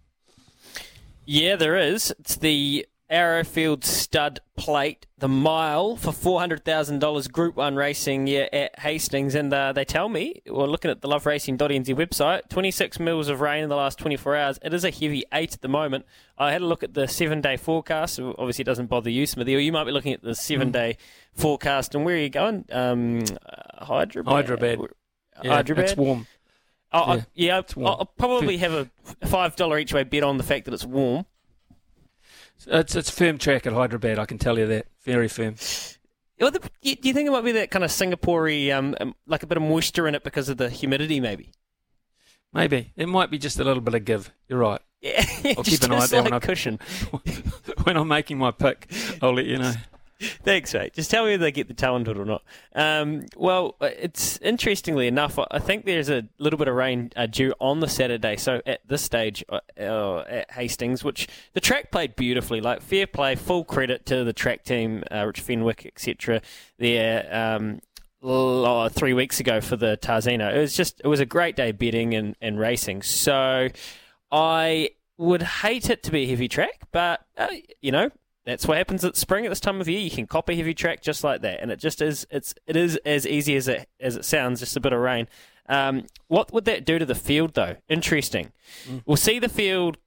Yeah, 1.24 1.56
there 1.56 1.78
is. 1.78 2.10
It's 2.18 2.36
the 2.36 2.86
Arrowfield 3.08 3.84
Stud 3.84 4.40
Plate, 4.56 5.06
the 5.18 5.28
mile 5.28 5.96
for 5.96 6.10
$400,000 6.10 7.30
Group 7.30 7.56
1 7.56 7.76
racing 7.76 8.26
yeah, 8.26 8.48
at 8.52 8.78
Hastings. 8.80 9.34
And 9.34 9.52
uh, 9.52 9.72
they 9.72 9.84
tell 9.84 10.08
me, 10.08 10.42
well, 10.46 10.66
looking 10.66 10.90
at 10.90 11.02
the 11.02 11.08
loveracing.nz 11.08 11.86
website, 11.94 12.48
26 12.48 12.98
mils 12.98 13.28
of 13.28 13.40
rain 13.40 13.62
in 13.62 13.68
the 13.68 13.76
last 13.76 13.98
24 13.98 14.36
hours. 14.36 14.58
It 14.62 14.74
is 14.74 14.84
a 14.84 14.90
heavy 14.90 15.24
8 15.32 15.54
at 15.54 15.60
the 15.60 15.68
moment. 15.68 16.04
I 16.36 16.52
had 16.52 16.62
a 16.62 16.66
look 16.66 16.82
at 16.82 16.94
the 16.94 17.06
seven 17.06 17.40
day 17.40 17.56
forecast. 17.56 18.18
Obviously, 18.18 18.62
it 18.62 18.66
doesn't 18.66 18.86
bother 18.86 19.10
you, 19.10 19.26
Smithy, 19.26 19.54
or 19.54 19.60
you 19.60 19.72
might 19.72 19.84
be 19.84 19.92
looking 19.92 20.12
at 20.12 20.22
the 20.22 20.34
seven 20.34 20.72
day 20.72 20.96
mm. 20.98 21.40
forecast. 21.40 21.94
And 21.94 22.04
where 22.04 22.16
are 22.16 22.18
you 22.18 22.30
going? 22.30 22.64
Um, 22.72 23.22
Hyderabad. 23.78 24.32
Hyderabad. 24.32 24.80
Yeah, 25.42 25.54
Hyderabad. 25.54 25.84
It's 25.84 25.96
warm. 25.96 26.26
Oh, 26.92 27.06
yeah, 27.06 27.12
I, 27.12 27.24
yeah 27.34 27.62
I'll, 27.86 27.86
I'll 27.86 28.12
probably 28.18 28.56
have 28.58 28.72
a 28.72 28.90
$5 29.24 29.80
each 29.80 29.92
way 29.92 30.02
bet 30.04 30.22
on 30.22 30.38
the 30.38 30.44
fact 30.44 30.64
that 30.64 30.74
it's 30.74 30.84
warm. 30.84 31.26
It's 32.66 32.94
it's 32.96 33.10
firm 33.10 33.38
track 33.38 33.66
at 33.66 33.72
Hyderabad. 33.72 34.18
I 34.18 34.26
can 34.26 34.38
tell 34.38 34.58
you 34.58 34.66
that 34.66 34.86
very 35.04 35.28
firm. 35.28 35.54
Well, 36.40 36.50
the, 36.50 36.58
do 36.58 36.68
you 36.82 37.14
think 37.14 37.28
it 37.28 37.30
might 37.30 37.44
be 37.44 37.52
that 37.52 37.70
kind 37.70 37.84
of 37.84 37.90
Singaporey, 37.90 38.70
um, 38.70 38.94
um, 39.00 39.14
like 39.26 39.42
a 39.42 39.46
bit 39.46 39.56
of 39.56 39.62
moisture 39.62 40.06
in 40.06 40.14
it 40.14 40.22
because 40.22 40.50
of 40.50 40.58
the 40.58 40.68
humidity, 40.68 41.18
maybe? 41.18 41.52
Maybe 42.52 42.92
it 42.96 43.08
might 43.08 43.30
be 43.30 43.38
just 43.38 43.58
a 43.58 43.64
little 43.64 43.80
bit 43.80 43.94
of 43.94 44.04
give. 44.04 44.32
You're 44.48 44.58
right. 44.58 44.80
Yeah, 45.00 45.24
I'll 45.56 45.64
keep 45.64 45.82
an 45.82 45.92
eye 45.92 45.98
out 45.98 46.10
there 46.10 46.22
when 46.22 46.32
I 46.32 46.38
cushion. 46.38 46.78
when 47.84 47.96
I'm 47.96 48.08
making 48.08 48.38
my 48.38 48.50
pick, 48.50 48.90
I'll 49.22 49.34
let 49.34 49.46
you 49.46 49.58
know. 49.58 49.72
Thanks, 50.18 50.72
mate. 50.72 50.94
Just 50.94 51.10
tell 51.10 51.26
me 51.26 51.34
if 51.34 51.40
they 51.40 51.52
get 51.52 51.68
the 51.68 51.74
talented 51.74 52.16
or 52.16 52.24
not. 52.24 52.42
Um, 52.74 53.26
well, 53.36 53.76
it's 53.80 54.38
interestingly 54.38 55.06
enough, 55.08 55.38
I 55.50 55.58
think 55.58 55.84
there's 55.84 56.08
a 56.08 56.26
little 56.38 56.58
bit 56.58 56.68
of 56.68 56.74
rain 56.74 57.10
uh, 57.16 57.26
due 57.26 57.52
on 57.60 57.80
the 57.80 57.88
Saturday. 57.88 58.36
So 58.36 58.62
at 58.64 58.80
this 58.88 59.02
stage 59.02 59.44
uh, 59.48 59.60
uh, 59.78 60.24
at 60.28 60.50
Hastings, 60.52 61.04
which 61.04 61.28
the 61.52 61.60
track 61.60 61.90
played 61.90 62.16
beautifully, 62.16 62.60
like 62.60 62.80
fair 62.80 63.06
play, 63.06 63.34
full 63.34 63.64
credit 63.64 64.06
to 64.06 64.24
the 64.24 64.32
track 64.32 64.64
team, 64.64 65.04
uh, 65.10 65.26
Rich 65.26 65.40
Fenwick, 65.40 65.84
etc. 65.84 66.40
There. 66.78 67.28
Um, 67.32 67.80
three 68.88 69.12
weeks 69.12 69.38
ago 69.38 69.60
for 69.60 69.76
the 69.76 69.96
Tarzino. 69.98 70.52
It 70.52 70.58
was 70.58 70.74
just 70.74 71.00
it 71.04 71.06
was 71.06 71.20
a 71.20 71.26
great 71.26 71.54
day 71.54 71.70
betting 71.70 72.14
and, 72.14 72.34
and 72.40 72.58
racing. 72.58 73.02
So 73.02 73.68
I 74.32 74.90
would 75.18 75.42
hate 75.42 75.90
it 75.90 76.02
to 76.04 76.10
be 76.10 76.24
a 76.24 76.26
heavy 76.26 76.48
track, 76.48 76.80
but 76.90 77.24
uh, 77.36 77.48
you 77.80 77.92
know 77.92 78.10
that's 78.46 78.66
what 78.66 78.78
happens 78.78 79.04
at 79.04 79.16
spring 79.16 79.44
at 79.44 79.48
this 79.48 79.60
time 79.60 79.80
of 79.80 79.88
year. 79.88 79.98
You 79.98 80.10
can 80.10 80.26
cop 80.26 80.48
a 80.48 80.54
heavy 80.54 80.72
track 80.72 81.02
just 81.02 81.24
like 81.24 81.42
that, 81.42 81.60
and 81.60 81.70
it 81.72 81.80
just 81.80 82.00
is. 82.00 82.26
It's 82.30 82.54
it 82.66 82.76
is 82.76 82.96
as 83.04 83.26
easy 83.26 83.56
as 83.56 83.66
it 83.66 83.88
as 84.00 84.16
it 84.16 84.24
sounds. 84.24 84.60
Just 84.60 84.76
a 84.76 84.80
bit 84.80 84.92
of 84.92 85.00
rain. 85.00 85.26
Um, 85.68 86.04
what 86.28 86.52
would 86.52 86.64
that 86.66 86.84
do 86.84 86.98
to 86.98 87.04
the 87.04 87.16
field, 87.16 87.54
though? 87.54 87.76
Interesting. 87.88 88.52
Mm. 88.88 89.02
We'll 89.04 89.16
see 89.16 89.40
the 89.40 89.48
field 89.48 89.98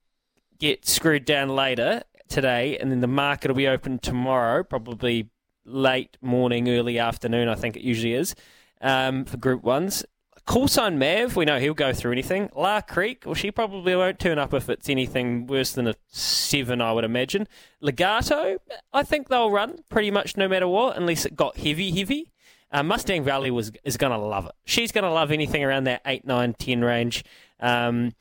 get 0.58 0.88
screwed 0.88 1.26
down 1.26 1.50
later 1.50 2.04
today, 2.30 2.78
and 2.78 2.92
then 2.92 3.02
the 3.02 3.08
market 3.08 3.50
will 3.50 3.56
be 3.56 3.68
open 3.68 4.00
tomorrow, 4.00 4.64
probably 4.64 5.30
late 5.66 6.18
morning, 6.22 6.70
early 6.70 6.98
afternoon. 6.98 7.50
I 7.50 7.56
think 7.56 7.76
it 7.76 7.84
usually 7.84 8.14
is 8.14 8.36
um, 8.82 9.26
for 9.26 9.36
Group 9.36 9.64
Ones. 9.64 10.06
Callsign 10.50 10.98
Mav, 10.98 11.36
we 11.36 11.46
know 11.46 11.60
he'll 11.60 11.76
go 11.76 11.94
through 11.94 12.12
anything. 12.12 12.50
La 12.56 12.82
Crique, 12.82 13.22
well, 13.24 13.36
she 13.36 13.52
probably 13.52 13.96
won't 13.96 14.18
turn 14.18 14.40
up 14.40 14.52
if 14.52 14.68
it's 14.68 14.90
anything 14.90 15.46
worse 15.46 15.74
than 15.74 15.88
a 15.88 15.94
seven, 16.08 16.82
I 16.82 16.92
would 16.92 17.04
imagine. 17.04 17.48
Legato, 17.82 18.58
I 18.92 19.04
think 19.04 19.28
they'll 19.28 19.52
run 19.52 19.84
pretty 19.90 20.10
much 20.10 20.38
no 20.38 20.48
matter 20.48 20.68
what, 20.68 20.98
unless 20.98 21.24
it 21.24 21.36
got 21.36 21.58
heavy, 21.58 21.92
heavy. 21.92 22.32
Uh, 22.72 22.82
Mustang 22.82 23.24
Valley 23.24 23.52
was 23.52 23.72
is 23.84 23.96
going 23.96 24.12
to 24.12 24.18
love 24.18 24.48
it. 24.48 24.54
She's 24.66 24.92
going 24.92 25.04
to 25.04 25.12
love 25.12 25.32
anything 25.32 25.64
around 25.64 25.84
that 25.84 26.02
8, 26.04 26.26
9, 26.26 26.56
10 26.56 26.82
range. 26.82 27.24
Um, 27.60 28.14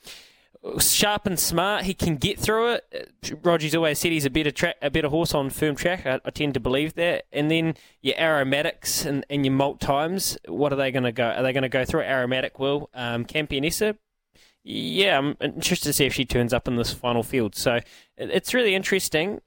sharp 0.80 1.26
and 1.26 1.38
smart. 1.38 1.84
He 1.84 1.94
can 1.94 2.16
get 2.16 2.38
through 2.38 2.74
it. 2.74 3.12
Roger's 3.42 3.74
always 3.74 3.98
said 3.98 4.12
he's 4.12 4.24
a 4.24 4.30
better 4.30 4.50
track, 4.50 4.76
a 4.82 4.90
better 4.90 5.09
horse 5.09 5.34
on 5.34 5.50
firm 5.50 5.76
track. 5.76 6.06
I, 6.06 6.20
I 6.24 6.30
tend 6.30 6.54
to 6.54 6.61
believe 6.61 6.94
that. 6.94 7.26
And 7.32 7.50
then 7.50 7.74
your 8.02 8.16
aromatics 8.18 9.04
and, 9.04 9.24
and 9.30 9.44
your 9.44 9.54
malt 9.54 9.80
times. 9.80 10.36
What 10.46 10.72
are 10.72 10.76
they 10.76 10.90
going 10.90 11.04
to 11.04 11.12
go? 11.12 11.24
Are 11.24 11.42
they 11.42 11.52
going 11.52 11.62
to 11.62 11.68
go 11.68 11.84
through 11.84 12.02
aromatic? 12.02 12.59
Will 12.59 12.90
um, 12.94 13.24
Campionessa? 13.24 13.96
Yeah, 14.64 15.18
I'm 15.18 15.36
interested 15.40 15.88
to 15.88 15.92
see 15.92 16.06
if 16.06 16.12
she 16.12 16.24
turns 16.24 16.52
up 16.52 16.68
in 16.68 16.76
this 16.76 16.92
final 16.92 17.22
field. 17.22 17.54
So 17.54 17.76
it, 17.76 17.86
it's 18.16 18.52
really 18.52 18.74
interesting. 18.74 19.40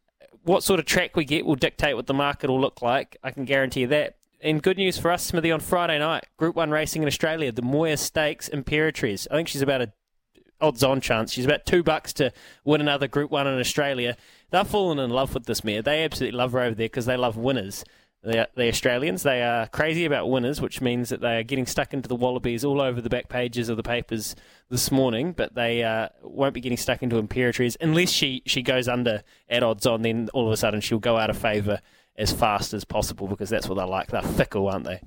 What 0.44 0.64
sort 0.64 0.80
of 0.80 0.86
track 0.86 1.16
we 1.16 1.26
get 1.26 1.46
will 1.46 1.56
dictate 1.56 1.96
what 1.96 2.08
the 2.08 2.14
market 2.14 2.50
will 2.50 2.60
look 2.60 2.82
like. 2.82 3.18
I 3.24 3.32
can 3.32 3.46
guarantee 3.46 3.86
that. 3.86 4.18
And 4.44 4.64
good 4.64 4.78
news 4.78 4.98
for 4.98 5.12
us, 5.12 5.24
Smithy, 5.24 5.52
on 5.52 5.60
Friday 5.60 6.00
night, 6.00 6.26
Group 6.38 6.56
1 6.56 6.72
racing 6.72 7.04
in 7.04 7.08
Australia, 7.08 7.52
the 7.52 7.62
Moir 7.62 7.96
Stakes 7.96 8.50
Imperatriz. 8.50 9.28
I 9.30 9.36
think 9.36 9.48
she's 9.48 9.62
about 9.62 9.84
a 9.84 9.94
odds 10.62 10.84
on 10.84 11.02
chance. 11.02 11.34
She's 11.34 11.46
about 11.46 11.66
two 11.66 11.84
bucks 11.84 12.14
to 12.14 12.32
win 12.64 12.82
another 12.82 13.08
Group 13.08 13.32
1 13.32 13.48
in 13.48 13.60
Australia. 13.60 14.16
They're 14.52 14.64
falling 14.64 15.00
in 15.00 15.10
love 15.10 15.34
with 15.34 15.46
this 15.46 15.64
mare. 15.64 15.82
They 15.82 16.04
absolutely 16.04 16.38
love 16.38 16.52
her 16.54 16.60
over 16.60 16.76
there 16.76 16.86
because 16.86 17.06
they 17.06 17.18
love 17.18 17.38
winners. 17.38 17.84
The, 18.24 18.48
the 18.56 18.68
Australians, 18.68 19.24
they 19.24 19.42
are 19.42 19.68
crazy 19.68 20.06
about 20.06 20.30
winners, 20.30 20.62
which 20.62 20.80
means 20.80 21.10
that 21.10 21.22
they 21.22 21.38
are 21.38 21.44
getting 21.44 21.66
stuck 21.66 21.92
into 21.92 22.08
the 22.08 22.16
Wallabies 22.16 22.64
all 22.64 22.80
over 22.80 23.02
the 23.02 23.10
back 23.10 23.30
pages 23.30 23.68
of 23.68 23.78
the 23.78 23.84
papers 23.84 24.36
this 24.70 24.92
morning, 24.92 25.34
but 25.34 25.56
they 25.56 25.84
uh, 25.84 26.10
won't 26.22 26.54
be 26.54 26.62
getting 26.62 26.78
stuck 26.78 27.02
into 27.02 27.20
Imperatriz 27.22 27.76
unless 27.82 28.12
she, 28.12 28.44
she 28.46 28.62
goes 28.62 28.88
under 28.88 29.24
at 29.50 29.64
odds 29.64 29.88
on, 29.88 30.04
then 30.04 30.30
all 30.36 30.46
of 30.46 30.54
a 30.54 30.58
sudden 30.58 30.82
she'll 30.82 31.00
go 31.00 31.18
out 31.18 31.32
of 31.32 31.38
favour 31.38 31.82
as 32.16 32.32
fast 32.32 32.76
as 32.76 32.86
possible 32.86 33.26
because 33.26 33.50
that's 33.50 33.68
what 33.68 33.76
they 33.76 33.84
like. 33.84 34.10
They're 34.10 34.22
fickle, 34.22 34.68
aren't 34.68 34.86
they? 34.86 35.02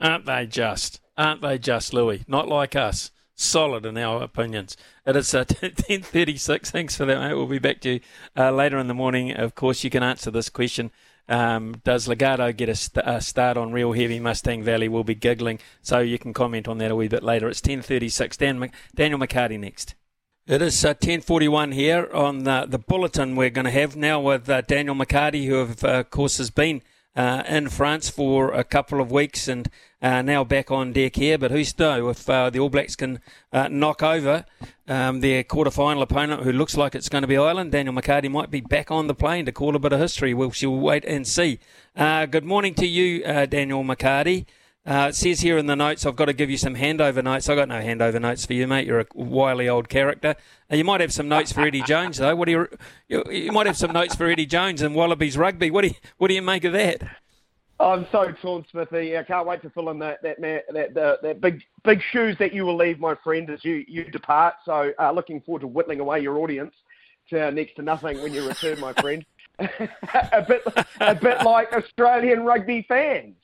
Aren't 0.00 0.26
they 0.26 0.46
just? 0.46 1.00
Aren't 1.16 1.42
they 1.42 1.58
just, 1.58 1.92
Louis? 1.92 2.24
Not 2.28 2.46
like 2.46 2.76
us 2.76 3.10
solid 3.38 3.86
in 3.86 3.96
our 3.96 4.22
opinions. 4.22 4.76
It 5.06 5.16
is 5.16 5.34
uh, 5.34 5.44
10.36. 5.44 6.66
Thanks 6.68 6.96
for 6.96 7.04
that, 7.06 7.18
mate. 7.18 7.34
We'll 7.34 7.46
be 7.46 7.58
back 7.58 7.80
to 7.80 7.94
you 7.94 8.00
uh, 8.36 8.50
later 8.50 8.78
in 8.78 8.88
the 8.88 8.94
morning. 8.94 9.32
Of 9.32 9.54
course, 9.54 9.84
you 9.84 9.90
can 9.90 10.02
answer 10.02 10.30
this 10.30 10.48
question 10.48 10.90
um, 11.28 11.80
does 11.84 12.08
Legato 12.08 12.52
get 12.52 12.68
a, 12.68 12.74
st- 12.74 13.06
a, 13.06 13.20
start 13.20 13.56
on 13.56 13.72
real 13.72 13.92
heavy 13.92 14.18
Mustang 14.18 14.62
Valley? 14.62 14.88
We'll 14.88 15.04
be 15.04 15.14
giggling, 15.14 15.58
so 15.82 15.98
you 15.98 16.18
can 16.18 16.32
comment 16.32 16.66
on 16.66 16.78
that 16.78 16.90
a 16.90 16.96
wee 16.96 17.08
bit 17.08 17.22
later. 17.22 17.48
It's 17.48 17.60
10.36. 17.60 18.36
Dan, 18.38 18.70
Daniel 18.94 19.20
McCarty 19.20 19.60
next. 19.60 19.94
It 20.46 20.62
is 20.62 20.82
uh, 20.82 20.94
10.41 20.94 21.74
here 21.74 22.10
on 22.14 22.44
the, 22.44 22.64
the 22.66 22.78
bulletin 22.78 23.36
we're 23.36 23.50
going 23.50 23.66
to 23.66 23.70
have 23.70 23.94
now 23.94 24.20
with 24.20 24.48
uh, 24.48 24.62
Daniel 24.62 24.94
McCarty, 24.94 25.46
who, 25.46 25.56
of 25.56 25.84
uh, 25.84 26.04
course, 26.04 26.38
has 26.38 26.48
been 26.48 26.80
uh, 27.14 27.42
in 27.46 27.68
France 27.68 28.08
for 28.08 28.52
a 28.52 28.64
couple 28.64 29.00
of 29.00 29.12
weeks 29.12 29.46
and 29.46 29.68
uh, 30.00 30.22
now 30.22 30.44
back 30.44 30.70
on 30.70 30.92
deck 30.92 31.16
here. 31.16 31.38
But 31.38 31.50
who's 31.50 31.78
know 31.78 32.08
if 32.08 32.28
uh, 32.28 32.50
the 32.50 32.58
All 32.58 32.70
Blacks 32.70 32.96
can 32.96 33.20
uh, 33.52 33.68
knock 33.68 34.02
over 34.02 34.44
um, 34.86 35.20
their 35.20 35.42
quarter-final 35.44 36.02
opponent, 36.02 36.42
who 36.42 36.52
looks 36.52 36.76
like 36.76 36.94
it's 36.94 37.08
going 37.08 37.22
to 37.22 37.28
be 37.28 37.36
Ireland? 37.36 37.72
Daniel 37.72 37.94
McCarty 37.94 38.30
might 38.30 38.50
be 38.50 38.60
back 38.60 38.90
on 38.90 39.06
the 39.06 39.14
plane 39.14 39.44
to 39.46 39.52
call 39.52 39.76
a 39.76 39.78
bit 39.78 39.92
of 39.92 40.00
history. 40.00 40.34
We'll, 40.34 40.52
we'll 40.62 40.78
wait 40.78 41.04
and 41.04 41.26
see. 41.26 41.58
Uh, 41.96 42.26
good 42.26 42.44
morning 42.44 42.74
to 42.74 42.86
you, 42.86 43.24
uh, 43.24 43.46
Daniel 43.46 43.82
McCarty. 43.82 44.46
Uh, 44.86 45.08
it 45.10 45.14
says 45.14 45.40
here 45.40 45.58
in 45.58 45.66
the 45.66 45.76
notes, 45.76 46.06
I've 46.06 46.16
got 46.16 46.26
to 46.26 46.32
give 46.32 46.48
you 46.48 46.56
some 46.56 46.74
handover 46.74 47.22
notes. 47.22 47.46
I've 47.50 47.56
got 47.56 47.68
no 47.68 47.78
handover 47.78 48.18
notes 48.18 48.46
for 48.46 48.54
you, 48.54 48.66
mate. 48.66 48.86
You're 48.86 49.00
a 49.00 49.06
wily 49.12 49.68
old 49.68 49.90
character. 49.90 50.34
You 50.70 50.82
might 50.84 51.02
have 51.02 51.12
some 51.12 51.28
notes 51.28 51.52
for 51.52 51.60
Eddie 51.60 51.82
Jones, 51.82 52.16
though. 52.16 52.34
What 52.34 52.46
do 52.46 52.52
you, 52.52 52.68
you, 53.06 53.24
you 53.30 53.52
might 53.52 53.66
have 53.66 53.76
some 53.76 53.92
notes 53.92 54.14
for 54.14 54.30
Eddie 54.30 54.46
Jones 54.46 54.80
and 54.80 54.94
Wallabies 54.94 55.36
rugby. 55.36 55.70
What 55.70 55.82
do 55.82 55.88
you, 55.88 55.94
what 56.16 56.28
do 56.28 56.34
you 56.34 56.40
make 56.40 56.64
of 56.64 56.72
that? 56.72 57.02
I'm 57.80 58.06
so 58.10 58.32
torn, 58.42 58.64
Smithy. 58.70 59.16
I 59.16 59.22
can't 59.22 59.46
wait 59.46 59.62
to 59.62 59.70
fill 59.70 59.90
in 59.90 59.98
that 60.00 60.20
that 60.22 60.40
that, 60.40 60.94
that, 60.94 61.22
that 61.22 61.40
big 61.40 61.62
big 61.84 62.00
shoes 62.10 62.36
that 62.38 62.52
you 62.52 62.66
will 62.66 62.76
leave, 62.76 62.98
my 62.98 63.14
friend, 63.22 63.48
as 63.50 63.64
you 63.64 63.84
you 63.86 64.04
depart. 64.04 64.54
So, 64.64 64.92
uh, 64.98 65.12
looking 65.12 65.40
forward 65.40 65.60
to 65.60 65.68
whittling 65.68 66.00
away 66.00 66.20
your 66.20 66.38
audience 66.38 66.74
to 67.30 67.50
next 67.52 67.76
to 67.76 67.82
nothing 67.82 68.20
when 68.20 68.34
you 68.34 68.46
return, 68.46 68.80
my 68.80 68.92
friend. 68.94 69.24
a 69.58 70.44
bit 70.46 70.62
a 71.00 71.14
bit 71.14 71.42
like 71.44 71.72
Australian 71.72 72.44
rugby 72.44 72.84
fans 72.88 73.34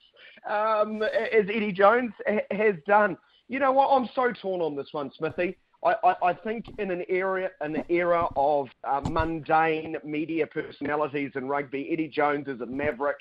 um, 0.48 1.02
as 1.02 1.46
Eddie 1.48 1.72
Jones 1.72 2.12
has 2.50 2.74
done. 2.86 3.16
You 3.48 3.58
know 3.58 3.72
what? 3.72 3.88
I'm 3.88 4.08
so 4.14 4.32
torn 4.32 4.60
on 4.60 4.74
this 4.76 4.88
one, 4.92 5.12
Smithy. 5.16 5.56
I, 5.84 6.14
I, 6.22 6.32
think 6.32 6.64
in 6.78 6.90
an 6.90 7.04
era 7.10 7.50
an 7.60 7.84
era 7.90 8.26
of 8.36 8.68
uh, 8.84 9.02
mundane 9.10 9.96
media 10.02 10.46
personalities 10.46 11.32
in 11.34 11.46
rugby, 11.46 11.90
Eddie 11.92 12.08
Jones 12.08 12.48
is 12.48 12.60
a 12.62 12.66
maverick. 12.66 13.18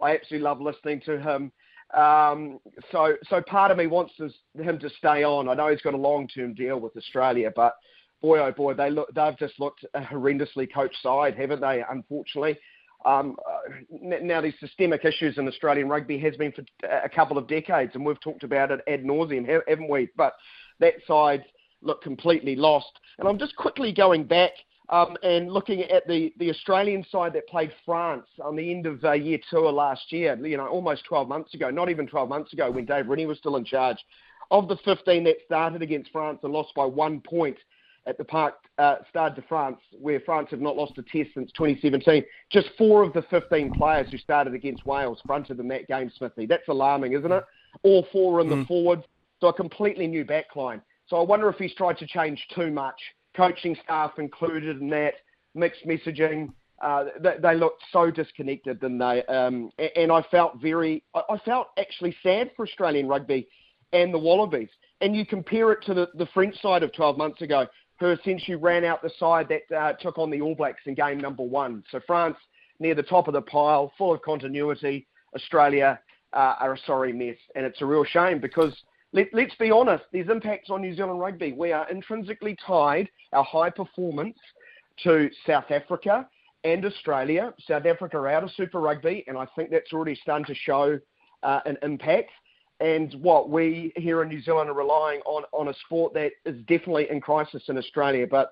I 0.00 0.14
absolutely 0.14 0.44
love 0.44 0.60
listening 0.60 1.00
to 1.06 1.20
him. 1.20 1.52
Um, 1.94 2.58
so 2.90 3.14
so 3.28 3.40
part 3.42 3.70
of 3.70 3.76
me 3.76 3.86
wants 3.86 4.14
to, 4.16 4.30
him 4.60 4.78
to 4.80 4.90
stay 4.90 5.22
on. 5.22 5.48
I 5.48 5.54
know 5.54 5.68
he's 5.68 5.82
got 5.82 5.94
a 5.94 5.98
long 5.98 6.26
term 6.28 6.54
deal 6.54 6.80
with 6.80 6.96
Australia, 6.96 7.52
but 7.54 7.74
boy 8.20 8.38
oh 8.40 8.52
boy, 8.52 8.74
they 8.74 8.90
look 8.90 9.12
they've 9.14 9.38
just 9.38 9.60
looked 9.60 9.84
a 9.94 10.00
horrendously 10.00 10.72
coached 10.72 11.00
side, 11.02 11.34
haven't 11.36 11.60
they? 11.60 11.82
Unfortunately. 11.88 12.58
Um, 13.04 13.36
uh, 13.46 14.16
now, 14.22 14.40
these 14.40 14.54
systemic 14.58 15.04
issues 15.04 15.36
in 15.36 15.46
Australian 15.46 15.90
rugby 15.90 16.18
has 16.20 16.36
been 16.36 16.52
for 16.52 16.64
a 16.88 17.08
couple 17.08 17.36
of 17.36 17.46
decades, 17.46 17.92
and 17.94 18.04
we've 18.04 18.20
talked 18.20 18.44
about 18.44 18.70
it 18.70 18.80
ad 18.88 19.04
nauseum, 19.04 19.46
haven't 19.46 19.90
we? 19.90 20.08
But 20.16 20.34
that 20.80 20.94
side 21.06 21.44
looked 21.82 22.02
completely 22.02 22.56
lost. 22.56 22.98
And 23.18 23.28
I'm 23.28 23.38
just 23.38 23.54
quickly 23.56 23.92
going 23.92 24.24
back 24.24 24.52
um, 24.90 25.16
and 25.22 25.50
looking 25.50 25.82
at 25.82 26.06
the, 26.06 26.32
the 26.38 26.50
Australian 26.50 27.04
side 27.10 27.32
that 27.32 27.48
played 27.48 27.72
France 27.84 28.26
on 28.42 28.56
the 28.56 28.70
end 28.70 28.86
of 28.86 29.02
uh, 29.04 29.12
year 29.12 29.38
tour 29.50 29.72
last 29.72 30.12
year, 30.12 30.36
you 30.46 30.56
know, 30.56 30.66
almost 30.66 31.04
12 31.06 31.28
months 31.28 31.54
ago, 31.54 31.70
not 31.70 31.88
even 31.88 32.06
12 32.06 32.28
months 32.28 32.52
ago 32.52 32.70
when 32.70 32.84
Dave 32.84 33.08
Rennie 33.08 33.26
was 33.26 33.38
still 33.38 33.56
in 33.56 33.64
charge. 33.64 33.98
Of 34.50 34.68
the 34.68 34.76
15 34.84 35.24
that 35.24 35.36
started 35.46 35.80
against 35.80 36.10
France 36.12 36.40
and 36.42 36.52
lost 36.52 36.74
by 36.74 36.84
one 36.84 37.20
point, 37.20 37.56
at 38.06 38.18
the 38.18 38.24
Parc 38.24 38.54
uh, 38.78 38.96
Stade 39.08 39.34
de 39.34 39.42
France, 39.42 39.78
where 39.98 40.20
France 40.20 40.48
have 40.50 40.60
not 40.60 40.76
lost 40.76 40.92
a 40.98 41.02
test 41.02 41.34
since 41.34 41.50
2017. 41.52 42.24
Just 42.50 42.68
four 42.76 43.02
of 43.02 43.12
the 43.12 43.22
15 43.30 43.72
players 43.72 44.10
who 44.10 44.18
started 44.18 44.54
against 44.54 44.84
Wales 44.84 45.20
fronted 45.26 45.58
in 45.58 45.68
that 45.68 45.86
game, 45.88 46.10
Smithy. 46.16 46.46
That's 46.46 46.68
alarming, 46.68 47.12
isn't 47.14 47.32
it? 47.32 47.44
All 47.82 48.06
four 48.12 48.40
in 48.40 48.48
the 48.48 48.56
mm. 48.56 48.66
forwards, 48.66 49.04
so 49.40 49.48
a 49.48 49.52
completely 49.52 50.06
new 50.06 50.24
backline. 50.24 50.80
So 51.06 51.16
I 51.16 51.22
wonder 51.22 51.48
if 51.48 51.56
he's 51.56 51.74
tried 51.74 51.98
to 51.98 52.06
change 52.06 52.46
too 52.54 52.70
much. 52.70 53.00
Coaching 53.36 53.76
staff 53.82 54.12
included 54.18 54.80
in 54.80 54.88
that, 54.90 55.14
mixed 55.54 55.86
messaging. 55.86 56.50
Uh, 56.82 57.04
they, 57.20 57.36
they, 57.40 57.54
looked 57.54 57.82
so 57.92 58.10
disconnected, 58.10 58.82
and 58.82 59.00
they 59.00 59.24
um, 59.24 59.70
and 59.96 60.10
I 60.10 60.22
felt 60.30 60.60
very, 60.60 61.02
I 61.14 61.38
felt 61.44 61.68
actually 61.78 62.14
sad 62.22 62.50
for 62.56 62.66
Australian 62.66 63.06
rugby 63.06 63.48
and 63.92 64.12
the 64.12 64.18
Wallabies. 64.18 64.68
And 65.00 65.16
you 65.16 65.24
compare 65.24 65.72
it 65.72 65.82
to 65.86 65.94
the, 65.94 66.08
the 66.14 66.26
French 66.34 66.60
side 66.60 66.82
of 66.82 66.92
12 66.92 67.16
months 67.16 67.42
ago 67.42 67.66
who 68.00 68.10
essentially 68.10 68.56
ran 68.56 68.84
out 68.84 69.02
the 69.02 69.10
side 69.18 69.48
that 69.48 69.76
uh, 69.76 69.92
took 69.94 70.18
on 70.18 70.30
the 70.30 70.40
All 70.40 70.54
Blacks 70.54 70.82
in 70.86 70.94
game 70.94 71.18
number 71.18 71.42
one. 71.42 71.84
So 71.90 72.00
France 72.06 72.36
near 72.80 72.94
the 72.94 73.02
top 73.02 73.28
of 73.28 73.34
the 73.34 73.42
pile, 73.42 73.92
full 73.96 74.12
of 74.12 74.22
continuity. 74.22 75.06
Australia 75.34 75.98
uh, 76.32 76.54
are 76.60 76.74
a 76.74 76.78
sorry 76.86 77.12
mess, 77.12 77.36
and 77.54 77.64
it's 77.64 77.80
a 77.80 77.86
real 77.86 78.04
shame 78.04 78.40
because 78.40 78.74
let, 79.14 79.50
us 79.50 79.56
be 79.58 79.70
honest, 79.70 80.04
there's 80.12 80.28
impacts 80.28 80.68
on 80.70 80.82
New 80.82 80.94
Zealand 80.94 81.20
rugby. 81.20 81.52
We 81.52 81.72
are 81.72 81.88
intrinsically 81.88 82.56
tied 82.66 83.08
our 83.32 83.44
high 83.44 83.70
performance 83.70 84.36
to 85.04 85.30
South 85.46 85.70
Africa 85.70 86.28
and 86.64 86.84
Australia. 86.84 87.54
South 87.66 87.86
Africa 87.86 88.18
are 88.18 88.28
out 88.28 88.44
of 88.44 88.50
Super 88.50 88.80
Rugby, 88.80 89.24
and 89.26 89.38
I 89.38 89.46
think 89.56 89.70
that's 89.70 89.92
already 89.92 90.18
starting 90.20 90.46
to 90.46 90.54
show 90.54 90.98
uh, 91.42 91.60
an 91.64 91.78
impact 91.82 92.30
and 92.80 93.14
what 93.20 93.50
we 93.50 93.92
here 93.96 94.22
in 94.22 94.28
New 94.28 94.42
Zealand 94.42 94.68
are 94.68 94.74
relying 94.74 95.20
on 95.20 95.44
on 95.52 95.68
a 95.68 95.74
sport 95.86 96.12
that 96.14 96.32
is 96.44 96.58
definitely 96.66 97.08
in 97.10 97.20
crisis 97.20 97.62
in 97.68 97.78
Australia. 97.78 98.26
But 98.28 98.50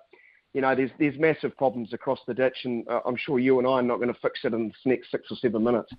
you 0.55 0.61
know, 0.61 0.75
there's 0.75 0.91
there's 0.99 1.19
massive 1.19 1.57
problems 1.57 1.93
across 1.93 2.21
the 2.27 2.35
ditch, 2.35 2.57
and 2.65 2.87
uh, 2.89 3.01
I'm 3.05 3.17
sure 3.17 3.39
you 3.39 3.59
and 3.59 3.67
I 3.67 3.73
are 3.73 3.83
not 3.83 3.97
going 3.97 4.13
to 4.13 4.21
fix 4.21 4.41
it 4.45 4.55
in 4.55 4.69
the 4.69 4.91
next 4.91 5.11
six 5.11 5.25
or 5.31 5.37
seven 5.37 5.65
minutes. 5.65 5.93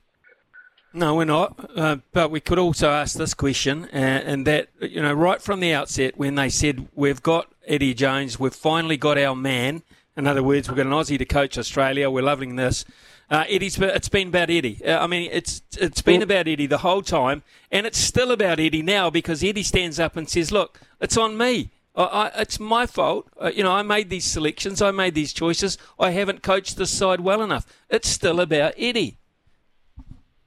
No, 0.96 1.16
we're 1.16 1.26
not. 1.26 1.72
Uh, 1.76 1.98
but 2.12 2.30
we 2.30 2.40
could 2.40 2.60
also 2.60 2.92
ask 2.92 3.18
this 3.18 3.34
question, 3.34 3.86
uh, 3.86 3.98
and 3.98 4.46
that 4.46 4.70
you 4.80 5.02
know, 5.02 5.12
right 5.12 5.42
from 5.42 5.60
the 5.60 5.74
outset, 5.74 6.18
when 6.18 6.36
they 6.36 6.50
said 6.50 6.88
we've 6.94 7.24
got 7.24 7.52
Eddie 7.68 7.96
Jones, 7.96 8.40
we've 8.40 8.54
finally 8.54 8.96
got 8.98 9.18
our 9.18 9.36
man. 9.36 9.82
In 10.16 10.28
other 10.28 10.44
words, 10.44 10.70
we've 10.70 10.78
got 10.78 10.86
an 10.86 10.92
Aussie 10.92 11.18
to 11.18 11.26
coach 11.26 11.58
Australia. 11.58 12.12
We're 12.12 12.22
loving 12.22 12.58
this. 12.58 12.86
Uh, 13.32 13.46
Eddie's, 13.50 13.80
it's 13.80 14.10
been 14.10 14.28
about 14.28 14.52
Eddie. 14.52 14.86
Uh, 14.86 15.04
I 15.04 15.08
mean, 15.08 15.30
it's 15.32 15.64
it's 15.80 16.04
been 16.04 16.22
about 16.22 16.48
Eddie 16.48 16.68
the 16.68 16.80
whole 16.80 17.02
time, 17.02 17.42
and 17.72 17.88
it's 17.88 17.98
still 17.98 18.32
about 18.32 18.60
Eddie 18.60 18.84
now 18.84 19.10
because 19.10 19.44
Eddie 19.44 19.64
stands 19.64 20.00
up 20.00 20.16
and 20.16 20.30
says, 20.30 20.52
"Look, 20.52 20.80
it's 21.02 21.18
on 21.18 21.36
me. 21.36 21.72
I, 21.96 22.04
I, 22.04 22.42
it's 22.42 22.60
my 22.60 22.86
fault. 22.86 23.28
Uh, 23.42 23.50
you 23.50 23.64
know, 23.64 23.72
I 23.72 23.82
made 23.82 24.12
these 24.12 24.26
selections. 24.26 24.80
I 24.80 24.92
made 24.92 25.16
these 25.16 25.34
choices. 25.34 25.80
I 26.00 26.12
haven't 26.12 26.44
coached 26.44 26.78
this 26.78 26.92
side 26.92 27.22
well 27.22 27.42
enough. 27.42 27.66
It's 27.90 28.10
still 28.10 28.40
about 28.40 28.76
Eddie." 28.78 29.18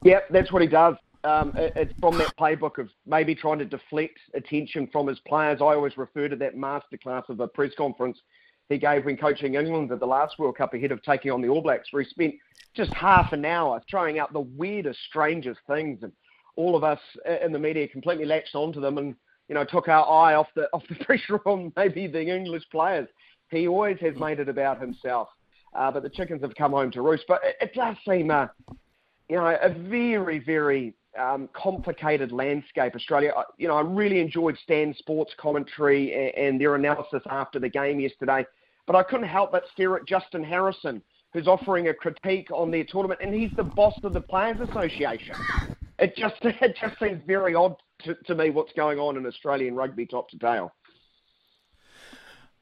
Yep, 0.06 0.28
that's 0.30 0.52
what 0.52 0.62
he 0.62 0.68
does. 0.68 0.94
Um, 1.24 1.52
it, 1.56 1.72
it's 1.74 1.98
from 1.98 2.16
that 2.18 2.32
playbook 2.38 2.78
of 2.78 2.88
maybe 3.06 3.34
trying 3.34 3.58
to 3.58 3.64
deflect 3.64 4.20
attention 4.34 4.88
from 4.92 5.08
his 5.08 5.18
players. 5.26 5.58
I 5.60 5.74
always 5.74 5.96
refer 5.96 6.28
to 6.28 6.36
that 6.36 6.54
masterclass 6.54 7.28
of 7.28 7.40
a 7.40 7.48
press 7.48 7.72
conference 7.76 8.16
he 8.68 8.78
gave 8.78 9.04
when 9.04 9.16
coaching 9.16 9.56
England 9.56 9.90
at 9.90 9.98
the 9.98 10.06
last 10.06 10.38
World 10.38 10.58
Cup 10.58 10.74
ahead 10.74 10.92
of 10.92 11.02
taking 11.02 11.32
on 11.32 11.42
the 11.42 11.48
All 11.48 11.60
Blacks, 11.60 11.88
where 11.90 12.04
he 12.04 12.08
spent 12.08 12.34
just 12.76 12.92
half 12.94 13.32
an 13.32 13.44
hour 13.44 13.82
throwing 13.90 14.20
out 14.20 14.32
the 14.32 14.40
weirdest, 14.40 15.00
strangest 15.08 15.58
things, 15.66 16.04
and 16.04 16.12
all 16.54 16.76
of 16.76 16.84
us 16.84 17.00
in 17.42 17.50
the 17.50 17.58
media 17.58 17.88
completely 17.88 18.26
latched 18.26 18.54
onto 18.54 18.80
them 18.80 18.98
and 18.98 19.16
you 19.48 19.56
know 19.56 19.64
took 19.64 19.88
our 19.88 20.08
eye 20.08 20.34
off 20.34 20.46
the 20.54 20.68
off 20.72 20.84
the 20.88 21.04
pressure 21.04 21.40
on 21.46 21.72
maybe 21.76 22.06
the 22.06 22.24
English 22.24 22.62
players. 22.70 23.08
He 23.50 23.66
always 23.66 23.98
has 23.98 24.14
made 24.20 24.38
it 24.38 24.48
about 24.48 24.80
himself, 24.80 25.28
uh, 25.74 25.90
but 25.90 26.04
the 26.04 26.10
chickens 26.10 26.42
have 26.42 26.54
come 26.54 26.70
home 26.70 26.92
to 26.92 27.02
roost. 27.02 27.24
But 27.26 27.40
it, 27.42 27.56
it 27.60 27.74
does 27.74 27.96
seem, 28.08 28.30
uh, 28.30 28.46
you 29.28 29.36
know, 29.36 29.56
a 29.60 29.68
very 29.68 30.38
very 30.38 30.94
um, 31.18 31.48
complicated 31.54 32.32
landscape. 32.32 32.94
Australia, 32.94 33.32
you 33.58 33.68
know, 33.68 33.76
I 33.76 33.80
really 33.80 34.20
enjoyed 34.20 34.56
Stan 34.62 34.94
Sports 34.98 35.32
commentary 35.38 36.12
and, 36.12 36.46
and 36.46 36.60
their 36.60 36.74
analysis 36.74 37.22
after 37.30 37.58
the 37.58 37.68
game 37.68 38.00
yesterday, 38.00 38.44
but 38.86 38.96
I 38.96 39.02
couldn't 39.02 39.28
help 39.28 39.52
but 39.52 39.64
stare 39.72 39.96
at 39.96 40.06
Justin 40.06 40.44
Harrison 40.44 41.02
who's 41.36 41.46
offering 41.46 41.88
a 41.88 41.94
critique 41.94 42.50
on 42.50 42.70
their 42.70 42.84
tournament, 42.84 43.20
and 43.22 43.34
he's 43.34 43.50
the 43.56 43.62
boss 43.62 43.92
of 44.02 44.14
the 44.14 44.20
Players 44.20 44.56
Association. 44.70 45.34
It 45.98 46.16
just 46.16 46.36
it 46.42 46.76
just 46.80 46.98
seems 46.98 47.20
very 47.26 47.54
odd 47.54 47.76
to, 48.04 48.14
to 48.14 48.34
me 48.34 48.50
what's 48.50 48.72
going 48.72 48.98
on 48.98 49.18
in 49.18 49.26
Australian 49.26 49.74
rugby 49.74 50.06
top 50.06 50.30
to 50.30 50.38
tail. 50.38 50.72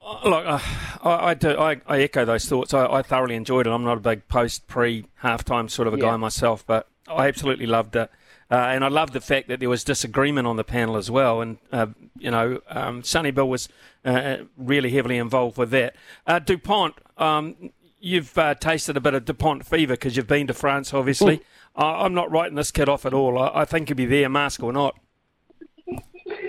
Uh, 0.05 0.29
look, 0.29 0.47
uh, 0.47 0.59
I, 1.03 1.31
I, 1.31 1.35
do. 1.35 1.59
I, 1.59 1.81
I, 1.87 2.01
echo 2.03 2.25
those 2.25 2.45
thoughts. 2.47 2.75
I, 2.75 2.87
I, 2.87 3.03
thoroughly 3.03 3.37
enjoyed 3.37 3.67
it. 3.67 3.71
I'm 3.71 3.85
not 3.85 3.97
a 3.97 4.01
big 4.01 4.29
post 4.29 4.67
pre 4.67 5.07
halftime 5.23 5.71
sort 5.71 5.89
of 5.89 5.95
a 5.95 5.97
yeah. 5.97 6.11
guy 6.11 6.17
myself, 6.17 6.65
but 6.67 6.89
I 7.09 7.29
absolutely 7.29 7.67
loved 7.67 7.97
it. 7.97 8.11
Uh, 8.51 8.57
and 8.57 8.85
I 8.85 8.89
love 8.89 9.13
the 9.13 9.21
fact 9.21 9.49
that 9.49 9.61
there 9.61 9.71
was 9.71 9.83
disagreement 9.83 10.47
on 10.47 10.57
the 10.57 10.65
panel 10.65 10.97
as 10.97 11.11
well. 11.11 11.41
And, 11.41 11.57
uh, 11.73 11.87
you 12.19 12.31
know, 12.31 12.61
um, 12.69 13.03
Sonny 13.03 13.31
Bill 13.31 13.49
was 13.49 13.69
uh, 14.05 14.39
really 14.59 14.91
heavily 14.91 15.17
involved 15.17 15.57
with 15.57 15.71
that. 15.71 15.97
Uh, 16.27 16.39
Dupont, 16.39 16.95
um, 17.17 17.71
you've 17.99 18.37
uh, 18.37 18.55
tasted 18.55 18.99
a 18.99 19.01
bit 19.01 19.15
of 19.15 19.25
Dupont 19.25 19.65
fever 19.65 19.95
because 19.95 20.17
you've 20.17 20.27
been 20.27 20.47
to 20.49 20.55
France, 20.55 20.93
obviously. 20.93 21.41
I'm 21.75 22.15
not 22.15 22.31
writing 22.31 22.55
this 22.55 22.71
kid 22.71 22.89
off 22.89 23.05
at 23.07 23.15
all. 23.15 23.39
I, 23.39 23.63
I 23.63 23.65
think 23.65 23.89
he'll 23.89 23.97
be 23.97 24.07
there, 24.07 24.29
mask 24.29 24.63
or 24.63 24.73
not. 24.73 24.97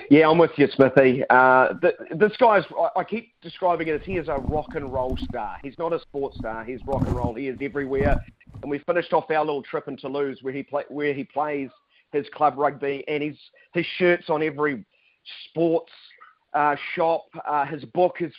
Yeah, 0.10 0.30
I'm 0.30 0.38
with 0.38 0.52
you, 0.58 0.68
Smithy. 0.76 1.24
Uh, 1.30 1.74
the, 1.82 1.94
this 2.16 2.36
guy's, 2.38 2.64
I 2.96 3.04
keep 3.04 3.34
describing 3.42 3.88
it 3.88 4.02
as 4.02 4.06
he 4.06 4.18
is 4.18 4.28
a 4.28 4.36
rock 4.36 4.76
and 4.76 4.92
roll 4.94 5.18
star. 5.30 5.58
He's 5.64 5.78
not 5.80 5.94
a 5.94 6.00
sports 6.00 6.38
star, 6.38 6.64
he's 6.64 6.80
rock 6.86 7.02
and 7.08 7.16
roll. 7.16 7.34
He 7.34 7.48
is 7.48 7.58
everywhere. 7.62 8.24
And 8.62 8.70
we 8.70 8.80
finished 8.80 9.14
off 9.14 9.30
our 9.32 9.44
little 9.44 9.64
trip 9.64 9.88
in 9.88 9.98
Toulouse 9.98 10.40
where 10.42 10.54
he, 10.54 10.64
play, 10.64 10.84
where 10.90 11.14
he 11.14 11.24
plays 11.24 11.70
his 12.12 12.28
club 12.34 12.56
rugby, 12.58 13.04
and 13.08 13.22
his 13.22 13.38
his 13.74 13.86
shirts 13.98 14.30
on 14.30 14.42
every 14.42 14.86
sports 15.50 15.92
uh, 16.54 16.76
shop. 16.94 17.26
Uh, 17.46 17.66
his 17.66 17.84
book 17.86 18.18
is 18.22 18.32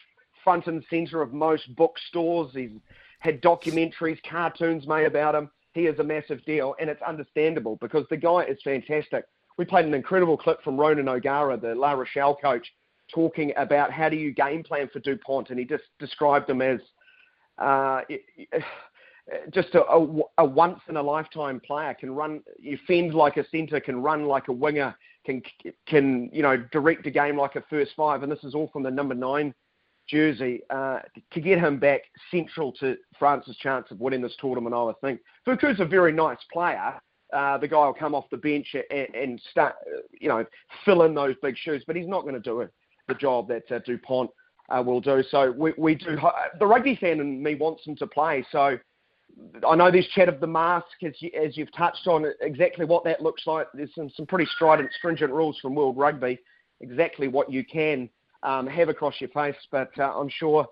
front 0.42 0.66
and 0.66 0.84
centre 0.88 1.20
of 1.20 1.32
most 1.32 1.74
bookstores. 1.76 2.52
He's 2.54 2.70
had 3.18 3.42
documentaries, 3.42 4.18
cartoons 4.28 4.86
made 4.86 5.04
about 5.04 5.34
him. 5.34 5.50
He 5.74 5.86
is 5.86 5.98
a 5.98 6.04
massive 6.04 6.44
deal, 6.44 6.74
and 6.80 6.88
it's 6.88 7.02
understandable 7.02 7.76
because 7.80 8.06
the 8.08 8.16
guy 8.16 8.44
is 8.44 8.58
fantastic. 8.64 9.24
We 9.58 9.64
played 9.64 9.86
an 9.86 9.94
incredible 9.94 10.36
clip 10.36 10.62
from 10.62 10.76
Ronan 10.78 11.08
O'Gara, 11.08 11.56
the 11.56 11.74
La 11.74 11.92
Rochelle 11.92 12.36
coach, 12.36 12.66
talking 13.12 13.52
about 13.56 13.90
how 13.90 14.08
do 14.08 14.16
you 14.16 14.32
game 14.32 14.62
plan 14.62 14.88
for 14.92 15.00
Dupont, 15.00 15.50
and 15.50 15.58
he 15.58 15.64
just 15.64 15.84
described 15.98 16.50
him 16.50 16.60
as 16.60 16.80
uh, 17.58 18.02
just 19.52 19.74
a, 19.74 19.84
a, 19.84 20.20
a, 20.38 20.44
once 20.44 20.80
in 20.88 20.96
a 20.96 21.02
lifetime 21.02 21.60
player 21.60 21.94
can 21.94 22.14
run 22.14 22.42
you 22.58 22.78
fend 22.86 23.14
like 23.14 23.36
a 23.36 23.48
centre 23.48 23.80
can 23.80 24.00
run 24.02 24.26
like 24.26 24.48
a 24.48 24.52
winger 24.52 24.94
can 25.24 25.42
can 25.86 26.30
you 26.32 26.42
know 26.42 26.56
direct 26.70 27.06
a 27.06 27.10
game 27.10 27.36
like 27.36 27.56
a 27.56 27.64
first 27.68 27.92
five 27.96 28.22
and 28.22 28.30
this 28.30 28.44
is 28.44 28.54
all 28.54 28.68
from 28.72 28.82
the 28.82 28.90
number 28.90 29.14
nine 29.14 29.52
jersey 30.08 30.60
uh, 30.70 31.00
to 31.32 31.40
get 31.40 31.58
him 31.58 31.78
back 31.78 32.02
central 32.30 32.70
to 32.70 32.96
France's 33.18 33.56
chance 33.56 33.90
of 33.90 33.98
winning 33.98 34.22
this 34.22 34.36
tournament 34.40 34.74
I 34.74 34.82
would 34.84 35.00
think. 35.00 35.20
Lucu's 35.46 35.80
a 35.80 35.84
very 35.84 36.12
nice 36.12 36.38
player 36.52 36.94
uh, 37.32 37.58
the 37.58 37.68
guy 37.68 37.84
will 37.84 37.94
come 37.94 38.14
off 38.14 38.24
the 38.30 38.36
bench 38.36 38.74
and, 38.90 39.14
and, 39.14 39.42
start 39.50 39.74
you 40.20 40.28
know 40.28 40.44
fill 40.84 41.02
in 41.02 41.14
those 41.14 41.34
big 41.42 41.56
shoes 41.56 41.82
but 41.86 41.96
he's 41.96 42.08
not 42.08 42.22
going 42.22 42.34
to 42.34 42.40
do 42.40 42.60
it 42.60 42.72
the 43.08 43.14
job 43.14 43.48
that 43.48 43.70
uh, 43.70 43.78
Dupont 43.84 44.30
uh, 44.68 44.82
will 44.82 45.00
do 45.00 45.22
so 45.30 45.52
we, 45.52 45.72
we 45.76 45.94
do 45.94 46.18
the 46.58 46.66
rugby 46.66 46.96
fan 46.96 47.20
in 47.20 47.42
me 47.42 47.54
wants 47.54 47.86
him 47.86 47.96
to 47.96 48.06
play 48.06 48.46
so 48.50 48.78
I 49.68 49.76
know 49.76 49.90
there's 49.90 50.06
chat 50.08 50.28
of 50.28 50.40
the 50.40 50.46
mask, 50.46 50.86
as, 51.04 51.12
you, 51.18 51.30
as 51.38 51.56
you've 51.56 51.72
touched 51.76 52.06
on 52.06 52.26
exactly 52.40 52.84
what 52.84 53.04
that 53.04 53.20
looks 53.20 53.46
like. 53.46 53.66
There's 53.74 53.94
some, 53.94 54.10
some 54.16 54.26
pretty 54.26 54.46
strident, 54.54 54.90
stringent 54.94 55.32
rules 55.32 55.58
from 55.60 55.74
World 55.74 55.96
Rugby, 55.96 56.38
exactly 56.80 57.28
what 57.28 57.52
you 57.52 57.64
can 57.64 58.08
um, 58.42 58.66
have 58.66 58.88
across 58.88 59.14
your 59.20 59.30
face. 59.30 59.56
But 59.70 59.90
uh, 59.98 60.18
I'm 60.18 60.30
sure 60.30 60.66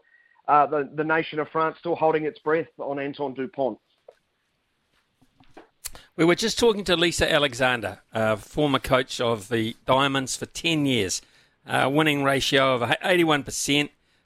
uh, 0.49 0.67
the, 0.67 0.91
the 0.95 1.05
nation 1.05 1.39
of 1.39 1.49
France 1.49 1.77
still 1.81 1.95
holding 1.95 2.25
its 2.25 2.39
breath 2.39 2.69
on 2.79 2.99
Antoine 2.99 3.35
Dupont. 3.35 3.79
We 6.17 6.25
were 6.25 6.37
just 6.37 6.61
talking 6.61 6.85
to 6.85 6.95
Lisa 6.95 7.31
Alexander, 7.31 7.99
former 8.39 8.79
coach 8.79 9.21
of 9.21 9.49
the 9.49 9.75
Diamonds 9.85 10.37
for 10.37 10.47
10 10.47 10.87
years, 10.87 11.21
uh, 11.67 11.91
winning 11.93 12.23
ratio 12.23 12.77
of 12.77 12.83
81%, 12.83 13.79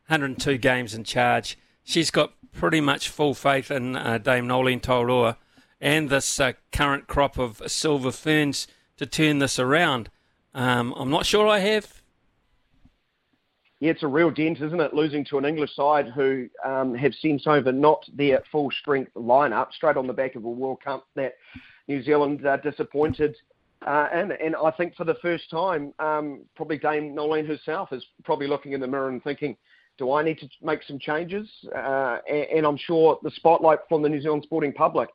102 0.08 0.58
games 0.58 0.92
in 0.92 1.04
charge. 1.04 1.56
She's 1.82 2.10
got 2.10 2.34
pretty 2.52 2.82
much 2.82 3.08
full 3.08 3.32
faith 3.32 3.70
in 3.70 3.96
uh, 3.96 4.18
Dame 4.18 4.46
Noeline 4.46 4.80
Taurua 4.80 5.36
and 5.80 6.10
this 6.10 6.38
uh, 6.38 6.52
current 6.72 7.06
crop 7.06 7.38
of 7.38 7.62
silver 7.66 8.12
ferns 8.12 8.66
to 8.98 9.06
turn 9.06 9.38
this 9.38 9.58
around. 9.58 10.10
Um, 10.52 10.92
I'm 10.94 11.08
not 11.08 11.24
sure 11.24 11.48
I 11.48 11.60
have. 11.60 12.02
Yeah, 13.80 13.92
it's 13.92 14.02
a 14.02 14.08
real 14.08 14.30
dent, 14.30 14.60
isn't 14.60 14.80
it? 14.80 14.92
Losing 14.92 15.24
to 15.26 15.38
an 15.38 15.46
English 15.46 15.74
side 15.74 16.08
who 16.14 16.50
um, 16.62 16.94
have 16.96 17.14
sent 17.14 17.46
over 17.46 17.72
not 17.72 18.04
their 18.12 18.42
full 18.52 18.70
strength 18.72 19.14
lineup, 19.14 19.72
straight 19.72 19.96
on 19.96 20.06
the 20.06 20.12
back 20.12 20.34
of 20.34 20.44
a 20.44 20.50
World 20.50 20.82
Cup 20.84 21.06
that 21.14 21.34
New 21.88 22.02
Zealand 22.02 22.46
uh, 22.46 22.58
disappointed. 22.58 23.36
Uh, 23.86 24.08
and, 24.12 24.32
and 24.32 24.54
I 24.56 24.70
think 24.72 24.94
for 24.96 25.04
the 25.04 25.16
first 25.22 25.50
time, 25.50 25.92
um, 25.98 26.42
probably 26.56 26.78
Dame 26.78 27.14
Noeline 27.14 27.46
herself 27.46 27.92
is 27.92 28.04
probably 28.24 28.46
looking 28.46 28.72
in 28.72 28.80
the 28.80 28.86
mirror 28.86 29.08
and 29.08 29.22
thinking, 29.22 29.56
do 29.98 30.12
I 30.12 30.22
need 30.22 30.38
to 30.38 30.48
make 30.62 30.82
some 30.84 30.98
changes? 30.98 31.48
Uh, 31.74 32.18
and, 32.28 32.46
and, 32.56 32.66
I'm 32.66 32.76
sure 32.76 33.18
the 33.22 33.30
spotlight 33.32 33.80
from 33.88 34.02
the 34.02 34.08
New 34.08 34.20
Zealand 34.20 34.44
sporting 34.44 34.72
public 34.72 35.08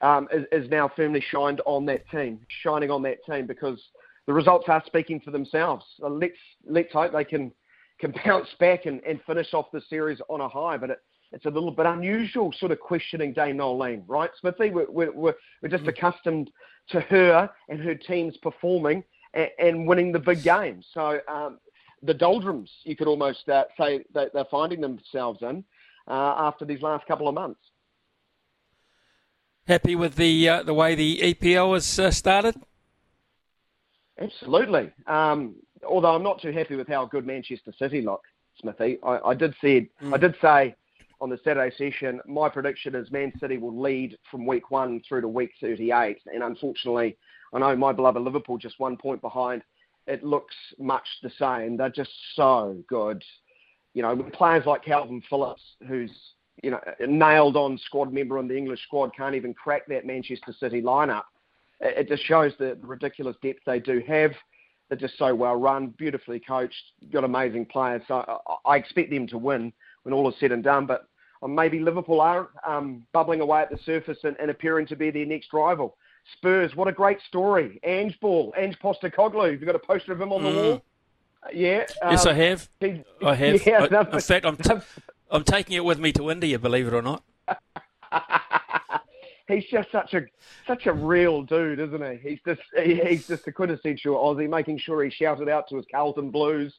um, 0.00 0.28
is, 0.32 0.44
is, 0.52 0.70
now 0.70 0.90
firmly 0.94 1.22
shined 1.30 1.60
on 1.66 1.84
that 1.86 2.08
team, 2.10 2.40
shining 2.62 2.90
on 2.90 3.02
that 3.02 3.18
team 3.28 3.46
because 3.46 3.80
the 4.26 4.32
results 4.32 4.66
are 4.68 4.82
speaking 4.86 5.20
for 5.20 5.32
themselves. 5.32 5.84
So 5.98 6.06
let's 6.08 6.38
let's 6.68 6.92
hope 6.92 7.12
they 7.12 7.24
can 7.24 7.52
can 7.98 8.14
bounce 8.24 8.48
back 8.60 8.86
and, 8.86 9.00
and 9.04 9.20
finish 9.26 9.52
off 9.52 9.66
the 9.72 9.82
series 9.90 10.20
on 10.28 10.40
a 10.40 10.48
high. 10.48 10.76
But 10.76 10.90
it, 10.90 10.98
it's 11.32 11.46
a 11.46 11.50
little 11.50 11.70
bit 11.70 11.86
unusual, 11.86 12.52
sort 12.52 12.72
of 12.72 12.80
questioning 12.80 13.32
Dame 13.32 13.56
Noeline, 13.58 14.04
right, 14.06 14.30
Smithy? 14.40 14.70
We're, 14.70 14.90
we're, 14.90 15.34
we're 15.62 15.68
just 15.68 15.84
mm. 15.84 15.88
accustomed 15.88 16.50
to 16.88 17.00
her 17.00 17.50
and 17.68 17.80
her 17.80 17.94
teams 17.94 18.36
performing 18.38 19.04
and, 19.34 19.48
and 19.58 19.86
winning 19.86 20.12
the 20.12 20.18
big 20.18 20.42
games. 20.42 20.86
So 20.92 21.20
um, 21.28 21.58
the 22.02 22.14
doldrums, 22.14 22.70
you 22.84 22.96
could 22.96 23.06
almost 23.06 23.48
uh, 23.48 23.64
say 23.78 24.04
that 24.14 24.32
they're 24.32 24.44
finding 24.50 24.80
themselves 24.80 25.40
in 25.42 25.64
uh, 26.08 26.34
after 26.38 26.64
these 26.64 26.82
last 26.82 27.06
couple 27.06 27.28
of 27.28 27.34
months. 27.34 27.60
Happy 29.68 29.94
with 29.94 30.16
the 30.16 30.48
uh, 30.48 30.62
the 30.64 30.74
way 30.74 30.96
the 30.96 31.20
EPL 31.22 31.74
has 31.74 31.98
uh, 31.98 32.10
started? 32.10 32.56
Absolutely. 34.18 34.90
Um, 35.06 35.54
although 35.86 36.14
I'm 36.14 36.24
not 36.24 36.42
too 36.42 36.50
happy 36.50 36.74
with 36.74 36.88
how 36.88 37.06
good 37.06 37.24
Manchester 37.24 37.72
City 37.78 38.00
look, 38.00 38.22
Smithy. 38.60 38.98
I, 39.04 39.18
I 39.18 39.34
did 39.34 39.54
say 39.62 39.88
mm. 40.02 40.12
I 40.12 40.16
did 40.16 40.34
say 40.42 40.74
on 41.20 41.30
the 41.30 41.38
Saturday 41.44 41.74
session, 41.76 42.20
my 42.26 42.48
prediction 42.48 42.94
is 42.94 43.10
Man 43.10 43.32
City 43.38 43.58
will 43.58 43.78
lead 43.78 44.16
from 44.30 44.46
week 44.46 44.70
one 44.70 45.02
through 45.06 45.20
to 45.20 45.28
week 45.28 45.50
38, 45.60 46.18
and 46.26 46.42
unfortunately, 46.42 47.16
I 47.52 47.58
know 47.58 47.76
my 47.76 47.92
beloved 47.92 48.20
Liverpool 48.20 48.58
just 48.58 48.78
one 48.80 48.96
point 48.96 49.20
behind 49.20 49.62
it 50.06 50.24
looks 50.24 50.54
much 50.78 51.06
the 51.22 51.30
same. 51.38 51.76
They're 51.76 51.88
just 51.90 52.10
so 52.34 52.82
good. 52.88 53.22
You 53.94 54.02
know, 54.02 54.16
players 54.32 54.66
like 54.66 54.84
Kalvin 54.84 55.22
Phillips, 55.28 55.62
who's 55.86 56.10
you 56.62 56.70
know 56.70 56.80
nailed 57.06 57.56
on 57.56 57.78
squad 57.78 58.12
member 58.12 58.38
on 58.38 58.48
the 58.48 58.56
English 58.56 58.82
squad, 58.82 59.14
can't 59.16 59.34
even 59.34 59.54
crack 59.54 59.86
that 59.88 60.06
Manchester 60.06 60.54
City 60.58 60.82
lineup. 60.82 61.24
It, 61.80 62.08
just 62.08 62.24
shows 62.24 62.52
the 62.58 62.76
ridiculous 62.82 63.36
depth 63.42 63.60
they 63.64 63.80
do 63.80 64.02
have. 64.06 64.32
They're 64.88 64.98
just 64.98 65.16
so 65.16 65.34
well 65.34 65.56
run, 65.56 65.94
beautifully 65.96 66.40
coached, 66.40 66.74
got 67.12 67.24
amazing 67.24 67.66
players. 67.66 68.02
So 68.08 68.40
I 68.66 68.76
expect 68.76 69.10
them 69.10 69.26
to 69.28 69.38
win 69.38 69.72
when 70.02 70.12
all 70.12 70.28
is 70.28 70.34
said 70.40 70.52
and 70.52 70.64
done. 70.64 70.86
But 70.86 71.06
maybe 71.48 71.80
Liverpool 71.80 72.20
are 72.20 72.50
um, 72.66 73.04
bubbling 73.12 73.40
away 73.40 73.62
at 73.62 73.70
the 73.70 73.78
surface 73.78 74.18
and, 74.24 74.36
and 74.38 74.50
appearing 74.50 74.86
to 74.88 74.96
be 74.96 75.10
their 75.10 75.26
next 75.26 75.52
rival. 75.52 75.96
Spurs, 76.36 76.76
what 76.76 76.86
a 76.86 76.92
great 76.92 77.18
story. 77.22 77.80
Ange 77.82 78.18
Ball, 78.20 78.52
Ange 78.56 78.78
Postecoglou. 78.78 79.52
You've 79.52 79.64
got 79.64 79.74
a 79.74 79.80
poster 79.80 80.12
of 80.12 80.20
him 80.20 80.32
on 80.32 80.42
the 80.42 80.50
mm. 80.50 80.54
wall. 80.54 80.82
Uh, 81.42 81.48
yeah. 81.52 81.86
Yes, 82.02 82.26
um, 82.26 82.32
I 82.32 82.34
have. 82.34 82.68
He, 82.80 83.04
I 83.24 83.34
have. 83.34 83.62
Yeah, 83.66 83.86
I, 83.90 84.14
in 84.14 84.20
fact, 84.20 84.44
I'm, 84.44 84.56
t- 84.56 84.74
I'm 85.30 85.44
taking 85.44 85.76
it 85.76 85.84
with 85.84 85.98
me 85.98 86.12
to 86.12 86.30
India, 86.30 86.58
believe 86.58 86.86
it 86.86 86.92
or 86.92 87.02
not. 87.02 87.22
he's 89.48 89.64
just 89.70 89.90
such 89.90 90.14
a 90.14 90.22
such 90.66 90.86
a 90.86 90.92
real 90.92 91.42
dude, 91.42 91.80
isn't 91.80 92.02
he? 92.02 92.28
He's 92.28 92.38
just 92.46 92.60
he, 92.76 92.94
he's 92.96 93.26
just 93.26 93.46
a 93.46 93.52
quintessential 93.52 94.14
Aussie, 94.14 94.48
making 94.48 94.78
sure 94.78 95.02
he 95.02 95.10
shouted 95.10 95.48
out 95.48 95.68
to 95.68 95.76
his 95.76 95.86
Carlton 95.90 96.30
Blues 96.30 96.74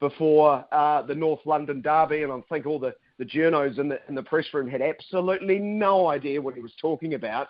before 0.00 0.64
uh, 0.72 1.02
the 1.02 1.14
North 1.14 1.40
London 1.44 1.80
derby, 1.80 2.22
and 2.22 2.32
I 2.32 2.40
think 2.48 2.66
all 2.66 2.78
the 2.78 2.94
the 3.18 3.24
journos 3.24 3.78
in 3.78 3.88
the 3.88 3.98
in 4.08 4.14
the 4.14 4.22
press 4.22 4.46
room 4.52 4.68
had 4.68 4.82
absolutely 4.82 5.58
no 5.58 6.08
idea 6.08 6.40
what 6.40 6.54
he 6.54 6.60
was 6.60 6.72
talking 6.80 7.14
about. 7.14 7.48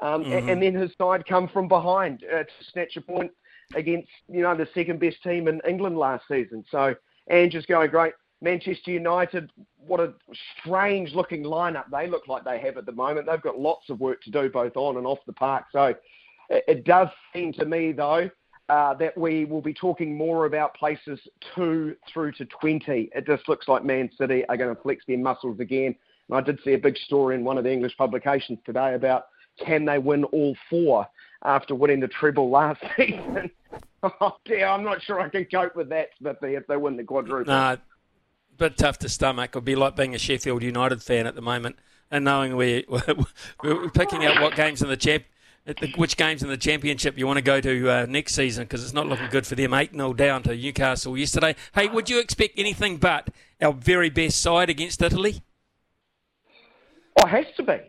Um, 0.00 0.24
mm-hmm. 0.24 0.48
and, 0.48 0.60
then 0.60 0.74
his 0.74 0.90
side 0.98 1.24
come 1.24 1.46
from 1.46 1.68
behind 1.68 2.24
uh, 2.24 2.38
to 2.42 2.50
snatch 2.72 2.96
a 2.96 3.00
point 3.00 3.30
against 3.76 4.08
you 4.28 4.42
know 4.42 4.56
the 4.56 4.68
second 4.74 4.98
best 4.98 5.22
team 5.22 5.46
in 5.46 5.60
England 5.68 5.96
last 5.96 6.24
season. 6.26 6.64
So 6.70 6.94
Ange 7.30 7.54
is 7.54 7.66
going 7.66 7.90
great. 7.90 8.14
Manchester 8.40 8.90
United, 8.90 9.50
what 9.78 10.00
a 10.00 10.12
strange 10.60 11.12
looking 11.14 11.44
lineup 11.44 11.84
they 11.90 12.08
look 12.08 12.28
like 12.28 12.44
they 12.44 12.58
have 12.58 12.76
at 12.76 12.84
the 12.84 12.92
moment. 12.92 13.26
They've 13.26 13.40
got 13.40 13.58
lots 13.58 13.88
of 13.88 14.00
work 14.00 14.20
to 14.22 14.30
do 14.30 14.50
both 14.50 14.76
on 14.76 14.96
and 14.96 15.06
off 15.06 15.20
the 15.26 15.32
park. 15.32 15.66
So 15.72 15.94
it, 16.50 16.64
it 16.68 16.84
does 16.84 17.08
seem 17.32 17.52
to 17.54 17.64
me 17.64 17.92
though 17.92 18.28
uh, 18.68 18.94
that 18.94 19.16
we 19.16 19.44
will 19.44 19.60
be 19.60 19.74
talking 19.74 20.16
more 20.16 20.46
about 20.46 20.74
places 20.74 21.20
two 21.54 21.96
through 22.12 22.32
to 22.32 22.44
20. 22.46 23.10
It 23.14 23.26
just 23.26 23.48
looks 23.48 23.68
like 23.68 23.84
Man 23.84 24.10
City 24.16 24.44
are 24.48 24.56
going 24.56 24.74
to 24.74 24.80
flex 24.80 25.04
their 25.06 25.18
muscles 25.18 25.60
again. 25.60 25.94
And 26.28 26.38
I 26.38 26.40
did 26.40 26.58
see 26.64 26.72
a 26.72 26.78
big 26.78 26.96
story 26.96 27.34
in 27.34 27.44
one 27.44 27.58
of 27.58 27.64
the 27.64 27.72
English 27.72 27.96
publications 27.96 28.58
today 28.64 28.94
about 28.94 29.26
can 29.64 29.84
they 29.84 29.98
win 29.98 30.24
all 30.24 30.56
four 30.68 31.06
after 31.44 31.74
winning 31.74 32.00
the 32.00 32.08
treble 32.08 32.50
last 32.50 32.82
season? 32.96 33.50
oh 34.02 34.36
dear, 34.44 34.66
I'm 34.66 34.84
not 34.84 35.02
sure 35.02 35.20
I 35.20 35.28
can 35.28 35.44
cope 35.44 35.76
with 35.76 35.90
that, 35.90 36.08
but 36.20 36.38
if 36.42 36.66
they 36.66 36.76
win 36.76 36.96
the 36.96 37.04
quadruple. 37.04 37.52
No, 37.52 37.76
bit 38.56 38.78
tough 38.78 38.98
to 39.00 39.08
stomach. 39.08 39.50
It'd 39.52 39.64
be 39.64 39.76
like 39.76 39.96
being 39.96 40.14
a 40.14 40.18
Sheffield 40.18 40.62
United 40.62 41.02
fan 41.02 41.26
at 41.26 41.34
the 41.34 41.42
moment 41.42 41.76
and 42.10 42.24
knowing 42.24 42.56
we 42.56 42.86
we're 43.62 43.90
picking 43.90 44.24
out 44.24 44.40
what 44.40 44.54
games 44.54 44.82
in 44.82 44.88
the 44.88 44.96
champ, 44.96 45.24
which 45.96 46.16
games 46.16 46.42
in 46.42 46.48
the 46.48 46.56
championship 46.56 47.16
you 47.16 47.26
want 47.26 47.38
to 47.38 47.42
go 47.42 47.60
to 47.60 47.90
uh, 47.90 48.06
next 48.08 48.34
season 48.34 48.64
because 48.64 48.84
it's 48.84 48.92
not 48.92 49.06
looking 49.06 49.28
good 49.30 49.46
for 49.46 49.54
them. 49.54 49.72
Eight 49.72 49.92
0 49.92 50.12
down 50.12 50.42
to 50.42 50.54
Newcastle 50.54 51.16
yesterday. 51.16 51.56
Hey, 51.74 51.88
would 51.88 52.10
you 52.10 52.20
expect 52.20 52.58
anything 52.58 52.98
but 52.98 53.28
our 53.62 53.72
very 53.72 54.10
best 54.10 54.40
side 54.42 54.68
against 54.68 55.00
Italy? 55.00 55.42
Oh, 57.18 57.26
it 57.26 57.30
has 57.30 57.46
to 57.56 57.62
be. 57.62 57.80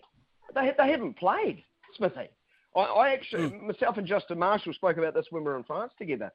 They 0.54 0.72
they 0.78 0.90
haven't 0.90 1.18
played, 1.18 1.64
Smithy. 1.98 2.30
I, 2.76 2.80
I 2.80 3.10
actually, 3.14 3.50
mm. 3.50 3.62
myself 3.64 3.98
and 3.98 4.08
Justin 4.08 4.40
Marshall 4.40 4.74
spoke 4.74 4.98
about 4.98 5.14
this 5.14 5.26
when 5.30 5.44
we 5.44 5.50
were 5.50 5.58
in 5.58 5.64
France 5.64 5.92
together. 5.98 6.32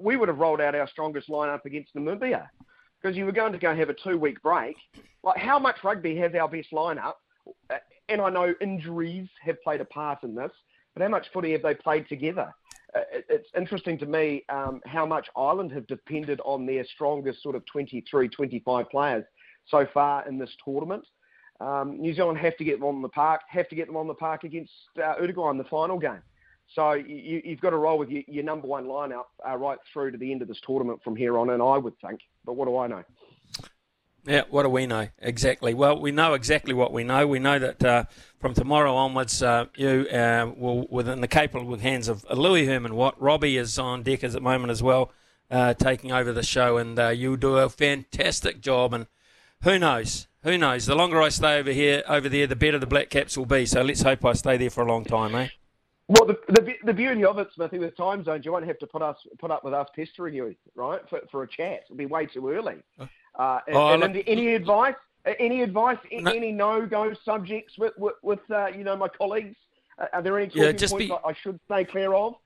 We 0.00 0.16
would 0.16 0.28
have 0.28 0.38
rolled 0.38 0.60
out 0.60 0.74
our 0.74 0.88
strongest 0.88 1.28
lineup 1.28 1.64
against 1.64 1.94
Namibia 1.94 2.48
because 3.00 3.16
you 3.16 3.24
were 3.24 3.32
going 3.32 3.52
to 3.52 3.58
go 3.58 3.74
have 3.74 3.90
a 3.90 3.94
two 3.94 4.18
week 4.18 4.40
break. 4.42 4.76
Like, 5.22 5.38
how 5.38 5.58
much 5.58 5.76
rugby 5.84 6.16
has 6.16 6.34
our 6.34 6.48
best 6.48 6.70
lineup? 6.72 7.14
And 8.08 8.20
I 8.20 8.30
know 8.30 8.54
injuries 8.60 9.28
have 9.42 9.60
played 9.62 9.80
a 9.80 9.84
part 9.84 10.22
in 10.22 10.34
this, 10.34 10.52
but 10.96 11.02
how 11.02 11.10
much 11.10 11.26
footy 11.30 11.52
have 11.52 11.62
they 11.62 11.74
played 11.74 12.08
together? 12.08 12.54
Uh, 12.94 13.00
it's 13.28 13.48
interesting 13.54 13.98
to 13.98 14.06
me 14.06 14.44
um, 14.48 14.80
how 14.86 15.04
much 15.04 15.28
Ireland 15.36 15.70
have 15.72 15.86
depended 15.86 16.40
on 16.42 16.64
their 16.64 16.86
strongest 16.86 17.42
sort 17.42 17.54
of 17.54 17.66
23, 17.66 18.30
25 18.30 18.90
players 18.90 19.24
so 19.68 19.86
far 19.92 20.26
in 20.26 20.38
this 20.38 20.48
tournament. 20.64 21.04
Um, 21.60 22.00
New 22.00 22.14
Zealand 22.14 22.38
have 22.38 22.56
to 22.56 22.64
get 22.64 22.78
them 22.78 22.88
on 22.88 23.02
the 23.02 23.10
park, 23.10 23.42
have 23.48 23.68
to 23.68 23.74
get 23.74 23.88
them 23.88 23.96
on 23.96 24.06
the 24.06 24.14
park 24.14 24.44
against 24.44 24.72
uh, 24.98 25.16
Uruguay 25.20 25.50
in 25.50 25.58
the 25.58 25.64
final 25.64 25.98
game. 25.98 26.22
So 26.74 26.92
you, 26.92 27.42
have 27.46 27.60
got 27.60 27.70
to 27.70 27.76
roll 27.76 27.98
with 27.98 28.08
your, 28.08 28.22
your 28.26 28.44
number 28.44 28.66
one 28.66 28.86
lineup 28.86 29.24
uh, 29.46 29.54
right 29.56 29.78
through 29.92 30.12
to 30.12 30.18
the 30.18 30.32
end 30.32 30.40
of 30.40 30.48
this 30.48 30.60
tournament 30.66 31.00
from 31.04 31.14
here 31.14 31.36
on, 31.36 31.50
and 31.50 31.62
I 31.62 31.76
would 31.76 31.94
think. 32.00 32.20
But 32.46 32.54
what 32.54 32.68
do 32.68 32.78
I 32.78 32.86
know? 32.86 33.04
Yeah, 34.26 34.42
what 34.50 34.64
do 34.64 34.68
we 34.68 34.86
know 34.86 35.08
exactly? 35.20 35.72
Well, 35.72 36.00
we 36.00 36.10
know 36.10 36.34
exactly 36.34 36.74
what 36.74 36.92
we 36.92 37.04
know. 37.04 37.28
We 37.28 37.38
know 37.38 37.60
that 37.60 37.84
uh, 37.84 38.04
from 38.40 38.54
tomorrow 38.54 38.92
onwards, 38.94 39.40
uh, 39.40 39.66
you 39.76 40.08
uh, 40.12 40.50
will 40.56 40.86
within 40.90 41.20
the 41.20 41.28
capable 41.28 41.76
hands 41.76 42.08
of 42.08 42.24
Louis 42.28 42.66
Herman 42.66 42.96
Watt. 42.96 43.14
Robbie 43.20 43.56
is 43.56 43.78
on 43.78 44.02
deck 44.02 44.24
at 44.24 44.32
the 44.32 44.40
moment 44.40 44.72
as 44.72 44.82
well, 44.82 45.12
uh, 45.48 45.74
taking 45.74 46.10
over 46.10 46.32
the 46.32 46.42
show, 46.42 46.76
and 46.76 46.98
uh, 46.98 47.08
you'll 47.10 47.36
do 47.36 47.56
a 47.58 47.68
fantastic 47.68 48.60
job. 48.60 48.92
And 48.92 49.06
who 49.62 49.78
knows? 49.78 50.26
Who 50.42 50.58
knows? 50.58 50.86
The 50.86 50.96
longer 50.96 51.22
I 51.22 51.28
stay 51.28 51.58
over 51.58 51.70
here, 51.70 52.02
over 52.08 52.28
there, 52.28 52.48
the 52.48 52.56
better 52.56 52.80
the 52.80 52.86
Black 52.86 53.10
Caps 53.10 53.38
will 53.38 53.46
be. 53.46 53.64
So 53.64 53.82
let's 53.82 54.02
hope 54.02 54.24
I 54.24 54.32
stay 54.32 54.56
there 54.56 54.70
for 54.70 54.82
a 54.82 54.88
long 54.88 55.04
time, 55.04 55.36
eh? 55.36 55.48
Well, 56.08 56.24
the, 56.24 56.38
the, 56.48 56.74
the 56.84 56.92
beauty 56.94 57.24
of 57.24 57.38
it, 57.38 57.48
Smithy, 57.54 57.78
with 57.78 57.96
time 57.96 58.22
zones, 58.22 58.44
you 58.44 58.52
won't 58.52 58.66
have 58.66 58.78
to 58.78 58.86
put 58.86 59.02
us 59.02 59.16
put 59.38 59.50
up 59.50 59.64
with 59.64 59.74
us 59.74 59.88
pestering 59.94 60.34
you, 60.34 60.54
right, 60.76 61.00
for, 61.10 61.20
for 61.32 61.42
a 61.42 61.48
chat. 61.48 61.80
It'll 61.86 61.96
be 61.96 62.06
way 62.06 62.26
too 62.26 62.48
early. 62.48 62.76
Uh, 62.98 63.58
and, 63.66 63.76
oh, 63.76 63.88
and 63.88 64.14
look, 64.14 64.24
any 64.26 64.54
advice? 64.54 64.94
Any 65.40 65.62
advice? 65.62 65.98
No, 66.12 66.30
any 66.30 66.52
no-go 66.52 67.12
subjects 67.24 67.76
with 67.76 67.92
with, 67.98 68.14
with 68.22 68.38
uh, 68.50 68.68
you 68.68 68.84
know 68.84 68.96
my 68.96 69.08
colleagues? 69.08 69.56
Uh, 69.98 70.06
are 70.12 70.22
there 70.22 70.38
any 70.38 70.46
talking 70.46 70.62
yeah, 70.62 70.72
points 70.72 70.92
be, 70.92 71.12
I 71.12 71.32
should 71.42 71.58
stay 71.64 71.84
clear 71.84 72.14
of? 72.14 72.36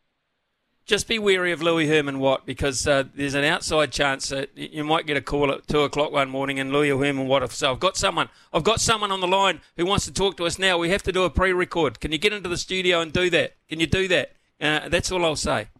Just 0.86 1.06
be 1.06 1.18
wary 1.18 1.52
of 1.52 1.62
Louis 1.62 1.86
Herman 1.86 2.18
Watt 2.18 2.44
because 2.46 2.86
uh, 2.86 3.04
there's 3.14 3.34
an 3.34 3.44
outside 3.44 3.92
chance 3.92 4.28
that 4.30 4.50
you 4.56 4.82
might 4.82 5.06
get 5.06 5.16
a 5.16 5.20
call 5.20 5.52
at 5.52 5.66
two 5.68 5.82
o'clock 5.82 6.10
one 6.10 6.28
morning 6.28 6.58
and 6.58 6.72
Louis 6.72 6.88
Herman 6.88 7.28
Watt. 7.28 7.50
So 7.52 7.70
I've 7.70 7.80
got 7.80 7.96
someone. 7.96 8.28
I've 8.52 8.64
got 8.64 8.80
someone 8.80 9.12
on 9.12 9.20
the 9.20 9.28
line 9.28 9.60
who 9.76 9.86
wants 9.86 10.04
to 10.06 10.12
talk 10.12 10.36
to 10.38 10.46
us 10.46 10.58
now. 10.58 10.78
We 10.78 10.90
have 10.90 11.02
to 11.04 11.12
do 11.12 11.22
a 11.22 11.30
pre-record. 11.30 12.00
Can 12.00 12.10
you 12.10 12.18
get 12.18 12.32
into 12.32 12.48
the 12.48 12.56
studio 12.56 13.00
and 13.00 13.12
do 13.12 13.30
that? 13.30 13.54
Can 13.68 13.78
you 13.78 13.86
do 13.86 14.08
that? 14.08 14.32
Uh, 14.60 14.88
that's 14.88 15.12
all 15.12 15.24
I'll 15.24 15.36
say. 15.36 15.68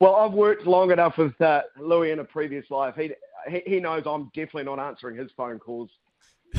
Well, 0.00 0.16
I've 0.16 0.32
worked 0.32 0.66
long 0.66 0.90
enough 0.90 1.16
with 1.16 1.40
uh, 1.40 1.62
Louis 1.78 2.10
in 2.10 2.18
a 2.18 2.24
previous 2.24 2.70
life. 2.70 2.94
He, 2.94 3.12
he, 3.48 3.62
he 3.66 3.80
knows 3.80 4.02
I'm 4.04 4.24
definitely 4.34 4.64
not 4.64 4.78
answering 4.78 5.16
his 5.16 5.30
phone 5.32 5.58
calls. 5.58 5.88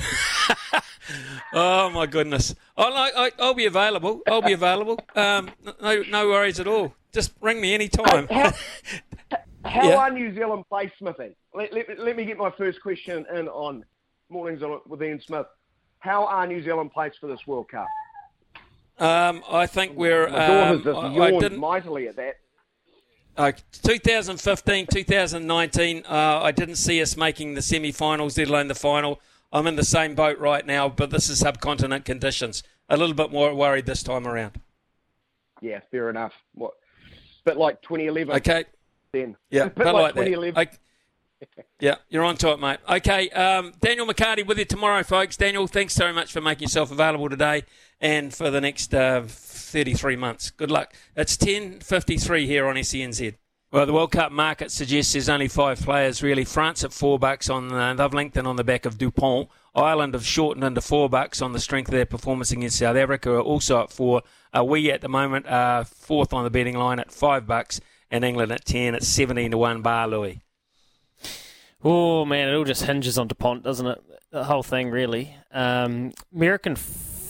oh 1.53 1.89
my 1.89 2.05
goodness! 2.05 2.55
I'll, 2.77 2.93
I, 2.93 3.31
will 3.37 3.53
be 3.53 3.65
available. 3.65 4.21
I'll 4.27 4.41
be 4.41 4.53
available. 4.53 4.99
Um, 5.15 5.51
no, 5.81 6.03
no 6.09 6.27
worries 6.29 6.59
at 6.59 6.67
all. 6.67 6.93
Just 7.11 7.33
ring 7.41 7.61
me 7.61 7.73
anytime. 7.73 8.27
How, 8.27 8.53
how 9.65 9.87
yeah. 9.87 9.95
are 9.95 10.11
New 10.11 10.33
Zealand 10.33 10.65
placed, 10.67 10.97
Smithy? 10.99 11.35
Let, 11.53 11.73
let, 11.73 11.99
let, 11.99 12.15
me 12.15 12.25
get 12.25 12.37
my 12.37 12.51
first 12.51 12.81
question 12.81 13.25
in 13.33 13.47
on 13.47 13.85
mornings 14.29 14.61
with 14.87 15.01
Ian 15.01 15.21
Smith. 15.21 15.45
How 15.99 16.25
are 16.25 16.45
New 16.45 16.61
Zealand 16.63 16.91
placed 16.91 17.19
for 17.19 17.27
this 17.27 17.47
World 17.47 17.69
Cup? 17.69 17.87
Um, 18.99 19.43
I 19.49 19.65
think 19.67 19.95
we're. 19.95 20.27
Um, 20.27 20.83
I, 20.87 21.19
I 21.19 21.31
didn't 21.31 21.59
mightily 21.59 22.07
at 22.07 22.15
that. 22.15 22.37
Uh, 23.37 23.51
2015, 23.83 24.87
2019, 24.87 26.03
uh, 26.05 26.39
I 26.41 26.51
didn't 26.53 26.77
see 26.77 27.01
us 27.01 27.17
making 27.17 27.53
the 27.53 27.61
semi-finals, 27.61 28.37
let 28.37 28.47
alone 28.47 28.69
the 28.69 28.75
final. 28.75 29.19
I'm 29.55 29.67
in 29.67 29.77
the 29.77 29.85
same 29.85 30.15
boat 30.15 30.37
right 30.37 30.65
now, 30.65 30.89
but 30.89 31.11
this 31.11 31.29
is 31.29 31.39
subcontinent 31.39 32.03
conditions. 32.03 32.61
A 32.89 32.97
little 32.97 33.15
bit 33.15 33.31
more 33.31 33.55
worried 33.55 33.85
this 33.85 34.03
time 34.03 34.27
around. 34.27 34.59
Yeah, 35.61 35.79
fair 35.91 36.09
enough. 36.09 36.33
What? 36.55 36.73
Bit 37.45 37.55
like 37.55 37.81
2011. 37.81 38.35
Okay. 38.35 38.65
Then. 39.13 39.37
Yeah, 39.49 39.69
bit 39.69 39.85
like, 39.85 39.93
like 39.93 40.13
2011. 40.15 40.59
Okay. 41.41 41.63
yeah, 41.79 41.95
you're 42.09 42.25
on 42.25 42.35
to 42.35 42.51
it, 42.51 42.59
mate. 42.59 42.79
Okay, 42.89 43.29
um, 43.29 43.71
Daniel 43.79 44.05
McCarty 44.05 44.45
with 44.45 44.59
you 44.59 44.65
tomorrow, 44.65 45.03
folks. 45.03 45.37
Daniel, 45.37 45.67
thanks 45.67 45.97
very 45.97 46.11
much 46.11 46.33
for 46.33 46.41
making 46.41 46.63
yourself 46.63 46.91
available 46.91 47.29
today 47.29 47.63
and 48.01 48.33
for 48.33 48.51
the 48.51 48.59
next 48.59 48.93
uh, 48.93 49.23
33 49.25 50.17
months. 50.17 50.49
Good 50.49 50.71
luck. 50.71 50.93
It's 51.15 51.37
10.53 51.37 52.45
here 52.45 52.67
on 52.67 52.75
SENZ. 52.75 53.35
Well, 53.75 53.85
the 53.85 53.91
World 53.91 54.13
Cup 54.13 54.31
market 54.31 54.71
suggests 54.71 55.11
there's 55.11 55.27
only 55.27 55.49
five 55.49 55.81
players 55.81 56.23
really. 56.23 56.45
France 56.45 56.85
at 56.85 56.93
four 56.93 57.19
bucks 57.19 57.49
on 57.49 57.73
uh, 57.73 57.93
they've 57.93 58.13
lengthened 58.13 58.47
on 58.47 58.55
the 58.55 58.63
back 58.63 58.85
of 58.85 58.97
Dupont. 58.97 59.49
Ireland 59.75 60.13
have 60.13 60.25
shortened 60.25 60.63
into 60.63 60.79
four 60.79 61.09
bucks 61.09 61.41
on 61.41 61.51
the 61.51 61.59
strength 61.59 61.89
of 61.89 61.91
their 61.91 62.05
performance 62.05 62.51
against 62.51 62.79
South 62.79 62.95
Africa. 62.95 63.31
Are 63.31 63.41
also 63.41 63.83
at 63.83 63.91
four. 63.91 64.21
Uh, 64.57 64.63
we 64.63 64.89
at 64.91 65.01
the 65.01 65.09
moment 65.09 65.47
are 65.49 65.83
fourth 65.83 66.31
on 66.31 66.45
the 66.45 66.49
betting 66.49 66.77
line 66.77 66.99
at 66.99 67.11
five 67.11 67.45
bucks, 67.45 67.81
and 68.09 68.23
England 68.23 68.53
at 68.53 68.63
ten 68.63 68.95
at 68.95 69.03
seventeen 69.03 69.51
to 69.51 69.57
one. 69.57 69.81
Bar 69.81 70.07
Louis. 70.07 70.41
Oh 71.83 72.23
man, 72.23 72.47
it 72.47 72.55
all 72.55 72.63
just 72.63 72.83
hinges 72.83 73.17
on 73.17 73.27
Dupont, 73.27 73.61
doesn't 73.61 73.87
it? 73.87 74.01
The 74.31 74.45
whole 74.45 74.63
thing, 74.63 74.89
really. 74.89 75.35
Um, 75.51 76.13
American 76.33 76.77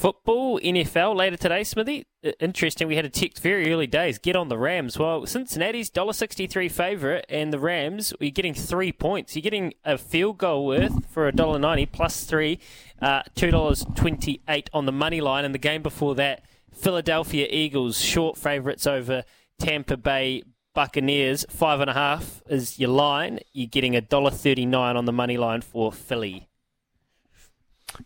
football, 0.05 0.59
NFL 0.59 1.15
later 1.15 1.35
today, 1.35 1.63
Smithy. 1.63 2.05
Interesting. 2.39 2.87
We 2.87 2.95
had 2.95 3.05
a 3.05 3.09
tick 3.09 3.39
very 3.39 3.73
early 3.73 3.87
days. 3.87 4.19
Get 4.19 4.35
on 4.35 4.49
the 4.49 4.57
Rams. 4.57 4.99
Well, 4.99 5.25
Cincinnati's 5.25 5.89
$1.63 5.89 6.71
favourite, 6.71 7.25
and 7.27 7.51
the 7.51 7.57
Rams, 7.57 8.13
you're 8.19 8.29
getting 8.29 8.53
three 8.53 8.91
points. 8.91 9.35
You're 9.35 9.41
getting 9.41 9.73
a 9.83 9.97
field 9.97 10.37
goal 10.37 10.67
worth 10.67 11.07
for 11.09 11.31
$1.90 11.31 11.91
plus 11.91 12.23
three, 12.23 12.59
uh, 13.01 13.23
$2.28 13.35 14.67
on 14.75 14.85
the 14.85 14.91
money 14.91 15.21
line. 15.21 15.43
And 15.43 15.55
the 15.55 15.59
game 15.59 15.81
before 15.81 16.13
that, 16.13 16.43
Philadelphia 16.71 17.47
Eagles, 17.49 17.99
short 17.99 18.37
favourites 18.37 18.85
over 18.85 19.23
Tampa 19.57 19.97
Bay 19.97 20.43
Buccaneers, 20.75 21.47
five 21.49 21.79
and 21.79 21.89
a 21.89 21.93
half 21.93 22.43
is 22.47 22.77
your 22.77 22.91
line. 22.91 23.39
You're 23.53 23.65
getting 23.65 23.95
a 23.95 24.01
dollar 24.01 24.29
thirty 24.29 24.67
nine 24.67 24.97
on 24.97 25.05
the 25.05 25.13
money 25.13 25.37
line 25.37 25.61
for 25.61 25.91
Philly. 25.91 26.47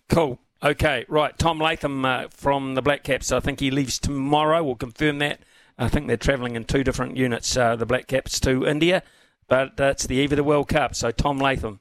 Cool. 0.07 0.39
Okay, 0.61 1.05
right. 1.07 1.37
Tom 1.37 1.59
Latham 1.59 2.03
uh, 2.03 2.27
from 2.29 2.75
the 2.75 2.81
Black 2.81 3.03
Caps. 3.03 3.31
I 3.31 3.39
think 3.39 3.61
he 3.61 3.71
leaves 3.71 3.97
tomorrow. 3.97 4.61
We'll 4.61 4.75
confirm 4.75 5.19
that. 5.19 5.39
I 5.77 5.87
think 5.87 6.07
they're 6.07 6.17
travelling 6.17 6.57
in 6.57 6.65
two 6.65 6.83
different 6.83 7.15
units, 7.15 7.55
uh, 7.55 7.77
the 7.77 7.85
Black 7.85 8.07
Caps 8.07 8.39
to 8.41 8.67
India, 8.67 9.01
but 9.47 9.77
that's 9.77 10.05
the 10.05 10.17
eve 10.17 10.33
of 10.33 10.35
the 10.35 10.43
World 10.43 10.67
Cup. 10.67 10.93
So 10.93 11.11
Tom 11.11 11.39
Latham 11.39 11.79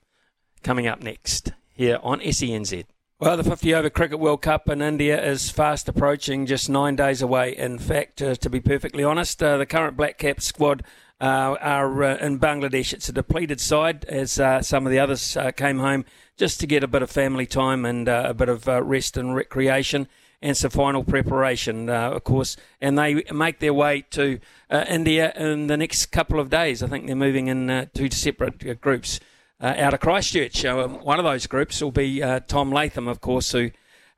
coming 0.62 0.86
up 0.86 1.02
next 1.02 1.52
here 1.74 1.98
on 2.04 2.20
SENZ. 2.20 2.84
Well, 3.18 3.36
the 3.36 3.42
50 3.42 3.74
over 3.74 3.90
Cricket 3.90 4.20
World 4.20 4.42
Cup 4.42 4.68
in 4.68 4.80
India 4.80 5.20
is 5.20 5.50
fast 5.50 5.88
approaching, 5.88 6.46
just 6.46 6.70
nine 6.70 6.94
days 6.94 7.20
away. 7.20 7.56
In 7.56 7.80
fact, 7.80 8.22
uh, 8.22 8.36
to 8.36 8.48
be 8.48 8.60
perfectly 8.60 9.02
honest, 9.02 9.42
uh, 9.42 9.56
the 9.56 9.66
current 9.66 9.96
Black 9.96 10.18
Cap 10.18 10.40
squad 10.40 10.84
uh, 11.20 11.56
are 11.60 12.04
uh, 12.04 12.16
in 12.18 12.38
Bangladesh. 12.38 12.92
It's 12.92 13.08
a 13.08 13.12
depleted 13.12 13.60
side, 13.60 14.04
as 14.04 14.38
uh, 14.38 14.62
some 14.62 14.86
of 14.86 14.92
the 14.92 15.00
others 15.00 15.36
uh, 15.36 15.50
came 15.50 15.80
home 15.80 16.04
just 16.38 16.60
to 16.60 16.66
get 16.66 16.84
a 16.84 16.88
bit 16.88 17.02
of 17.02 17.10
family 17.10 17.44
time 17.44 17.84
and 17.84 18.08
uh, 18.08 18.22
a 18.26 18.32
bit 18.32 18.48
of 18.48 18.68
uh, 18.68 18.82
rest 18.82 19.16
and 19.16 19.34
recreation 19.34 20.08
and 20.40 20.56
some 20.56 20.70
final 20.70 21.02
preparation, 21.02 21.90
uh, 21.90 22.12
of 22.12 22.22
course. 22.22 22.56
And 22.80 22.96
they 22.96 23.24
make 23.32 23.58
their 23.58 23.74
way 23.74 24.02
to 24.12 24.38
uh, 24.70 24.84
India 24.88 25.32
in 25.34 25.66
the 25.66 25.76
next 25.76 26.06
couple 26.06 26.38
of 26.38 26.48
days. 26.48 26.80
I 26.80 26.86
think 26.86 27.06
they're 27.06 27.16
moving 27.16 27.48
in 27.48 27.68
uh, 27.68 27.86
two 27.92 28.08
separate 28.10 28.64
uh, 28.64 28.74
groups 28.74 29.18
out 29.60 29.92
of 29.92 29.98
Christchurch. 29.98 30.62
One 30.62 31.18
of 31.18 31.24
those 31.24 31.48
groups 31.48 31.82
will 31.82 31.90
be 31.90 32.20
Tom 32.46 32.70
Latham, 32.70 33.08
of 33.08 33.20
course, 33.20 33.50
who 33.50 33.72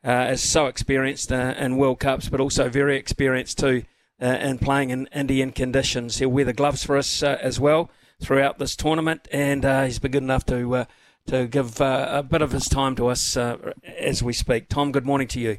is 0.04 0.42
so 0.42 0.66
experienced 0.66 1.32
in 1.32 1.78
World 1.78 1.98
Cups, 1.98 2.28
but 2.28 2.40
also 2.40 2.68
very 2.68 2.98
experienced 2.98 3.58
too 3.58 3.84
in 4.20 4.58
playing 4.58 4.90
in 4.90 5.08
Indian 5.14 5.50
conditions. 5.52 6.18
He'll 6.18 6.28
wear 6.28 6.44
the 6.44 6.52
gloves 6.52 6.84
for 6.84 6.98
us 6.98 7.22
as 7.22 7.58
well 7.58 7.90
throughout 8.20 8.58
this 8.58 8.76
tournament, 8.76 9.28
and 9.32 9.64
he's 9.86 9.98
been 9.98 10.10
good 10.10 10.22
enough 10.22 10.44
to 10.44 10.86
to 11.30 11.46
give 11.46 11.80
uh, 11.80 12.08
a 12.10 12.22
bit 12.24 12.42
of 12.42 12.50
his 12.50 12.68
time 12.68 12.96
to 12.96 13.06
us 13.06 13.36
uh, 13.36 13.56
as 13.98 14.20
we 14.20 14.32
speak. 14.32 14.68
Tom, 14.68 14.90
good 14.90 15.06
morning 15.06 15.28
to 15.28 15.38
you. 15.38 15.58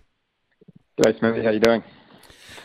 G'day, 0.99 1.17
Smithy. 1.17 1.43
How 1.43 1.51
you 1.51 1.61
doing? 1.61 1.81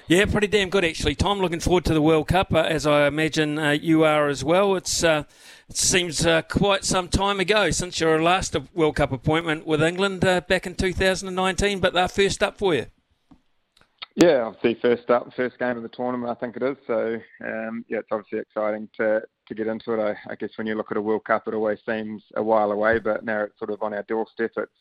Yeah, 0.09 0.25
pretty 0.27 0.49
damn 0.49 0.71
good 0.71 0.85
actually. 0.85 1.15
Tom, 1.15 1.39
looking 1.39 1.61
forward 1.61 1.85
to 1.85 1.95
the 1.95 2.03
World 2.03 2.27
Cup, 2.27 2.53
uh, 2.53 2.59
as 2.59 2.85
I 2.85 3.07
imagine 3.07 3.59
uh, 3.59 3.71
you 3.71 4.03
are 4.03 4.29
as 4.29 4.43
well. 4.43 4.75
It's 4.75 5.05
uh, 5.05 5.23
it 5.69 5.77
seems 5.77 6.27
uh, 6.27 6.43
quite 6.43 6.85
some 6.85 7.07
time 7.07 7.39
ago 7.39 7.71
since 7.71 8.01
your 8.01 8.21
last 8.21 8.57
World 8.75 8.97
Cup 8.97 9.13
appointment 9.13 9.67
with 9.67 9.83
England 9.83 10.25
uh, 10.25 10.41
back 10.41 10.67
in 10.67 10.75
2019, 10.75 11.79
but 11.79 11.93
they're 11.93 12.09
first 12.09 12.43
up 12.43 12.59
for 12.59 12.75
you. 12.75 12.87
Yeah, 14.17 14.43
obviously 14.43 14.79
first 14.83 15.11
up, 15.11 15.33
first 15.37 15.59
game 15.61 15.77
of 15.77 15.85
the 15.85 15.89
tournament, 15.91 16.31
I 16.31 16.35
think 16.35 16.57
it 16.57 16.63
is. 16.65 16.77
So 16.89 17.19
um, 17.45 17.85
yeah, 17.89 17.99
it's 17.99 18.09
obviously 18.11 18.41
exciting 18.41 18.89
to 18.97 19.23
to 19.47 19.55
get 19.55 19.67
into 19.67 19.93
it. 19.95 20.01
I, 20.01 20.33
I 20.33 20.35
guess 20.35 20.51
when 20.57 20.67
you 20.67 20.75
look 20.75 20.91
at 20.91 20.97
a 20.97 21.03
World 21.03 21.25
Cup, 21.25 21.47
it 21.47 21.55
always 21.55 21.79
seems 21.87 22.23
a 22.35 22.43
while 22.43 22.73
away, 22.73 22.99
but 22.99 23.25
now 23.25 23.43
it's 23.43 23.59
sort 23.59 23.71
of 23.71 23.83
on 23.83 23.95
our 23.95 24.03
doorstep. 24.03 24.53
It's 24.57 24.73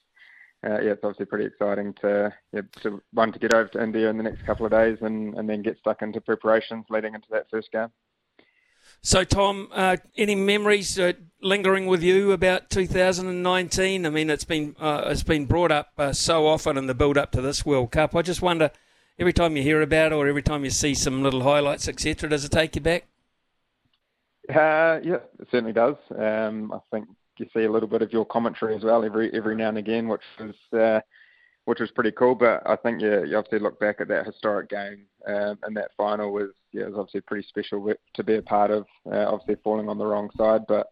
uh, 0.66 0.82
yeah, 0.82 0.92
it's 0.92 1.04
obviously 1.04 1.26
pretty 1.26 1.46
exciting 1.46 1.94
to, 2.02 2.34
yeah, 2.52 2.62
to 2.82 3.02
one 3.14 3.32
to 3.32 3.40
get 3.40 3.54
over 3.54 3.70
to 3.70 3.84
India 3.84 4.10
in 4.10 4.18
the 4.18 4.24
next 4.24 4.46
couple 4.46 4.66
of 4.66 4.72
days 4.72 4.98
and, 5.02 5.36
and 5.36 5.48
then 5.48 5.62
get 5.62 5.78
stuck 5.78 6.02
into 6.02 6.20
preparations 6.20 6.86
leading 6.90 7.14
into 7.14 7.28
that 7.30 7.46
first 7.52 7.72
game. 7.72 7.90
So, 9.02 9.24
Tom, 9.24 9.70
uh, 9.72 9.98
any 10.18 10.34
memories 10.34 10.98
uh, 10.98 11.14
lingering 11.42 11.86
with 11.86 12.02
you 12.02 12.32
about 12.32 12.70
2019? 12.70 14.06
I 14.06 14.10
mean, 14.10 14.30
it's 14.30 14.44
been 14.44 14.76
uh, 14.80 15.04
it's 15.08 15.24
been 15.24 15.46
brought 15.46 15.72
up 15.72 15.90
uh, 15.98 16.14
so 16.14 16.48
often 16.48 16.78
in 16.78 16.88
the 16.88 16.96
build 16.96 17.18
up 17.18 17.32
to 17.32 17.42
this 17.42 17.66
World 17.66 17.92
Cup. 17.92 18.16
I 18.16 18.22
just 18.22 18.42
wonder, 18.42 18.72
every 19.20 19.34
time 19.34 19.56
you 19.58 19.64
hear 19.64 19.82
about 19.82 20.12
it 20.12 20.16
or 20.16 20.28
every 20.28 20.42
time 20.42 20.64
you 20.64 20.72
see 20.72 20.96
some 20.96 21.22
little 21.22 21.44
highlights, 21.44 21.88
etc., 21.88 22.30
does 22.30 22.46
it 22.46 22.52
take 22.52 22.76
you 22.76 22.82
back? 22.82 23.08
Uh, 24.50 25.00
yeah, 25.04 25.20
it 25.40 25.48
certainly 25.50 25.74
does. 25.74 25.96
Um, 26.18 26.72
I 26.72 26.80
think 26.92 27.08
you 27.38 27.48
see 27.54 27.64
a 27.64 27.72
little 27.72 27.90
bit 27.90 28.02
of 28.02 28.14
your 28.14 28.26
commentary 28.26 28.76
as 28.76 28.84
well 28.84 29.04
every 29.04 29.34
every 29.34 29.56
now 29.56 29.70
and 29.70 29.78
again, 29.78 30.08
which 30.08 30.22
was 30.40 30.80
uh, 30.80 31.00
which 31.66 31.80
was 31.80 31.92
pretty 31.92 32.12
cool. 32.12 32.36
But 32.36 32.62
I 32.66 32.76
think 32.76 33.02
yeah, 33.02 33.24
you 33.24 33.38
obviously 33.38 33.60
look 33.60 33.80
back 33.80 33.98
at 34.00 34.08
that 34.10 34.26
historic 34.26 34.70
game 34.70 35.06
um, 35.28 35.58
and 35.64 35.76
that 35.76 35.92
final 35.98 36.32
was 36.32 36.52
yeah, 36.72 36.86
was 36.86 36.96
obviously 36.98 37.22
pretty 37.22 37.48
special 37.48 37.92
to 38.14 38.24
be 38.24 38.36
a 38.36 38.42
part 38.42 38.72
of. 38.72 38.86
Uh, 39.12 39.26
obviously 39.28 39.56
falling 39.64 39.90
on 39.90 39.98
the 39.98 40.06
wrong 40.06 40.30
side, 40.38 40.62
but 40.68 40.92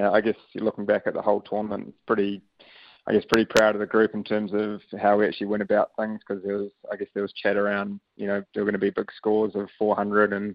uh, 0.00 0.10
I 0.10 0.20
guess 0.20 0.36
looking 0.54 0.86
back 0.86 1.02
at 1.06 1.14
the 1.14 1.22
whole 1.22 1.40
tournament, 1.40 1.88
it's 1.88 1.98
pretty. 2.06 2.42
I 3.06 3.14
guess 3.14 3.24
pretty 3.32 3.50
proud 3.56 3.74
of 3.74 3.80
the 3.80 3.86
group 3.86 4.14
in 4.14 4.22
terms 4.22 4.52
of 4.52 4.82
how 5.00 5.16
we 5.16 5.26
actually 5.26 5.46
went 5.46 5.62
about 5.62 5.90
things 5.98 6.20
because 6.20 6.44
there 6.44 6.58
was, 6.58 6.70
I 6.92 6.96
guess, 6.96 7.08
there 7.14 7.22
was 7.22 7.32
chat 7.32 7.56
around, 7.56 7.98
you 8.16 8.26
know, 8.26 8.44
there 8.52 8.62
were 8.62 8.70
going 8.70 8.78
to 8.78 8.78
be 8.78 8.90
big 8.90 9.10
scores 9.16 9.52
of 9.54 9.68
400 9.78 10.34
and 10.34 10.54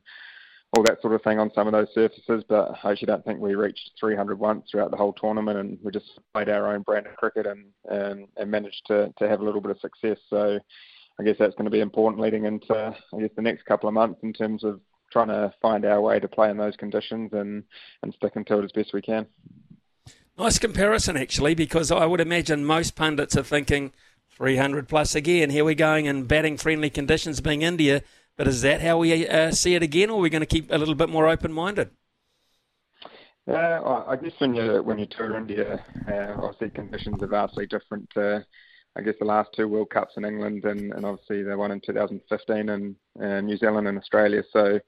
all 0.75 0.83
that 0.83 1.01
sort 1.01 1.13
of 1.13 1.21
thing 1.21 1.39
on 1.39 1.51
some 1.53 1.67
of 1.67 1.73
those 1.73 1.87
surfaces, 1.93 2.43
but 2.47 2.75
I 2.83 2.91
actually 2.91 3.07
don't 3.07 3.23
think 3.23 3.39
we 3.39 3.55
reached 3.55 3.91
300 3.99 4.37
once 4.37 4.67
throughout 4.69 4.91
the 4.91 4.97
whole 4.97 5.13
tournament, 5.13 5.57
and 5.57 5.77
we 5.81 5.91
just 5.91 6.19
played 6.33 6.49
our 6.49 6.73
own 6.73 6.81
brand 6.81 7.07
of 7.07 7.15
cricket 7.15 7.45
and 7.47 7.65
and, 7.89 8.27
and 8.37 8.51
managed 8.51 8.83
to 8.87 9.13
to 9.17 9.27
have 9.27 9.41
a 9.41 9.43
little 9.43 9.61
bit 9.61 9.71
of 9.71 9.79
success. 9.79 10.17
So 10.29 10.59
I 11.19 11.23
guess 11.23 11.37
that's 11.39 11.55
going 11.55 11.65
to 11.65 11.71
be 11.71 11.79
important 11.79 12.21
leading 12.21 12.45
into 12.45 12.75
I 12.75 13.19
guess 13.19 13.31
the 13.35 13.41
next 13.41 13.65
couple 13.65 13.87
of 13.87 13.93
months 13.93 14.19
in 14.23 14.33
terms 14.33 14.63
of 14.63 14.81
trying 15.11 15.27
to 15.27 15.53
find 15.61 15.85
our 15.85 16.01
way 16.01 16.19
to 16.19 16.27
play 16.27 16.49
in 16.49 16.57
those 16.57 16.75
conditions 16.75 17.31
and 17.33 17.63
and 18.03 18.13
sticking 18.13 18.45
to 18.45 18.59
it 18.59 18.65
as 18.65 18.71
best 18.71 18.93
we 18.93 19.01
can. 19.01 19.25
Nice 20.37 20.59
comparison, 20.59 21.15
actually, 21.15 21.55
because 21.55 21.91
I 21.91 22.05
would 22.05 22.19
imagine 22.19 22.65
most 22.65 22.95
pundits 22.95 23.37
are 23.37 23.43
thinking 23.43 23.93
300 24.35 24.89
plus 24.89 25.15
again. 25.15 25.49
Here 25.49 25.63
we're 25.63 25.75
going 25.75 26.07
in 26.07 26.25
batting 26.25 26.57
friendly 26.57 26.89
conditions, 26.89 27.39
being 27.39 27.61
India 27.61 28.03
but 28.37 28.47
is 28.47 28.61
that 28.61 28.81
how 28.81 28.97
we 28.97 29.27
uh, 29.27 29.51
see 29.51 29.75
it 29.75 29.83
again, 29.83 30.09
or 30.09 30.19
are 30.19 30.21
we 30.21 30.29
going 30.29 30.41
to 30.41 30.45
keep 30.47 30.71
a 30.71 30.77
little 30.77 30.95
bit 30.95 31.09
more 31.09 31.27
open-minded? 31.27 31.89
Yeah, 33.47 33.79
uh, 33.81 34.05
I 34.07 34.15
guess 34.15 34.33
when 34.39 34.55
you 34.55 34.81
when 34.81 34.97
you 34.97 35.05
tour 35.05 35.37
India, 35.37 35.83
uh, 36.07 36.41
obviously 36.41 36.71
conditions 36.71 37.21
are 37.21 37.27
vastly 37.27 37.67
different. 37.67 38.09
To, 38.15 38.43
I 38.97 39.01
guess 39.01 39.15
the 39.19 39.25
last 39.25 39.49
two 39.55 39.67
World 39.67 39.91
Cups 39.91 40.13
in 40.17 40.25
England 40.25 40.65
and, 40.65 40.93
and 40.93 41.05
obviously 41.05 41.43
the 41.43 41.55
one 41.55 41.71
in 41.71 41.81
2015 41.85 42.69
in 42.69 42.95
uh, 43.21 43.41
New 43.41 43.57
Zealand 43.57 43.87
and 43.87 43.97
Australia. 43.99 44.41
So 44.51 44.79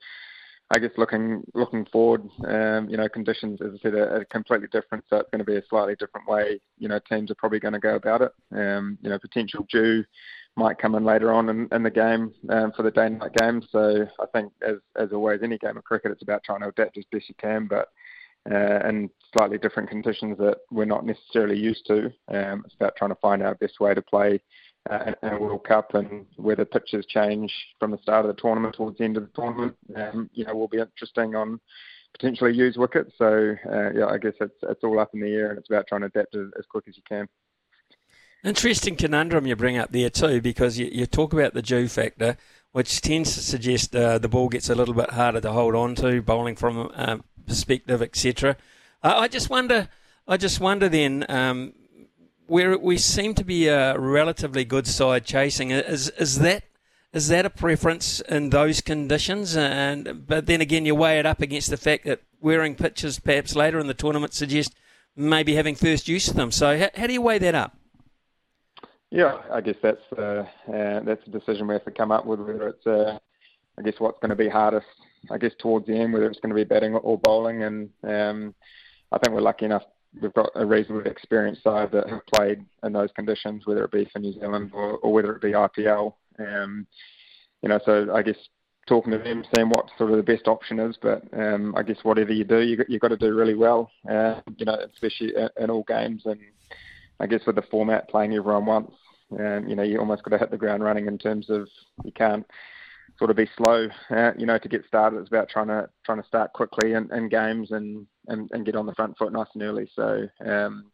I 0.72 0.80
guess 0.80 0.92
looking 0.98 1.44
looking 1.54 1.86
forward, 1.92 2.24
um, 2.46 2.90
you 2.90 2.98
know, 2.98 3.08
conditions 3.08 3.60
as 3.62 3.74
I 3.76 3.78
said 3.82 3.94
are, 3.94 4.18
are, 4.18 4.26
completely 4.26 4.68
different. 4.72 5.04
So 5.10 5.18
it's 5.18 5.30
going 5.30 5.40
to 5.40 5.46
be 5.46 5.58
a 5.58 5.64
slightly 5.70 5.96
different 5.96 6.28
way. 6.28 6.60
You 6.78 6.88
know, 6.88 7.00
teams 7.08 7.30
are 7.30 7.36
probably 7.36 7.60
going 7.60 7.74
to 7.74 7.80
go 7.80 7.96
about 7.96 8.22
it. 8.22 8.32
Um, 8.52 8.98
you 9.02 9.10
know, 9.10 9.20
potential 9.20 9.66
dew 9.72 10.04
might 10.58 10.80
come 10.80 10.96
in 10.96 11.06
later 11.06 11.32
on 11.32 11.50
in, 11.50 11.68
in 11.72 11.84
the 11.84 11.92
game 11.92 12.34
um, 12.50 12.72
for 12.76 12.84
the 12.84 12.92
day 12.92 13.10
night 13.10 13.34
game. 13.34 13.62
So 13.72 14.06
I 14.20 14.26
think, 14.34 14.52
as 14.68 14.78
as 14.96 15.14
always, 15.14 15.42
any 15.44 15.58
game 15.58 15.78
of 15.78 15.84
cricket, 15.84 16.12
it's 16.12 16.24
about 16.24 16.44
trying 16.44 16.62
to 16.62 16.70
adapt 16.70 16.98
as 16.98 17.06
best 17.12 17.30
you 17.30 17.36
can, 17.40 17.68
but 17.68 17.90
uh, 18.52 18.88
in 18.88 19.10
slightly 19.38 19.58
different 19.58 19.90
conditions 19.90 20.38
that 20.38 20.58
we're 20.72 20.86
not 20.86 21.06
necessarily 21.06 21.58
used 21.58 21.86
to. 21.88 22.06
Um, 22.30 22.64
it's 22.66 22.76
about 22.76 22.96
trying 22.98 23.12
to 23.12 23.22
find 23.22 23.44
our 23.44 23.56
best 23.56 23.80
way 23.80 23.94
to 23.94 24.02
play 24.02 24.42
uh, 24.90 25.12
in 25.22 25.30
a 25.30 25.40
World 25.40 25.66
Cup 25.66 25.94
and 25.96 26.26
whether 26.38 26.66
pitches 26.66 27.06
change 27.06 27.54
from 27.80 27.92
the 27.92 27.98
start 28.02 28.26
of 28.26 28.34
the 28.34 28.42
tournament 28.42 28.76
towards 28.76 28.98
the 28.98 29.04
end 29.04 29.18
of 29.18 29.24
the 29.24 29.42
tournament. 29.42 29.76
Um, 29.96 30.30
you 30.34 30.46
know, 30.46 30.56
will 30.56 30.68
be 30.68 30.80
interesting 30.80 31.36
on 31.36 31.60
potentially 32.14 32.54
use 32.54 32.78
wickets. 32.78 33.12
So 33.18 33.56
uh, 33.72 33.92
yeah, 33.94 34.08
I 34.08 34.18
guess 34.18 34.34
it's 34.40 34.56
it's 34.64 34.84
all 34.84 35.00
up 35.00 35.12
in 35.14 35.20
the 35.20 35.28
air, 35.28 35.50
and 35.50 35.60
it's 35.60 35.70
about 35.70 35.88
trying 35.88 36.02
to 36.02 36.08
adapt 36.08 36.36
as, 36.36 36.48
as 36.58 36.66
quick 36.70 36.86
as 36.88 36.96
you 36.96 37.04
can. 37.08 37.28
Interesting 38.48 38.96
conundrum 38.96 39.46
you 39.46 39.58
bring 39.58 39.78
up 39.78 39.92
there 39.92 40.10
too, 40.10 40.40
because 40.40 40.80
you, 40.80 40.86
you 40.90 41.06
talk 41.06 41.34
about 41.34 41.54
the 41.54 41.62
dew 41.62 41.90
factor, 41.90 42.38
which 42.72 43.02
tends 43.02 43.34
to 43.34 43.42
suggest 43.42 43.94
uh, 43.94 44.20
the 44.20 44.30
ball 44.30 44.48
gets 44.48 44.70
a 44.70 44.76
little 44.76 44.94
bit 44.94 45.10
harder 45.10 45.42
to 45.42 45.52
hold 45.52 45.76
on 45.76 45.96
to, 45.96 46.22
bowling 46.22 46.56
from 46.56 46.78
a 46.78 46.92
um, 46.96 47.24
perspective, 47.46 48.02
etc. 48.02 48.56
Uh, 49.04 49.16
I 49.18 49.28
just 49.28 49.50
wonder, 49.50 49.90
I 50.30 50.38
just 50.38 50.62
wonder 50.62 50.88
then, 50.88 51.26
um, 51.28 51.74
where 52.46 52.78
we 52.78 52.98
seem 52.98 53.34
to 53.34 53.44
be 53.44 53.68
a 53.68 54.00
relatively 54.00 54.64
good 54.64 54.88
side 54.88 55.26
chasing, 55.26 55.72
is 55.72 56.08
is 56.12 56.40
that 56.40 56.64
is 57.12 57.28
that 57.28 57.46
a 57.46 57.50
preference 57.50 58.22
in 58.22 58.52
those 58.52 58.80
conditions? 58.80 59.58
And 59.58 60.26
but 60.26 60.46
then 60.46 60.62
again, 60.62 60.86
you 60.86 60.96
weigh 60.96 61.20
it 61.20 61.26
up 61.26 61.42
against 61.42 61.70
the 61.70 61.76
fact 61.76 62.06
that 62.06 62.22
wearing 62.40 62.76
pitches 62.76 63.20
perhaps 63.20 63.58
later 63.58 63.78
in 63.78 63.88
the 63.88 63.94
tournament 63.94 64.34
suggest 64.34 64.74
maybe 65.18 65.56
having 65.56 65.76
first 65.76 66.08
use 66.08 66.30
of 66.30 66.38
them. 66.38 66.50
So 66.50 66.80
how, 66.80 66.90
how 66.96 67.08
do 67.08 67.12
you 67.12 67.22
weigh 67.22 67.40
that 67.40 67.54
up? 67.54 67.78
Yeah, 69.10 69.38
I 69.52 69.62
guess 69.62 69.76
that's 69.82 70.02
uh, 70.18 70.44
uh, 70.72 71.00
that's 71.06 71.26
a 71.26 71.32
decision 71.32 71.68
we 71.68 71.76
have 71.76 71.86
to 71.86 71.92
come 71.92 72.12
up 72.12 72.26
with 72.26 72.40
whether 72.40 72.68
it's 72.70 72.86
uh, 72.86 73.18
I 73.78 73.82
guess 73.82 73.96
what's 74.00 74.20
going 74.20 74.30
to 74.30 74.36
be 74.36 74.50
hardest. 74.50 74.88
I 75.32 75.38
guess 75.38 75.54
towards 75.60 75.88
the 75.88 75.98
end, 75.98 76.14
whether 76.14 76.30
it's 76.30 76.40
going 76.40 76.50
to 76.50 76.56
be 76.56 76.64
batting 76.64 76.94
or 76.94 77.18
bowling, 77.18 77.64
and 77.64 77.90
um, 78.04 78.54
I 79.12 79.18
think 79.18 79.34
we're 79.34 79.42
lucky 79.42 79.66
enough. 79.66 79.84
We've 80.22 80.34
got 80.34 80.50
a 80.56 80.66
reasonably 80.66 81.10
experienced 81.10 81.64
side 81.64 81.92
that 81.92 82.10
have 82.10 82.26
played 82.28 82.66
in 82.84 82.94
those 82.94 83.10
conditions, 83.16 83.66
whether 83.66 83.84
it 83.84 83.92
be 83.92 84.10
for 84.12 84.20
New 84.20 84.34
Zealand 84.34 84.72
or, 84.74 84.98
or 84.98 85.14
whether 85.14 85.36
it 85.36 85.42
be 85.42 85.52
IPL. 85.52 86.14
Um, 86.40 86.88
you 87.62 87.70
know, 87.70 87.80
so 87.86 88.14
I 88.14 88.22
guess 88.22 88.38
talking 88.88 89.12
to 89.12 89.20
them, 89.20 89.44
seeing 89.54 89.70
what 89.70 89.90
sort 89.98 90.12
of 90.12 90.18
the 90.18 90.24
best 90.24 90.48
option 90.48 90.80
is. 90.80 90.98
But 91.02 91.24
um, 91.34 91.76
I 91.76 91.84
guess 91.84 91.98
whatever 92.04 92.34
you 92.34 92.44
do, 92.44 92.60
you 92.60 92.84
you've 92.88 93.02
got 93.02 93.10
to 93.10 93.18
do 93.18 93.34
really 93.34 93.56
well. 93.56 93.92
Uh, 94.10 94.42
you 94.58 94.66
know, 94.66 94.78
especially 94.94 95.34
in, 95.36 95.50
in 95.64 95.70
all 95.70 95.84
games 95.84 96.24
and 96.26 96.40
I 97.20 97.28
guess 97.28 97.46
with 97.46 97.56
the 97.56 97.64
format 97.64 98.10
playing 98.10 98.34
everyone 98.34 98.66
once, 98.66 98.92
um, 99.40 99.68
you 99.68 99.76
know, 99.76 99.84
you 99.84 100.00
almost 100.00 100.24
got 100.24 100.32
to 100.32 100.38
hit 100.38 100.52
the 100.52 100.58
ground 100.58 100.84
running 100.84 101.08
in 101.08 101.18
terms 101.18 101.50
of 101.50 101.68
you 102.04 102.12
can't 102.12 102.46
sort 103.18 103.32
of 103.32 103.38
be 103.38 103.50
slow, 103.58 103.88
uh, 104.12 104.32
you 104.38 104.46
know, 104.46 104.58
to 104.58 104.70
get 104.70 104.86
started. 104.86 105.20
It's 105.20 105.30
about 105.30 105.50
trying 105.50 105.68
to 105.68 105.90
trying 106.06 106.22
to 106.22 106.28
start 106.28 106.54
quickly 106.54 106.94
in, 106.94 107.12
in 107.14 107.30
games 107.30 107.72
and, 107.72 108.06
and, 108.28 108.50
and 108.52 108.66
get 108.66 108.76
on 108.76 108.86
the 108.86 108.96
front 108.96 109.18
foot 109.18 109.34
nice 109.34 109.48
and 109.54 109.64
early. 109.64 109.90
So, 109.96 110.28
um, 110.46 110.86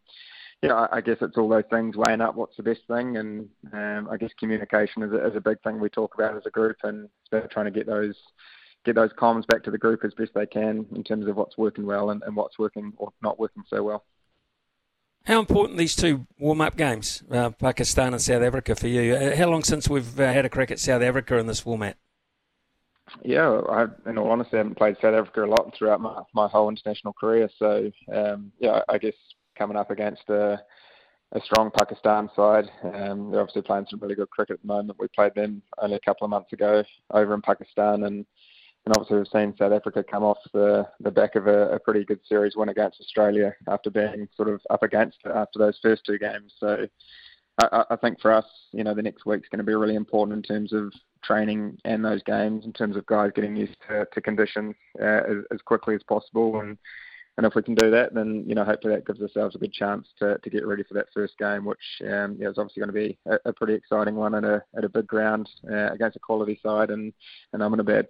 know, 0.69 0.77
I, 0.77 0.97
I 0.97 1.01
guess 1.01 1.17
it's 1.21 1.37
all 1.37 1.49
those 1.49 1.63
things 1.69 1.95
weighing 1.95 2.21
up 2.21 2.35
what's 2.35 2.57
the 2.57 2.63
best 2.63 2.81
thing, 2.87 3.17
and 3.17 3.49
um, 3.73 4.07
I 4.09 4.17
guess 4.17 4.31
communication 4.39 5.03
is 5.03 5.11
a, 5.11 5.27
is 5.27 5.35
a 5.35 5.41
big 5.41 5.61
thing 5.61 5.79
we 5.79 5.89
talk 5.89 6.15
about 6.15 6.35
as 6.35 6.45
a 6.45 6.51
group, 6.51 6.77
and 6.83 7.05
it's 7.05 7.31
about 7.31 7.51
trying 7.51 7.65
to 7.65 7.71
get 7.71 7.87
those 7.87 8.15
get 8.85 8.95
those 8.95 9.13
comms 9.13 9.47
back 9.47 9.63
to 9.63 9.71
the 9.71 9.77
group 9.77 10.03
as 10.03 10.13
best 10.13 10.31
they 10.33 10.45
can 10.45 10.85
in 10.93 11.03
terms 11.03 11.27
of 11.27 11.37
what's 11.37 11.57
working 11.57 11.85
well 11.85 12.09
and, 12.09 12.21
and 12.23 12.35
what's 12.35 12.59
working 12.59 12.91
or 12.97 13.13
not 13.21 13.39
working 13.39 13.63
so 13.69 13.81
well. 13.81 14.03
How 15.25 15.39
important 15.39 15.77
these 15.77 15.95
two 15.95 16.27
warm-up 16.37 16.75
games, 16.75 17.23
uh, 17.31 17.51
Pakistan 17.51 18.13
and 18.13 18.21
South 18.21 18.41
Africa, 18.41 18.75
for 18.75 18.89
you? 18.89 19.15
Uh, 19.15 19.35
how 19.37 19.49
long 19.49 19.63
since 19.63 19.87
we've 19.87 20.19
uh, 20.19 20.33
had 20.33 20.45
a 20.45 20.49
cricket 20.49 20.79
South 20.79 21.01
Africa 21.01 21.37
in 21.37 21.47
this 21.47 21.61
format? 21.61 21.95
Yeah, 23.23 23.61
I, 23.69 23.85
in 24.09 24.17
all 24.17 24.31
honesty, 24.31 24.55
I 24.55 24.57
haven't 24.57 24.77
played 24.77 24.97
South 25.01 25.13
Africa 25.13 25.45
a 25.45 25.47
lot 25.47 25.73
throughout 25.77 26.01
my, 26.01 26.23
my 26.33 26.47
whole 26.49 26.67
international 26.67 27.13
career. 27.13 27.49
So, 27.57 27.89
um, 28.13 28.51
yeah, 28.59 28.81
I 28.89 28.97
guess 28.97 29.13
coming 29.57 29.77
up 29.77 29.91
against 29.91 30.23
a, 30.27 30.61
a 31.31 31.41
strong 31.41 31.71
Pakistan 31.71 32.29
side, 32.35 32.69
um, 32.83 33.31
they're 33.31 33.39
obviously 33.39 33.61
playing 33.61 33.87
some 33.89 33.99
really 34.01 34.15
good 34.15 34.29
cricket 34.29 34.55
at 34.55 34.61
the 34.61 34.67
moment. 34.67 34.99
We 34.99 35.07
played 35.15 35.35
them 35.35 35.61
only 35.77 35.95
a 35.95 36.01
couple 36.05 36.25
of 36.25 36.31
months 36.31 36.51
ago 36.51 36.83
over 37.11 37.33
in 37.33 37.41
Pakistan, 37.41 38.03
and 38.03 38.25
and 38.85 38.95
obviously 38.97 39.17
we've 39.17 39.27
seen 39.27 39.55
South 39.57 39.71
Africa 39.71 40.03
come 40.03 40.23
off 40.23 40.37
the, 40.53 40.87
the 40.99 41.11
back 41.11 41.35
of 41.35 41.47
a, 41.47 41.69
a 41.69 41.79
pretty 41.79 42.03
good 42.03 42.19
series 42.27 42.55
win 42.55 42.69
against 42.69 42.99
Australia 42.99 43.55
after 43.67 43.89
being 43.89 44.27
sort 44.35 44.49
of 44.49 44.59
up 44.69 44.83
against 44.83 45.17
it 45.25 45.31
after 45.33 45.57
those 45.57 45.79
first 45.81 46.03
two 46.05 46.19
games. 46.19 46.53
So 46.59 46.87
I, 47.61 47.85
I 47.91 47.95
think 47.95 48.19
for 48.19 48.31
us, 48.31 48.45
you 48.73 48.83
know, 48.83 48.93
the 48.93 49.01
next 49.01 49.25
week's 49.25 49.47
going 49.49 49.59
to 49.59 49.63
be 49.63 49.75
really 49.75 49.95
important 49.95 50.37
in 50.37 50.43
terms 50.43 50.73
of 50.73 50.91
training 51.23 51.77
and 51.85 52.03
those 52.03 52.23
games, 52.23 52.65
in 52.65 52.73
terms 52.73 52.97
of 52.97 53.05
guys 53.05 53.31
getting 53.33 53.55
used 53.55 53.77
to, 53.87 54.05
to 54.11 54.21
conditions 54.21 54.75
uh, 55.01 55.21
as, 55.29 55.37
as 55.51 55.61
quickly 55.61 55.95
as 55.95 56.03
possible 56.03 56.59
and 56.59 56.77
and 57.37 57.47
if 57.47 57.55
we 57.55 57.63
can 57.63 57.73
do 57.73 57.89
that, 57.89 58.13
then 58.13 58.43
you 58.45 58.53
know 58.53 58.63
hopefully 58.63 58.93
that 58.93 59.07
gives 59.07 59.21
ourselves 59.21 59.55
a 59.55 59.57
good 59.59 59.73
chance 59.73 60.07
to, 60.19 60.37
to 60.37 60.49
get 60.49 60.67
ready 60.67 60.83
for 60.83 60.93
that 60.93 61.07
first 61.13 61.37
game, 61.39 61.65
which 61.65 61.79
um, 62.03 62.37
yeah, 62.39 62.49
is 62.49 62.59
obviously 62.59 62.81
going 62.81 62.89
to 62.89 62.93
be 62.93 63.17
a, 63.25 63.49
a 63.49 63.53
pretty 63.53 63.73
exciting 63.73 64.15
one 64.15 64.35
at 64.35 64.43
a 64.43 64.63
at 64.77 64.83
a 64.83 64.89
big 64.89 65.07
ground 65.07 65.49
uh, 65.67 65.91
against 65.91 66.15
a 66.15 66.19
quality 66.19 66.59
side 66.61 66.91
and 66.91 67.11
and 67.53 67.63
Ahmedabad. 67.63 68.07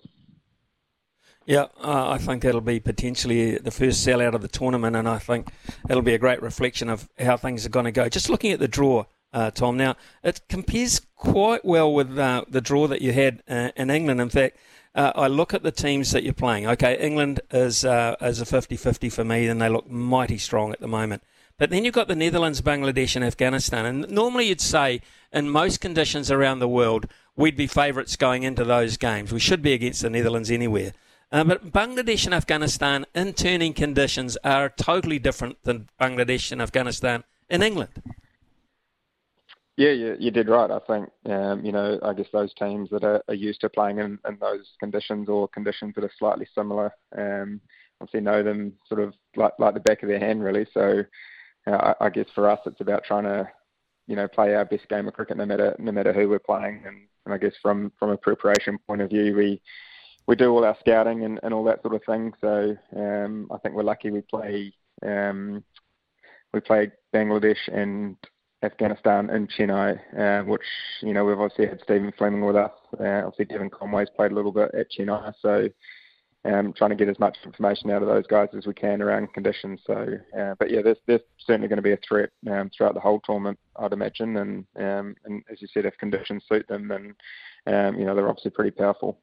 Yeah, 1.46 1.66
uh, 1.82 2.10
I 2.10 2.20
think 2.20 2.44
that'll 2.44 2.62
be 2.62 2.80
potentially 2.80 3.58
the 3.58 3.72
first 3.72 4.06
sellout 4.06 4.34
of 4.34 4.42
the 4.42 4.48
tournament, 4.48 4.96
and 4.96 5.10
I 5.10 5.20
think 5.20 5.52
it'll 5.90 6.02
be 6.02 6.14
a 6.14 6.20
great 6.20 6.42
reflection 6.42 6.90
of 6.90 7.10
how 7.20 7.36
things 7.36 7.66
are 7.66 7.70
going 7.70 7.86
to 7.86 7.92
go. 7.92 8.08
Just 8.08 8.30
looking 8.30 8.52
at 8.52 8.60
the 8.60 8.68
draw, 8.68 9.06
uh, 9.34 9.52
Tom, 9.52 9.76
now 9.76 9.96
it 10.24 10.42
compares 10.48 11.02
quite 11.16 11.66
well 11.66 11.94
with 11.94 12.18
uh, 12.18 12.46
the 12.48 12.62
draw 12.62 12.88
that 12.88 13.02
you 13.02 13.12
had 13.12 13.44
uh, 13.50 13.72
in 13.76 13.90
England. 13.90 14.22
In 14.22 14.30
fact, 14.30 14.58
uh, 14.96 15.12
I 15.16 15.28
look 15.28 15.54
at 15.54 15.64
the 15.64 15.72
teams 15.72 16.12
that 16.12 16.24
you're 16.24 16.34
playing. 16.34 16.66
Okay, 16.68 16.98
England 16.98 17.42
is 17.52 17.84
uh, 17.84 18.16
is 18.22 18.40
a 18.40 18.46
50-50 18.46 19.12
for 19.12 19.26
me, 19.26 19.48
and 19.48 19.62
they 19.62 19.70
look 19.70 19.90
mighty 19.90 20.38
strong 20.38 20.72
at 20.72 20.80
the 20.80 20.88
moment. 20.88 21.24
But 21.58 21.72
then 21.72 21.84
you've 21.84 21.94
got 21.94 22.08
the 22.08 22.16
Netherlands, 22.16 22.62
Bangladesh, 22.62 23.16
and 23.16 23.24
Afghanistan. 23.24 23.86
And 23.86 24.10
normally 24.10 24.48
you'd 24.48 24.62
say, 24.62 25.02
in 25.32 25.50
most 25.50 25.82
conditions 25.82 26.32
around 26.32 26.60
the 26.60 26.68
world, 26.68 27.08
we'd 27.36 27.56
be 27.56 27.68
favourites 27.68 28.16
going 28.16 28.44
into 28.44 28.64
those 28.64 28.98
games. 28.98 29.32
We 29.32 29.40
should 29.40 29.62
be 29.62 29.74
against 29.74 30.02
the 30.02 30.10
Netherlands 30.10 30.50
anywhere. 30.50 30.94
Uh, 31.34 31.44
but 31.44 31.72
Bangladesh 31.72 32.26
and 32.26 32.34
Afghanistan 32.36 33.08
in 33.16 33.34
turning 33.34 33.74
conditions 33.74 34.38
are 34.44 34.70
totally 34.70 35.18
different 35.18 35.58
than 35.64 35.90
Bangladesh 36.00 36.52
and 36.52 36.62
Afghanistan 36.62 37.24
in 37.50 37.64
England. 37.64 37.90
Yeah, 39.76 39.90
you, 39.90 40.16
you 40.20 40.30
did 40.30 40.48
right. 40.48 40.70
I 40.70 40.78
think 40.86 41.10
um, 41.26 41.66
you 41.66 41.72
know 41.72 42.00
I 42.04 42.14
guess 42.14 42.28
those 42.32 42.54
teams 42.54 42.92
that 42.92 43.04
are, 43.04 43.24
are 43.28 43.34
used 43.34 43.62
to 43.62 43.70
playing 43.70 43.98
in, 43.98 44.20
in 44.28 44.38
those 44.40 44.68
conditions 44.80 45.28
or 45.28 45.48
conditions 45.48 45.96
that 45.96 46.04
are 46.04 46.12
slightly 46.20 46.48
similar, 46.54 46.94
um, 47.18 47.60
obviously 48.00 48.22
know 48.22 48.44
them 48.44 48.74
sort 48.88 49.02
of 49.02 49.16
like 49.36 49.54
like 49.58 49.74
the 49.74 49.80
back 49.80 50.04
of 50.04 50.10
their 50.10 50.20
hand, 50.20 50.44
really. 50.44 50.68
So 50.72 51.04
uh, 51.66 51.94
I, 52.00 52.06
I 52.06 52.10
guess 52.12 52.28
for 52.36 52.48
us, 52.48 52.60
it's 52.68 52.82
about 52.82 53.06
trying 53.06 53.24
to 53.24 53.50
you 54.06 54.16
know 54.16 54.28
play 54.28 54.54
our 54.54 54.66
best 54.66 54.88
game 54.88 55.08
of 55.08 55.16
cricket 55.16 55.38
no 55.38 55.48
matter 55.48 55.76
no 55.80 55.92
matter 55.92 56.14
who 56.14 56.30
we're 56.30 56.38
playing, 56.38 56.84
and, 56.86 57.08
and 57.26 57.34
I 57.34 57.40
guess 57.40 57.56
from 57.60 57.92
from 57.98 58.12
a 58.12 58.18
preparation 58.18 58.78
point 58.86 59.02
of 59.02 59.10
view, 59.10 59.36
we 59.36 59.60
we 60.28 60.36
do 60.36 60.52
all 60.52 60.66
our 60.66 60.78
scouting 60.80 61.24
and, 61.24 61.40
and 61.44 61.54
all 61.54 61.64
that 61.66 61.82
sort 61.82 61.96
of 61.96 62.04
thing. 62.06 62.34
So 62.42 62.76
um, 62.96 63.48
I 63.52 63.58
think 63.58 63.76
we're 63.76 63.84
lucky 63.84 64.12
we 64.12 64.22
play 64.22 64.74
um, 65.06 65.64
we 66.54 66.60
played 66.60 66.92
Bangladesh 67.14 67.68
and 67.72 68.16
Afghanistan 68.64 69.30
in 69.30 69.48
Chennai, 69.48 70.00
uh, 70.18 70.46
which 70.46 70.62
you 71.02 71.14
know 71.14 71.26
we've 71.26 71.40
obviously 71.40 71.68
had 71.68 71.82
Stephen 71.84 72.14
Fleming 72.18 72.46
with 72.46 72.56
us. 72.56 72.72
Uh, 73.00 73.24
obviously, 73.26 73.46
Devon 73.46 73.70
Conway's 73.70 74.10
played 74.16 74.32
a 74.32 74.36
little 74.36 74.52
bit 74.52 74.72
at 74.74 74.88
Chennai, 74.92 75.34
so 75.42 75.68
um, 76.46 76.74
trying 76.74 76.90
to 76.90 76.96
get 76.96 77.10
as 77.10 77.20
much 77.20 77.38
information 77.46 77.90
out 77.90 78.02
of 78.02 78.08
those 78.08 78.28
guys 78.28 78.50
as 78.58 78.66
we 78.66 78.74
can 78.74 79.02
around 79.02 79.34
conditions. 79.34 79.82
So, 79.86 80.18
uh, 80.38 80.56
but 80.60 80.72
yeah, 80.72 80.82
there's, 80.82 80.98
there's 81.08 81.22
certainly 81.40 81.68
going 81.68 81.78
to 81.78 81.84
be 81.84 81.94
a 81.94 82.00
threat 82.08 82.30
um, 82.50 82.70
throughout 82.76 82.94
the 82.94 83.00
whole 83.00 83.22
tournament, 83.22 83.60
I'd 83.78 83.94
imagine. 83.94 84.38
And 84.38 84.66
um, 84.78 85.16
and 85.26 85.44
as 85.52 85.62
you 85.62 85.68
said, 85.74 85.86
if 85.86 85.98
conditions 85.98 86.44
suit 86.48 86.68
them, 86.68 86.88
then 86.88 87.16
um, 87.68 88.00
you 88.00 88.06
know 88.06 88.16
they're 88.16 88.30
obviously 88.30 88.52
pretty 88.52 88.72
powerful. 88.72 89.20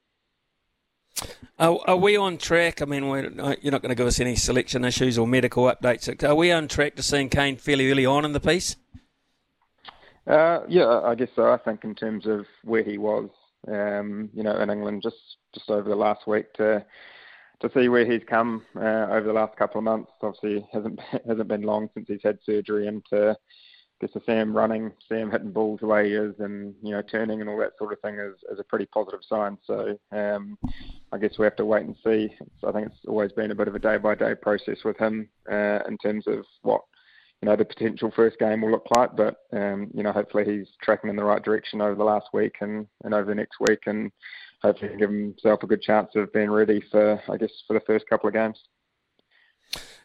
Are, 1.58 1.78
are, 1.86 1.96
we 1.96 2.16
on 2.16 2.38
track? 2.38 2.80
I 2.80 2.86
mean, 2.86 3.04
you're 3.04 3.72
not 3.72 3.82
going 3.82 3.90
to 3.90 3.94
give 3.94 4.06
us 4.06 4.18
any 4.18 4.36
selection 4.36 4.84
issues 4.84 5.18
or 5.18 5.26
medical 5.26 5.64
updates. 5.64 6.22
Are 6.26 6.34
we 6.34 6.50
on 6.50 6.68
track 6.68 6.96
to 6.96 7.02
seeing 7.02 7.28
Kane 7.28 7.56
fairly 7.56 7.90
early 7.90 8.06
on 8.06 8.24
in 8.24 8.32
the 8.32 8.40
piece? 8.40 8.76
Uh, 10.26 10.60
yeah, 10.68 11.00
I 11.04 11.14
guess 11.14 11.28
so. 11.34 11.52
I 11.52 11.58
think 11.58 11.84
in 11.84 11.94
terms 11.94 12.26
of 12.26 12.46
where 12.64 12.82
he 12.82 12.98
was, 12.98 13.28
um, 13.68 14.30
you 14.32 14.42
know, 14.42 14.58
in 14.60 14.70
England 14.70 15.02
just 15.02 15.16
just 15.54 15.68
over 15.70 15.88
the 15.88 15.96
last 15.96 16.26
week 16.26 16.52
to 16.54 16.84
to 17.60 17.70
see 17.74 17.88
where 17.88 18.10
he's 18.10 18.22
come 18.28 18.62
uh, 18.76 19.06
over 19.10 19.26
the 19.26 19.32
last 19.32 19.56
couple 19.56 19.78
of 19.78 19.84
months. 19.84 20.12
Obviously, 20.22 20.66
hasn't 20.72 21.00
hasn't 21.26 21.48
been 21.48 21.62
long 21.62 21.90
since 21.94 22.06
he's 22.08 22.22
had 22.22 22.38
surgery, 22.44 22.86
and 22.86 23.04
to 23.06 23.36
get 24.00 24.12
to 24.12 24.20
see 24.20 24.32
him 24.32 24.56
running, 24.56 24.92
him 25.08 25.30
hitting 25.30 25.52
balls 25.52 25.80
the 25.80 25.86
way 25.86 26.08
he 26.08 26.14
is, 26.14 26.34
and 26.38 26.74
you 26.82 26.92
know, 26.92 27.02
turning 27.02 27.40
and 27.40 27.50
all 27.50 27.58
that 27.58 27.76
sort 27.78 27.92
of 27.92 28.00
thing 28.00 28.18
is, 28.18 28.34
is 28.50 28.58
a 28.58 28.64
pretty 28.64 28.86
positive 28.86 29.20
sign. 29.28 29.58
So 29.66 29.98
um, 30.12 30.56
I 31.12 31.18
guess 31.18 31.38
we 31.38 31.44
have 31.44 31.56
to 31.56 31.64
wait 31.64 31.86
and 31.86 31.96
see. 32.04 32.30
I 32.66 32.72
think 32.72 32.86
it's 32.88 33.06
always 33.06 33.32
been 33.32 33.50
a 33.50 33.54
bit 33.54 33.68
of 33.68 33.74
a 33.74 33.78
day 33.78 33.98
by 33.98 34.14
day 34.14 34.34
process 34.34 34.78
with 34.84 34.96
him 34.96 35.28
uh, 35.50 35.80
in 35.88 35.98
terms 35.98 36.24
of 36.26 36.44
what 36.62 36.82
you 37.42 37.48
know 37.48 37.56
the 37.56 37.64
potential 37.64 38.12
first 38.14 38.38
game 38.38 38.62
will 38.62 38.70
look 38.70 38.86
like. 38.94 39.16
But 39.16 39.36
um, 39.52 39.90
you 39.94 40.02
know, 40.02 40.12
hopefully 40.12 40.44
he's 40.44 40.68
tracking 40.82 41.10
in 41.10 41.16
the 41.16 41.24
right 41.24 41.42
direction 41.42 41.80
over 41.80 41.94
the 41.94 42.04
last 42.04 42.28
week 42.32 42.56
and, 42.60 42.86
and 43.04 43.14
over 43.14 43.26
the 43.26 43.34
next 43.34 43.58
week, 43.60 43.80
and 43.86 44.10
hopefully 44.62 44.92
give 44.98 45.10
himself 45.10 45.62
a 45.62 45.66
good 45.66 45.82
chance 45.82 46.10
of 46.16 46.32
being 46.32 46.50
ready 46.50 46.82
for 46.90 47.20
I 47.28 47.36
guess 47.36 47.52
for 47.66 47.74
the 47.74 47.84
first 47.86 48.06
couple 48.08 48.28
of 48.28 48.34
games. 48.34 48.58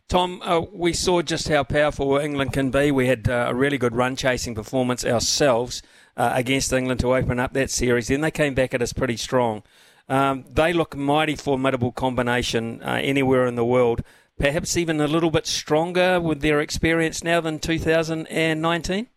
Tom, 0.08 0.42
uh, 0.44 0.62
we 0.72 0.94
saw 0.94 1.22
just 1.22 1.48
how 1.48 1.64
powerful 1.64 2.18
England 2.18 2.54
can 2.54 2.70
be. 2.70 2.92
We 2.92 3.08
had 3.08 3.28
uh, 3.28 3.48
a 3.50 3.56
really 3.56 3.78
good 3.78 3.96
run 3.96 4.16
chasing 4.16 4.54
performance 4.54 5.04
ourselves 5.04 5.82
uh, 6.16 6.32
against 6.34 6.72
England 6.72 7.00
to 7.02 7.16
open 7.16 7.40
up 7.40 7.54
that 7.54 7.72
series. 7.72 8.08
Then 8.08 8.22
they 8.22 8.32
came 8.32 8.54
back 8.54 8.74
at 8.74 8.82
us 8.82 8.94
pretty 8.94 9.18
strong. 9.18 9.64
Um, 10.08 10.46
they 10.48 10.74
look 10.74 10.96
mighty 10.96 11.36
formidable 11.36 11.92
combination 11.92 12.82
uh, 12.84 13.00
anywhere 13.02 13.48
in 13.48 13.56
the 13.56 13.66
world 13.66 14.04
perhaps 14.38 14.76
even 14.78 15.00
a 15.00 15.08
little 15.08 15.32
bit 15.32 15.48
stronger 15.48 16.20
with 16.20 16.42
their 16.42 16.62
experience 16.62 17.24
now 17.24 17.42
than 17.42 17.60
2019? 17.60 19.08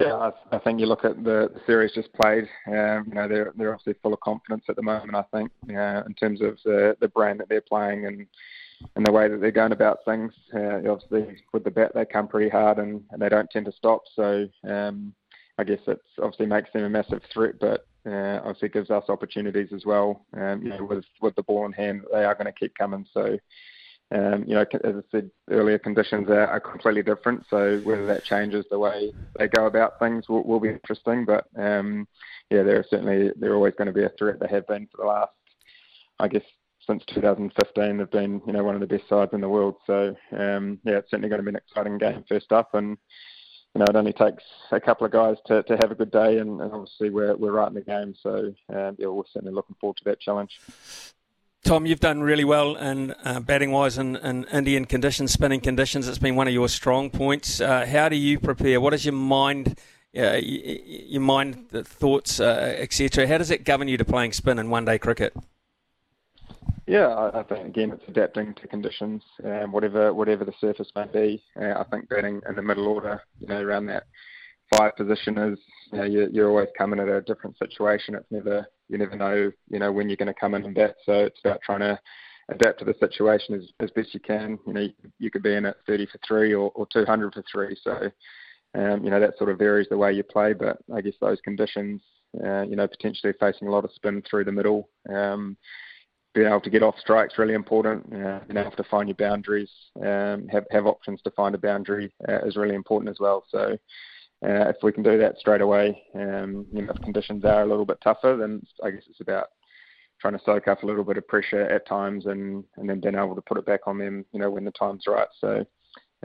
Yeah, 0.00 0.30
I, 0.50 0.58
think 0.58 0.80
you 0.80 0.86
look 0.86 1.04
at 1.04 1.22
the, 1.22 1.52
the 1.54 1.60
series 1.66 1.92
just 1.92 2.12
played. 2.14 2.48
Um, 2.66 3.04
you 3.06 3.14
know, 3.14 3.28
they're 3.28 3.52
they're 3.56 3.72
obviously 3.72 3.94
full 4.02 4.12
of 4.12 4.18
confidence 4.20 4.64
at 4.68 4.74
the 4.74 4.82
moment. 4.82 5.14
I 5.14 5.22
think 5.32 5.52
uh, 5.70 6.02
in 6.04 6.14
terms 6.14 6.40
of 6.40 6.58
the 6.64 6.96
the 6.98 7.06
brand 7.06 7.38
that 7.38 7.48
they're 7.48 7.60
playing 7.60 8.06
and 8.06 8.26
and 8.96 9.04
the 9.04 9.12
way 9.12 9.28
that 9.28 9.40
they're 9.40 9.50
going 9.50 9.72
about 9.72 10.04
things. 10.04 10.32
Uh, 10.54 10.80
obviously, 10.88 11.36
with 11.52 11.64
the 11.64 11.70
bat, 11.70 11.92
they 11.94 12.04
come 12.04 12.28
pretty 12.28 12.48
hard 12.48 12.78
and, 12.78 13.02
and 13.10 13.20
they 13.20 13.28
don't 13.28 13.50
tend 13.50 13.66
to 13.66 13.72
stop. 13.72 14.02
So 14.14 14.48
um, 14.68 15.14
I 15.58 15.64
guess 15.64 15.80
it 15.86 16.00
obviously 16.18 16.46
makes 16.46 16.72
them 16.72 16.84
a 16.84 16.90
massive 16.90 17.22
threat, 17.32 17.54
but 17.60 17.86
uh, 18.06 18.40
obviously 18.40 18.68
gives 18.68 18.90
us 18.90 19.04
opportunities 19.08 19.68
as 19.74 19.84
well. 19.84 20.26
Um, 20.36 20.62
you 20.62 20.70
know, 20.70 20.84
with 20.84 21.04
with 21.20 21.34
the 21.36 21.42
ball 21.42 21.66
in 21.66 21.72
hand, 21.72 22.02
they 22.12 22.24
are 22.24 22.34
going 22.34 22.46
to 22.46 22.52
keep 22.52 22.76
coming. 22.76 23.06
So, 23.14 23.38
um, 24.14 24.44
you 24.46 24.54
know, 24.54 24.64
as 24.84 24.94
I 24.96 25.02
said 25.10 25.30
earlier, 25.50 25.78
conditions 25.78 26.28
are, 26.28 26.46
are 26.46 26.60
completely 26.60 27.02
different. 27.02 27.44
So 27.48 27.80
whether 27.84 28.06
that 28.06 28.24
changes 28.24 28.66
the 28.70 28.78
way 28.78 29.12
they 29.38 29.48
go 29.48 29.66
about 29.66 29.98
things 29.98 30.28
will, 30.28 30.44
will 30.44 30.60
be 30.60 30.70
interesting. 30.70 31.24
But 31.24 31.46
um, 31.56 32.06
yeah, 32.50 32.62
they're 32.62 32.84
certainly 32.90 33.30
they're 33.36 33.54
always 33.54 33.74
going 33.78 33.86
to 33.86 33.92
be 33.92 34.04
a 34.04 34.12
threat. 34.18 34.40
They 34.40 34.48
have 34.48 34.66
been 34.66 34.88
for 34.90 35.02
the 35.02 35.08
last, 35.08 35.32
I 36.18 36.28
guess, 36.28 36.42
since 36.86 37.04
2015. 37.06 37.96
They've 37.96 38.10
been 38.10 38.40
you 38.46 38.52
know 38.52 38.64
one 38.64 38.74
of 38.74 38.80
the 38.80 38.86
best 38.86 39.08
sides 39.08 39.32
in 39.32 39.40
the 39.40 39.48
world. 39.48 39.76
So 39.86 40.16
um, 40.32 40.78
yeah, 40.84 40.98
it's 40.98 41.10
certainly 41.10 41.28
going 41.28 41.40
to 41.40 41.50
be 41.50 41.56
an 41.56 41.56
exciting 41.56 41.98
game 41.98 42.24
first 42.28 42.52
up 42.52 42.74
and 42.74 42.96
you 43.74 43.80
know, 43.80 43.86
it 43.88 43.96
only 43.96 44.12
takes 44.12 44.44
a 44.70 44.80
couple 44.80 45.04
of 45.04 45.12
guys 45.12 45.36
to, 45.46 45.62
to 45.64 45.76
have 45.80 45.90
a 45.90 45.96
good 45.96 46.12
day, 46.12 46.38
and, 46.38 46.60
and 46.60 46.72
obviously 46.72 47.10
we're 47.10 47.34
we're 47.34 47.52
right 47.52 47.68
in 47.68 47.74
the 47.74 47.80
game. 47.80 48.14
So 48.22 48.54
um, 48.72 48.96
yeah, 48.98 49.08
we're 49.08 49.24
certainly 49.32 49.52
looking 49.52 49.76
forward 49.80 49.96
to 49.98 50.04
that 50.04 50.20
challenge. 50.20 50.60
Tom, 51.64 51.86
you've 51.86 52.00
done 52.00 52.20
really 52.20 52.44
well 52.44 52.76
in 52.76 53.12
uh, 53.24 53.40
batting 53.40 53.72
wise 53.72 53.96
in, 53.96 54.16
in, 54.16 54.44
Indian 54.52 54.84
conditions, 54.84 55.32
spinning 55.32 55.60
conditions. 55.60 56.06
It's 56.06 56.18
been 56.18 56.36
one 56.36 56.46
of 56.46 56.52
your 56.52 56.68
strong 56.68 57.08
points. 57.08 57.60
Uh, 57.60 57.86
how 57.86 58.10
do 58.10 58.16
you 58.16 58.38
prepare? 58.38 58.80
What 58.82 58.92
is 58.92 59.06
your 59.06 59.14
mind, 59.14 59.78
uh, 60.16 60.38
your 60.42 61.22
mind 61.22 61.70
thoughts, 61.70 62.38
uh, 62.38 62.76
etc.? 62.78 63.26
How 63.26 63.38
does 63.38 63.50
it 63.50 63.64
govern 63.64 63.88
you 63.88 63.96
to 63.96 64.04
playing 64.04 64.34
spin 64.34 64.58
in 64.58 64.68
one 64.68 64.84
day 64.84 64.98
cricket? 64.98 65.34
Yeah, 66.86 67.30
I, 67.32 67.42
think 67.44 67.66
again 67.66 67.92
it's 67.92 68.04
adapting 68.08 68.54
to 68.54 68.68
conditions, 68.68 69.22
um, 69.42 69.72
whatever 69.72 70.12
whatever 70.12 70.44
the 70.44 70.52
surface 70.60 70.90
may 70.94 71.06
be. 71.06 71.42
Uh, 71.58 71.72
I 71.78 71.84
think 71.90 72.10
batting 72.10 72.42
in 72.46 72.54
the 72.54 72.62
middle 72.62 72.86
order, 72.86 73.22
you 73.40 73.46
know, 73.46 73.60
around 73.60 73.86
that 73.86 74.04
five 74.76 74.94
position 74.96 75.38
is, 75.38 75.58
you 75.92 75.98
know, 75.98 76.04
you're, 76.04 76.28
you're 76.28 76.50
always 76.50 76.68
coming 76.76 77.00
at 77.00 77.08
a 77.08 77.22
different 77.22 77.56
situation. 77.58 78.14
It's 78.14 78.30
never 78.30 78.66
you 78.88 78.98
never 78.98 79.16
know, 79.16 79.50
you 79.70 79.78
know, 79.78 79.92
when 79.92 80.08
you're 80.08 80.16
going 80.16 80.32
to 80.32 80.38
come 80.38 80.54
in 80.54 80.64
and 80.64 80.74
bat. 80.74 80.96
So 81.06 81.12
it's 81.12 81.40
about 81.42 81.60
trying 81.62 81.80
to 81.80 81.98
adapt 82.50 82.80
to 82.80 82.84
the 82.84 82.94
situation 83.00 83.54
as, 83.54 83.68
as 83.80 83.90
best 83.90 84.12
you 84.12 84.20
can. 84.20 84.58
You 84.66 84.72
know, 84.72 84.80
you, 84.80 84.92
you 85.18 85.30
could 85.30 85.42
be 85.42 85.54
in 85.54 85.66
at 85.66 85.76
30 85.86 86.06
for 86.06 86.18
three 86.26 86.54
or, 86.54 86.70
or 86.74 86.86
200 86.92 87.32
for 87.32 87.44
three. 87.50 87.76
So, 87.82 88.10
um, 88.74 89.04
you 89.04 89.10
know, 89.10 89.20
that 89.20 89.38
sort 89.38 89.50
of 89.50 89.58
varies 89.58 89.88
the 89.88 89.96
way 89.96 90.12
you 90.12 90.22
play. 90.22 90.52
But 90.52 90.78
I 90.94 91.00
guess 91.00 91.14
those 91.20 91.40
conditions, 91.42 92.02
uh, 92.44 92.62
you 92.62 92.76
know, 92.76 92.86
potentially 92.86 93.32
facing 93.40 93.68
a 93.68 93.70
lot 93.70 93.84
of 93.84 93.92
spin 93.92 94.22
through 94.28 94.44
the 94.44 94.52
middle. 94.52 94.88
Um, 95.08 95.56
being 96.34 96.48
able 96.48 96.60
to 96.60 96.70
get 96.70 96.82
off 96.82 96.98
strikes 96.98 97.38
really 97.38 97.54
important. 97.54 98.04
Uh, 98.12 98.40
being 98.46 98.58
able 98.58 98.76
to 98.76 98.84
find 98.84 99.08
your 99.08 99.16
boundaries, 99.16 99.70
um, 100.02 100.46
have 100.48 100.64
have 100.70 100.86
options 100.86 101.22
to 101.22 101.30
find 101.30 101.54
a 101.54 101.58
boundary 101.58 102.12
uh, 102.28 102.44
is 102.46 102.56
really 102.56 102.74
important 102.74 103.10
as 103.10 103.20
well. 103.20 103.44
So. 103.50 103.76
Uh, 104.44 104.68
if 104.68 104.76
we 104.82 104.92
can 104.92 105.02
do 105.02 105.16
that 105.16 105.38
straight 105.38 105.62
away, 105.62 106.02
um, 106.16 106.66
you 106.70 106.82
know, 106.82 106.92
if 106.92 107.00
conditions 107.00 107.46
are 107.46 107.62
a 107.62 107.66
little 107.66 107.86
bit 107.86 107.96
tougher, 108.02 108.36
then 108.36 108.60
I 108.82 108.90
guess 108.90 109.04
it's 109.08 109.22
about 109.22 109.46
trying 110.20 110.38
to 110.38 110.44
soak 110.44 110.68
up 110.68 110.82
a 110.82 110.86
little 110.86 111.04
bit 111.04 111.16
of 111.16 111.26
pressure 111.28 111.62
at 111.62 111.86
times 111.86 112.26
and, 112.26 112.64
and 112.76 112.88
then 112.88 113.00
being 113.00 113.14
able 113.14 113.34
to 113.34 113.42
put 113.42 113.58
it 113.58 113.66
back 113.66 113.80
on 113.86 113.98
them, 113.98 114.24
you 114.32 114.40
know, 114.40 114.50
when 114.50 114.64
the 114.64 114.70
time's 114.72 115.04
right. 115.06 115.28
So, 115.38 115.64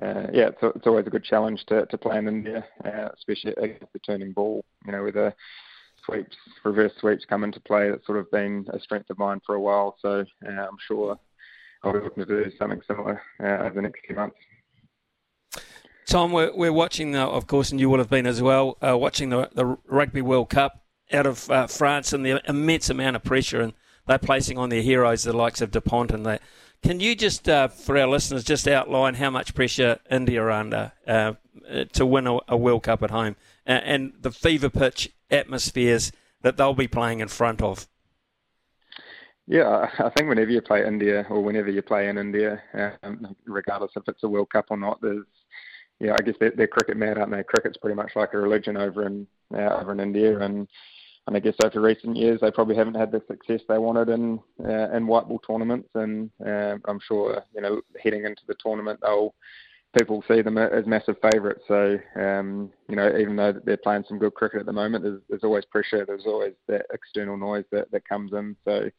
uh, 0.02 0.28
yeah, 0.34 0.50
it's, 0.50 0.58
it's 0.62 0.88
always 0.88 1.08
a 1.08 1.10
good 1.10 1.24
challenge 1.24 1.66
to, 1.68 1.86
to 1.86 1.98
play 1.98 2.18
in 2.18 2.28
India, 2.28 2.66
uh, 2.86 3.10
especially 3.14 3.54
against 3.58 3.92
the 3.94 4.00
turning 4.00 4.32
ball, 4.32 4.64
you 4.86 4.92
know, 4.92 5.04
with 5.04 5.16
a 5.16 5.34
sweeps, 6.10 6.36
reverse 6.64 6.94
sweeps 7.00 7.26
come 7.26 7.44
into 7.44 7.60
play. 7.60 7.90
That's 7.90 8.06
sort 8.06 8.20
of 8.20 8.30
been 8.32 8.66
a 8.74 8.80
strength 8.80 9.10
of 9.10 9.18
mine 9.18 9.42
for 9.46 9.56
a 9.56 9.62
while. 9.62 9.96
So 10.02 10.26
uh, 10.46 10.50
I'm 10.50 10.78
sure 10.88 11.18
I'll 11.84 11.94
be 11.94 12.00
looking 12.00 12.26
to 12.26 12.44
do 12.44 12.52
something 12.58 12.82
similar 12.88 13.22
uh, 13.42 13.64
over 13.64 13.76
the 13.76 13.82
next 13.82 14.06
few 14.06 14.16
months. 14.16 14.38
Tom, 16.08 16.32
we're, 16.32 16.52
we're 16.56 16.74
watching, 16.74 17.16
uh, 17.16 17.28
of 17.28 17.46
course, 17.46 17.72
and 17.72 17.80
you 17.80 17.90
will 17.90 18.00
have 18.00 18.10
been 18.10 18.26
as 18.26 18.42
well, 18.42 18.78
uh, 18.82 18.98
watching 18.98 19.30
the, 19.30 19.50
the 19.54 19.78
Rugby 19.86 20.22
World 20.22 20.50
Cup 20.50 20.84
out 21.14 21.28
of 21.28 21.50
uh, 21.52 21.68
France 21.68 22.14
and 22.14 22.26
the 22.26 22.42
immense 22.50 22.90
amount 22.90 23.16
of 23.16 23.24
pressure, 23.24 23.62
and 23.62 23.74
they're 24.08 24.18
placing 24.18 24.58
on 24.58 24.70
their 24.70 24.82
heroes, 24.82 25.24
the 25.24 25.34
likes 25.34 25.62
of 25.62 25.70
Dupont 25.70 26.12
and 26.12 26.26
that. 26.26 26.42
Can 26.82 27.00
you 27.00 27.14
just, 27.16 27.48
uh, 27.48 27.68
for 27.68 27.98
our 27.98 28.08
listeners, 28.08 28.44
just 28.44 28.68
outline 28.68 29.16
how 29.16 29.30
much 29.30 29.54
pressure 29.54 30.00
India 30.10 30.42
are 30.42 30.50
under 30.50 30.94
to 31.94 32.06
win 32.06 32.26
a, 32.26 32.40
a, 32.48 32.58
World 32.58 32.84
Cup 32.84 33.04
at 33.04 33.12
home 33.12 33.36
and 33.66 34.14
the 34.20 34.32
fever 34.32 34.70
pitch 34.70 35.12
atmospheres 35.32 36.12
that 36.42 36.58
they'll 36.58 36.74
be 36.74 36.88
playing 36.88 37.20
in 37.20 37.28
front 37.28 37.62
of? 37.62 37.88
Yeah, 39.48 39.90
I 40.00 40.10
think 40.10 40.30
whenever 40.30 40.52
you 40.52 40.62
play 40.62 40.86
India 40.86 41.26
or 41.30 41.42
whenever 41.42 41.70
you 41.72 41.82
play 41.82 42.08
in 42.08 42.18
India, 42.18 42.62
um, 43.04 43.36
regardless 43.46 43.92
if 43.96 44.04
it's 44.08 44.24
a 44.24 44.30
World 44.30 44.52
Cup 44.52 44.68
or 44.70 44.78
not, 44.78 45.02
there's 45.02 45.26
yeah, 46.00 46.16
I 46.18 46.22
guess 46.22 46.36
they're, 46.40 46.54
they're 46.56 46.68
cricket 46.68 46.98
mad, 46.98 47.18
aren't 47.18 47.32
they? 47.32 47.44
Cricket's 47.44 47.78
pretty 47.78 47.96
much 47.96 48.12
like 48.16 48.34
a 48.34 48.38
religion 48.38 48.78
over 48.78 49.06
in 49.06 49.28
uh, 49.54 49.78
over 49.82 49.92
in 49.92 50.00
India, 50.00 50.40
and 50.40 50.68
and 51.28 51.36
I 51.36 51.40
guess 51.40 51.56
over 51.64 51.82
recent 51.82 52.16
years 52.16 52.40
they 52.42 52.52
probably 52.52 52.76
haven't 52.76 52.96
had 52.96 53.12
the 53.12 53.22
success 53.28 53.62
they 53.68 53.78
wanted 53.78 54.10
in 54.10 54.40
uh, 54.64 54.92
in 54.92 55.08
white 55.08 55.28
ball 55.28 55.40
tournaments, 55.40 55.90
and 55.96 56.30
uh, 56.46 56.78
I'm 56.86 57.00
sure 57.06 57.44
you 57.54 57.62
know 57.62 57.82
heading 58.02 58.26
into 58.26 58.44
the 58.48 58.56
tournament 58.64 59.00
they'll 59.02 59.36
people 59.98 60.24
see 60.28 60.42
them 60.42 60.58
as 60.58 60.86
massive 60.86 61.18
favourites. 61.22 61.62
So 61.68 61.98
um, 62.16 62.72
you 62.88 62.96
know 62.96 63.16
even 63.18 63.36
though 63.36 63.54
they're 63.64 63.78
playing 63.78 64.06
some 64.08 64.20
good 64.20 64.34
cricket 64.34 64.60
at 64.60 64.66
the 64.66 64.74
moment, 64.74 65.04
there's, 65.04 65.22
there's 65.30 65.44
always 65.44 65.66
pressure, 65.66 66.06
there's 66.06 66.26
always 66.26 66.54
that 66.68 66.86
external 66.94 67.38
noise 67.38 67.66
that, 67.72 67.92
that 67.92 68.08
comes 68.08 68.34
in. 68.34 68.56
So 68.66 68.90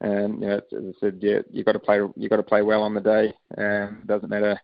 and 0.00 0.40
you 0.40 0.48
know, 0.48 0.56
as 0.56 0.62
I 0.72 0.92
said, 1.00 1.18
yeah, 1.20 1.40
you 1.50 1.64
got 1.64 1.72
to 1.72 1.78
play 1.78 2.00
you 2.16 2.28
got 2.28 2.36
to 2.36 2.42
play 2.42 2.62
well 2.62 2.82
on 2.82 2.94
the 2.94 3.00
day. 3.00 3.32
Um, 3.56 4.02
doesn't 4.06 4.28
matter 4.28 4.60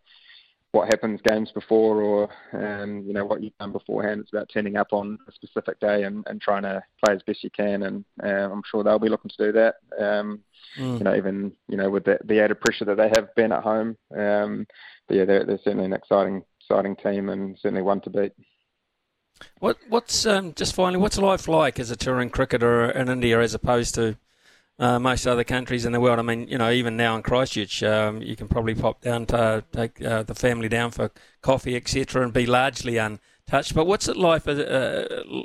what 0.73 0.87
happens 0.89 1.21
games 1.27 1.51
before 1.53 2.01
or 2.01 2.29
um, 2.53 3.03
you 3.07 3.13
know 3.13 3.25
what 3.25 3.43
you've 3.43 3.57
done 3.59 3.73
beforehand. 3.73 4.21
It's 4.21 4.33
about 4.33 4.51
turning 4.53 4.77
up 4.77 4.93
on 4.93 5.19
a 5.29 5.33
specific 5.33 5.81
day 5.81 6.05
and, 6.05 6.25
and 6.29 6.41
trying 6.41 6.63
to 6.63 6.83
play 7.05 7.15
as 7.15 7.23
best 7.23 7.43
you 7.43 7.51
can. 7.51 7.83
And 7.83 8.05
uh, 8.23 8.53
I'm 8.53 8.63
sure 8.71 8.85
they'll 8.85 8.99
be 8.99 9.09
looking 9.09 9.31
to 9.37 9.47
do 9.47 9.53
that. 9.53 9.77
Um, 9.99 10.41
mm. 10.79 10.99
You 10.99 11.05
know, 11.05 11.17
even 11.17 11.53
you 11.69 11.77
know 11.77 11.91
with 11.91 12.05
the, 12.05 12.19
the 12.25 12.41
added 12.41 12.61
pressure 12.61 12.85
that 12.85 12.97
they 12.97 13.11
have 13.15 13.35
been 13.35 13.53
at 13.53 13.65
home. 13.65 13.97
Um, 14.17 14.67
but 15.09 15.17
yeah, 15.17 15.25
they're, 15.25 15.45
they're 15.45 15.59
certainly 15.59 15.87
an 15.87 15.93
exciting 15.93 16.45
exciting 16.61 16.97
team 16.97 17.29
and 17.29 17.59
certainly 17.59 17.83
one 17.83 18.01
to 18.03 18.11
beat. 18.11 18.33
What 19.59 19.79
what's 19.89 20.27
um, 20.27 20.55
just 20.55 20.75
finally 20.75 20.99
what's 20.99 21.19
life 21.19 21.49
like 21.49 21.81
as 21.81 21.91
a 21.91 21.97
touring 21.97 22.31
cricketer 22.31 22.91
in 22.91 23.09
India 23.09 23.41
as 23.41 23.55
opposed 23.55 23.95
to 23.97 24.17
uh, 24.81 24.99
most 24.99 25.27
other 25.27 25.45
countries 25.45 25.85
in 25.85 25.93
the 25.93 26.01
world. 26.01 26.19
I 26.19 26.23
mean, 26.23 26.49
you 26.49 26.57
know, 26.57 26.71
even 26.71 26.97
now 26.97 27.15
in 27.15 27.23
Christchurch, 27.23 27.83
um, 27.83 28.23
you 28.23 28.35
can 28.35 28.49
probably 28.49 28.75
pop 28.75 29.03
down 29.03 29.27
to 29.27 29.63
take 29.73 30.03
uh, 30.03 30.23
the 30.23 30.35
family 30.35 30.71
down 30.71 30.91
for 30.91 31.11
coffee, 31.43 31.77
etc., 31.77 32.25
and 32.25 32.33
be 32.33 32.47
largely 32.47 32.97
untouched. 32.97 33.75
But 33.75 33.87
what's 33.87 34.09
it 34.09 34.17
life 34.17 34.49
uh, 34.49 35.05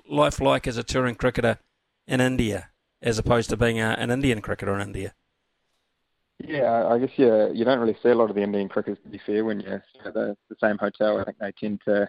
life 0.10 0.40
like 0.40 0.68
as 0.68 0.78
a 0.78 0.84
touring 0.84 1.16
cricketer 1.16 1.60
in 2.08 2.22
India, 2.22 2.70
as 3.02 3.20
opposed 3.20 3.50
to 3.50 3.58
being 3.58 3.80
a, 3.80 3.90
an 4.00 4.10
Indian 4.10 4.42
cricketer 4.42 4.74
in 4.74 4.82
India? 4.82 5.14
Yeah, 6.40 6.88
I 6.88 6.98
guess 6.98 7.12
yeah, 7.18 7.50
you 7.50 7.66
don't 7.66 7.80
really 7.80 7.98
see 8.02 8.10
a 8.10 8.16
lot 8.16 8.30
of 8.30 8.36
the 8.36 8.44
Indian 8.44 8.70
cricketers 8.70 9.00
to 9.04 9.10
be 9.10 9.20
fair 9.26 9.44
when 9.44 9.60
you're 9.60 9.84
at 10.06 10.14
the, 10.14 10.36
the 10.50 10.56
same 10.62 10.78
hotel. 10.78 11.20
I 11.20 11.26
think 11.26 11.38
they 11.40 11.52
tend 11.60 11.82
to 11.86 12.08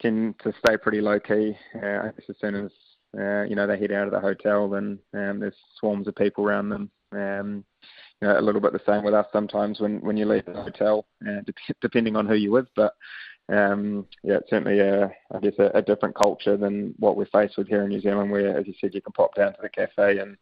tend 0.00 0.38
to 0.40 0.52
stay 0.64 0.78
pretty 0.78 1.02
low 1.02 1.20
key. 1.20 1.56
Uh, 1.74 1.86
I 1.86 2.10
guess 2.16 2.28
as 2.30 2.36
soon 2.40 2.54
as 2.54 2.70
uh, 3.18 3.42
you 3.42 3.54
know, 3.54 3.66
they 3.66 3.78
head 3.78 3.92
out 3.92 4.06
of 4.06 4.12
the 4.12 4.20
hotel, 4.20 4.68
then 4.68 4.98
um, 5.14 5.40
there's 5.40 5.56
swarms 5.78 6.08
of 6.08 6.16
people 6.16 6.44
around 6.44 6.68
them. 6.68 6.90
Um, 7.12 7.64
you 8.20 8.28
know, 8.28 8.38
a 8.38 8.40
little 8.40 8.60
bit 8.60 8.72
the 8.72 8.80
same 8.86 9.04
with 9.04 9.14
us 9.14 9.26
sometimes 9.32 9.80
when, 9.80 10.00
when 10.00 10.16
you 10.16 10.26
leave 10.26 10.46
the 10.46 10.54
hotel, 10.54 11.06
uh, 11.26 11.40
de- 11.44 11.74
depending 11.80 12.16
on 12.16 12.26
who 12.26 12.34
you're 12.34 12.52
with. 12.52 12.68
But 12.76 12.94
um, 13.48 14.06
yeah, 14.22 14.36
it's 14.36 14.50
certainly 14.50 14.78
a, 14.78 15.12
I 15.34 15.38
guess 15.40 15.54
a, 15.58 15.70
a 15.74 15.82
different 15.82 16.14
culture 16.14 16.56
than 16.56 16.94
what 16.98 17.16
we're 17.16 17.26
faced 17.26 17.58
with 17.58 17.68
here 17.68 17.82
in 17.82 17.90
New 17.90 18.00
Zealand, 18.00 18.30
where, 18.30 18.56
as 18.56 18.66
you 18.66 18.74
said, 18.80 18.94
you 18.94 19.02
can 19.02 19.12
pop 19.12 19.34
down 19.34 19.52
to 19.52 19.58
the 19.62 19.68
cafe 19.68 20.18
and 20.18 20.36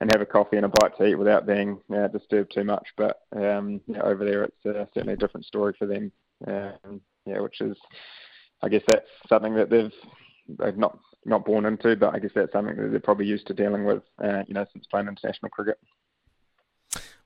and 0.00 0.10
have 0.14 0.22
a 0.22 0.26
coffee 0.26 0.56
and 0.56 0.64
a 0.64 0.68
bite 0.68 0.96
to 0.96 1.06
eat 1.06 1.14
without 1.14 1.46
being 1.46 1.78
uh, 1.94 2.08
disturbed 2.08 2.52
too 2.54 2.64
much. 2.64 2.88
But 2.96 3.20
um, 3.36 3.82
yeah, 3.86 4.00
over 4.00 4.24
there, 4.24 4.44
it's 4.44 4.66
uh, 4.66 4.86
certainly 4.94 5.12
a 5.12 5.18
different 5.18 5.44
story 5.44 5.74
for 5.78 5.86
them. 5.86 6.10
Um, 6.46 7.02
yeah, 7.26 7.40
which 7.40 7.60
is, 7.60 7.76
I 8.62 8.70
guess 8.70 8.82
that's 8.88 9.06
something 9.28 9.54
that 9.56 9.68
they've 9.68 9.92
they've 10.58 10.76
not 10.76 10.98
not 11.24 11.44
born 11.44 11.66
into, 11.66 11.96
but 11.96 12.14
I 12.14 12.18
guess 12.18 12.30
that's 12.34 12.52
something 12.52 12.76
that 12.76 12.90
they're 12.90 13.00
probably 13.00 13.26
used 13.26 13.46
to 13.48 13.54
dealing 13.54 13.84
with, 13.84 14.02
uh, 14.22 14.42
you 14.46 14.54
know, 14.54 14.66
since 14.72 14.86
playing 14.86 15.08
international 15.08 15.50
cricket. 15.50 15.78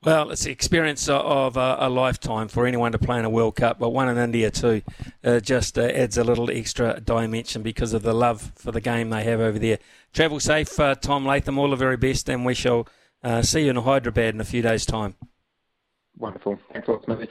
Well, 0.03 0.29
it's 0.29 0.43
the 0.43 0.51
experience 0.51 1.09
of 1.09 1.57
a, 1.57 1.77
a, 1.79 1.89
lifetime 1.89 2.47
for 2.47 2.67
anyone 2.67 2.91
to 2.91 2.99
play 2.99 3.17
in 3.17 3.25
a 3.25 3.29
World 3.29 3.55
Cup, 3.55 3.79
but 3.79 3.89
one 3.89 4.07
in 4.07 4.19
India 4.19 4.51
too. 4.51 4.83
Uh, 5.23 5.39
just 5.39 5.79
uh, 5.79 5.81
adds 5.81 6.17
a 6.17 6.23
little 6.23 6.51
extra 6.51 6.99
dimension 6.99 7.63
because 7.63 7.91
of 7.93 8.03
the 8.03 8.13
love 8.13 8.51
for 8.55 8.71
the 8.71 8.81
game 8.81 9.09
they 9.09 9.23
have 9.23 9.39
over 9.39 9.57
there. 9.57 9.79
Travel 10.13 10.39
safe, 10.39 10.79
uh, 10.79 10.93
Tom 10.93 11.25
Latham. 11.25 11.57
All 11.57 11.71
the 11.71 11.75
very 11.75 11.97
best, 11.97 12.29
and 12.29 12.45
we 12.45 12.53
shall 12.53 12.87
uh, 13.23 13.41
see 13.41 13.63
you 13.63 13.71
in 13.71 13.77
Hyderabad 13.77 14.35
in 14.35 14.41
a 14.41 14.45
few 14.45 14.61
days' 14.61 14.85
time. 14.85 15.15
Wonderful. 16.17 16.59
Thanks 16.71 16.87
a 16.87 16.91
lot, 16.91 17.05
Smithy. 17.05 17.29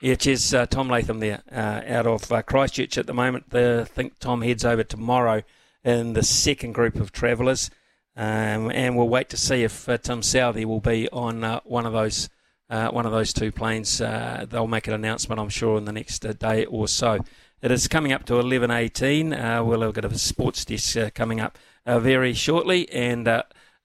Yeah, 0.00 0.14
cheers, 0.14 0.54
uh, 0.54 0.66
Tom 0.66 0.88
Latham 0.88 1.18
there, 1.18 1.42
uh, 1.50 1.82
out 1.86 2.06
of 2.06 2.46
Christchurch 2.46 2.96
at 2.96 3.08
the 3.08 3.14
moment. 3.14 3.52
I 3.52 3.84
think 3.84 4.20
Tom 4.20 4.42
heads 4.42 4.64
over 4.64 4.84
tomorrow 4.84 5.42
in 5.84 6.12
the 6.12 6.22
second 6.22 6.72
group 6.72 6.96
of 6.96 7.12
travellers. 7.12 7.70
Um, 8.16 8.70
and 8.70 8.96
we'll 8.96 9.08
wait 9.08 9.30
to 9.30 9.36
see 9.36 9.62
if 9.62 9.88
uh, 9.88 9.96
Tim 9.98 10.20
Southee 10.20 10.66
will 10.66 10.80
be 10.80 11.08
on 11.10 11.42
uh, 11.44 11.60
one 11.64 11.86
of 11.86 11.92
those 11.92 12.28
uh, 12.68 12.88
one 12.88 13.04
of 13.04 13.12
those 13.12 13.34
two 13.34 13.52
planes. 13.52 14.00
Uh, 14.00 14.46
they'll 14.48 14.66
make 14.66 14.86
an 14.86 14.94
announcement, 14.94 15.38
I'm 15.38 15.50
sure, 15.50 15.76
in 15.76 15.84
the 15.84 15.92
next 15.92 16.24
uh, 16.24 16.32
day 16.32 16.64
or 16.64 16.88
so. 16.88 17.18
It 17.60 17.70
is 17.70 17.86
coming 17.86 18.12
up 18.12 18.24
to 18.26 18.34
11:18. 18.34 19.32
Uh, 19.32 19.64
we'll 19.64 19.82
have 19.82 19.96
a 19.96 20.18
sports 20.18 20.64
desk 20.64 20.96
coming 21.14 21.40
up 21.40 21.58
very 21.86 22.32
shortly, 22.32 22.90
and 22.90 23.28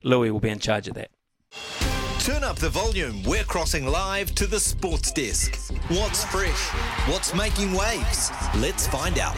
Louis 0.02 0.30
will 0.30 0.40
be 0.40 0.48
in 0.48 0.58
charge 0.58 0.88
of 0.88 0.94
that. 0.94 1.10
Turn 2.20 2.44
up 2.44 2.56
the 2.56 2.68
volume. 2.68 3.22
We're 3.22 3.44
crossing 3.44 3.86
live 3.86 4.34
to 4.34 4.46
the 4.46 4.60
sports 4.60 5.12
desk. 5.12 5.54
What's 5.88 6.24
fresh? 6.24 6.68
What's 7.08 7.34
making 7.34 7.72
waves? 7.72 8.30
Let's 8.56 8.86
find 8.86 9.18
out. 9.18 9.36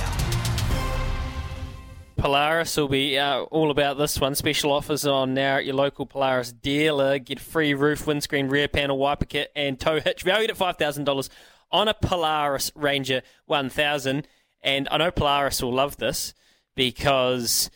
Polaris 2.20 2.76
will 2.76 2.86
be 2.86 3.18
uh, 3.18 3.44
all 3.44 3.70
about 3.70 3.96
this 3.96 4.20
one. 4.20 4.34
Special 4.34 4.72
offers 4.72 5.06
on 5.06 5.32
now 5.32 5.56
at 5.56 5.64
your 5.64 5.74
local 5.74 6.04
Polaris 6.04 6.52
dealer. 6.52 7.18
Get 7.18 7.40
free 7.40 7.72
roof, 7.72 8.06
windscreen, 8.06 8.48
rear 8.48 8.68
panel, 8.68 8.98
wiper 8.98 9.24
kit, 9.24 9.50
and 9.56 9.80
tow 9.80 10.00
hitch 10.00 10.22
valued 10.22 10.50
at 10.50 10.58
$5,000 10.58 11.28
on 11.72 11.88
a 11.88 11.94
Polaris 11.94 12.72
Ranger 12.74 13.22
1000. 13.46 14.28
And 14.62 14.88
I 14.90 14.98
know 14.98 15.10
Polaris 15.10 15.62
will 15.62 15.72
love 15.72 15.96
this 15.96 16.34
because 16.74 17.70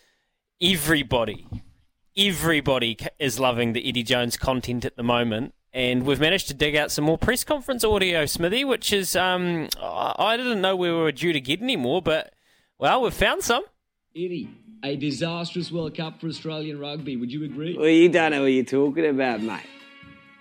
everybody, 0.60 1.46
everybody 2.14 2.98
is 3.18 3.40
loving 3.40 3.72
the 3.72 3.88
Eddie 3.88 4.02
Jones 4.02 4.36
content 4.36 4.84
at 4.84 4.96
the 4.96 5.02
moment. 5.02 5.54
And 5.72 6.04
we've 6.04 6.20
managed 6.20 6.48
to 6.48 6.54
dig 6.54 6.76
out 6.76 6.90
some 6.90 7.06
more 7.06 7.16
press 7.16 7.44
conference 7.44 7.82
audio, 7.82 8.26
Smithy, 8.26 8.66
which 8.66 8.92
is, 8.92 9.16
um, 9.16 9.70
I 9.82 10.36
didn't 10.36 10.60
know 10.60 10.76
we 10.76 10.92
were 10.92 11.12
due 11.12 11.32
to 11.32 11.40
get 11.40 11.62
any 11.62 11.76
more, 11.76 12.02
but, 12.02 12.34
well, 12.78 13.00
we've 13.00 13.14
found 13.14 13.42
some. 13.42 13.64
Eddie, 14.16 14.48
a 14.84 14.94
disastrous 14.94 15.72
World 15.72 15.96
Cup 15.96 16.20
for 16.20 16.28
Australian 16.28 16.78
rugby. 16.78 17.16
Would 17.16 17.32
you 17.32 17.42
agree? 17.42 17.76
Well, 17.76 17.88
you 17.88 18.08
don't 18.08 18.30
know 18.30 18.42
what 18.42 18.52
you're 18.52 18.64
talking 18.64 19.06
about, 19.06 19.40
mate. 19.40 19.66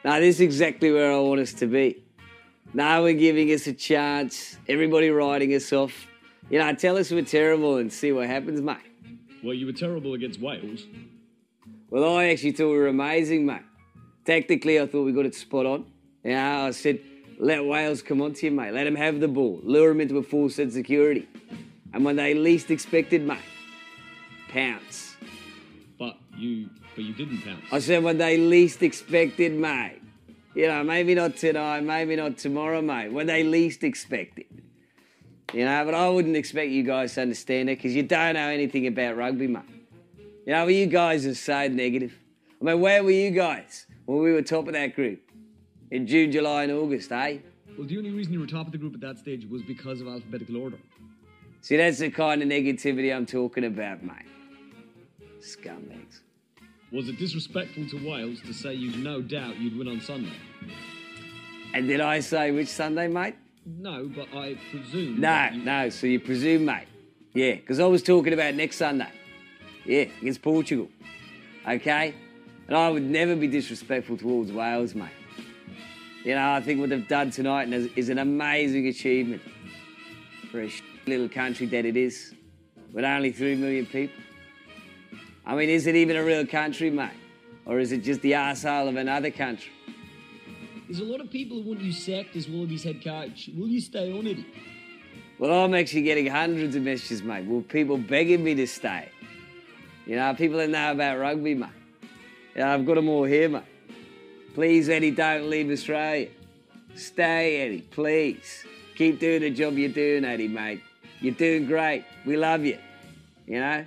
Now, 0.05 0.19
this 0.19 0.35
is 0.35 0.41
exactly 0.41 0.91
where 0.91 1.11
I 1.11 1.17
want 1.17 1.39
us 1.41 1.53
to 1.53 1.65
be. 1.65 2.03
Now 2.75 3.01
we're 3.01 3.15
giving 3.15 3.51
us 3.51 3.65
a 3.65 3.73
chance. 3.73 4.57
Everybody 4.69 5.09
writing 5.09 5.55
us 5.55 5.73
off. 5.73 6.05
You 6.51 6.59
know, 6.59 6.71
tell 6.75 6.97
us 6.97 7.09
we're 7.09 7.23
terrible 7.25 7.77
and 7.77 7.91
see 7.91 8.11
what 8.11 8.27
happens, 8.27 8.61
mate. 8.61 8.77
Well, 9.43 9.55
you 9.55 9.65
were 9.65 9.73
terrible 9.73 10.13
against 10.13 10.39
Wales. 10.39 10.85
Well, 11.89 12.15
I 12.15 12.25
actually 12.25 12.51
thought 12.51 12.69
we 12.69 12.77
were 12.77 12.89
amazing, 12.89 13.43
mate. 13.43 13.63
Tactically, 14.23 14.79
I 14.79 14.85
thought 14.85 15.03
we 15.03 15.13
got 15.13 15.25
it 15.25 15.33
spot 15.33 15.65
on. 15.65 15.87
You 16.23 16.33
know, 16.33 16.67
I 16.67 16.71
said, 16.71 16.99
let 17.39 17.65
Wales 17.65 18.03
come 18.03 18.21
on 18.21 18.33
to 18.33 18.45
you, 18.45 18.51
mate. 18.51 18.71
Let 18.71 18.83
them 18.83 18.95
have 18.95 19.19
the 19.19 19.27
ball. 19.27 19.61
Lure 19.63 19.89
them 19.89 20.01
into 20.01 20.19
a 20.19 20.23
full 20.23 20.51
set 20.51 20.71
security. 20.71 21.27
And 21.91 22.05
when 22.05 22.17
they 22.17 22.35
least 22.35 22.69
expected, 22.69 23.25
mate, 23.25 23.39
pounce. 24.53 25.15
But 25.97 26.17
you, 26.37 26.69
but 26.95 27.03
you 27.03 27.13
didn't 27.13 27.41
pounce. 27.41 27.65
I 27.71 27.79
said 27.79 28.03
when 28.03 28.17
they 28.17 28.37
least 28.37 28.83
expected, 28.83 29.53
mate. 29.53 30.01
You 30.55 30.67
know, 30.67 30.83
maybe 30.83 31.15
not 31.15 31.35
tonight, 31.35 31.81
maybe 31.81 32.15
not 32.15 32.37
tomorrow, 32.37 32.81
mate. 32.81 33.11
When 33.11 33.25
they 33.25 33.43
least 33.43 33.83
expected. 33.83 34.45
You 35.51 35.65
know, 35.65 35.85
but 35.85 35.93
I 35.93 36.09
wouldn't 36.09 36.35
expect 36.35 36.69
you 36.69 36.83
guys 36.83 37.13
to 37.15 37.21
understand 37.21 37.69
it 37.69 37.77
because 37.77 37.95
you 37.95 38.03
don't 38.03 38.35
know 38.35 38.49
anything 38.49 38.87
about 38.87 39.17
rugby, 39.17 39.47
mate. 39.47 39.63
You 40.45 40.53
know, 40.53 40.67
you 40.67 40.85
guys 40.87 41.25
are 41.25 41.35
so 41.35 41.67
negative. 41.67 42.17
I 42.61 42.65
mean, 42.65 42.79
where 42.79 43.03
were 43.03 43.11
you 43.11 43.31
guys 43.31 43.85
when 44.05 44.19
we 44.19 44.31
were 44.31 44.41
top 44.41 44.67
of 44.67 44.73
that 44.73 44.95
group? 44.95 45.21
In 45.91 46.07
June, 46.07 46.31
July, 46.31 46.63
and 46.63 46.71
August, 46.71 47.11
eh? 47.11 47.37
Well, 47.77 47.87
the 47.87 47.97
only 47.97 48.11
reason 48.11 48.33
you 48.33 48.39
were 48.39 48.47
top 48.47 48.65
of 48.65 48.71
the 48.71 48.77
group 48.77 48.93
at 48.95 49.01
that 49.01 49.19
stage 49.19 49.45
was 49.45 49.61
because 49.61 50.01
of 50.01 50.07
alphabetical 50.07 50.57
order. 50.57 50.77
See, 51.61 51.77
that's 51.77 51.99
the 51.99 52.09
kind 52.09 52.41
of 52.41 52.49
negativity 52.49 53.15
I'm 53.15 53.25
talking 53.25 53.63
about, 53.63 54.03
mate. 54.03 54.32
Scumbags. 55.43 56.21
Was 56.91 57.09
it 57.09 57.17
disrespectful 57.17 57.87
to 57.89 58.09
Wales 58.09 58.39
to 58.45 58.53
say 58.53 58.73
you'd 58.73 59.03
no 59.03 59.21
doubt 59.21 59.57
you'd 59.57 59.77
win 59.77 59.87
on 59.87 59.99
Sunday? 59.99 60.31
And 61.73 61.87
did 61.87 61.99
I 61.99 62.19
say 62.19 62.51
which 62.51 62.69
Sunday, 62.69 63.07
mate? 63.07 63.35
No, 63.65 64.09
but 64.15 64.27
I 64.33 64.55
presume. 64.71 65.19
No, 65.19 65.49
no. 65.53 65.89
So 65.89 66.07
you 66.07 66.19
presume, 66.19 66.65
mate? 66.65 66.87
Yeah, 67.33 67.55
because 67.55 67.79
I 67.79 67.85
was 67.87 68.03
talking 68.03 68.31
about 68.31 68.53
next 68.55 68.77
Sunday. 68.77 69.09
Yeah, 69.85 70.05
against 70.21 70.41
Portugal. 70.41 70.87
Okay? 71.67 72.13
And 72.67 72.77
I 72.77 72.89
would 72.89 73.03
never 73.03 73.35
be 73.35 73.47
disrespectful 73.47 74.17
towards 74.17 74.51
Wales, 74.51 74.95
mate. 74.95 75.09
You 76.23 76.35
know, 76.35 76.51
I 76.51 76.61
think 76.61 76.79
what 76.79 76.89
they've 76.89 77.07
done 77.07 77.31
tonight 77.31 77.71
is, 77.73 77.89
is 77.95 78.09
an 78.09 78.19
amazing 78.19 78.87
achievement 78.87 79.41
for 80.49 80.61
a 80.61 80.71
little 81.05 81.27
country 81.27 81.65
that 81.65 81.85
it 81.85 81.97
is, 81.97 82.33
with 82.93 83.03
only 83.03 83.31
three 83.31 83.55
million 83.55 83.85
people. 83.85 84.23
I 85.45 85.55
mean, 85.55 85.69
is 85.69 85.87
it 85.87 85.95
even 85.95 86.15
a 86.15 86.23
real 86.23 86.45
country, 86.45 86.89
mate? 86.89 87.11
Or 87.65 87.79
is 87.79 87.91
it 87.91 88.03
just 88.03 88.21
the 88.21 88.33
arsehole 88.33 88.89
of 88.89 88.95
another 88.95 89.31
country? 89.31 89.71
There's 90.87 90.99
a 90.99 91.05
lot 91.05 91.21
of 91.21 91.29
people 91.29 91.61
who 91.61 91.69
want 91.69 91.81
you 91.81 91.91
sacked 91.91 92.35
as 92.35 92.47
Wallabies 92.47 92.83
head 92.83 93.03
coach. 93.03 93.49
Will 93.57 93.67
you 93.67 93.81
stay 93.81 94.11
on, 94.11 94.27
Eddie? 94.27 94.45
Well, 95.39 95.65
I'm 95.65 95.73
actually 95.73 96.03
getting 96.03 96.27
hundreds 96.27 96.75
of 96.75 96.83
messages, 96.83 97.23
mate. 97.23 97.45
Well, 97.45 97.61
people 97.61 97.97
begging 97.97 98.43
me 98.43 98.53
to 98.55 98.67
stay. 98.67 99.09
You 100.05 100.17
know, 100.17 100.33
people 100.33 100.57
that 100.57 100.69
know 100.69 100.91
about 100.91 101.19
rugby, 101.19 101.55
mate. 101.55 101.69
Yeah, 102.55 102.73
I've 102.73 102.85
got 102.85 102.95
them 102.95 103.09
all 103.09 103.23
here, 103.23 103.49
mate. 103.49 103.63
Please, 104.53 104.89
Eddie, 104.89 105.11
don't 105.11 105.49
leave 105.49 105.71
Australia. 105.71 106.29
Stay, 106.95 107.61
Eddie, 107.61 107.81
please. 107.81 108.65
Keep 108.95 109.19
doing 109.19 109.41
the 109.41 109.49
job 109.49 109.77
you're 109.77 109.89
doing, 109.89 110.23
Eddie, 110.25 110.47
mate. 110.47 110.81
You're 111.19 111.33
doing 111.33 111.65
great. 111.65 112.05
We 112.25 112.37
love 112.37 112.63
you. 112.63 112.77
You 113.47 113.59
know? 113.59 113.85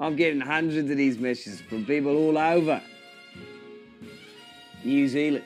I'm 0.00 0.16
getting 0.16 0.40
hundreds 0.40 0.90
of 0.90 0.96
these 0.96 1.18
messages 1.18 1.60
from 1.60 1.84
people 1.84 2.16
all 2.16 2.38
over 2.38 2.80
New 4.84 5.08
Zealand. 5.08 5.44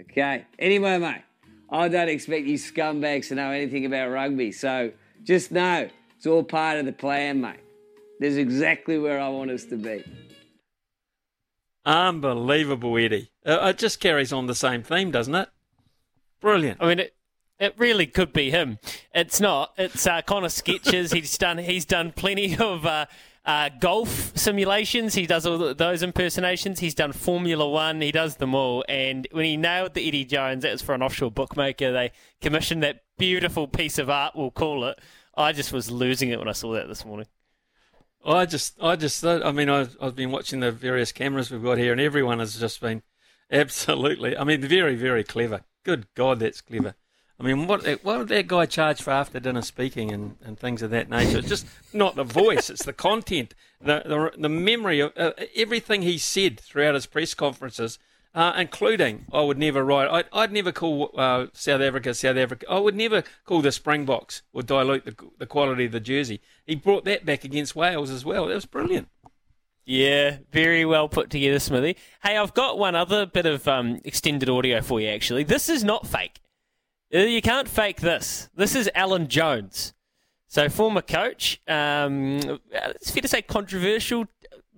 Okay. 0.00 0.44
Anyway, 0.58 0.98
mate, 0.98 1.22
I 1.70 1.88
don't 1.88 2.08
expect 2.08 2.46
you 2.46 2.58
scumbags 2.58 3.28
to 3.28 3.34
know 3.34 3.50
anything 3.50 3.86
about 3.86 4.10
rugby. 4.10 4.52
So 4.52 4.92
just 5.22 5.50
know 5.50 5.88
it's 6.16 6.26
all 6.26 6.42
part 6.42 6.78
of 6.78 6.86
the 6.86 6.92
plan, 6.92 7.40
mate. 7.40 7.60
This 8.20 8.32
is 8.32 8.38
exactly 8.38 8.98
where 8.98 9.20
I 9.20 9.28
want 9.28 9.50
us 9.50 9.64
to 9.66 9.76
be. 9.76 10.04
Unbelievable, 11.84 12.96
Eddie. 12.98 13.30
Uh, 13.44 13.66
it 13.66 13.78
just 13.78 14.00
carries 14.00 14.32
on 14.32 14.46
the 14.46 14.54
same 14.54 14.82
theme, 14.82 15.10
doesn't 15.10 15.34
it? 15.34 15.48
Brilliant. 16.40 16.78
I 16.82 16.86
mean, 16.88 16.98
it, 17.00 17.15
it 17.58 17.74
really 17.78 18.06
could 18.06 18.32
be 18.32 18.50
him. 18.50 18.78
It's 19.14 19.40
not. 19.40 19.72
It's 19.76 20.06
uh, 20.06 20.22
Connor 20.22 20.48
Sketches. 20.48 21.12
he's 21.12 21.36
done. 21.38 21.58
He's 21.58 21.84
done 21.84 22.12
plenty 22.12 22.56
of 22.56 22.84
uh, 22.84 23.06
uh, 23.44 23.70
golf 23.80 24.36
simulations. 24.36 25.14
He 25.14 25.26
does 25.26 25.46
all 25.46 25.74
those 25.74 26.02
impersonations. 26.02 26.80
He's 26.80 26.94
done 26.94 27.12
Formula 27.12 27.68
One. 27.68 28.00
He 28.00 28.12
does 28.12 28.36
them 28.36 28.54
all. 28.54 28.84
And 28.88 29.26
when 29.30 29.44
he 29.44 29.56
nailed 29.56 29.94
the 29.94 30.06
Eddie 30.06 30.24
Jones, 30.24 30.62
that 30.64 30.72
was 30.72 30.82
for 30.82 30.94
an 30.94 31.02
offshore 31.02 31.30
bookmaker. 31.30 31.92
They 31.92 32.12
commissioned 32.40 32.82
that 32.82 33.04
beautiful 33.18 33.68
piece 33.68 33.98
of 33.98 34.10
art. 34.10 34.34
We'll 34.36 34.50
call 34.50 34.84
it. 34.84 35.00
I 35.36 35.52
just 35.52 35.72
was 35.72 35.90
losing 35.90 36.30
it 36.30 36.38
when 36.38 36.48
I 36.48 36.52
saw 36.52 36.72
that 36.72 36.88
this 36.88 37.04
morning. 37.04 37.26
I 38.24 38.44
just, 38.44 38.76
I 38.82 38.96
just, 38.96 39.24
I 39.24 39.52
mean, 39.52 39.68
I've, 39.68 39.96
I've 40.00 40.16
been 40.16 40.32
watching 40.32 40.60
the 40.60 40.72
various 40.72 41.12
cameras 41.12 41.50
we've 41.50 41.62
got 41.62 41.78
here, 41.78 41.92
and 41.92 42.00
everyone 42.00 42.40
has 42.40 42.58
just 42.58 42.80
been 42.80 43.02
absolutely. 43.52 44.36
I 44.36 44.42
mean, 44.44 44.60
very, 44.62 44.96
very 44.96 45.22
clever. 45.22 45.60
Good 45.84 46.06
God, 46.14 46.40
that's 46.40 46.60
clever. 46.60 46.94
I 47.38 47.42
mean, 47.42 47.66
what 47.66 47.84
what 48.02 48.18
would 48.18 48.28
that 48.28 48.46
guy 48.46 48.64
charge 48.64 49.02
for 49.02 49.10
after 49.10 49.38
dinner 49.38 49.60
speaking 49.60 50.10
and, 50.10 50.36
and 50.42 50.58
things 50.58 50.80
of 50.80 50.90
that 50.90 51.10
nature? 51.10 51.38
It's 51.38 51.48
just 51.48 51.66
not 51.92 52.16
the 52.16 52.24
voice; 52.24 52.70
it's 52.70 52.84
the 52.84 52.94
content, 52.94 53.54
the 53.80 54.02
the, 54.06 54.40
the 54.40 54.48
memory 54.48 55.00
of 55.00 55.12
uh, 55.18 55.32
everything 55.54 56.00
he 56.02 56.16
said 56.16 56.58
throughout 56.58 56.94
his 56.94 57.04
press 57.04 57.34
conferences, 57.34 57.98
uh, 58.34 58.54
including 58.56 59.26
I 59.30 59.42
would 59.42 59.58
never 59.58 59.84
write. 59.84 60.08
I'd, 60.08 60.24
I'd 60.32 60.52
never 60.52 60.72
call 60.72 61.10
uh, 61.14 61.48
South 61.52 61.82
Africa 61.82 62.14
South 62.14 62.38
Africa. 62.38 62.64
I 62.70 62.78
would 62.78 62.96
never 62.96 63.22
call 63.44 63.60
the 63.60 63.72
Springboks 63.72 64.40
or 64.54 64.62
dilute 64.62 65.04
the 65.04 65.14
the 65.36 65.46
quality 65.46 65.84
of 65.84 65.92
the 65.92 66.00
jersey. 66.00 66.40
He 66.64 66.74
brought 66.74 67.04
that 67.04 67.26
back 67.26 67.44
against 67.44 67.76
Wales 67.76 68.10
as 68.10 68.24
well. 68.24 68.46
That 68.46 68.54
was 68.54 68.66
brilliant. 68.66 69.08
Yeah, 69.84 70.38
very 70.50 70.86
well 70.86 71.08
put 71.08 71.28
together, 71.28 71.58
Smithy. 71.58 71.96
Hey, 72.22 72.38
I've 72.38 72.54
got 72.54 72.78
one 72.78 72.94
other 72.96 73.26
bit 73.26 73.46
of 73.46 73.68
um, 73.68 74.00
extended 74.04 74.48
audio 74.48 74.80
for 74.80 75.00
you. 75.00 75.08
Actually, 75.08 75.44
this 75.44 75.68
is 75.68 75.84
not 75.84 76.06
fake. 76.06 76.40
Uh, 77.14 77.18
you 77.18 77.40
can't 77.40 77.68
fake 77.68 78.00
this. 78.00 78.48
This 78.54 78.74
is 78.74 78.90
Alan 78.94 79.28
Jones. 79.28 79.94
So, 80.48 80.68
former 80.68 81.02
coach, 81.02 81.60
um, 81.68 82.40
it's 82.70 83.10
fair 83.10 83.22
to 83.22 83.28
say 83.28 83.42
controversial 83.42 84.26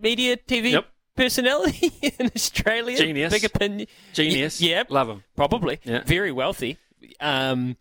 media 0.00 0.36
TV 0.36 0.72
yep. 0.72 0.86
personality 1.16 1.92
in 2.18 2.30
Australia. 2.34 2.96
Genius. 2.96 3.32
Big 3.32 3.44
opinion. 3.44 3.88
Genius. 4.12 4.60
Yeah. 4.60 4.84
Love 4.88 5.08
him. 5.08 5.24
Probably. 5.36 5.80
Yeah. 5.84 6.02
Very 6.04 6.32
wealthy. 6.32 6.78
Um, 7.20 7.76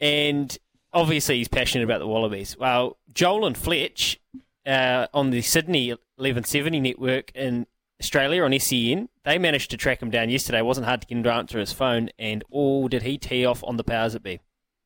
and 0.00 0.56
obviously, 0.92 1.38
he's 1.38 1.48
passionate 1.48 1.84
about 1.84 1.98
the 1.98 2.06
Wallabies. 2.06 2.56
Well, 2.58 2.98
Joel 3.12 3.46
and 3.46 3.56
Fletch 3.56 4.20
uh, 4.66 5.06
on 5.12 5.30
the 5.30 5.42
Sydney 5.42 5.90
1170 5.90 6.80
network 6.80 7.32
in 7.34 7.66
Australia 8.02 8.42
on 8.42 8.58
SEN. 8.58 9.08
They 9.24 9.38
managed 9.38 9.70
to 9.70 9.76
track 9.76 10.02
him 10.02 10.10
down 10.10 10.28
yesterday. 10.28 10.58
It 10.58 10.66
wasn't 10.66 10.88
hard 10.88 11.02
to 11.02 11.06
get 11.06 11.18
him 11.18 11.22
to 11.22 11.32
answer 11.32 11.60
his 11.60 11.72
phone. 11.72 12.10
And 12.18 12.42
all 12.50 12.88
did 12.88 13.02
he 13.02 13.16
tee 13.16 13.46
off 13.46 13.62
on 13.62 13.76
the 13.76 13.84
powers 13.84 14.14
that 14.14 14.24
be? 14.24 14.40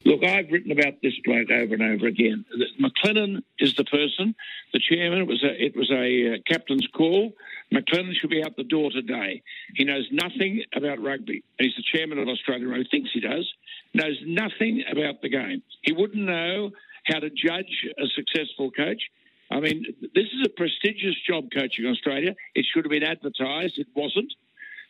Look, 0.05 0.23
I've 0.23 0.51
written 0.53 0.71
about 0.71 1.01
this 1.03 1.15
bloke 1.25 1.51
over 1.51 1.73
and 1.73 1.83
over 1.83 2.07
again. 2.07 2.45
McLennan 2.79 3.43
is 3.59 3.75
the 3.77 3.85
person, 3.85 4.35
the 4.75 4.81
chairman. 4.87 5.21
It 5.21 5.27
was 5.27 5.43
a, 5.43 5.65
it 5.65 5.75
was 5.75 5.91
a 5.91 6.35
uh, 6.35 6.37
captain's 6.47 6.87
call. 6.95 7.33
McLennan 7.73 8.13
should 8.21 8.29
be 8.29 8.45
out 8.45 8.55
the 8.57 8.65
door 8.65 8.91
today. 8.91 9.43
He 9.75 9.85
knows 9.85 10.07
nothing 10.13 10.63
about 10.77 11.03
rugby. 11.03 11.43
He's 11.59 11.75
the 11.75 11.85
chairman 11.91 12.19
of 12.19 12.29
Australia 12.29 12.69
Rugby. 12.69 12.87
Thinks 12.91 13.11
he 13.15 13.21
does. 13.21 13.51
Knows 13.95 14.21
nothing 14.27 14.85
about 14.93 15.23
the 15.23 15.31
game. 15.31 15.63
He 15.81 15.93
wouldn't 15.93 16.23
know 16.23 16.71
how 17.07 17.19
to 17.21 17.31
judge 17.31 17.89
a 17.99 18.07
successful 18.15 18.71
coach. 18.71 19.03
I 19.51 19.61
mean, 19.61 19.85
this 20.15 20.25
is 20.25 20.45
a 20.45 20.49
prestigious 20.49 21.15
job 21.29 21.45
coaching 21.57 21.87
Australia. 21.87 22.35
It 22.55 22.67
should 22.73 22.85
have 22.85 22.91
been 22.91 23.05
advertised. 23.05 23.79
It 23.79 23.87
wasn't. 23.95 24.33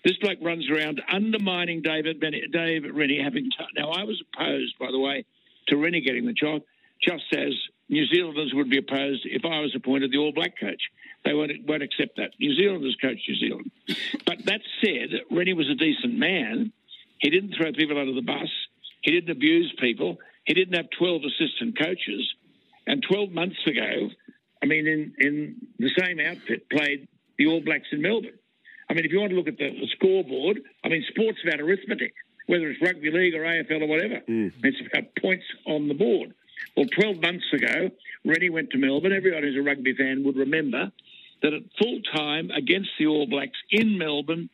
This 0.04 0.16
bloke 0.18 0.38
runs 0.40 0.70
around 0.70 1.02
undermining 1.12 1.82
David 1.82 2.22
Rennie. 2.22 3.20
Having 3.22 3.50
t- 3.50 3.66
now, 3.76 3.90
I 3.90 4.04
was 4.04 4.22
opposed, 4.22 4.78
by 4.78 4.90
the 4.90 4.98
way, 4.98 5.24
to 5.68 5.76
Rennie 5.76 6.00
getting 6.00 6.26
the 6.26 6.32
job, 6.32 6.62
just 7.02 7.24
as 7.32 7.52
New 7.88 8.06
Zealanders 8.06 8.52
would 8.54 8.70
be 8.70 8.78
opposed 8.78 9.22
if 9.24 9.44
I 9.44 9.60
was 9.60 9.74
appointed 9.74 10.12
the 10.12 10.18
All 10.18 10.32
Black 10.32 10.58
coach. 10.58 10.82
They 11.24 11.34
won't, 11.34 11.50
won't 11.66 11.82
accept 11.82 12.16
that. 12.16 12.30
New 12.38 12.54
Zealanders 12.56 12.96
coach 13.02 13.18
New 13.28 13.36
Zealand. 13.36 13.70
But 14.24 14.44
that 14.46 14.60
said, 14.80 15.10
Rennie 15.30 15.54
was 15.54 15.68
a 15.68 15.74
decent 15.74 16.14
man. 16.14 16.72
He 17.18 17.30
didn't 17.30 17.54
throw 17.56 17.72
people 17.72 17.98
under 17.98 18.14
the 18.14 18.22
bus. 18.22 18.48
He 19.02 19.10
didn't 19.12 19.30
abuse 19.30 19.74
people. 19.78 20.18
He 20.44 20.54
didn't 20.54 20.74
have 20.74 20.86
12 20.96 21.22
assistant 21.24 21.78
coaches. 21.78 22.32
And 22.86 23.02
12 23.02 23.30
months 23.32 23.58
ago, 23.66 24.10
I 24.62 24.66
mean, 24.66 24.86
in, 24.86 25.14
in 25.18 25.56
the 25.78 25.90
same 25.98 26.18
outfit, 26.20 26.68
played 26.70 27.08
the 27.38 27.46
All 27.46 27.60
Blacks 27.60 27.88
in 27.92 28.02
Melbourne. 28.02 28.38
I 28.88 28.94
mean, 28.94 29.04
if 29.04 29.12
you 29.12 29.20
want 29.20 29.30
to 29.30 29.36
look 29.36 29.48
at 29.48 29.58
the, 29.58 29.70
the 29.70 29.88
scoreboard, 29.96 30.60
I 30.84 30.88
mean, 30.88 31.04
sport's 31.08 31.38
about 31.46 31.60
arithmetic, 31.60 32.14
whether 32.46 32.68
it's 32.68 32.80
rugby 32.80 33.10
league 33.10 33.34
or 33.34 33.40
AFL 33.40 33.82
or 33.82 33.86
whatever. 33.86 34.20
Mm. 34.28 34.52
It's 34.62 34.78
about 34.92 35.10
points 35.20 35.44
on 35.66 35.88
the 35.88 35.94
board. 35.94 36.34
Well, 36.76 36.86
12 36.86 37.20
months 37.20 37.46
ago, 37.52 37.90
Rennie 38.24 38.50
went 38.50 38.70
to 38.70 38.78
Melbourne. 38.78 39.12
Everyone 39.12 39.42
who's 39.42 39.56
a 39.56 39.62
rugby 39.62 39.94
fan 39.94 40.24
would 40.24 40.36
remember 40.36 40.92
that 41.42 41.52
at 41.52 41.62
full 41.80 42.00
time 42.14 42.50
against 42.50 42.90
the 42.98 43.06
All 43.06 43.26
Blacks 43.26 43.58
in 43.70 43.98
Melbourne, 43.98 44.48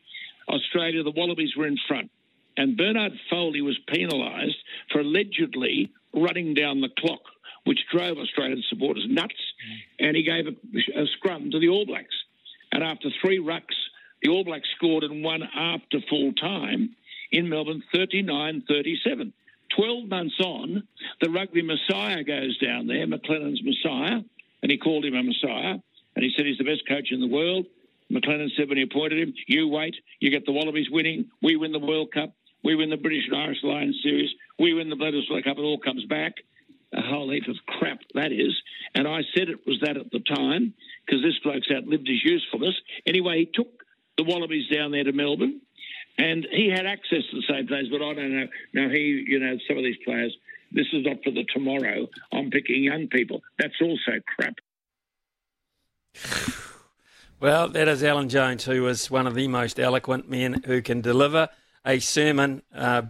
Australia, 0.49 1.03
the 1.03 1.11
Wallabies 1.11 1.55
were 1.55 1.67
in 1.67 1.77
front. 1.87 2.11
And 2.57 2.77
Bernard 2.77 3.13
Foley 3.29 3.61
was 3.61 3.77
penalised 3.87 4.57
for 4.91 4.99
allegedly 4.99 5.91
running 6.13 6.53
down 6.53 6.81
the 6.81 6.89
clock 6.99 7.21
which 7.65 7.79
drove 7.91 8.17
Australian 8.17 8.63
supporters 8.69 9.05
nuts. 9.07 9.33
And 9.99 10.15
he 10.15 10.23
gave 10.23 10.47
a, 10.47 11.01
a 11.01 11.05
scrum 11.17 11.51
to 11.51 11.59
the 11.59 11.69
All 11.69 11.85
Blacks. 11.85 12.15
And 12.71 12.83
after 12.83 13.09
three 13.21 13.39
rucks, 13.39 13.75
the 14.21 14.29
All 14.29 14.43
Blacks 14.43 14.67
scored 14.75 15.03
and 15.03 15.23
won 15.23 15.43
after 15.43 15.99
full 16.09 16.33
time 16.33 16.95
in 17.31 17.49
Melbourne 17.49 17.83
39 17.93 18.63
37. 18.67 19.33
12 19.75 20.07
months 20.07 20.39
on, 20.39 20.83
the 21.21 21.29
rugby 21.29 21.63
messiah 21.63 22.23
goes 22.23 22.57
down 22.59 22.87
there, 22.87 23.07
McLennan's 23.07 23.61
messiah, 23.63 24.21
and 24.61 24.71
he 24.71 24.77
called 24.77 25.03
him 25.03 25.15
a 25.15 25.23
messiah. 25.23 25.75
And 26.15 26.23
he 26.23 26.31
said 26.35 26.45
he's 26.45 26.59
the 26.59 26.63
best 26.63 26.87
coach 26.87 27.07
in 27.11 27.19
the 27.19 27.27
world. 27.27 27.65
McLennan 28.11 28.49
said 28.55 28.69
when 28.69 28.77
he 28.77 28.83
appointed 28.83 29.19
him, 29.19 29.33
You 29.47 29.67
wait, 29.67 29.95
you 30.19 30.29
get 30.29 30.45
the 30.45 30.51
Wallabies 30.51 30.89
winning, 30.91 31.31
we 31.41 31.55
win 31.55 31.71
the 31.71 31.79
World 31.79 32.11
Cup, 32.13 32.33
we 32.63 32.75
win 32.75 32.91
the 32.91 32.97
British 32.97 33.23
and 33.27 33.35
Irish 33.35 33.63
Lions 33.63 33.99
series, 34.03 34.29
we 34.59 34.73
win 34.73 34.89
the 34.89 34.95
Bledisloe 34.95 35.43
Cup, 35.43 35.57
it 35.57 35.61
all 35.61 35.79
comes 35.79 36.05
back 36.05 36.35
whole 37.01 37.31
heap 37.31 37.47
of 37.47 37.55
crap 37.67 37.99
that 38.13 38.31
is. 38.31 38.53
And 38.95 39.07
I 39.07 39.21
said 39.35 39.49
it 39.49 39.65
was 39.65 39.79
that 39.81 39.97
at 39.97 40.11
the 40.11 40.19
time 40.19 40.73
because 41.05 41.21
this 41.21 41.39
bloke's 41.43 41.67
outlived 41.71 42.07
his 42.07 42.23
usefulness. 42.23 42.75
Anyway, 43.05 43.39
he 43.39 43.49
took 43.53 43.67
the 44.17 44.23
Wallabies 44.23 44.69
down 44.69 44.91
there 44.91 45.03
to 45.03 45.11
Melbourne 45.11 45.61
and 46.17 46.47
he 46.51 46.69
had 46.69 46.85
access 46.85 47.23
to 47.31 47.37
the 47.37 47.43
same 47.49 47.67
players, 47.67 47.89
but 47.89 48.01
I 48.01 48.13
don't 48.13 48.37
know. 48.37 48.47
Now, 48.73 48.89
he, 48.89 49.25
you 49.27 49.39
know, 49.39 49.57
some 49.67 49.77
of 49.77 49.83
these 49.83 49.97
players, 50.05 50.35
this 50.71 50.87
is 50.93 51.05
not 51.05 51.23
for 51.23 51.31
the 51.31 51.45
tomorrow. 51.53 52.07
I'm 52.31 52.51
picking 52.51 52.83
young 52.83 53.07
people. 53.07 53.41
That's 53.59 53.81
also 53.81 54.19
crap. 54.35 54.55
Well, 57.39 57.67
that 57.67 57.89
is 57.89 58.01
Alan 58.05 58.29
Jones, 58.29 58.63
who 58.63 58.87
is 58.87 59.11
one 59.11 59.27
of 59.27 59.35
the 59.35 59.49
most 59.49 59.77
eloquent 59.77 60.29
men 60.29 60.63
who 60.65 60.81
can 60.81 61.01
deliver 61.01 61.49
a 61.85 61.99
sermon 61.99 62.61
uh, 62.73 63.01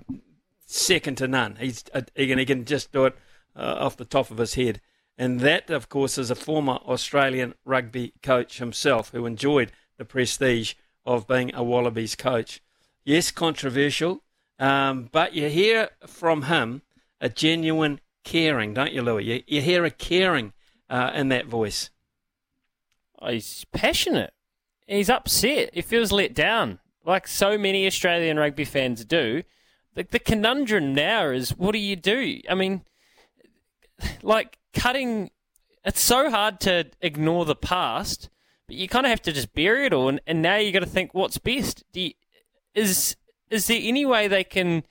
second 0.65 1.18
to 1.18 1.27
none. 1.27 1.57
He's 1.57 1.84
uh, 1.93 2.01
he, 2.15 2.26
can, 2.26 2.39
he 2.39 2.45
can 2.45 2.65
just 2.65 2.91
do 2.91 3.05
it 3.05 3.15
uh, 3.55 3.75
off 3.80 3.97
the 3.97 4.05
top 4.05 4.31
of 4.31 4.38
his 4.38 4.55
head. 4.55 4.81
And 5.17 5.39
that, 5.41 5.69
of 5.69 5.89
course, 5.89 6.17
is 6.17 6.31
a 6.31 6.35
former 6.35 6.80
Australian 6.88 7.53
rugby 7.65 8.13
coach 8.21 8.57
himself 8.57 9.11
who 9.11 9.25
enjoyed 9.25 9.71
the 9.97 10.05
prestige 10.05 10.73
of 11.05 11.27
being 11.27 11.53
a 11.53 11.63
Wallabies 11.63 12.15
coach. 12.15 12.61
Yes, 13.03 13.31
controversial, 13.31 14.23
um, 14.59 15.09
but 15.11 15.34
you 15.34 15.49
hear 15.49 15.89
from 16.07 16.43
him 16.43 16.81
a 17.19 17.30
genuine 17.30 17.99
caring, 18.23 18.73
don't 18.73 18.93
you, 18.93 19.01
Louis? 19.01 19.25
You, 19.25 19.43
you 19.45 19.61
hear 19.61 19.85
a 19.85 19.91
caring 19.91 20.53
uh, 20.89 21.11
in 21.13 21.30
that 21.30 21.47
voice. 21.47 21.89
He's 23.21 23.65
passionate. 23.71 24.34
He's 24.88 25.09
upset. 25.09 25.73
He 25.73 25.81
feels 25.81 26.11
let 26.11 26.34
down, 26.34 26.80
like 27.05 27.27
so 27.27 27.57
many 27.57 27.85
Australian 27.85 28.38
rugby 28.38 28.65
fans 28.65 29.05
do. 29.05 29.43
The, 29.95 30.07
the 30.09 30.19
conundrum 30.19 30.93
now 30.93 31.30
is 31.30 31.51
what 31.51 31.73
do 31.73 31.80
you 31.80 31.95
do? 31.95 32.41
I 32.49 32.55
mean, 32.55 32.84
like 34.23 34.57
cutting. 34.73 35.31
It's 35.85 36.01
so 36.01 36.29
hard 36.29 36.59
to 36.61 36.85
ignore 37.01 37.45
the 37.45 37.55
past, 37.55 38.29
but 38.67 38.75
you 38.75 38.87
kind 38.87 39.05
of 39.05 39.09
have 39.09 39.21
to 39.23 39.33
just 39.33 39.53
bury 39.53 39.85
it 39.85 39.93
all. 39.93 40.07
And, 40.07 40.21
and 40.25 40.41
now 40.41 40.55
you 40.55 40.71
got 40.71 40.79
to 40.79 40.85
think 40.85 41.13
what's 41.13 41.37
best. 41.37 41.83
You, 41.93 42.11
is 42.73 43.15
is 43.49 43.67
there 43.67 43.79
any 43.81 44.05
way 44.05 44.27
they 44.27 44.43
can 44.43 44.83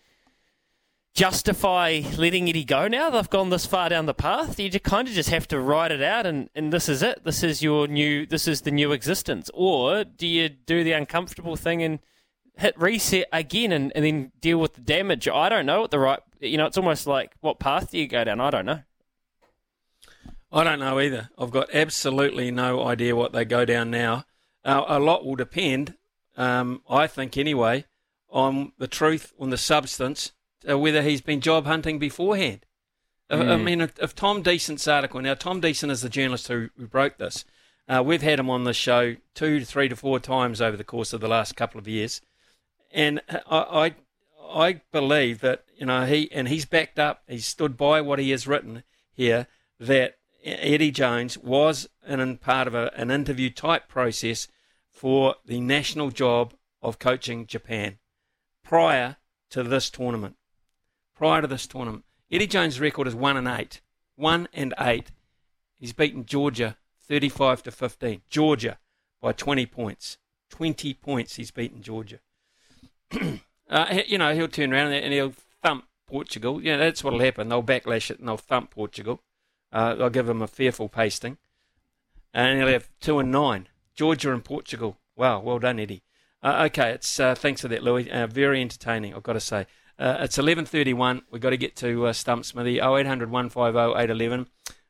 justify 1.14 2.00
letting 2.16 2.48
Eddie 2.48 2.64
go 2.64 2.88
now? 2.88 3.10
They've 3.10 3.28
gone 3.28 3.50
this 3.50 3.66
far 3.66 3.88
down 3.88 4.06
the 4.06 4.14
path. 4.14 4.58
You 4.58 4.70
kind 4.80 5.08
of 5.08 5.14
just 5.14 5.30
have 5.30 5.48
to 5.48 5.60
write 5.60 5.90
it 5.90 6.02
out, 6.02 6.26
and, 6.26 6.48
and 6.54 6.72
this 6.72 6.88
is 6.88 7.02
it. 7.02 7.24
This 7.24 7.42
is 7.42 7.62
your 7.62 7.88
new. 7.88 8.26
This 8.26 8.46
is 8.46 8.62
the 8.62 8.70
new 8.70 8.92
existence. 8.92 9.50
Or 9.52 10.04
do 10.04 10.26
you 10.26 10.48
do 10.48 10.84
the 10.84 10.92
uncomfortable 10.92 11.56
thing 11.56 11.82
and 11.82 11.98
hit 12.56 12.78
reset 12.78 13.26
again, 13.32 13.72
and, 13.72 13.92
and 13.94 14.04
then 14.04 14.32
deal 14.40 14.58
with 14.58 14.74
the 14.74 14.80
damage? 14.80 15.28
I 15.28 15.48
don't 15.48 15.66
know 15.66 15.80
what 15.80 15.90
the 15.90 15.98
right. 15.98 16.20
You 16.40 16.58
know, 16.58 16.66
it's 16.66 16.78
almost 16.78 17.06
like 17.06 17.34
what 17.40 17.58
path 17.58 17.90
do 17.90 17.98
you 17.98 18.06
go 18.06 18.24
down? 18.24 18.40
I 18.40 18.50
don't 18.50 18.66
know. 18.66 18.80
I 20.52 20.64
don't 20.64 20.80
know 20.80 21.00
either. 21.00 21.30
I've 21.38 21.50
got 21.50 21.74
absolutely 21.74 22.50
no 22.50 22.84
idea 22.84 23.16
what 23.16 23.32
they 23.32 23.44
go 23.44 23.64
down 23.64 23.90
now. 23.90 24.24
Uh, 24.64 24.84
a 24.86 25.00
lot 25.00 25.24
will 25.24 25.34
depend, 25.34 25.94
um, 26.36 26.82
I 26.88 27.06
think 27.06 27.36
anyway, 27.36 27.86
on 28.30 28.72
the 28.78 28.86
truth, 28.86 29.32
on 29.40 29.50
the 29.50 29.56
substance, 29.56 30.32
uh, 30.68 30.78
whether 30.78 31.02
he's 31.02 31.22
been 31.22 31.40
job 31.40 31.66
hunting 31.66 31.98
beforehand. 31.98 32.66
Mm. 33.30 33.48
I, 33.48 33.54
I, 33.54 33.56
mean, 33.56 33.80
if, 33.80 33.98
if, 33.98 34.14
Tom 34.14 34.42
Decent's 34.42 34.86
article, 34.86 35.20
now 35.20 35.34
Tom 35.34 35.60
Decent 35.60 35.90
is 35.90 36.02
the 36.02 36.08
journalist 36.08 36.48
who, 36.48 36.68
who 36.78 36.86
broke 36.86 37.16
this. 37.16 37.44
Uh, 37.88 38.02
we've 38.04 38.22
had 38.22 38.38
him 38.38 38.50
on 38.50 38.64
the 38.64 38.74
show 38.74 39.16
two 39.34 39.60
to 39.60 39.66
three 39.66 39.88
to 39.88 39.96
four 39.96 40.20
times 40.20 40.60
over 40.60 40.76
the 40.76 40.84
course 40.84 41.12
of 41.12 41.20
the 41.20 41.28
last 41.28 41.56
couple 41.56 41.80
of 41.80 41.88
years, 41.88 42.20
and 42.92 43.20
I, 43.50 43.94
I, 44.48 44.66
I 44.68 44.80
believe 44.92 45.40
that 45.40 45.64
you 45.76 45.86
know 45.86 46.06
he 46.06 46.30
and 46.30 46.46
he's 46.46 46.64
backed 46.64 47.00
up. 47.00 47.22
He's 47.26 47.44
stood 47.44 47.76
by 47.76 48.00
what 48.00 48.20
he 48.20 48.30
has 48.30 48.46
written 48.46 48.84
here 49.12 49.48
that 49.80 50.16
Eddie 50.44 50.90
Jones 50.90 51.38
was 51.38 51.88
in 52.06 52.36
part 52.38 52.66
of 52.66 52.74
a, 52.74 52.92
an 52.96 53.10
interview 53.10 53.50
type 53.50 53.88
process 53.88 54.48
for 54.90 55.36
the 55.46 55.60
national 55.60 56.10
job 56.10 56.54
of 56.80 56.98
coaching 56.98 57.46
Japan 57.46 57.98
prior 58.62 59.16
to 59.50 59.62
this 59.62 59.90
tournament 59.90 60.36
prior 61.22 61.40
to 61.40 61.46
this 61.46 61.68
tournament. 61.68 62.04
Eddie 62.32 62.48
Jones' 62.48 62.80
record 62.80 63.06
is 63.06 63.14
one 63.14 63.36
and 63.36 63.46
eight. 63.46 63.80
One 64.16 64.48
and 64.52 64.74
eight. 64.80 65.12
He's 65.78 65.92
beaten 65.92 66.24
Georgia 66.24 66.76
35 67.06 67.62
to 67.62 67.70
15. 67.70 68.22
Georgia 68.28 68.78
by 69.20 69.30
20 69.30 69.66
points. 69.66 70.18
20 70.50 70.94
points 70.94 71.36
he's 71.36 71.52
beaten 71.52 71.80
Georgia. 71.80 72.18
uh, 73.70 74.00
you 74.08 74.18
know, 74.18 74.34
he'll 74.34 74.48
turn 74.48 74.72
around 74.72 74.92
and 74.92 75.12
he'll 75.12 75.34
thump 75.62 75.84
Portugal. 76.08 76.60
Yeah, 76.60 76.76
that's 76.76 77.04
what'll 77.04 77.20
happen. 77.20 77.48
They'll 77.48 77.62
backlash 77.62 78.10
it 78.10 78.18
and 78.18 78.26
they'll 78.26 78.36
thump 78.36 78.72
Portugal. 78.72 79.22
Uh, 79.72 79.94
they'll 79.94 80.10
give 80.10 80.28
him 80.28 80.42
a 80.42 80.46
fearful 80.46 80.88
pasting. 80.88 81.38
And 82.34 82.58
he'll 82.58 82.68
have 82.68 82.88
two 83.00 83.18
and 83.18 83.30
nine. 83.30 83.68
Georgia 83.94 84.32
and 84.32 84.44
Portugal. 84.44 84.98
Wow, 85.16 85.40
well 85.40 85.58
done, 85.58 85.78
Eddie. 85.78 86.02
Uh, 86.42 86.66
okay, 86.66 86.90
it's 86.90 87.20
uh, 87.20 87.34
thanks 87.34 87.60
for 87.60 87.68
that, 87.68 87.82
Louis. 87.82 88.10
Uh, 88.10 88.26
very 88.26 88.60
entertaining, 88.60 89.14
I've 89.14 89.22
got 89.22 89.34
to 89.34 89.40
say. 89.40 89.66
Uh, 89.98 90.16
it's 90.20 90.38
11.31. 90.38 91.22
We've 91.30 91.40
got 91.40 91.50
to 91.50 91.56
get 91.56 91.76
to 91.76 92.06
uh, 92.06 92.12
Stump 92.12 92.44
Smithy, 92.44 92.80
0800 92.80 93.30
150 93.30 93.78
811. 93.78 94.46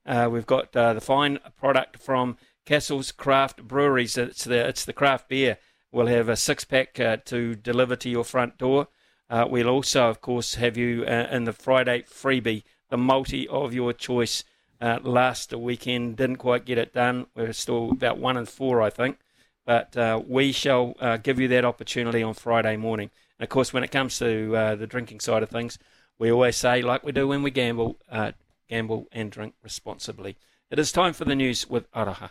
Uh, 0.07 0.29
we've 0.31 0.47
got 0.47 0.75
uh, 0.77 0.95
the 0.95 1.01
fine 1.01 1.39
product 1.57 1.99
from 1.99 2.37
Castle's 2.65 3.13
Craft 3.13 3.65
Breweries. 3.65 4.17
It's 4.17 4.45
the, 4.45 4.67
it's 4.69 4.85
the 4.85 4.93
craft 4.93 5.29
beer. 5.29 5.59
We'll 5.91 6.07
have 6.07 6.29
a 6.29 6.37
six 6.37 6.65
pack 6.65 6.99
uh, 6.99 7.19
to 7.27 7.55
deliver 7.55 7.97
to 7.97 8.09
your 8.09 8.25
front 8.25 8.57
door. 8.57 8.89
Uh, 9.29 9.47
we'll 9.49 9.69
also, 9.69 10.09
of 10.09 10.21
course, 10.21 10.55
have 10.55 10.77
you 10.77 11.05
uh, 11.05 11.29
in 11.31 11.45
the 11.45 11.53
Friday 11.53 12.03
freebie, 12.03 12.65
the 12.89 12.97
multi 12.97 13.47
of 13.49 13.75
your 13.75 13.93
choice. 13.93 14.45
Last 14.83 15.55
weekend 15.55 16.17
didn't 16.17 16.37
quite 16.37 16.65
get 16.65 16.77
it 16.77 16.93
done. 16.93 17.27
We're 17.37 17.53
still 17.53 17.93
about 17.93 18.19
one 18.19 18.37
and 18.37 18.49
four, 18.49 18.83
I 18.83 18.91
think. 18.91 19.19
But 19.65 19.97
we 20.29 20.51
shall 20.51 20.95
give 21.23 21.39
you 21.39 21.49
that 21.49 21.65
opportunity 21.65 22.23
on 22.23 22.35
Friday 22.35 22.77
morning. 22.77 23.11
And 23.39 23.45
of 23.45 23.49
course, 23.51 23.73
when 23.73 23.85
it 23.85 23.91
comes 23.91 24.19
to 24.19 24.57
uh, 24.57 24.75
the 24.75 24.87
drinking 24.87 25.21
side 25.21 25.43
of 25.43 25.51
things, 25.51 25.79
we 26.19 26.31
always 26.31 26.57
say, 26.57 26.83
like 26.83 27.05
we 27.05 27.13
do 27.13 27.29
when 27.29 27.43
we 27.43 27.51
gamble, 27.51 27.99
uh, 28.11 28.33
gamble 28.69 29.07
and 29.13 29.31
drink 29.31 29.55
responsibly. 29.63 30.37
It 30.71 30.79
is 30.79 30.93
time 30.93 31.13
for 31.13 31.25
the 31.25 31.35
news 31.35 31.69
with 31.69 31.91
Aroha. 31.93 32.31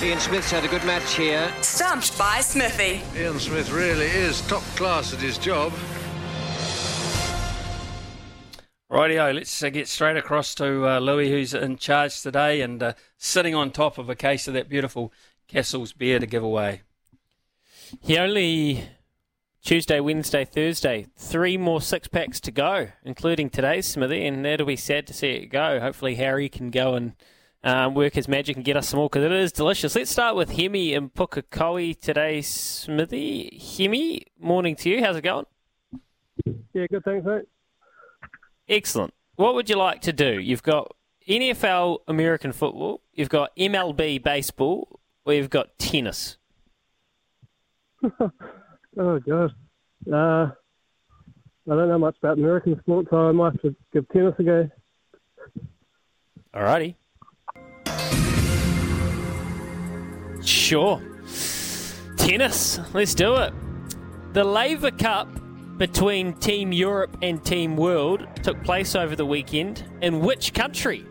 Ian 0.00 0.18
Smith's 0.20 0.50
had 0.50 0.64
a 0.64 0.68
good 0.68 0.84
match 0.84 1.14
here. 1.14 1.52
Stumped 1.60 2.16
by 2.18 2.40
Smithy. 2.40 3.00
Ian 3.16 3.38
Smith 3.38 3.70
really 3.70 4.06
is 4.06 4.40
top 4.48 4.62
class 4.76 5.12
at 5.12 5.18
his 5.18 5.38
job. 5.38 5.72
Rightio, 8.90 9.34
let's 9.34 9.62
uh, 9.62 9.68
get 9.68 9.86
straight 9.86 10.16
across 10.16 10.54
to 10.54 10.88
uh, 10.88 10.98
Louis, 10.98 11.30
who's 11.30 11.52
in 11.52 11.76
charge 11.76 12.22
today 12.22 12.62
and 12.62 12.82
uh, 12.82 12.92
sitting 13.18 13.54
on 13.54 13.70
top 13.70 13.98
of 13.98 14.08
a 14.08 14.14
case 14.14 14.48
of 14.48 14.54
that 14.54 14.70
beautiful 14.70 15.12
Castle's 15.46 15.92
beer 15.92 16.18
to 16.18 16.26
give 16.26 16.42
away. 16.42 16.82
He 18.00 18.16
only 18.16 18.88
Tuesday, 19.62 20.00
Wednesday, 20.00 20.46
Thursday. 20.46 21.06
Three 21.18 21.58
more 21.58 21.82
six 21.82 22.08
packs 22.08 22.40
to 22.40 22.50
go, 22.50 22.88
including 23.04 23.50
today's 23.50 23.86
Smithy, 23.86 24.26
and 24.26 24.42
that'll 24.42 24.66
be 24.66 24.76
sad 24.76 25.06
to 25.08 25.12
see 25.12 25.32
it 25.32 25.46
go. 25.46 25.80
Hopefully, 25.80 26.14
Harry 26.14 26.48
can 26.48 26.70
go 26.70 26.94
and 26.94 27.12
um, 27.62 27.94
work 27.94 28.14
his 28.14 28.26
magic 28.26 28.56
and 28.56 28.64
get 28.64 28.78
us 28.78 28.88
some 28.88 28.98
more 28.98 29.10
because 29.10 29.24
it 29.24 29.32
is 29.32 29.52
delicious. 29.52 29.96
Let's 29.96 30.10
start 30.10 30.34
with 30.34 30.52
Hemi 30.52 30.94
and 30.94 31.12
Pukekohe 31.12 32.00
today, 32.00 32.40
Smithy. 32.40 33.60
Hemi, 33.76 34.28
morning 34.40 34.76
to 34.76 34.88
you. 34.88 35.04
How's 35.04 35.16
it 35.16 35.22
going? 35.22 35.44
Yeah, 36.72 36.86
good, 36.90 37.04
thanks, 37.04 37.26
mate. 37.26 37.44
Excellent. 38.68 39.14
What 39.36 39.54
would 39.54 39.70
you 39.70 39.76
like 39.76 40.00
to 40.02 40.12
do? 40.12 40.38
You've 40.40 40.62
got 40.62 40.94
NFL 41.28 41.98
American 42.08 42.52
football, 42.52 43.02
you've 43.12 43.28
got 43.28 43.54
MLB 43.56 44.22
baseball, 44.22 45.00
or 45.24 45.32
you've 45.34 45.50
got 45.50 45.78
tennis. 45.78 46.36
Oh 49.00 49.20
god. 49.20 49.52
Uh, 50.12 50.50
I 51.70 51.74
don't 51.74 51.88
know 51.88 51.98
much 51.98 52.16
about 52.20 52.38
American 52.38 52.78
sport, 52.80 53.06
so 53.10 53.28
I 53.28 53.32
might 53.32 53.52
have 53.52 53.62
to 53.62 53.76
give 53.92 54.08
tennis 54.08 54.34
a 54.38 54.42
go. 54.42 54.70
Alrighty. 56.52 56.96
Sure. 60.44 61.00
Tennis. 62.16 62.80
Let's 62.92 63.14
do 63.14 63.36
it. 63.36 63.52
The 64.32 64.42
Laver 64.42 64.90
Cup 64.90 65.28
between 65.78 66.34
Team 66.34 66.72
Europe 66.72 67.16
and 67.22 67.42
Team 67.44 67.76
World 67.76 68.26
took 68.42 68.62
place 68.64 68.94
over 68.96 69.14
the 69.14 69.24
weekend. 69.24 69.84
In 70.02 70.20
which 70.20 70.52
country? 70.52 71.06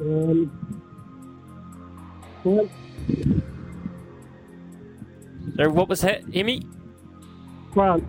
Um, 0.00 0.50
so 2.42 2.68
what 5.70 5.88
was 5.88 6.00
that, 6.00 6.22
Emmy? 6.32 6.62
France. 7.72 8.04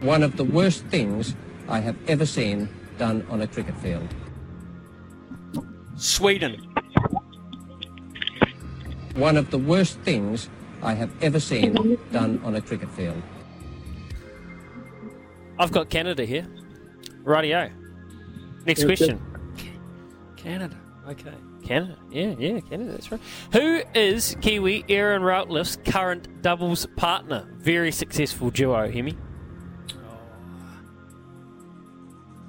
One 0.00 0.22
of 0.22 0.36
the 0.36 0.44
worst 0.44 0.84
things 0.86 1.36
I 1.68 1.80
have 1.80 1.96
ever 2.08 2.26
seen 2.26 2.68
done 2.98 3.26
on 3.30 3.42
a 3.42 3.46
cricket 3.46 3.76
field. 3.78 4.08
Sweden. 5.96 6.56
One 9.14 9.36
of 9.36 9.50
the 9.50 9.58
worst 9.58 10.00
things 10.00 10.48
I 10.82 10.94
have 10.94 11.10
ever 11.22 11.38
seen 11.38 11.98
done 12.10 12.40
on 12.44 12.56
a 12.56 12.60
cricket 12.60 12.90
field. 12.90 13.22
I've 15.58 15.70
got 15.70 15.90
Canada 15.90 16.24
here. 16.24 16.46
Radio. 17.22 17.70
Next 18.66 18.84
question. 18.84 19.20
Canada. 20.36 20.76
Okay. 21.08 21.34
Canada. 21.64 21.96
Yeah, 22.10 22.34
yeah, 22.38 22.60
Canada. 22.60 22.92
That's 22.92 23.12
right. 23.12 23.20
Who 23.52 23.82
is 23.94 24.36
Kiwi 24.40 24.84
Erin 24.88 25.22
Routliffe's 25.22 25.78
current 25.84 26.42
doubles 26.42 26.86
partner? 26.96 27.46
Very 27.58 27.92
successful 27.92 28.50
duo, 28.50 28.90
Hemi. 28.90 29.16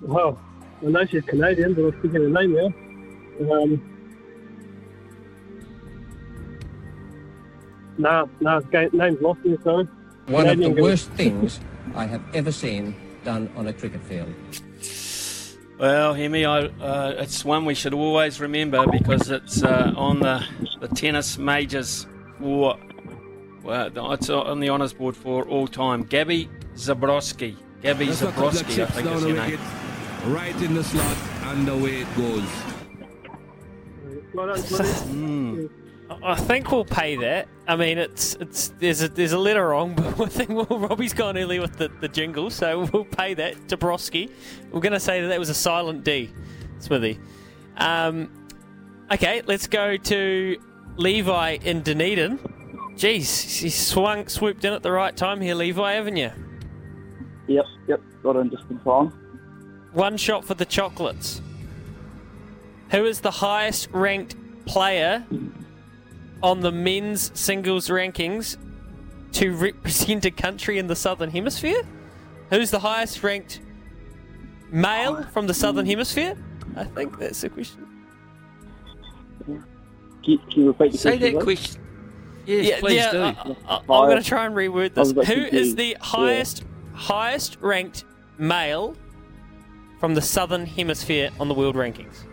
Well, 0.02 0.40
I 0.82 0.90
know 0.90 1.06
she's 1.06 1.24
Canadian, 1.24 1.76
but 1.76 1.84
I 1.84 1.86
am 1.86 2.02
forget 2.02 2.22
her 2.22 2.30
name 2.30 2.54
now. 2.56 3.54
Um, 3.54 3.93
nah, 7.98 8.26
nah, 8.42 8.60
ga- 8.60 8.90
name's 8.94 9.22
lost 9.22 9.44
me, 9.46 9.58
sorry. 9.64 9.88
One 10.28 10.48
of 10.48 10.58
the 10.58 10.64
Canadian 10.64 10.76
guy. 10.76 10.82
worst 10.82 11.10
things 11.18 11.60
I 11.96 12.06
have 12.06 12.22
ever 12.34 12.52
seen 12.52 12.96
done 13.24 13.50
on 13.56 13.68
a 13.68 13.74
cricket 13.74 14.02
field. 14.04 14.34
Well, 15.80 16.14
Hemi, 16.14 16.46
I, 16.46 16.66
uh, 16.66 17.16
it's 17.18 17.44
one 17.44 17.66
we 17.66 17.74
should 17.74 17.94
always 17.94 18.40
remember 18.40 18.86
because 18.88 19.30
it's 19.30 19.64
uh, 19.64 19.92
on 19.98 20.20
the, 20.20 20.46
the 20.80 20.88
tennis 20.88 21.38
majors 21.38 22.06
for. 22.40 22.78
Well, 23.64 24.14
it's 24.14 24.30
on 24.30 24.60
the 24.60 24.70
honours 24.70 24.94
board 24.94 25.16
for 25.16 25.48
all 25.48 25.68
time. 25.68 26.04
Gabby 26.04 26.50
Zabrowski. 26.76 27.56
Gabby 27.82 28.08
That's 28.08 28.22
a 28.22 28.26
couple 28.28 28.48
of 28.50 28.54
Zabrowski, 28.56 28.84
I 28.84 28.86
think 28.88 29.08
is 29.10 29.22
the 29.24 29.30
her 29.36 29.48
name. 29.48 29.60
right 30.34 30.62
in 30.62 30.74
the 30.74 30.84
slot, 30.84 31.18
and 31.44 31.68
away 31.70 32.02
it 32.02 32.08
goes. 32.16 32.44
Mm. 34.34 35.70
I 36.10 36.36
think 36.36 36.72
we'll 36.72 36.86
pay 36.86 37.16
that. 37.18 37.48
I 37.68 37.76
mean, 37.76 37.98
it's 37.98 38.36
it's 38.36 38.70
there's 38.80 39.02
a 39.02 39.08
there's 39.08 39.32
a 39.32 39.38
letter 39.38 39.68
wrong, 39.68 39.96
but 40.18 40.22
I 40.22 40.26
think 40.26 40.50
well, 40.50 40.80
Robbie's 40.80 41.14
gone 41.14 41.38
early 41.38 41.60
with 41.60 41.78
the, 41.78 41.88
the 41.88 42.08
jingle, 42.08 42.50
so 42.50 42.88
we'll 42.94 43.06
pay 43.06 43.34
that. 43.36 43.70
to 43.70 43.78
Dabrowski. 43.78 44.30
We're 44.72 44.82
going 44.82 44.94
to 44.94 45.00
say 45.00 45.22
that 45.22 45.28
that 45.28 45.40
was 45.40 45.50
a 45.50 45.54
silent 45.54 46.04
D, 46.04 46.32
Smithy. 46.80 47.20
Um, 47.78 48.30
okay, 49.12 49.42
let's 49.46 49.68
go 49.68 49.98
to 49.98 50.58
Levi 50.98 51.58
in 51.64 51.82
Dunedin. 51.82 52.38
Jeez, 52.96 53.60
he 53.62 53.70
swung 53.70 54.28
swooped 54.28 54.64
in 54.66 54.74
at 54.74 54.84
the 54.84 54.92
right 54.92 55.16
time 55.16 55.42
here, 55.42 55.56
Levi, 55.56 55.94
haven't 55.94 56.18
you? 56.18 56.32
Yep, 57.48 57.66
yep, 57.88 58.02
got 58.22 58.36
in 58.36 58.52
just 58.52 58.66
in 58.70 58.80
time. 58.80 59.10
One 59.94 60.18
shot 60.18 60.46
for 60.46 60.54
the 60.54 60.66
chocolates. 60.66 61.42
Who 62.92 63.06
is 63.06 63.22
the 63.22 63.32
highest 63.32 63.90
ranked 63.92 64.36
player 64.66 65.26
on 66.44 66.60
the 66.60 66.72
men's 66.72 67.32
singles 67.40 67.88
rankings 67.88 68.58
to 69.32 69.56
represent 69.56 70.26
a 70.26 70.32
country 70.32 70.78
in 70.78 70.86
the 70.88 70.96
Southern 70.96 71.32
Hemisphere? 71.32 71.82
Who's 72.52 72.70
the 72.70 72.80
highest 72.80 73.24
ranked 73.24 73.62
male 74.70 75.18
oh. 75.20 75.32
from 75.32 75.48
the 75.48 75.54
Southern 75.54 75.86
Hemisphere? 75.88 76.36
I 76.76 76.84
think 76.84 77.18
that's 77.18 77.42
the 77.42 77.50
question. 77.50 77.88
Can, 79.46 79.64
can 80.24 80.38
you 80.52 80.68
repeat 80.68 80.92
the 80.92 80.98
Say 80.98 81.18
question? 81.18 81.34
that 81.34 81.44
please? 81.44 81.60
question. 81.60 81.82
Yes, 82.46 82.80
please 82.82 82.96
yeah, 82.96 83.12
do. 83.12 83.22
I, 83.22 83.30
I, 83.68 83.78
I'm 83.78 83.86
going 84.10 84.18
to 84.22 84.24
try 84.24 84.46
and 84.46 84.54
reword 84.54 84.94
this. 84.94 85.12
a 85.12 85.14
bit 85.14 85.26
Who 85.28 85.34
is 85.34 85.50
confused. 85.50 85.78
the 85.78 85.88
Yeah. 85.88 85.98
highest 86.02 86.64
highest 86.94 87.58
ranked 87.62 88.04
male 88.38 88.96
from 90.00 90.14
the 90.14 90.22
Southern 90.22 90.66
Hemisphere 90.66 91.30
on 91.40 91.48
the 91.48 91.54
world 91.54 91.76
rankings? 91.76 92.26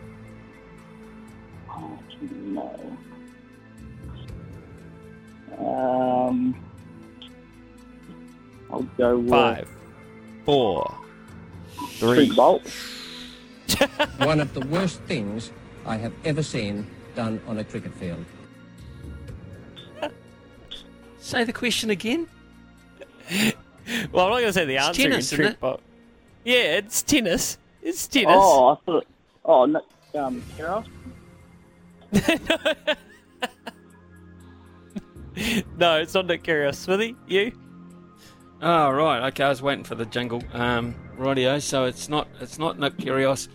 Um, 5.60 6.54
I'll 8.72 8.82
go 8.96 9.18
with 9.18 9.30
Five, 9.30 9.68
four, 10.44 10.94
Trent 11.98 12.32
Boult. 12.32 12.62
One 14.26 14.40
of 14.40 14.52
the 14.54 14.60
worst 14.66 15.00
things 15.02 15.52
I 15.86 15.96
have 15.96 16.12
ever 16.24 16.42
seen 16.42 16.86
done 17.14 17.40
on 17.46 17.58
a 17.58 17.64
cricket 17.64 17.94
field. 17.94 18.24
Say 21.18 21.44
the 21.44 21.52
question 21.52 21.90
again. 21.90 22.26
Well, 24.12 24.26
I'm 24.26 24.30
not 24.30 24.36
going 24.40 24.46
to 24.46 24.52
say 24.52 24.64
the 24.66 24.76
It's 24.76 24.86
answer. 24.86 25.02
tennis, 25.02 25.32
in 25.32 25.40
isn't 25.40 25.52
it? 25.54 25.60
Boult. 25.60 25.80
Yeah, 26.44 26.76
it's 26.78 27.02
tennis. 27.02 27.58
It's 27.82 28.06
tennis. 28.06 28.36
Oh, 28.38 28.68
I 28.68 28.76
thought. 28.86 29.06
Oh, 29.44 29.64
no, 29.64 29.82
um, 30.14 30.42
Kira? 30.56 30.84
no, 35.76 36.00
it's 36.00 36.14
not 36.14 36.26
Nick 36.26 36.42
Kyrgios. 36.42 36.74
Smithy, 36.76 37.16
you? 37.26 37.52
Oh 38.62 38.90
right, 38.90 39.26
okay. 39.28 39.44
I 39.44 39.48
was 39.48 39.62
waiting 39.62 39.84
for 39.84 39.94
the 39.94 40.06
jingle. 40.06 40.42
Um, 40.52 40.94
rightio. 41.18 41.60
So 41.62 41.84
it's 41.84 42.08
not 42.08 42.28
it's 42.40 42.58
not 42.58 42.78
Nick 42.78 42.96
Kyrgios. 42.96 43.48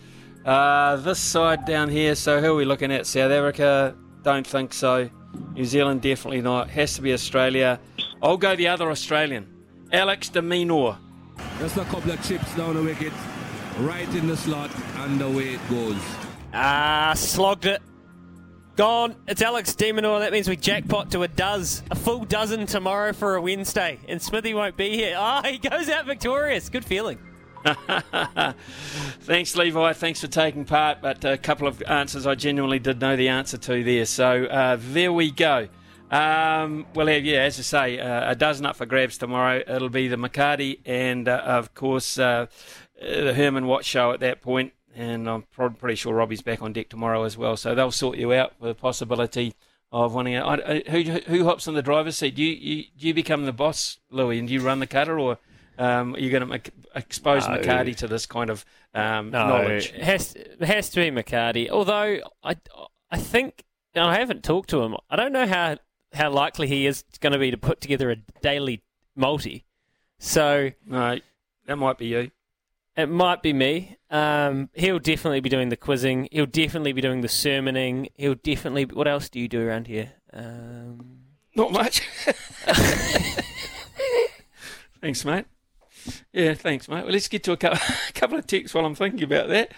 Uh, 0.44 0.96
this 0.96 1.18
side 1.18 1.64
down 1.64 1.88
here. 1.88 2.14
So 2.14 2.40
who 2.40 2.52
are 2.52 2.56
we 2.56 2.64
looking 2.64 2.92
at? 2.92 3.06
South 3.06 3.30
Africa? 3.30 3.96
Don't 4.22 4.46
think 4.46 4.72
so. 4.72 5.08
New 5.52 5.64
Zealand 5.64 6.02
definitely 6.02 6.40
not. 6.40 6.70
Has 6.70 6.94
to 6.94 7.02
be 7.02 7.12
Australia. 7.12 7.78
I'll 8.22 8.36
go 8.36 8.56
the 8.56 8.68
other 8.68 8.90
Australian, 8.90 9.46
Alex 9.92 10.28
de 10.28 10.40
Minaur. 10.40 10.98
Just 11.58 11.76
a 11.76 11.84
couple 11.84 12.10
of 12.10 12.26
chips 12.26 12.54
down 12.56 12.74
the 12.74 12.82
wicket, 12.82 13.12
right 13.80 14.08
in 14.14 14.26
the 14.26 14.36
slot, 14.36 14.70
and 14.96 15.20
away 15.20 15.54
it 15.54 15.60
goes. 15.68 16.00
Ah, 16.54 17.12
slogged 17.14 17.66
it. 17.66 17.82
Gone. 18.76 19.16
It's 19.26 19.40
Alex 19.40 19.74
de 19.74 19.90
Minaur. 19.90 20.20
That 20.20 20.32
means 20.32 20.50
we 20.50 20.56
jackpot 20.56 21.10
to 21.12 21.22
a 21.22 21.28
dozen. 21.28 21.86
A 21.90 21.94
full 21.94 22.26
dozen 22.26 22.66
tomorrow 22.66 23.14
for 23.14 23.36
a 23.36 23.40
Wednesday. 23.40 23.98
And 24.06 24.20
Smithy 24.20 24.52
won't 24.52 24.76
be 24.76 24.90
here. 24.90 25.16
Ah, 25.26 25.42
he 25.42 25.56
goes 25.56 25.88
out 25.88 26.04
victorious. 26.04 26.68
Good 26.68 26.84
feeling. 26.84 27.18
Thanks, 29.20 29.56
Levi. 29.56 29.94
Thanks 29.94 30.20
for 30.20 30.26
taking 30.26 30.66
part. 30.66 31.00
But 31.00 31.24
a 31.24 31.38
couple 31.38 31.66
of 31.66 31.82
answers 31.84 32.26
I 32.26 32.34
genuinely 32.34 32.78
did 32.78 33.00
know 33.00 33.16
the 33.16 33.30
answer 33.30 33.56
to 33.56 33.82
there. 33.82 34.04
So 34.04 34.44
uh, 34.44 34.76
there 34.78 35.10
we 35.10 35.30
go. 35.30 35.68
Um, 36.10 36.84
well, 36.94 37.08
yeah, 37.08 37.40
as 37.40 37.58
I 37.58 37.62
say, 37.62 37.98
uh, 37.98 38.30
a 38.30 38.34
dozen 38.34 38.66
up 38.66 38.76
for 38.76 38.84
grabs 38.84 39.16
tomorrow. 39.16 39.62
It'll 39.66 39.88
be 39.88 40.08
the 40.08 40.16
McCarty 40.16 40.80
and, 40.84 41.28
uh, 41.28 41.38
of 41.38 41.72
course, 41.72 42.18
uh, 42.18 42.46
the 43.00 43.32
Herman 43.32 43.66
Watch 43.66 43.86
show 43.86 44.12
at 44.12 44.20
that 44.20 44.42
point. 44.42 44.74
And 44.96 45.28
I'm 45.28 45.42
pretty 45.42 45.94
sure 45.96 46.14
Robbie's 46.14 46.40
back 46.40 46.62
on 46.62 46.72
deck 46.72 46.88
tomorrow 46.88 47.24
as 47.24 47.36
well. 47.36 47.56
So 47.58 47.74
they'll 47.74 47.90
sort 47.92 48.16
you 48.16 48.32
out 48.32 48.54
for 48.58 48.66
the 48.66 48.74
possibility 48.74 49.54
of 49.92 50.14
winning 50.14 50.34
it. 50.34 50.88
Who, 50.88 51.02
who 51.02 51.44
hops 51.44 51.66
in 51.66 51.74
the 51.74 51.82
driver's 51.82 52.16
seat? 52.16 52.34
Do 52.34 52.42
you, 52.42 52.54
you, 52.54 52.84
do 52.98 53.06
you 53.08 53.14
become 53.14 53.44
the 53.44 53.52
boss, 53.52 53.98
Louis, 54.10 54.38
and 54.38 54.48
do 54.48 54.54
you 54.54 54.60
run 54.60 54.80
the 54.80 54.86
cutter, 54.86 55.18
or 55.20 55.36
um, 55.78 56.14
are 56.14 56.18
you 56.18 56.30
going 56.30 56.48
to 56.48 56.72
expose 56.94 57.46
No. 57.46 57.58
McCarty 57.58 57.94
to 57.96 58.08
this 58.08 58.24
kind 58.24 58.48
of 58.48 58.64
um, 58.94 59.30
No, 59.30 59.46
knowledge? 59.46 59.92
it 59.94 60.02
has, 60.02 60.34
it 60.34 60.62
has 60.62 60.88
to 60.90 60.96
be 61.00 61.10
McCarty. 61.10 61.68
Although 61.68 62.20
I, 62.42 62.56
I 63.10 63.18
think 63.18 63.64
I 63.94 64.18
haven't 64.18 64.44
talked 64.44 64.70
to 64.70 64.82
him. 64.82 64.96
I 65.10 65.16
don't 65.16 65.32
know 65.32 65.46
how 65.46 65.76
how 66.14 66.30
likely 66.30 66.66
he 66.68 66.86
is 66.86 67.04
going 67.20 67.32
to 67.34 67.38
be 67.38 67.50
to 67.50 67.58
put 67.58 67.80
together 67.80 68.10
a 68.10 68.16
daily 68.40 68.82
multi. 69.14 69.64
So 70.18 70.70
no, 70.86 71.18
that 71.66 71.76
might 71.76 71.98
be 71.98 72.06
you. 72.06 72.30
It 72.96 73.08
might 73.10 73.42
be 73.42 73.52
me. 73.52 73.98
Um, 74.10 74.70
he'll 74.72 74.98
definitely 74.98 75.40
be 75.40 75.50
doing 75.50 75.68
the 75.68 75.76
quizzing. 75.76 76.28
He'll 76.32 76.46
definitely 76.46 76.92
be 76.92 77.02
doing 77.02 77.20
the 77.20 77.28
sermoning. 77.28 78.08
He'll 78.14 78.36
definitely. 78.36 78.86
What 78.86 79.06
else 79.06 79.28
do 79.28 79.38
you 79.38 79.48
do 79.48 79.66
around 79.66 79.86
here? 79.86 80.12
Um, 80.32 81.18
Not 81.54 81.72
much. 81.72 82.00
thanks, 85.00 85.24
mate. 85.24 85.44
Yeah, 86.32 86.54
thanks, 86.54 86.88
mate. 86.88 87.04
Well, 87.04 87.12
let's 87.12 87.28
get 87.28 87.44
to 87.44 87.52
a 87.52 87.56
couple, 87.56 87.78
a 88.08 88.12
couple 88.12 88.38
of 88.38 88.46
texts 88.46 88.74
while 88.74 88.86
I'm 88.86 88.94
thinking 88.94 89.24
about 89.24 89.48
that. 89.48 89.72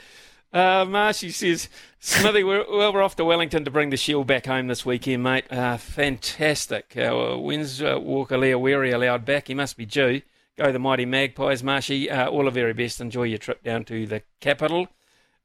Uh, 0.52 0.84
Marshy 0.88 1.30
says, 1.30 1.68
Smithy, 1.98 2.42
we're, 2.42 2.64
well, 2.70 2.92
we're 2.92 3.02
off 3.02 3.16
to 3.16 3.24
Wellington 3.24 3.64
to 3.64 3.70
bring 3.70 3.90
the 3.90 3.96
Shield 3.96 4.26
back 4.26 4.46
home 4.46 4.68
this 4.68 4.86
weekend, 4.86 5.22
mate. 5.22 5.44
Uh, 5.50 5.76
fantastic. 5.76 6.96
Uh, 6.96 7.36
when's 7.36 7.82
uh, 7.82 7.98
Walker 8.00 8.36
Leaweri 8.36 8.94
allowed 8.94 9.24
back? 9.24 9.48
He 9.48 9.54
must 9.54 9.76
be 9.76 9.84
due. 9.84 10.22
Go 10.59 10.72
the 10.72 10.80
mighty 10.80 11.06
Magpies, 11.06 11.62
Marshy. 11.62 12.10
Uh, 12.10 12.28
all 12.28 12.44
the 12.44 12.51
very 12.51 12.72
best. 12.72 13.01
Enjoy 13.01 13.22
your 13.22 13.39
trip 13.39 13.62
down 13.62 13.85
to 13.85 14.09
the 14.09 14.24
capital. 14.40 14.89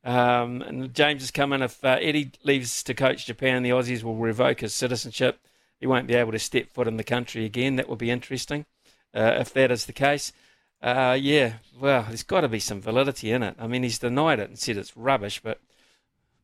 Um, 0.04 0.64
and 0.64 0.92
James 0.92 1.22
has 1.22 1.30
come 1.30 1.54
in. 1.54 1.62
If 1.62 1.86
uh, 1.86 2.00
Eddie 2.02 2.32
leaves 2.44 2.82
to 2.82 2.96
coach 2.96 3.28
Japan, 3.28 3.62
the 3.62 3.70
Aussies 3.70 4.02
will 4.02 4.16
revoke 4.16 4.62
his 4.62 4.74
citizenship. 4.74 5.40
He 5.80 5.86
won't 5.86 6.08
be 6.08 6.16
able 6.16 6.32
to 6.32 6.40
step 6.40 6.72
foot 6.72 6.88
in 6.88 6.98
the 6.98 7.04
country 7.04 7.46
again. 7.46 7.76
That 7.76 7.88
will 7.88 7.96
be 7.96 8.10
interesting 8.10 8.66
uh, 9.14 9.36
if 9.38 9.54
that 9.54 9.70
is 9.70 9.86
the 9.86 9.94
case. 9.94 10.34
Uh, 10.82 11.16
yeah, 11.22 11.54
well, 11.80 12.06
there's 12.08 12.24
got 12.24 12.42
to 12.42 12.48
be 12.48 12.58
some 12.58 12.82
validity 12.82 13.30
in 13.30 13.44
it. 13.44 13.56
I 13.60 13.68
mean, 13.68 13.84
he's 13.84 14.00
denied 14.00 14.40
it 14.40 14.50
and 14.50 14.58
said 14.58 14.78
it's 14.78 14.98
rubbish, 14.98 15.42
but 15.44 15.62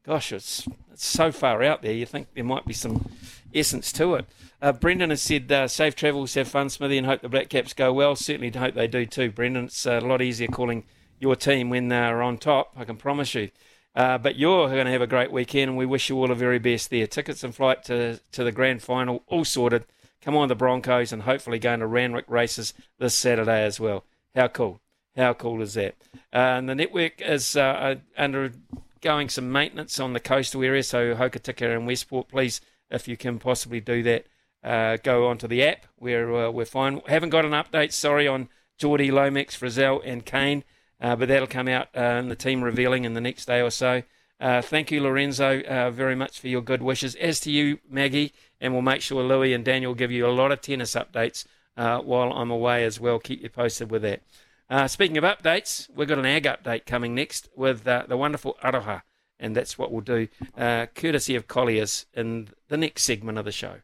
gosh, 0.06 0.32
it's, 0.32 0.68
it's 0.94 1.08
so 1.08 1.32
far 1.32 1.64
out 1.64 1.82
there. 1.82 1.92
You 1.92 2.06
think 2.06 2.28
there 2.36 2.44
might 2.44 2.68
be 2.68 2.74
some 2.74 3.10
essence 3.54 3.92
to 3.94 4.16
it. 4.16 4.26
Uh, 4.62 4.72
Brendan 4.72 5.10
has 5.10 5.22
said, 5.22 5.52
uh, 5.52 5.68
safe 5.68 5.96
travels, 5.96 6.34
have 6.34 6.48
fun, 6.48 6.70
Smithy, 6.70 6.98
and 6.98 7.08
hope 7.08 7.22
the 7.22 7.30
Black 7.30 7.50
Caps 7.50 7.74
go 7.74 7.94
well. 7.94 8.16
Certainly 8.16 8.52
hope 8.52 8.76
they 8.76 8.88
do 8.88 9.06
too, 9.06 9.32
Brendan. 9.32 9.66
It's 9.66 9.86
uh, 9.86 10.00
a 10.02 10.06
lot 10.06 10.22
easier 10.22 10.48
calling 10.48 10.84
your 11.20 11.36
team 11.36 11.70
when 11.70 11.88
they're 11.88 12.22
on 12.22 12.38
top, 12.38 12.74
I 12.76 12.86
can 12.86 12.98
promise 12.98 13.36
you. 13.36 13.50
Uh, 13.96 14.18
but 14.18 14.36
you're 14.36 14.70
going 14.70 14.86
to 14.86 14.92
have 14.92 15.02
a 15.02 15.08
great 15.08 15.32
weekend, 15.32 15.70
and 15.70 15.78
we 15.78 15.86
wish 15.86 16.10
you 16.10 16.18
all 16.18 16.28
the 16.28 16.36
very 16.36 16.60
best 16.60 16.90
there. 16.90 17.08
Tickets 17.08 17.44
and 17.44 17.56
flight 17.56 17.84
to, 17.86 18.20
to 18.32 18.44
the 18.44 18.52
grand 18.52 18.82
final, 18.82 19.24
all 19.28 19.46
sorted. 19.46 19.86
Come 20.22 20.36
on, 20.36 20.48
the 20.48 20.56
Broncos, 20.56 21.12
and 21.12 21.24
hopefully 21.24 21.60
going 21.60 21.80
to 21.80 21.88
Randwick 21.88 22.26
races 22.28 22.74
this 22.98 23.16
Saturday 23.16 23.64
as 23.64 23.80
well. 23.80 24.04
How 24.36 24.48
cool! 24.48 24.82
How 25.16 25.34
cool 25.34 25.62
is 25.62 25.74
that? 25.74 25.96
Uh, 26.34 26.38
and 26.38 26.70
the 26.70 26.76
network 26.76 27.22
is 27.22 27.58
uh, 27.58 27.96
undergoing 28.18 29.30
some 29.30 29.52
maintenance 29.52 30.00
on 30.00 30.14
the 30.14 30.20
coastal 30.20 30.64
area, 30.64 30.84
so 30.84 31.16
Hokitika 31.16 31.76
and 31.76 31.88
Westport, 31.88 32.28
please, 32.30 32.62
if 32.90 33.08
you 33.08 33.18
can 33.18 33.40
possibly 33.40 33.80
do 33.80 34.04
that, 34.04 34.26
uh, 34.64 34.98
go 35.04 35.28
onto 35.28 35.48
the 35.48 35.64
app. 35.64 35.86
We're 36.00 36.48
uh, 36.48 36.52
we're 36.52 36.66
fine. 36.66 37.02
Haven't 37.08 37.30
got 37.30 37.46
an 37.46 37.52
update, 37.52 37.94
sorry, 37.94 38.28
on 38.28 38.50
Jordie, 38.78 39.12
Lomax, 39.12 39.58
Frizell, 39.58 40.02
and 40.06 40.26
Cane, 40.26 40.64
uh, 41.00 41.16
but 41.16 41.28
that'll 41.28 41.48
come 41.48 41.68
out 41.68 41.88
uh, 41.96 42.18
in 42.20 42.30
the 42.30 42.36
team 42.36 42.64
revealing 42.64 43.06
in 43.06 43.14
the 43.14 43.22
next 43.22 43.46
day 43.46 43.62
or 43.62 43.70
so. 43.70 44.04
Uh, 44.40 44.62
thank 44.62 44.90
you, 44.90 45.02
Lorenzo, 45.02 45.62
uh, 45.64 45.92
very 45.92 46.16
much 46.16 46.40
for 46.40 46.48
your 46.48 46.62
good 46.62 46.82
wishes. 46.82 47.16
As 47.16 47.42
to 47.42 47.52
you, 47.52 47.80
Maggie, 47.90 48.32
and 48.62 48.74
we'll 48.74 48.82
make 48.82 49.02
sure 49.02 49.22
Louis 49.22 49.54
and 49.54 49.66
Daniel 49.66 49.94
give 49.94 50.12
you 50.12 50.26
a 50.26 50.32
lot 50.32 50.52
of 50.52 50.62
tennis 50.62 50.96
updates 50.96 51.46
while 51.76 52.32
I'm 52.32 52.52
away 52.52 52.86
as 52.86 53.00
well. 53.00 53.20
Keep 53.20 53.44
you 53.44 53.50
posted 53.50 53.92
with 53.92 54.02
that. 54.04 54.90
Speaking 54.90 55.18
of 55.18 55.26
updates, 55.26 55.90
we've 55.94 56.08
got 56.08 56.20
an 56.20 56.26
ag 56.26 56.44
update 56.44 56.86
coming 56.86 57.14
next 57.14 57.50
with 57.54 57.84
the 57.84 58.16
wonderful 58.16 58.58
Aroha, 58.64 59.02
and 59.40 59.56
that's 59.56 59.78
what 59.78 59.92
we'll 59.92 60.02
do, 60.02 60.28
uh, 60.58 60.88
courtesy 60.96 61.36
of 61.36 61.48
Colliers, 61.48 62.06
in 62.14 62.50
the 62.68 62.78
next 62.78 63.04
segment 63.04 63.38
of 63.38 63.46
the 63.46 63.52
show. 63.52 63.78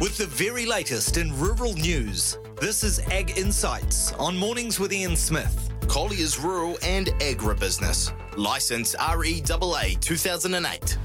With 0.00 0.16
the 0.16 0.26
very 0.26 0.64
latest 0.64 1.16
in 1.16 1.36
rural 1.40 1.72
news, 1.74 2.38
this 2.60 2.84
is 2.84 3.00
Ag 3.10 3.36
Insights 3.36 4.12
on 4.12 4.36
Mornings 4.36 4.78
with 4.78 4.92
Ian 4.92 5.16
Smith. 5.16 5.72
Collier's 5.88 6.38
Rural 6.38 6.78
and 6.84 7.08
Agribusiness. 7.18 8.12
License 8.36 8.94
REAA 8.94 9.98
2008. 10.00 10.98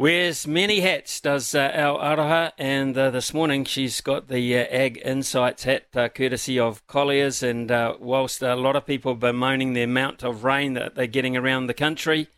Wears 0.00 0.46
many 0.46 0.80
hats, 0.80 1.20
does 1.20 1.54
uh, 1.54 1.70
our 1.74 1.98
Aroha, 1.98 2.52
and 2.56 2.96
uh, 2.96 3.10
this 3.10 3.34
morning 3.34 3.66
she's 3.66 4.00
got 4.00 4.28
the 4.28 4.56
uh, 4.56 4.64
Ag 4.70 4.98
Insights 5.04 5.64
hat, 5.64 5.88
uh, 5.94 6.08
courtesy 6.08 6.58
of 6.58 6.86
Colliers. 6.86 7.42
And 7.42 7.70
uh, 7.70 7.96
whilst 8.00 8.40
a 8.40 8.56
lot 8.56 8.76
of 8.76 8.86
people 8.86 9.12
have 9.12 9.20
been 9.20 9.36
moaning 9.36 9.74
the 9.74 9.82
amount 9.82 10.22
of 10.22 10.42
rain 10.42 10.72
that 10.72 10.94
they're 10.94 11.06
getting 11.06 11.36
around 11.36 11.66
the 11.66 11.74
country, 11.74 12.28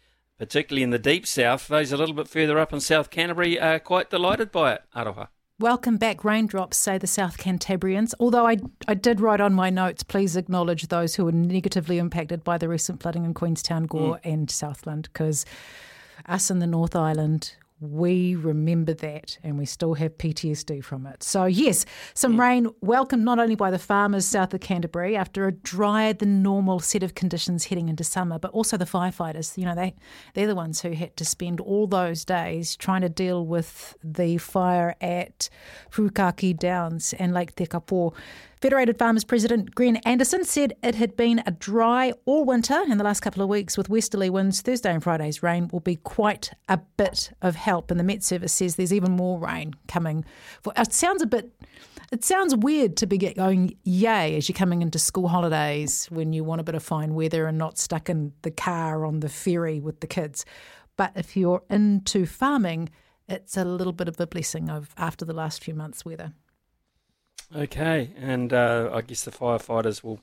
particularly 0.41 0.83
in 0.83 0.91
the 0.91 0.99
deep 0.99 1.25
south, 1.25 1.69
those 1.69 1.93
a 1.93 1.97
little 1.97 2.17
bit 2.17 2.27
further 2.27 2.59
up 2.59 2.73
in 2.73 2.81
South 2.81 3.11
Canterbury 3.11 3.61
are 3.61 3.79
quite 3.79 4.11
delighted 4.11 4.51
by 4.51 4.73
it, 4.73 4.83
Aroha. 4.97 5.29
Welcome 5.61 5.99
back, 5.99 6.25
raindrops, 6.25 6.77
say 6.79 6.99
the 6.99 7.07
South 7.07 7.39
Cantabrians. 7.39 8.13
Although 8.19 8.49
I, 8.49 8.57
I 8.89 8.95
did 8.95 9.21
write 9.21 9.41
on 9.41 9.55
my 9.55 9.71
notes, 9.71 10.03
please 10.03 10.35
acknowledge 10.35 10.89
those 10.89 11.15
who 11.15 11.27
were 11.27 11.31
negatively 11.31 11.99
impacted 11.99 12.43
by 12.43 12.59
the 12.59 12.69
recent 12.69 13.01
flooding 13.01 13.25
in 13.25 13.35
Queenstown, 13.35 13.85
Gore, 13.85 14.17
mm. 14.17 14.21
and 14.25 14.51
Southland, 14.51 15.09
because 15.13 15.47
us 16.27 16.51
in 16.51 16.59
the 16.59 16.67
North 16.67 16.97
Island, 16.97 17.55
we 17.83 18.37
remember 18.37 18.95
that 18.95 19.37
and 19.43 19.59
we 19.59 19.67
still 19.67 19.95
have 19.95 20.17
PTSD 20.17 20.85
from 20.85 21.05
it. 21.05 21.23
So, 21.23 21.47
yes, 21.47 21.85
some 22.15 22.39
rain 22.39 22.69
welcomed 22.81 23.25
not 23.25 23.41
only 23.41 23.57
by 23.57 23.73
the 23.73 23.79
farmers 23.79 24.25
south 24.25 24.55
of 24.55 24.61
Canterbury 24.61 25.17
after 25.17 25.49
a 25.49 25.53
drier 25.53 26.13
than 26.13 26.43
normal 26.43 26.79
set 26.79 27.03
of 27.03 27.17
conditions 27.17 27.65
heading 27.65 27.89
into 27.89 28.05
summer, 28.05 28.39
but 28.39 28.53
also 28.53 28.77
the 28.77 28.85
firefighters. 28.85 29.59
You 29.59 29.65
know, 29.65 29.75
they, 29.75 29.95
they're 30.35 30.47
the 30.47 30.55
ones 30.55 30.81
who 30.81 30.93
had 30.93 31.17
to 31.17 31.25
spend 31.25 31.61
all 31.61 31.89
those 31.89 32.25
days 32.25 32.77
trying 32.77 33.01
to 33.01 33.09
deal 33.09 33.45
with 33.45 33.97
the 34.05 34.39
fire 34.39 34.95
at 35.01 35.51
Pukaki 35.91 36.57
Downs 36.57 37.15
and 37.15 37.35
Lake 37.35 37.57
Tekapo. 37.57 38.15
Federated 38.63 38.97
Farmers 38.97 39.25
President 39.25 39.75
Greg 39.75 39.99
Anderson 40.05 40.45
said 40.45 40.75
it 40.85 40.95
had 40.95 41.17
been 41.17 41.43
a 41.45 41.51
dry 41.51 42.13
all 42.27 42.45
winter 42.45 42.81
in 42.87 42.97
the 42.97 43.03
last 43.03 43.19
couple 43.19 43.43
of 43.43 43.49
weeks 43.49 43.77
with 43.77 43.89
westerly 43.89 44.31
winds. 44.31 44.61
Thursday 44.61 44.93
and 44.93 45.03
Friday's 45.03 45.43
rain 45.43 45.69
will 45.73 45.81
be 45.81 45.97
quite 45.97 46.53
a 46.69 46.77
bit 46.97 47.33
of 47.43 47.57
help, 47.57 47.91
and 47.91 47.99
the 47.99 48.05
Met 48.05 48.23
Service 48.23 48.53
says 48.53 48.77
there's 48.77 48.93
even 48.93 49.11
more 49.11 49.41
rain 49.41 49.75
coming. 49.89 50.25
It 50.77 50.93
sounds 50.93 51.23
a 51.23 51.27
bit. 51.27 51.51
It 52.13 52.23
sounds 52.25 52.55
weird 52.55 52.97
to 52.99 53.07
be 53.09 53.19
going 53.19 53.77
yay 53.83 54.37
as 54.37 54.49
you're 54.49 54.55
coming 54.55 54.81
into 54.81 55.01
school 55.01 55.27
holidays 55.27 56.07
when 56.13 56.33
you 56.33 56.45
want 56.45 56.61
a 56.61 56.65
bit 56.65 56.77
of 56.77 56.85
fine 56.85 57.15
weather 57.15 57.49
and 57.49 57.59
not 57.59 57.79
stuck 57.79 58.09
in 58.09 58.33
the 58.43 58.53
car 58.53 59.05
on 59.05 59.19
the 59.19 59.29
ferry 59.29 59.81
with 59.81 59.99
the 59.99 60.07
kids. 60.07 60.45
But 60.97 61.11
if 61.17 61.37
you're 61.37 61.65
into 61.69 62.27
farming, 62.27 62.91
it's 63.29 63.57
a 63.57 63.65
little 63.65 63.93
bit 63.93 64.07
of 64.07 64.21
a 64.21 64.27
blessing 64.29 64.71
of 64.71 64.95
after 64.97 65.25
the 65.25 65.33
last 65.33 65.65
few 65.65 65.75
months' 65.75 66.05
weather. 66.05 66.33
Okay, 67.55 68.11
and 68.17 68.53
uh, 68.53 68.91
I 68.93 69.03
guess 69.03 69.25
the 69.25 69.31
firefighters 69.31 70.03
will 70.03 70.21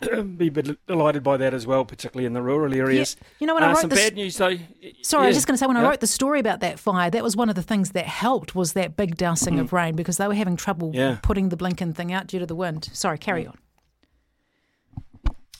be 0.36 0.50
delighted 0.50 1.22
by 1.22 1.36
that 1.36 1.54
as 1.54 1.66
well, 1.66 1.84
particularly 1.84 2.26
in 2.26 2.32
the 2.32 2.42
rural 2.42 2.74
areas. 2.74 3.16
Yeah. 3.18 3.26
You 3.40 3.46
know, 3.46 3.54
when 3.54 3.62
uh, 3.62 3.66
I 3.66 3.68
wrote 3.70 3.80
some 3.80 3.90
this, 3.90 4.04
bad 4.04 4.14
news 4.14 4.36
though. 4.36 4.56
Sorry, 5.02 5.22
yeah. 5.22 5.24
I 5.24 5.26
was 5.26 5.36
just 5.36 5.46
going 5.46 5.54
to 5.54 5.58
say 5.58 5.66
when 5.66 5.76
yeah. 5.76 5.82
I 5.84 5.88
wrote 5.88 6.00
the 6.00 6.06
story 6.06 6.40
about 6.40 6.60
that 6.60 6.78
fire, 6.78 7.10
that 7.10 7.22
was 7.22 7.36
one 7.36 7.48
of 7.48 7.54
the 7.54 7.62
things 7.62 7.92
that 7.92 8.06
helped 8.06 8.54
was 8.54 8.74
that 8.74 8.96
big 8.96 9.16
dousing 9.16 9.54
mm. 9.54 9.60
of 9.60 9.72
rain 9.72 9.96
because 9.96 10.18
they 10.18 10.28
were 10.28 10.34
having 10.34 10.56
trouble 10.56 10.92
putting 11.22 11.48
the 11.48 11.56
Blinken 11.56 11.94
thing 11.94 12.12
out 12.12 12.26
due 12.26 12.38
to 12.38 12.46
the 12.46 12.54
wind. 12.54 12.88
Sorry, 12.92 13.18
carry 13.18 13.44
mm. 13.44 13.48
on. 13.48 13.58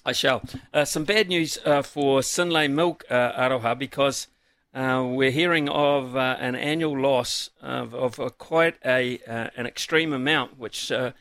I 0.05 0.13
shall. 0.13 0.43
Uh, 0.73 0.85
some 0.85 1.05
bad 1.05 1.29
news 1.29 1.59
uh, 1.67 1.83
for 1.83 2.21
Synlait 2.21 2.71
Milk 2.71 3.05
uh, 3.11 3.33
Aroha 3.33 3.79
because 3.79 4.29
uh, 4.75 5.05
we're 5.07 5.31
hearing 5.31 5.69
of 5.69 6.17
uh, 6.17 6.37
an 6.39 6.55
annual 6.55 6.99
loss 6.99 7.51
of, 7.63 7.95
of 7.95 8.21
uh, 8.21 8.29
quite 8.31 8.77
a 8.85 9.19
uh, 9.27 9.49
an 9.57 9.67
extreme 9.67 10.13
amount, 10.13 10.59
which 10.59 10.93
uh, 10.93 11.13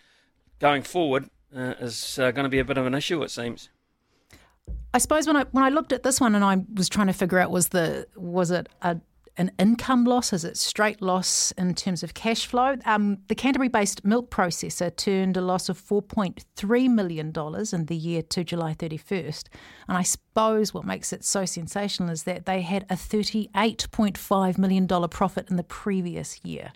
going 0.60 0.84
forward 0.84 1.30
is 1.54 2.16
going 2.18 2.36
to 2.36 2.50
be 2.50 2.60
a 2.60 2.66
bit 2.66 2.78
of 2.78 2.86
an 2.86 2.94
issue, 2.94 3.24
it 3.24 3.32
seems. 3.32 3.70
I 4.94 4.98
suppose 4.98 5.28
when 5.28 5.38
I 5.38 5.44
when 5.52 5.64
I 5.64 5.70
looked 5.70 5.94
at 5.94 6.04
this 6.04 6.20
one 6.20 6.36
and 6.36 6.44
I 6.44 6.64
was 6.74 6.90
trying 6.90 7.08
to 7.08 7.14
figure 7.14 7.40
out 7.40 7.52
was 7.52 7.70
the 7.70 8.08
was 8.16 8.52
it 8.52 8.68
a 8.82 8.98
an 9.38 9.52
income 9.60 10.04
loss? 10.04 10.34
Is 10.34 10.44
it 10.44 10.58
straight 10.58 11.02
loss 11.02 11.52
in 11.52 11.76
terms 11.76 12.04
of 12.04 12.14
cash 12.14 12.46
flow? 12.46 12.76
Um, 12.86 13.20
the 13.28 13.36
Canterbury 13.36 13.70
based 13.70 14.04
milk 14.04 14.32
processor 14.32 14.96
turned 14.96 15.38
a 15.38 15.42
loss 15.42 15.70
of 15.70 15.80
$4.3 15.80 16.90
million 16.90 17.34
in 17.74 17.86
the 17.86 17.96
year 17.96 18.22
to 18.24 18.44
July 18.44 18.74
31st. 18.74 19.44
And 19.88 19.98
I 19.98 20.04
suppose 20.04 20.74
what 20.74 20.86
makes 20.86 21.14
it 21.14 21.24
so 21.24 21.46
sensational 21.46 22.10
is 22.10 22.24
that 22.24 22.46
they 22.46 22.62
had 22.62 22.84
a 22.90 22.96
$38.5 22.96 24.58
million 24.58 24.88
profit 25.10 25.50
in 25.50 25.56
the 25.56 25.64
previous 25.64 26.44
year. 26.44 26.72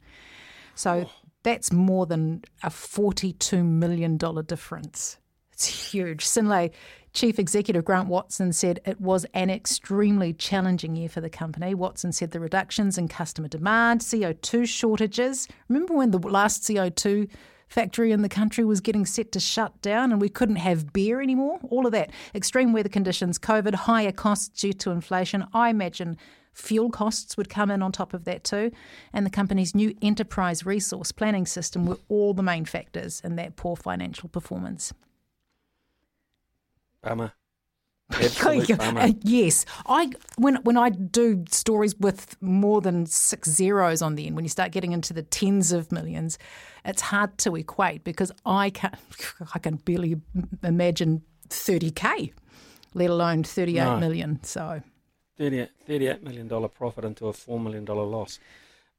So 0.76 1.08
oh. 1.08 1.12
that's 1.44 1.72
more 1.72 2.06
than 2.06 2.44
a 2.64 2.70
$42 2.70 3.66
million 3.66 4.18
difference. 4.18 5.18
It's 5.54 5.92
huge. 5.92 6.26
Synlait 6.26 6.72
Chief 7.14 7.38
Executive 7.38 7.84
Grant 7.84 8.08
Watson 8.08 8.54
said 8.54 8.80
it 8.86 9.02
was 9.02 9.26
an 9.34 9.50
extremely 9.50 10.32
challenging 10.32 10.96
year 10.96 11.10
for 11.10 11.20
the 11.20 11.30
company. 11.30 11.76
Watson 11.76 12.14
said 12.14 12.32
the 12.32 12.40
reductions 12.40 12.98
in 12.98 13.10
customer 13.10 13.50
demand, 13.50 14.00
CO2 14.00 14.66
shortages. 14.66 15.48
Remember 15.68 15.94
when 15.94 16.12
the 16.12 16.20
last 16.20 16.64
CO2 16.64 17.30
factory 17.68 18.14
in 18.14 18.22
the 18.22 18.30
country 18.30 18.64
was 18.64 18.80
getting 18.80 19.06
set 19.06 19.34
to 19.34 19.42
shut 19.42 19.82
down 19.82 20.14
and 20.14 20.22
we 20.22 20.30
couldn't 20.30 20.56
have 20.56 20.94
beer 20.94 21.22
anymore? 21.22 21.60
All 21.70 21.86
of 21.86 21.92
that. 21.92 22.12
Extreme 22.34 22.72
weather 22.72 22.90
conditions, 22.90 23.38
COVID, 23.38 23.76
higher 23.76 24.14
costs 24.14 24.48
due 24.62 24.74
to 24.74 24.92
inflation. 24.92 25.46
I 25.54 25.70
imagine 25.70 26.18
fuel 26.54 26.90
costs 26.90 27.36
would 27.36 27.50
come 27.50 27.70
in 27.70 27.82
on 27.82 27.92
top 27.92 28.14
of 28.14 28.24
that 28.24 28.46
too. 28.46 28.72
And 29.12 29.26
the 29.26 29.30
company's 29.30 29.76
new 29.76 29.94
enterprise 30.02 30.66
resource 30.66 31.12
planning 31.12 31.46
system 31.46 31.86
were 31.86 32.00
all 32.08 32.34
the 32.34 32.42
main 32.42 32.64
factors 32.64 33.20
in 33.22 33.36
that 33.36 33.58
poor 33.58 33.76
financial 33.76 34.30
performance. 34.30 34.94
Bummer. 37.02 37.34
bummer. 38.78 39.00
Uh, 39.00 39.12
yes, 39.22 39.66
I 39.86 40.12
when 40.38 40.56
when 40.64 40.78
I 40.78 40.90
do 40.90 41.46
stories 41.50 41.96
with 41.96 42.36
more 42.42 42.82
than 42.82 43.06
six 43.06 43.50
zeros 43.50 44.02
on 44.02 44.16
the 44.16 44.28
end, 44.28 44.36
when 44.36 44.46
you 44.46 44.50
start 44.50 44.72
getting 44.72 44.92
into 44.92 45.14
the 45.14 45.24
tens 45.24 45.72
of 45.72 45.92
millions, 45.92 46.38
it's 46.84 47.02
hard 47.02 47.38
to 47.40 47.56
equate 47.56 48.04
because 48.04 48.32
I 48.46 48.70
can 48.70 48.96
I 49.56 49.60
can 49.60 49.76
barely 49.78 50.20
imagine 50.64 51.22
thirty 51.50 51.92
k, 51.92 52.34
let 52.94 53.10
alone 53.10 53.44
thirty 53.44 53.78
eight 53.78 53.86
no. 53.86 54.00
million. 54.00 54.44
So. 54.44 54.82
38 55.38 56.24
million 56.24 56.48
dollar 56.48 56.68
profit 56.68 57.04
into 57.04 57.28
a 57.28 57.34
four 57.34 57.60
million 57.60 57.84
dollar 57.84 58.04
loss. 58.04 58.38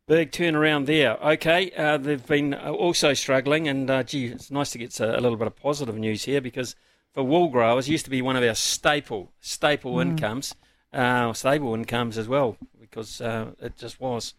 Big 0.08 0.32
turnaround 0.32 0.86
there. 0.86 1.16
Okay, 1.22 1.70
uh, 1.76 1.96
they've 1.96 2.26
been 2.26 2.54
uh, 2.54 2.72
also 2.72 3.14
struggling, 3.14 3.68
and 3.68 3.88
uh, 3.88 4.02
gee, 4.02 4.26
it's 4.26 4.50
nice 4.50 4.70
to 4.72 4.78
get 4.78 4.98
a, 4.98 5.16
a 5.16 5.20
little 5.20 5.36
bit 5.36 5.46
of 5.46 5.54
positive 5.54 5.96
news 5.96 6.24
here 6.24 6.40
because 6.40 6.74
for 7.12 7.22
wool 7.22 7.48
growers 7.48 7.89
used 7.89 8.05
to 8.05 8.10
be 8.10 8.22
one 8.22 8.36
of 8.36 8.43
our 8.43 8.55
staple 8.55 9.32
staple 9.40 9.94
mm. 9.94 10.02
incomes, 10.02 10.55
uh, 10.93 11.32
stable 11.32 11.74
incomes 11.74 12.18
as 12.18 12.28
well, 12.28 12.56
because 12.80 13.20
uh, 13.20 13.52
it 13.60 13.76
just 13.76 14.01
was. 14.01 14.34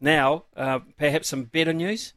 Now, 0.00 0.44
uh, 0.56 0.80
perhaps 0.96 1.28
some 1.28 1.44
better 1.44 1.72
news. 1.72 2.14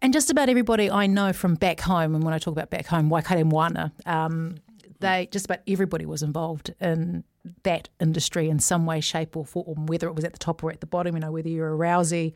And 0.00 0.12
just 0.12 0.30
about 0.30 0.48
everybody 0.48 0.90
I 0.90 1.06
know 1.06 1.32
from 1.32 1.54
back 1.54 1.80
home, 1.80 2.14
and 2.14 2.22
when 2.22 2.34
I 2.34 2.38
talk 2.38 2.52
about 2.52 2.70
back 2.70 2.86
home, 2.86 3.10
Waikaremoana, 3.10 3.92
um, 4.06 4.56
they 5.00 5.28
just 5.32 5.46
about 5.46 5.60
everybody 5.66 6.06
was 6.06 6.22
involved 6.22 6.74
in 6.80 7.24
that 7.62 7.88
industry 8.00 8.48
in 8.48 8.58
some 8.58 8.86
way, 8.86 9.00
shape, 9.00 9.36
or 9.36 9.44
form, 9.44 9.86
whether 9.86 10.06
it 10.06 10.14
was 10.14 10.24
at 10.24 10.32
the 10.32 10.38
top 10.38 10.62
or 10.62 10.70
at 10.70 10.80
the 10.80 10.86
bottom. 10.86 11.16
You 11.16 11.20
know, 11.20 11.32
whether 11.32 11.48
you're 11.48 11.72
a 11.72 11.76
Rousey 11.76 12.34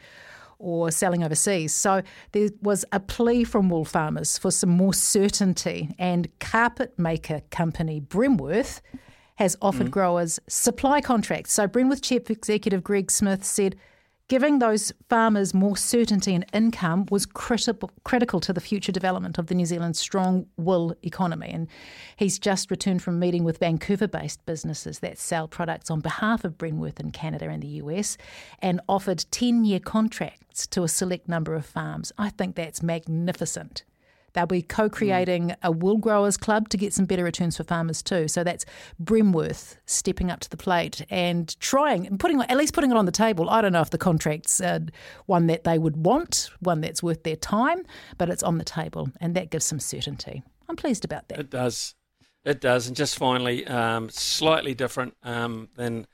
or 0.60 0.90
selling 0.90 1.24
overseas. 1.24 1.74
So 1.74 2.02
there 2.32 2.50
was 2.62 2.84
a 2.92 3.00
plea 3.00 3.44
from 3.44 3.68
wool 3.68 3.84
farmers 3.84 4.38
for 4.38 4.50
some 4.50 4.70
more 4.70 4.94
certainty, 4.94 5.94
and 5.98 6.28
carpet 6.38 6.98
maker 6.98 7.42
company 7.50 8.00
Bremworth 8.00 8.80
has 9.36 9.56
offered 9.62 9.86
mm. 9.86 9.90
growers 9.90 10.38
supply 10.48 11.00
contracts. 11.00 11.54
So 11.54 11.66
Bremworth 11.66 12.02
Chief 12.02 12.30
Executive 12.30 12.84
Greg 12.84 13.10
Smith 13.10 13.44
said 13.44 13.74
Giving 14.31 14.61
those 14.61 14.93
farmers 15.09 15.52
more 15.52 15.77
certainty 15.77 16.36
and 16.36 16.47
income 16.52 17.07
was 17.11 17.27
critical, 17.27 17.90
critical 18.05 18.39
to 18.39 18.52
the 18.52 18.61
future 18.61 18.93
development 18.93 19.39
of 19.39 19.48
the 19.48 19.57
New 19.57 19.66
Zealand 19.66 19.97
strong 19.97 20.47
wool 20.57 20.94
economy. 21.02 21.51
And 21.52 21.66
he's 22.15 22.39
just 22.39 22.70
returned 22.70 23.02
from 23.02 23.19
meeting 23.19 23.43
with 23.43 23.59
Vancouver 23.59 24.07
based 24.07 24.47
businesses 24.47 25.01
that 25.01 25.19
sell 25.19 25.48
products 25.48 25.90
on 25.90 25.98
behalf 25.98 26.44
of 26.44 26.59
Bremworth 26.59 27.01
in 27.01 27.11
Canada 27.11 27.48
and 27.48 27.61
the 27.61 27.81
US 27.82 28.16
and 28.61 28.81
offered 28.89 29.24
10 29.32 29.65
year 29.65 29.81
contracts 29.81 30.65
to 30.69 30.85
a 30.85 30.89
select 30.89 31.28
number 31.28 31.57
of 31.57 31.66
farms. 31.66 32.12
I 32.16 32.31
think 32.31 32.55
that's 32.55 32.85
magnificent 32.85 33.82
They'll 34.32 34.47
be 34.47 34.62
co 34.62 34.89
creating 34.89 35.48
mm. 35.48 35.57
a 35.62 35.70
wool 35.70 35.98
growers 35.98 36.36
club 36.36 36.69
to 36.70 36.77
get 36.77 36.93
some 36.93 37.07
better 37.07 37.24
returns 37.24 37.57
for 37.57 37.65
farmers 37.65 38.02
too. 38.02 38.28
So 38.28 38.44
that's 38.44 38.65
Bremworth 39.02 39.77
stepping 39.86 40.31
up 40.31 40.40
to 40.40 40.51
the 40.51 40.57
plate 40.57 41.05
and 41.11 41.59
trying 41.61 42.07
and 42.07 42.19
putting 42.19 42.40
at 42.40 42.57
least 42.57 42.74
putting 42.74 42.90
it 42.90 42.97
on 42.97 43.07
the 43.07 43.12
table. 43.12 43.51
I 43.51 43.61
don't 43.61 43.73
know 43.73 43.81
if 43.81 43.90
the 43.90 43.98
contract's 43.98 44.61
uh, 44.61 44.81
one 45.27 45.47
that 45.48 45.65
they 45.65 45.78
would 45.78 46.05
want, 46.05 46.51
one 46.61 46.81
that's 46.81 47.02
worth 47.02 47.23
their 47.23 47.36
time, 47.36 47.85
but 48.19 48.28
it's 48.28 48.43
on 48.43 48.59
the 48.59 48.65
table 48.65 49.11
and 49.20 49.35
that 49.35 49.51
gives 49.51 49.65
some 49.65 49.81
certainty. 49.81 50.43
I'm 50.69 50.77
pleased 50.77 51.05
about 51.05 51.28
that. 51.28 51.39
It 51.40 51.51
does. 51.51 51.94
It 52.44 52.61
does. 52.61 52.86
And 52.86 52.97
just 52.97 53.19
finally, 53.19 53.66
um, 53.66 54.09
slightly 54.09 54.74
different 54.74 55.15
um, 55.23 55.69
than 55.77 56.07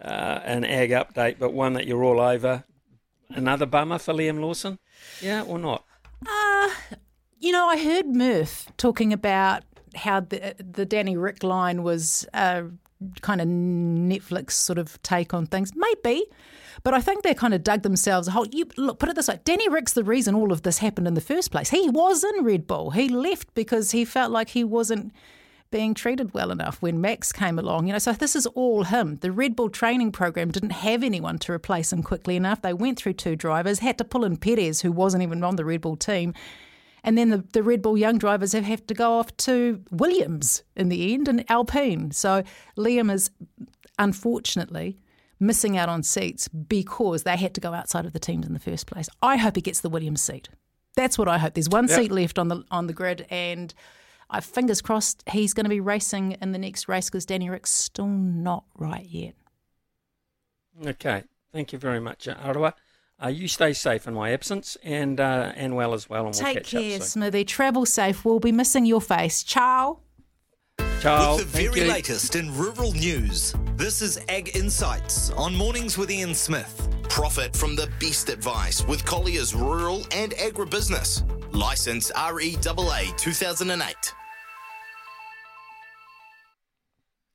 uh, 0.00 0.40
an 0.44 0.64
ag 0.64 0.90
update, 0.90 1.38
but 1.38 1.52
one 1.52 1.74
that 1.74 1.86
you're 1.86 2.04
all 2.04 2.20
over. 2.20 2.64
Another 3.30 3.66
bummer 3.66 3.98
for 3.98 4.12
Liam 4.12 4.40
Lawson? 4.40 4.78
Yeah, 5.20 5.42
or 5.42 5.58
not? 5.58 5.84
Uh, 6.26 6.70
you 7.40 7.52
know, 7.52 7.66
I 7.66 7.82
heard 7.82 8.06
Murph 8.06 8.66
talking 8.76 9.12
about 9.12 9.64
how 9.96 10.20
the 10.20 10.54
the 10.58 10.84
Danny 10.84 11.16
Rick 11.16 11.42
line 11.42 11.82
was 11.82 12.26
a 12.32 12.64
kind 13.22 13.40
of 13.40 13.48
Netflix 13.48 14.52
sort 14.52 14.78
of 14.78 15.00
take 15.02 15.32
on 15.34 15.46
things. 15.46 15.72
Maybe. 15.74 16.24
But 16.82 16.94
I 16.94 17.00
think 17.00 17.22
they 17.22 17.34
kind 17.34 17.52
of 17.52 17.64
dug 17.64 17.82
themselves 17.82 18.28
a 18.28 18.30
hole. 18.30 18.46
You 18.50 18.66
look, 18.76 18.98
put 18.98 19.08
it 19.08 19.16
this 19.16 19.28
way: 19.28 19.40
Danny 19.44 19.68
Rick's 19.68 19.94
the 19.94 20.04
reason 20.04 20.34
all 20.34 20.52
of 20.52 20.62
this 20.62 20.78
happened 20.78 21.08
in 21.08 21.14
the 21.14 21.20
first 21.20 21.50
place. 21.50 21.70
He 21.70 21.88
was 21.88 22.24
in 22.24 22.44
Red 22.44 22.66
Bull. 22.66 22.90
He 22.90 23.08
left 23.08 23.52
because 23.54 23.90
he 23.90 24.04
felt 24.04 24.30
like 24.30 24.50
he 24.50 24.62
wasn't 24.62 25.12
being 25.70 25.94
treated 25.94 26.34
well 26.34 26.50
enough 26.50 26.82
when 26.82 27.00
Max 27.00 27.32
came 27.32 27.58
along. 27.58 27.86
You 27.86 27.92
know, 27.92 27.98
so 27.98 28.12
this 28.12 28.34
is 28.34 28.46
all 28.46 28.84
him. 28.84 29.16
The 29.16 29.32
Red 29.32 29.54
Bull 29.56 29.70
training 29.70 30.12
program 30.12 30.50
didn't 30.50 30.70
have 30.70 31.02
anyone 31.02 31.38
to 31.40 31.52
replace 31.52 31.92
him 31.92 32.02
quickly 32.02 32.36
enough. 32.36 32.60
They 32.60 32.72
went 32.72 32.98
through 32.98 33.14
two 33.14 33.36
drivers, 33.36 33.78
had 33.78 33.98
to 33.98 34.04
pull 34.04 34.24
in 34.24 34.36
Perez, 34.36 34.80
who 34.80 34.92
wasn't 34.92 35.22
even 35.22 35.44
on 35.44 35.56
the 35.56 35.64
Red 35.64 35.82
Bull 35.82 35.96
team. 35.96 36.34
And 37.02 37.16
then 37.16 37.30
the, 37.30 37.44
the 37.52 37.62
Red 37.62 37.82
Bull 37.82 37.96
young 37.96 38.18
drivers 38.18 38.52
have, 38.52 38.64
have 38.64 38.86
to 38.86 38.94
go 38.94 39.12
off 39.12 39.36
to 39.38 39.82
Williams 39.90 40.62
in 40.76 40.88
the 40.88 41.14
end 41.14 41.28
and 41.28 41.48
Alpine. 41.50 42.10
So 42.10 42.42
Liam 42.76 43.12
is 43.12 43.30
unfortunately 43.98 44.98
missing 45.40 45.76
out 45.76 45.88
on 45.88 46.02
seats 46.02 46.48
because 46.48 47.22
they 47.22 47.36
had 47.36 47.54
to 47.54 47.60
go 47.60 47.72
outside 47.72 48.04
of 48.04 48.12
the 48.12 48.18
teams 48.18 48.46
in 48.46 48.52
the 48.52 48.60
first 48.60 48.86
place. 48.86 49.08
I 49.22 49.38
hope 49.38 49.56
he 49.56 49.62
gets 49.62 49.80
the 49.80 49.88
Williams 49.88 50.22
seat. 50.22 50.48
That's 50.96 51.16
what 51.16 51.28
I 51.28 51.38
hope. 51.38 51.54
There's 51.54 51.68
one 51.68 51.88
yep. 51.88 51.98
seat 51.98 52.12
left 52.12 52.38
on 52.38 52.48
the 52.48 52.64
on 52.70 52.86
the 52.86 52.92
grid, 52.92 53.26
and 53.30 53.72
I 54.28 54.40
fingers 54.40 54.82
crossed 54.82 55.22
he's 55.28 55.54
going 55.54 55.64
to 55.64 55.70
be 55.70 55.80
racing 55.80 56.32
in 56.42 56.52
the 56.52 56.58
next 56.58 56.88
race 56.88 57.08
because 57.08 57.24
Danny 57.24 57.48
Rick's 57.48 57.70
still 57.70 58.08
not 58.08 58.64
right 58.76 59.06
yet. 59.06 59.34
Okay, 60.84 61.24
thank 61.52 61.72
you 61.72 61.78
very 61.78 62.00
much, 62.00 62.26
Aroha. 62.26 62.74
Uh, 63.22 63.28
you 63.28 63.48
stay 63.48 63.72
safe 63.74 64.06
in 64.06 64.14
my 64.14 64.30
absence, 64.30 64.78
and 64.82 65.20
uh, 65.20 65.52
and 65.54 65.76
well 65.76 65.92
as 65.92 66.08
well. 66.08 66.26
And 66.26 66.34
we'll 66.34 66.54
Take 66.54 66.64
care, 66.64 67.00
Smithy. 67.00 67.44
Travel 67.44 67.84
safe. 67.84 68.24
We'll 68.24 68.40
be 68.40 68.52
missing 68.52 68.86
your 68.86 69.00
face. 69.00 69.42
Ciao. 69.42 70.00
Ciao. 71.00 71.36
With 71.36 71.52
the 71.52 71.58
very 71.58 71.88
latest 71.88 72.34
in 72.34 72.54
rural 72.56 72.92
news, 72.92 73.54
this 73.76 74.00
is 74.00 74.18
Ag 74.28 74.56
Insights 74.56 75.30
on 75.30 75.54
Mornings 75.54 75.98
with 75.98 76.10
Ian 76.10 76.34
Smith. 76.34 76.88
Profit 77.08 77.54
from 77.54 77.76
the 77.76 77.88
best 77.98 78.28
advice 78.28 78.86
with 78.86 79.04
Collier's 79.04 79.54
Rural 79.54 80.06
and 80.12 80.32
Agribusiness. 80.32 81.24
License 81.52 82.10
REAA 82.12 83.16
2008. 83.18 84.14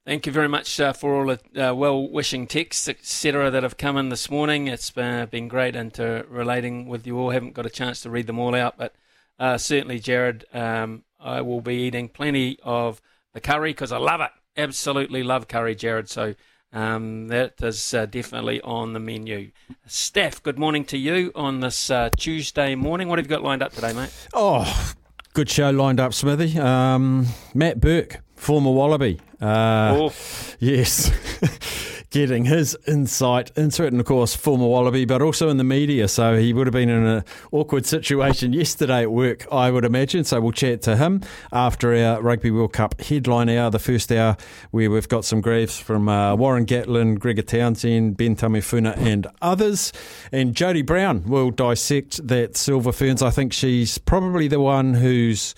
Thank 0.05 0.27
you 0.27 0.31
very 0.31 0.47
much 0.47 0.79
uh, 0.79 0.93
for 0.93 1.15
all 1.15 1.25
the 1.25 1.69
uh, 1.69 1.73
well-wishing 1.73 2.45
texts, 2.45 2.87
etc., 2.87 3.49
that 3.49 3.63
have 3.63 3.75
come 3.75 3.97
in 3.97 4.09
this 4.09 4.29
morning. 4.29 4.67
It's 4.67 4.95
uh, 4.95 5.25
been 5.25 5.47
great 5.47 5.75
interrelating 5.75 6.87
with 6.87 7.07
you 7.07 7.17
all. 7.17 7.31
Haven't 7.31 7.55
got 7.55 7.65
a 7.65 7.71
chance 7.71 8.01
to 8.01 8.11
read 8.11 8.27
them 8.27 8.37
all 8.37 8.53
out, 8.53 8.77
but 8.77 8.93
uh, 9.39 9.57
certainly, 9.57 9.97
Jared, 9.97 10.45
um, 10.53 11.05
I 11.19 11.41
will 11.41 11.59
be 11.59 11.77
eating 11.77 12.07
plenty 12.09 12.59
of 12.61 13.01
the 13.33 13.41
curry 13.41 13.71
because 13.71 13.91
I 13.91 13.97
love 13.97 14.21
it. 14.21 14.29
Absolutely 14.55 15.23
love 15.23 15.47
curry, 15.47 15.73
Jared. 15.73 16.07
So 16.07 16.35
um, 16.71 17.29
that 17.29 17.55
is 17.63 17.91
uh, 17.91 18.05
definitely 18.05 18.61
on 18.61 18.93
the 18.93 18.99
menu. 18.99 19.49
Steph, 19.87 20.43
good 20.43 20.59
morning 20.59 20.85
to 20.85 20.99
you 20.99 21.31
on 21.33 21.61
this 21.61 21.89
uh, 21.89 22.11
Tuesday 22.15 22.75
morning. 22.75 23.07
What 23.07 23.17
have 23.17 23.25
you 23.25 23.29
got 23.29 23.41
lined 23.43 23.63
up 23.63 23.73
today, 23.73 23.91
mate? 23.91 24.11
Oh, 24.35 24.93
good 25.33 25.49
show 25.49 25.71
lined 25.71 25.99
up, 25.99 26.13
Smithy. 26.13 26.59
Um, 26.59 27.25
Matt 27.55 27.81
Burke, 27.81 28.21
former 28.45 28.71
Wallaby. 28.71 29.19
Uh, 29.41 29.97
oh. 29.97 30.13
Yes. 30.59 31.11
getting 32.11 32.45
his 32.45 32.77
insight 32.87 33.51
into 33.57 33.83
it, 33.83 33.91
and 33.91 33.99
of 33.99 34.05
course, 34.05 34.35
former 34.35 34.67
Wallaby, 34.67 35.03
but 35.03 35.21
also 35.21 35.49
in 35.49 35.57
the 35.57 35.63
media. 35.63 36.07
So 36.07 36.37
he 36.37 36.53
would 36.53 36.67
have 36.67 36.73
been 36.73 36.89
in 36.89 37.05
an 37.05 37.23
awkward 37.51 37.85
situation 37.85 38.53
yesterday 38.53 39.01
at 39.01 39.11
work, 39.11 39.45
I 39.51 39.71
would 39.71 39.83
imagine. 39.83 40.23
So 40.23 40.39
we'll 40.39 40.51
chat 40.51 40.83
to 40.83 40.95
him 40.95 41.21
after 41.51 41.93
our 41.93 42.21
Rugby 42.21 42.51
World 42.51 42.71
Cup 42.71 43.01
headline 43.01 43.49
hour, 43.49 43.71
the 43.71 43.79
first 43.79 44.11
hour, 44.11 44.37
where 44.71 44.89
we've 44.91 45.09
got 45.09 45.25
some 45.25 45.41
graves 45.41 45.77
from 45.77 46.07
uh, 46.07 46.35
Warren 46.35 46.65
Gatland, 46.67 47.19
Gregor 47.19 47.41
Townsend, 47.41 48.15
Ben 48.15 48.35
Tameifuna, 48.35 48.95
and 48.95 49.25
others. 49.41 49.91
And 50.31 50.53
Jodie 50.53 50.85
Brown 50.85 51.23
will 51.23 51.49
dissect 51.49 52.25
that 52.27 52.55
Silver 52.55 52.91
Ferns. 52.91 53.23
I 53.23 53.31
think 53.31 53.51
she's 53.51 53.97
probably 53.97 54.47
the 54.47 54.59
one 54.59 54.93
who's 54.93 55.55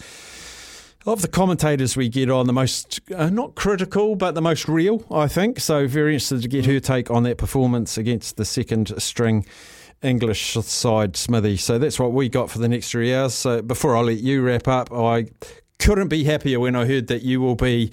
of 1.07 1.21
the 1.21 1.27
commentators 1.27 1.95
we 1.95 2.09
get 2.09 2.29
on, 2.29 2.47
the 2.47 2.53
most 2.53 2.99
uh, 3.15 3.29
not 3.29 3.55
critical, 3.55 4.15
but 4.15 4.35
the 4.35 4.41
most 4.41 4.67
real, 4.67 5.05
I 5.09 5.29
think. 5.29 5.59
So 5.59 5.87
very 5.87 6.13
interested 6.13 6.41
to 6.41 6.47
get 6.49 6.65
her 6.65 6.81
take 6.81 7.09
on 7.09 7.23
that 7.23 7.37
performance 7.37 7.97
against 7.97 8.35
the 8.35 8.43
second 8.43 8.93
string 9.01 9.45
English 10.03 10.53
side, 10.53 11.15
Smithy. 11.15 11.55
So 11.55 11.77
that's 11.77 11.97
what 11.97 12.11
we 12.11 12.27
got 12.27 12.51
for 12.51 12.59
the 12.59 12.67
next 12.67 12.91
three 12.91 13.15
hours. 13.15 13.33
So 13.33 13.61
before 13.61 13.95
I 13.95 14.01
let 14.01 14.17
you 14.17 14.41
wrap 14.41 14.67
up, 14.67 14.91
I 14.91 15.27
couldn't 15.79 16.09
be 16.09 16.25
happier 16.25 16.59
when 16.59 16.75
I 16.75 16.85
heard 16.85 17.07
that 17.07 17.21
you 17.21 17.39
will 17.39 17.55
be 17.55 17.91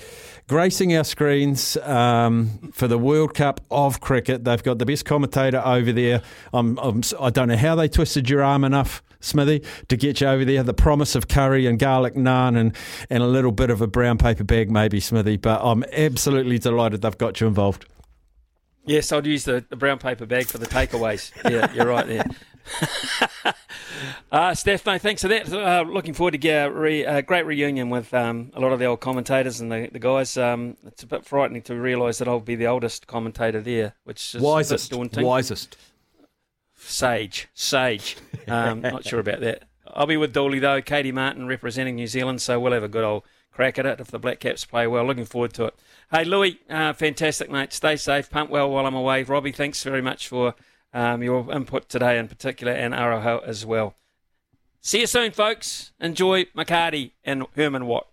gracing 0.48 0.96
our 0.96 1.04
screens 1.04 1.76
um, 1.78 2.72
for 2.72 2.88
the 2.88 2.98
World 2.98 3.34
Cup 3.34 3.60
of 3.70 4.00
cricket. 4.00 4.42
They've 4.42 4.62
got 4.62 4.78
the 4.78 4.86
best 4.86 5.04
commentator 5.04 5.62
over 5.64 5.92
there. 5.92 6.20
I'm, 6.52 6.78
I'm, 6.78 7.02
I 7.20 7.30
do 7.30 7.42
not 7.42 7.48
know 7.50 7.56
how 7.56 7.76
they 7.76 7.88
twisted 7.88 8.28
your 8.28 8.42
arm 8.42 8.64
enough, 8.64 9.03
Smithy, 9.24 9.62
to 9.88 9.96
get 9.96 10.20
you 10.20 10.28
over 10.28 10.44
there. 10.44 10.62
The 10.62 10.74
promise 10.74 11.14
of 11.14 11.28
curry 11.28 11.66
and 11.66 11.78
garlic 11.78 12.14
naan 12.14 12.56
and, 12.56 12.76
and 13.10 13.22
a 13.22 13.26
little 13.26 13.52
bit 13.52 13.70
of 13.70 13.80
a 13.80 13.86
brown 13.86 14.18
paper 14.18 14.44
bag, 14.44 14.70
maybe, 14.70 15.00
Smithy. 15.00 15.36
But 15.36 15.60
I'm 15.62 15.84
absolutely 15.92 16.58
delighted 16.58 17.02
they've 17.02 17.18
got 17.18 17.40
you 17.40 17.46
involved. 17.46 17.86
Yes, 18.86 19.10
I'd 19.12 19.26
use 19.26 19.44
the, 19.44 19.64
the 19.68 19.76
brown 19.76 19.98
paper 19.98 20.26
bag 20.26 20.46
for 20.46 20.58
the 20.58 20.66
takeaways. 20.66 21.32
Yeah, 21.50 21.72
you're 21.72 21.86
right 21.86 22.06
there. 22.06 22.24
uh, 24.32 24.54
Steph, 24.54 24.84
no, 24.86 24.98
thanks 24.98 25.22
for 25.22 25.28
that. 25.28 25.52
Uh, 25.52 25.84
looking 25.86 26.14
forward 26.14 26.40
to 26.40 26.48
a 26.48 26.70
re, 26.70 27.04
uh, 27.04 27.20
great 27.20 27.46
reunion 27.46 27.90
with 27.90 28.12
um, 28.14 28.50
a 28.54 28.60
lot 28.60 28.72
of 28.72 28.78
the 28.78 28.84
old 28.84 29.00
commentators 29.00 29.60
and 29.60 29.70
the, 29.70 29.88
the 29.92 29.98
guys. 29.98 30.36
Um, 30.36 30.76
it's 30.86 31.02
a 31.02 31.06
bit 31.06 31.24
frightening 31.24 31.62
to 31.62 31.74
realise 31.74 32.18
that 32.18 32.28
I'll 32.28 32.40
be 32.40 32.56
the 32.56 32.66
oldest 32.66 33.06
commentator 33.06 33.60
there, 33.60 33.94
which 34.04 34.34
is 34.34 34.42
wisest, 34.42 34.90
daunting. 34.90 35.24
Wisest, 35.24 35.76
sage, 36.88 37.48
sage. 37.54 38.16
Um, 38.48 38.80
not 38.82 39.04
sure 39.04 39.20
about 39.20 39.40
that. 39.40 39.64
I'll 39.86 40.06
be 40.06 40.16
with 40.16 40.32
Dooley 40.32 40.58
though. 40.58 40.82
Katey 40.82 41.12
Martin 41.12 41.46
representing 41.46 41.96
New 41.96 42.06
Zealand, 42.06 42.42
so 42.42 42.58
we'll 42.58 42.72
have 42.72 42.82
a 42.82 42.88
good 42.88 43.04
old 43.04 43.22
crack 43.52 43.78
at 43.78 43.86
it 43.86 44.00
if 44.00 44.08
the 44.08 44.18
Black 44.18 44.40
Caps 44.40 44.64
play 44.64 44.86
well. 44.86 45.04
Looking 45.04 45.24
forward 45.24 45.52
to 45.54 45.64
it. 45.64 45.74
Hey, 46.10 46.24
Louis, 46.24 46.58
uh, 46.68 46.92
fantastic, 46.92 47.50
mate. 47.50 47.72
Stay 47.72 47.96
safe. 47.96 48.30
Pump 48.30 48.50
well 48.50 48.70
while 48.70 48.86
I'm 48.86 48.94
away. 48.94 49.22
Robbie, 49.22 49.52
thanks 49.52 49.82
very 49.82 50.02
much 50.02 50.28
for 50.28 50.54
um, 50.92 51.22
your 51.22 51.50
input 51.52 51.88
today 51.88 52.18
in 52.18 52.28
particular, 52.28 52.72
and 52.72 52.94
Aroha 52.94 53.46
as 53.46 53.64
well. 53.64 53.94
See 54.80 55.00
you 55.00 55.06
soon, 55.06 55.30
folks. 55.30 55.92
Enjoy 56.00 56.44
McCarty 56.56 57.12
and 57.24 57.46
Herman 57.56 57.86
Watt. 57.86 58.06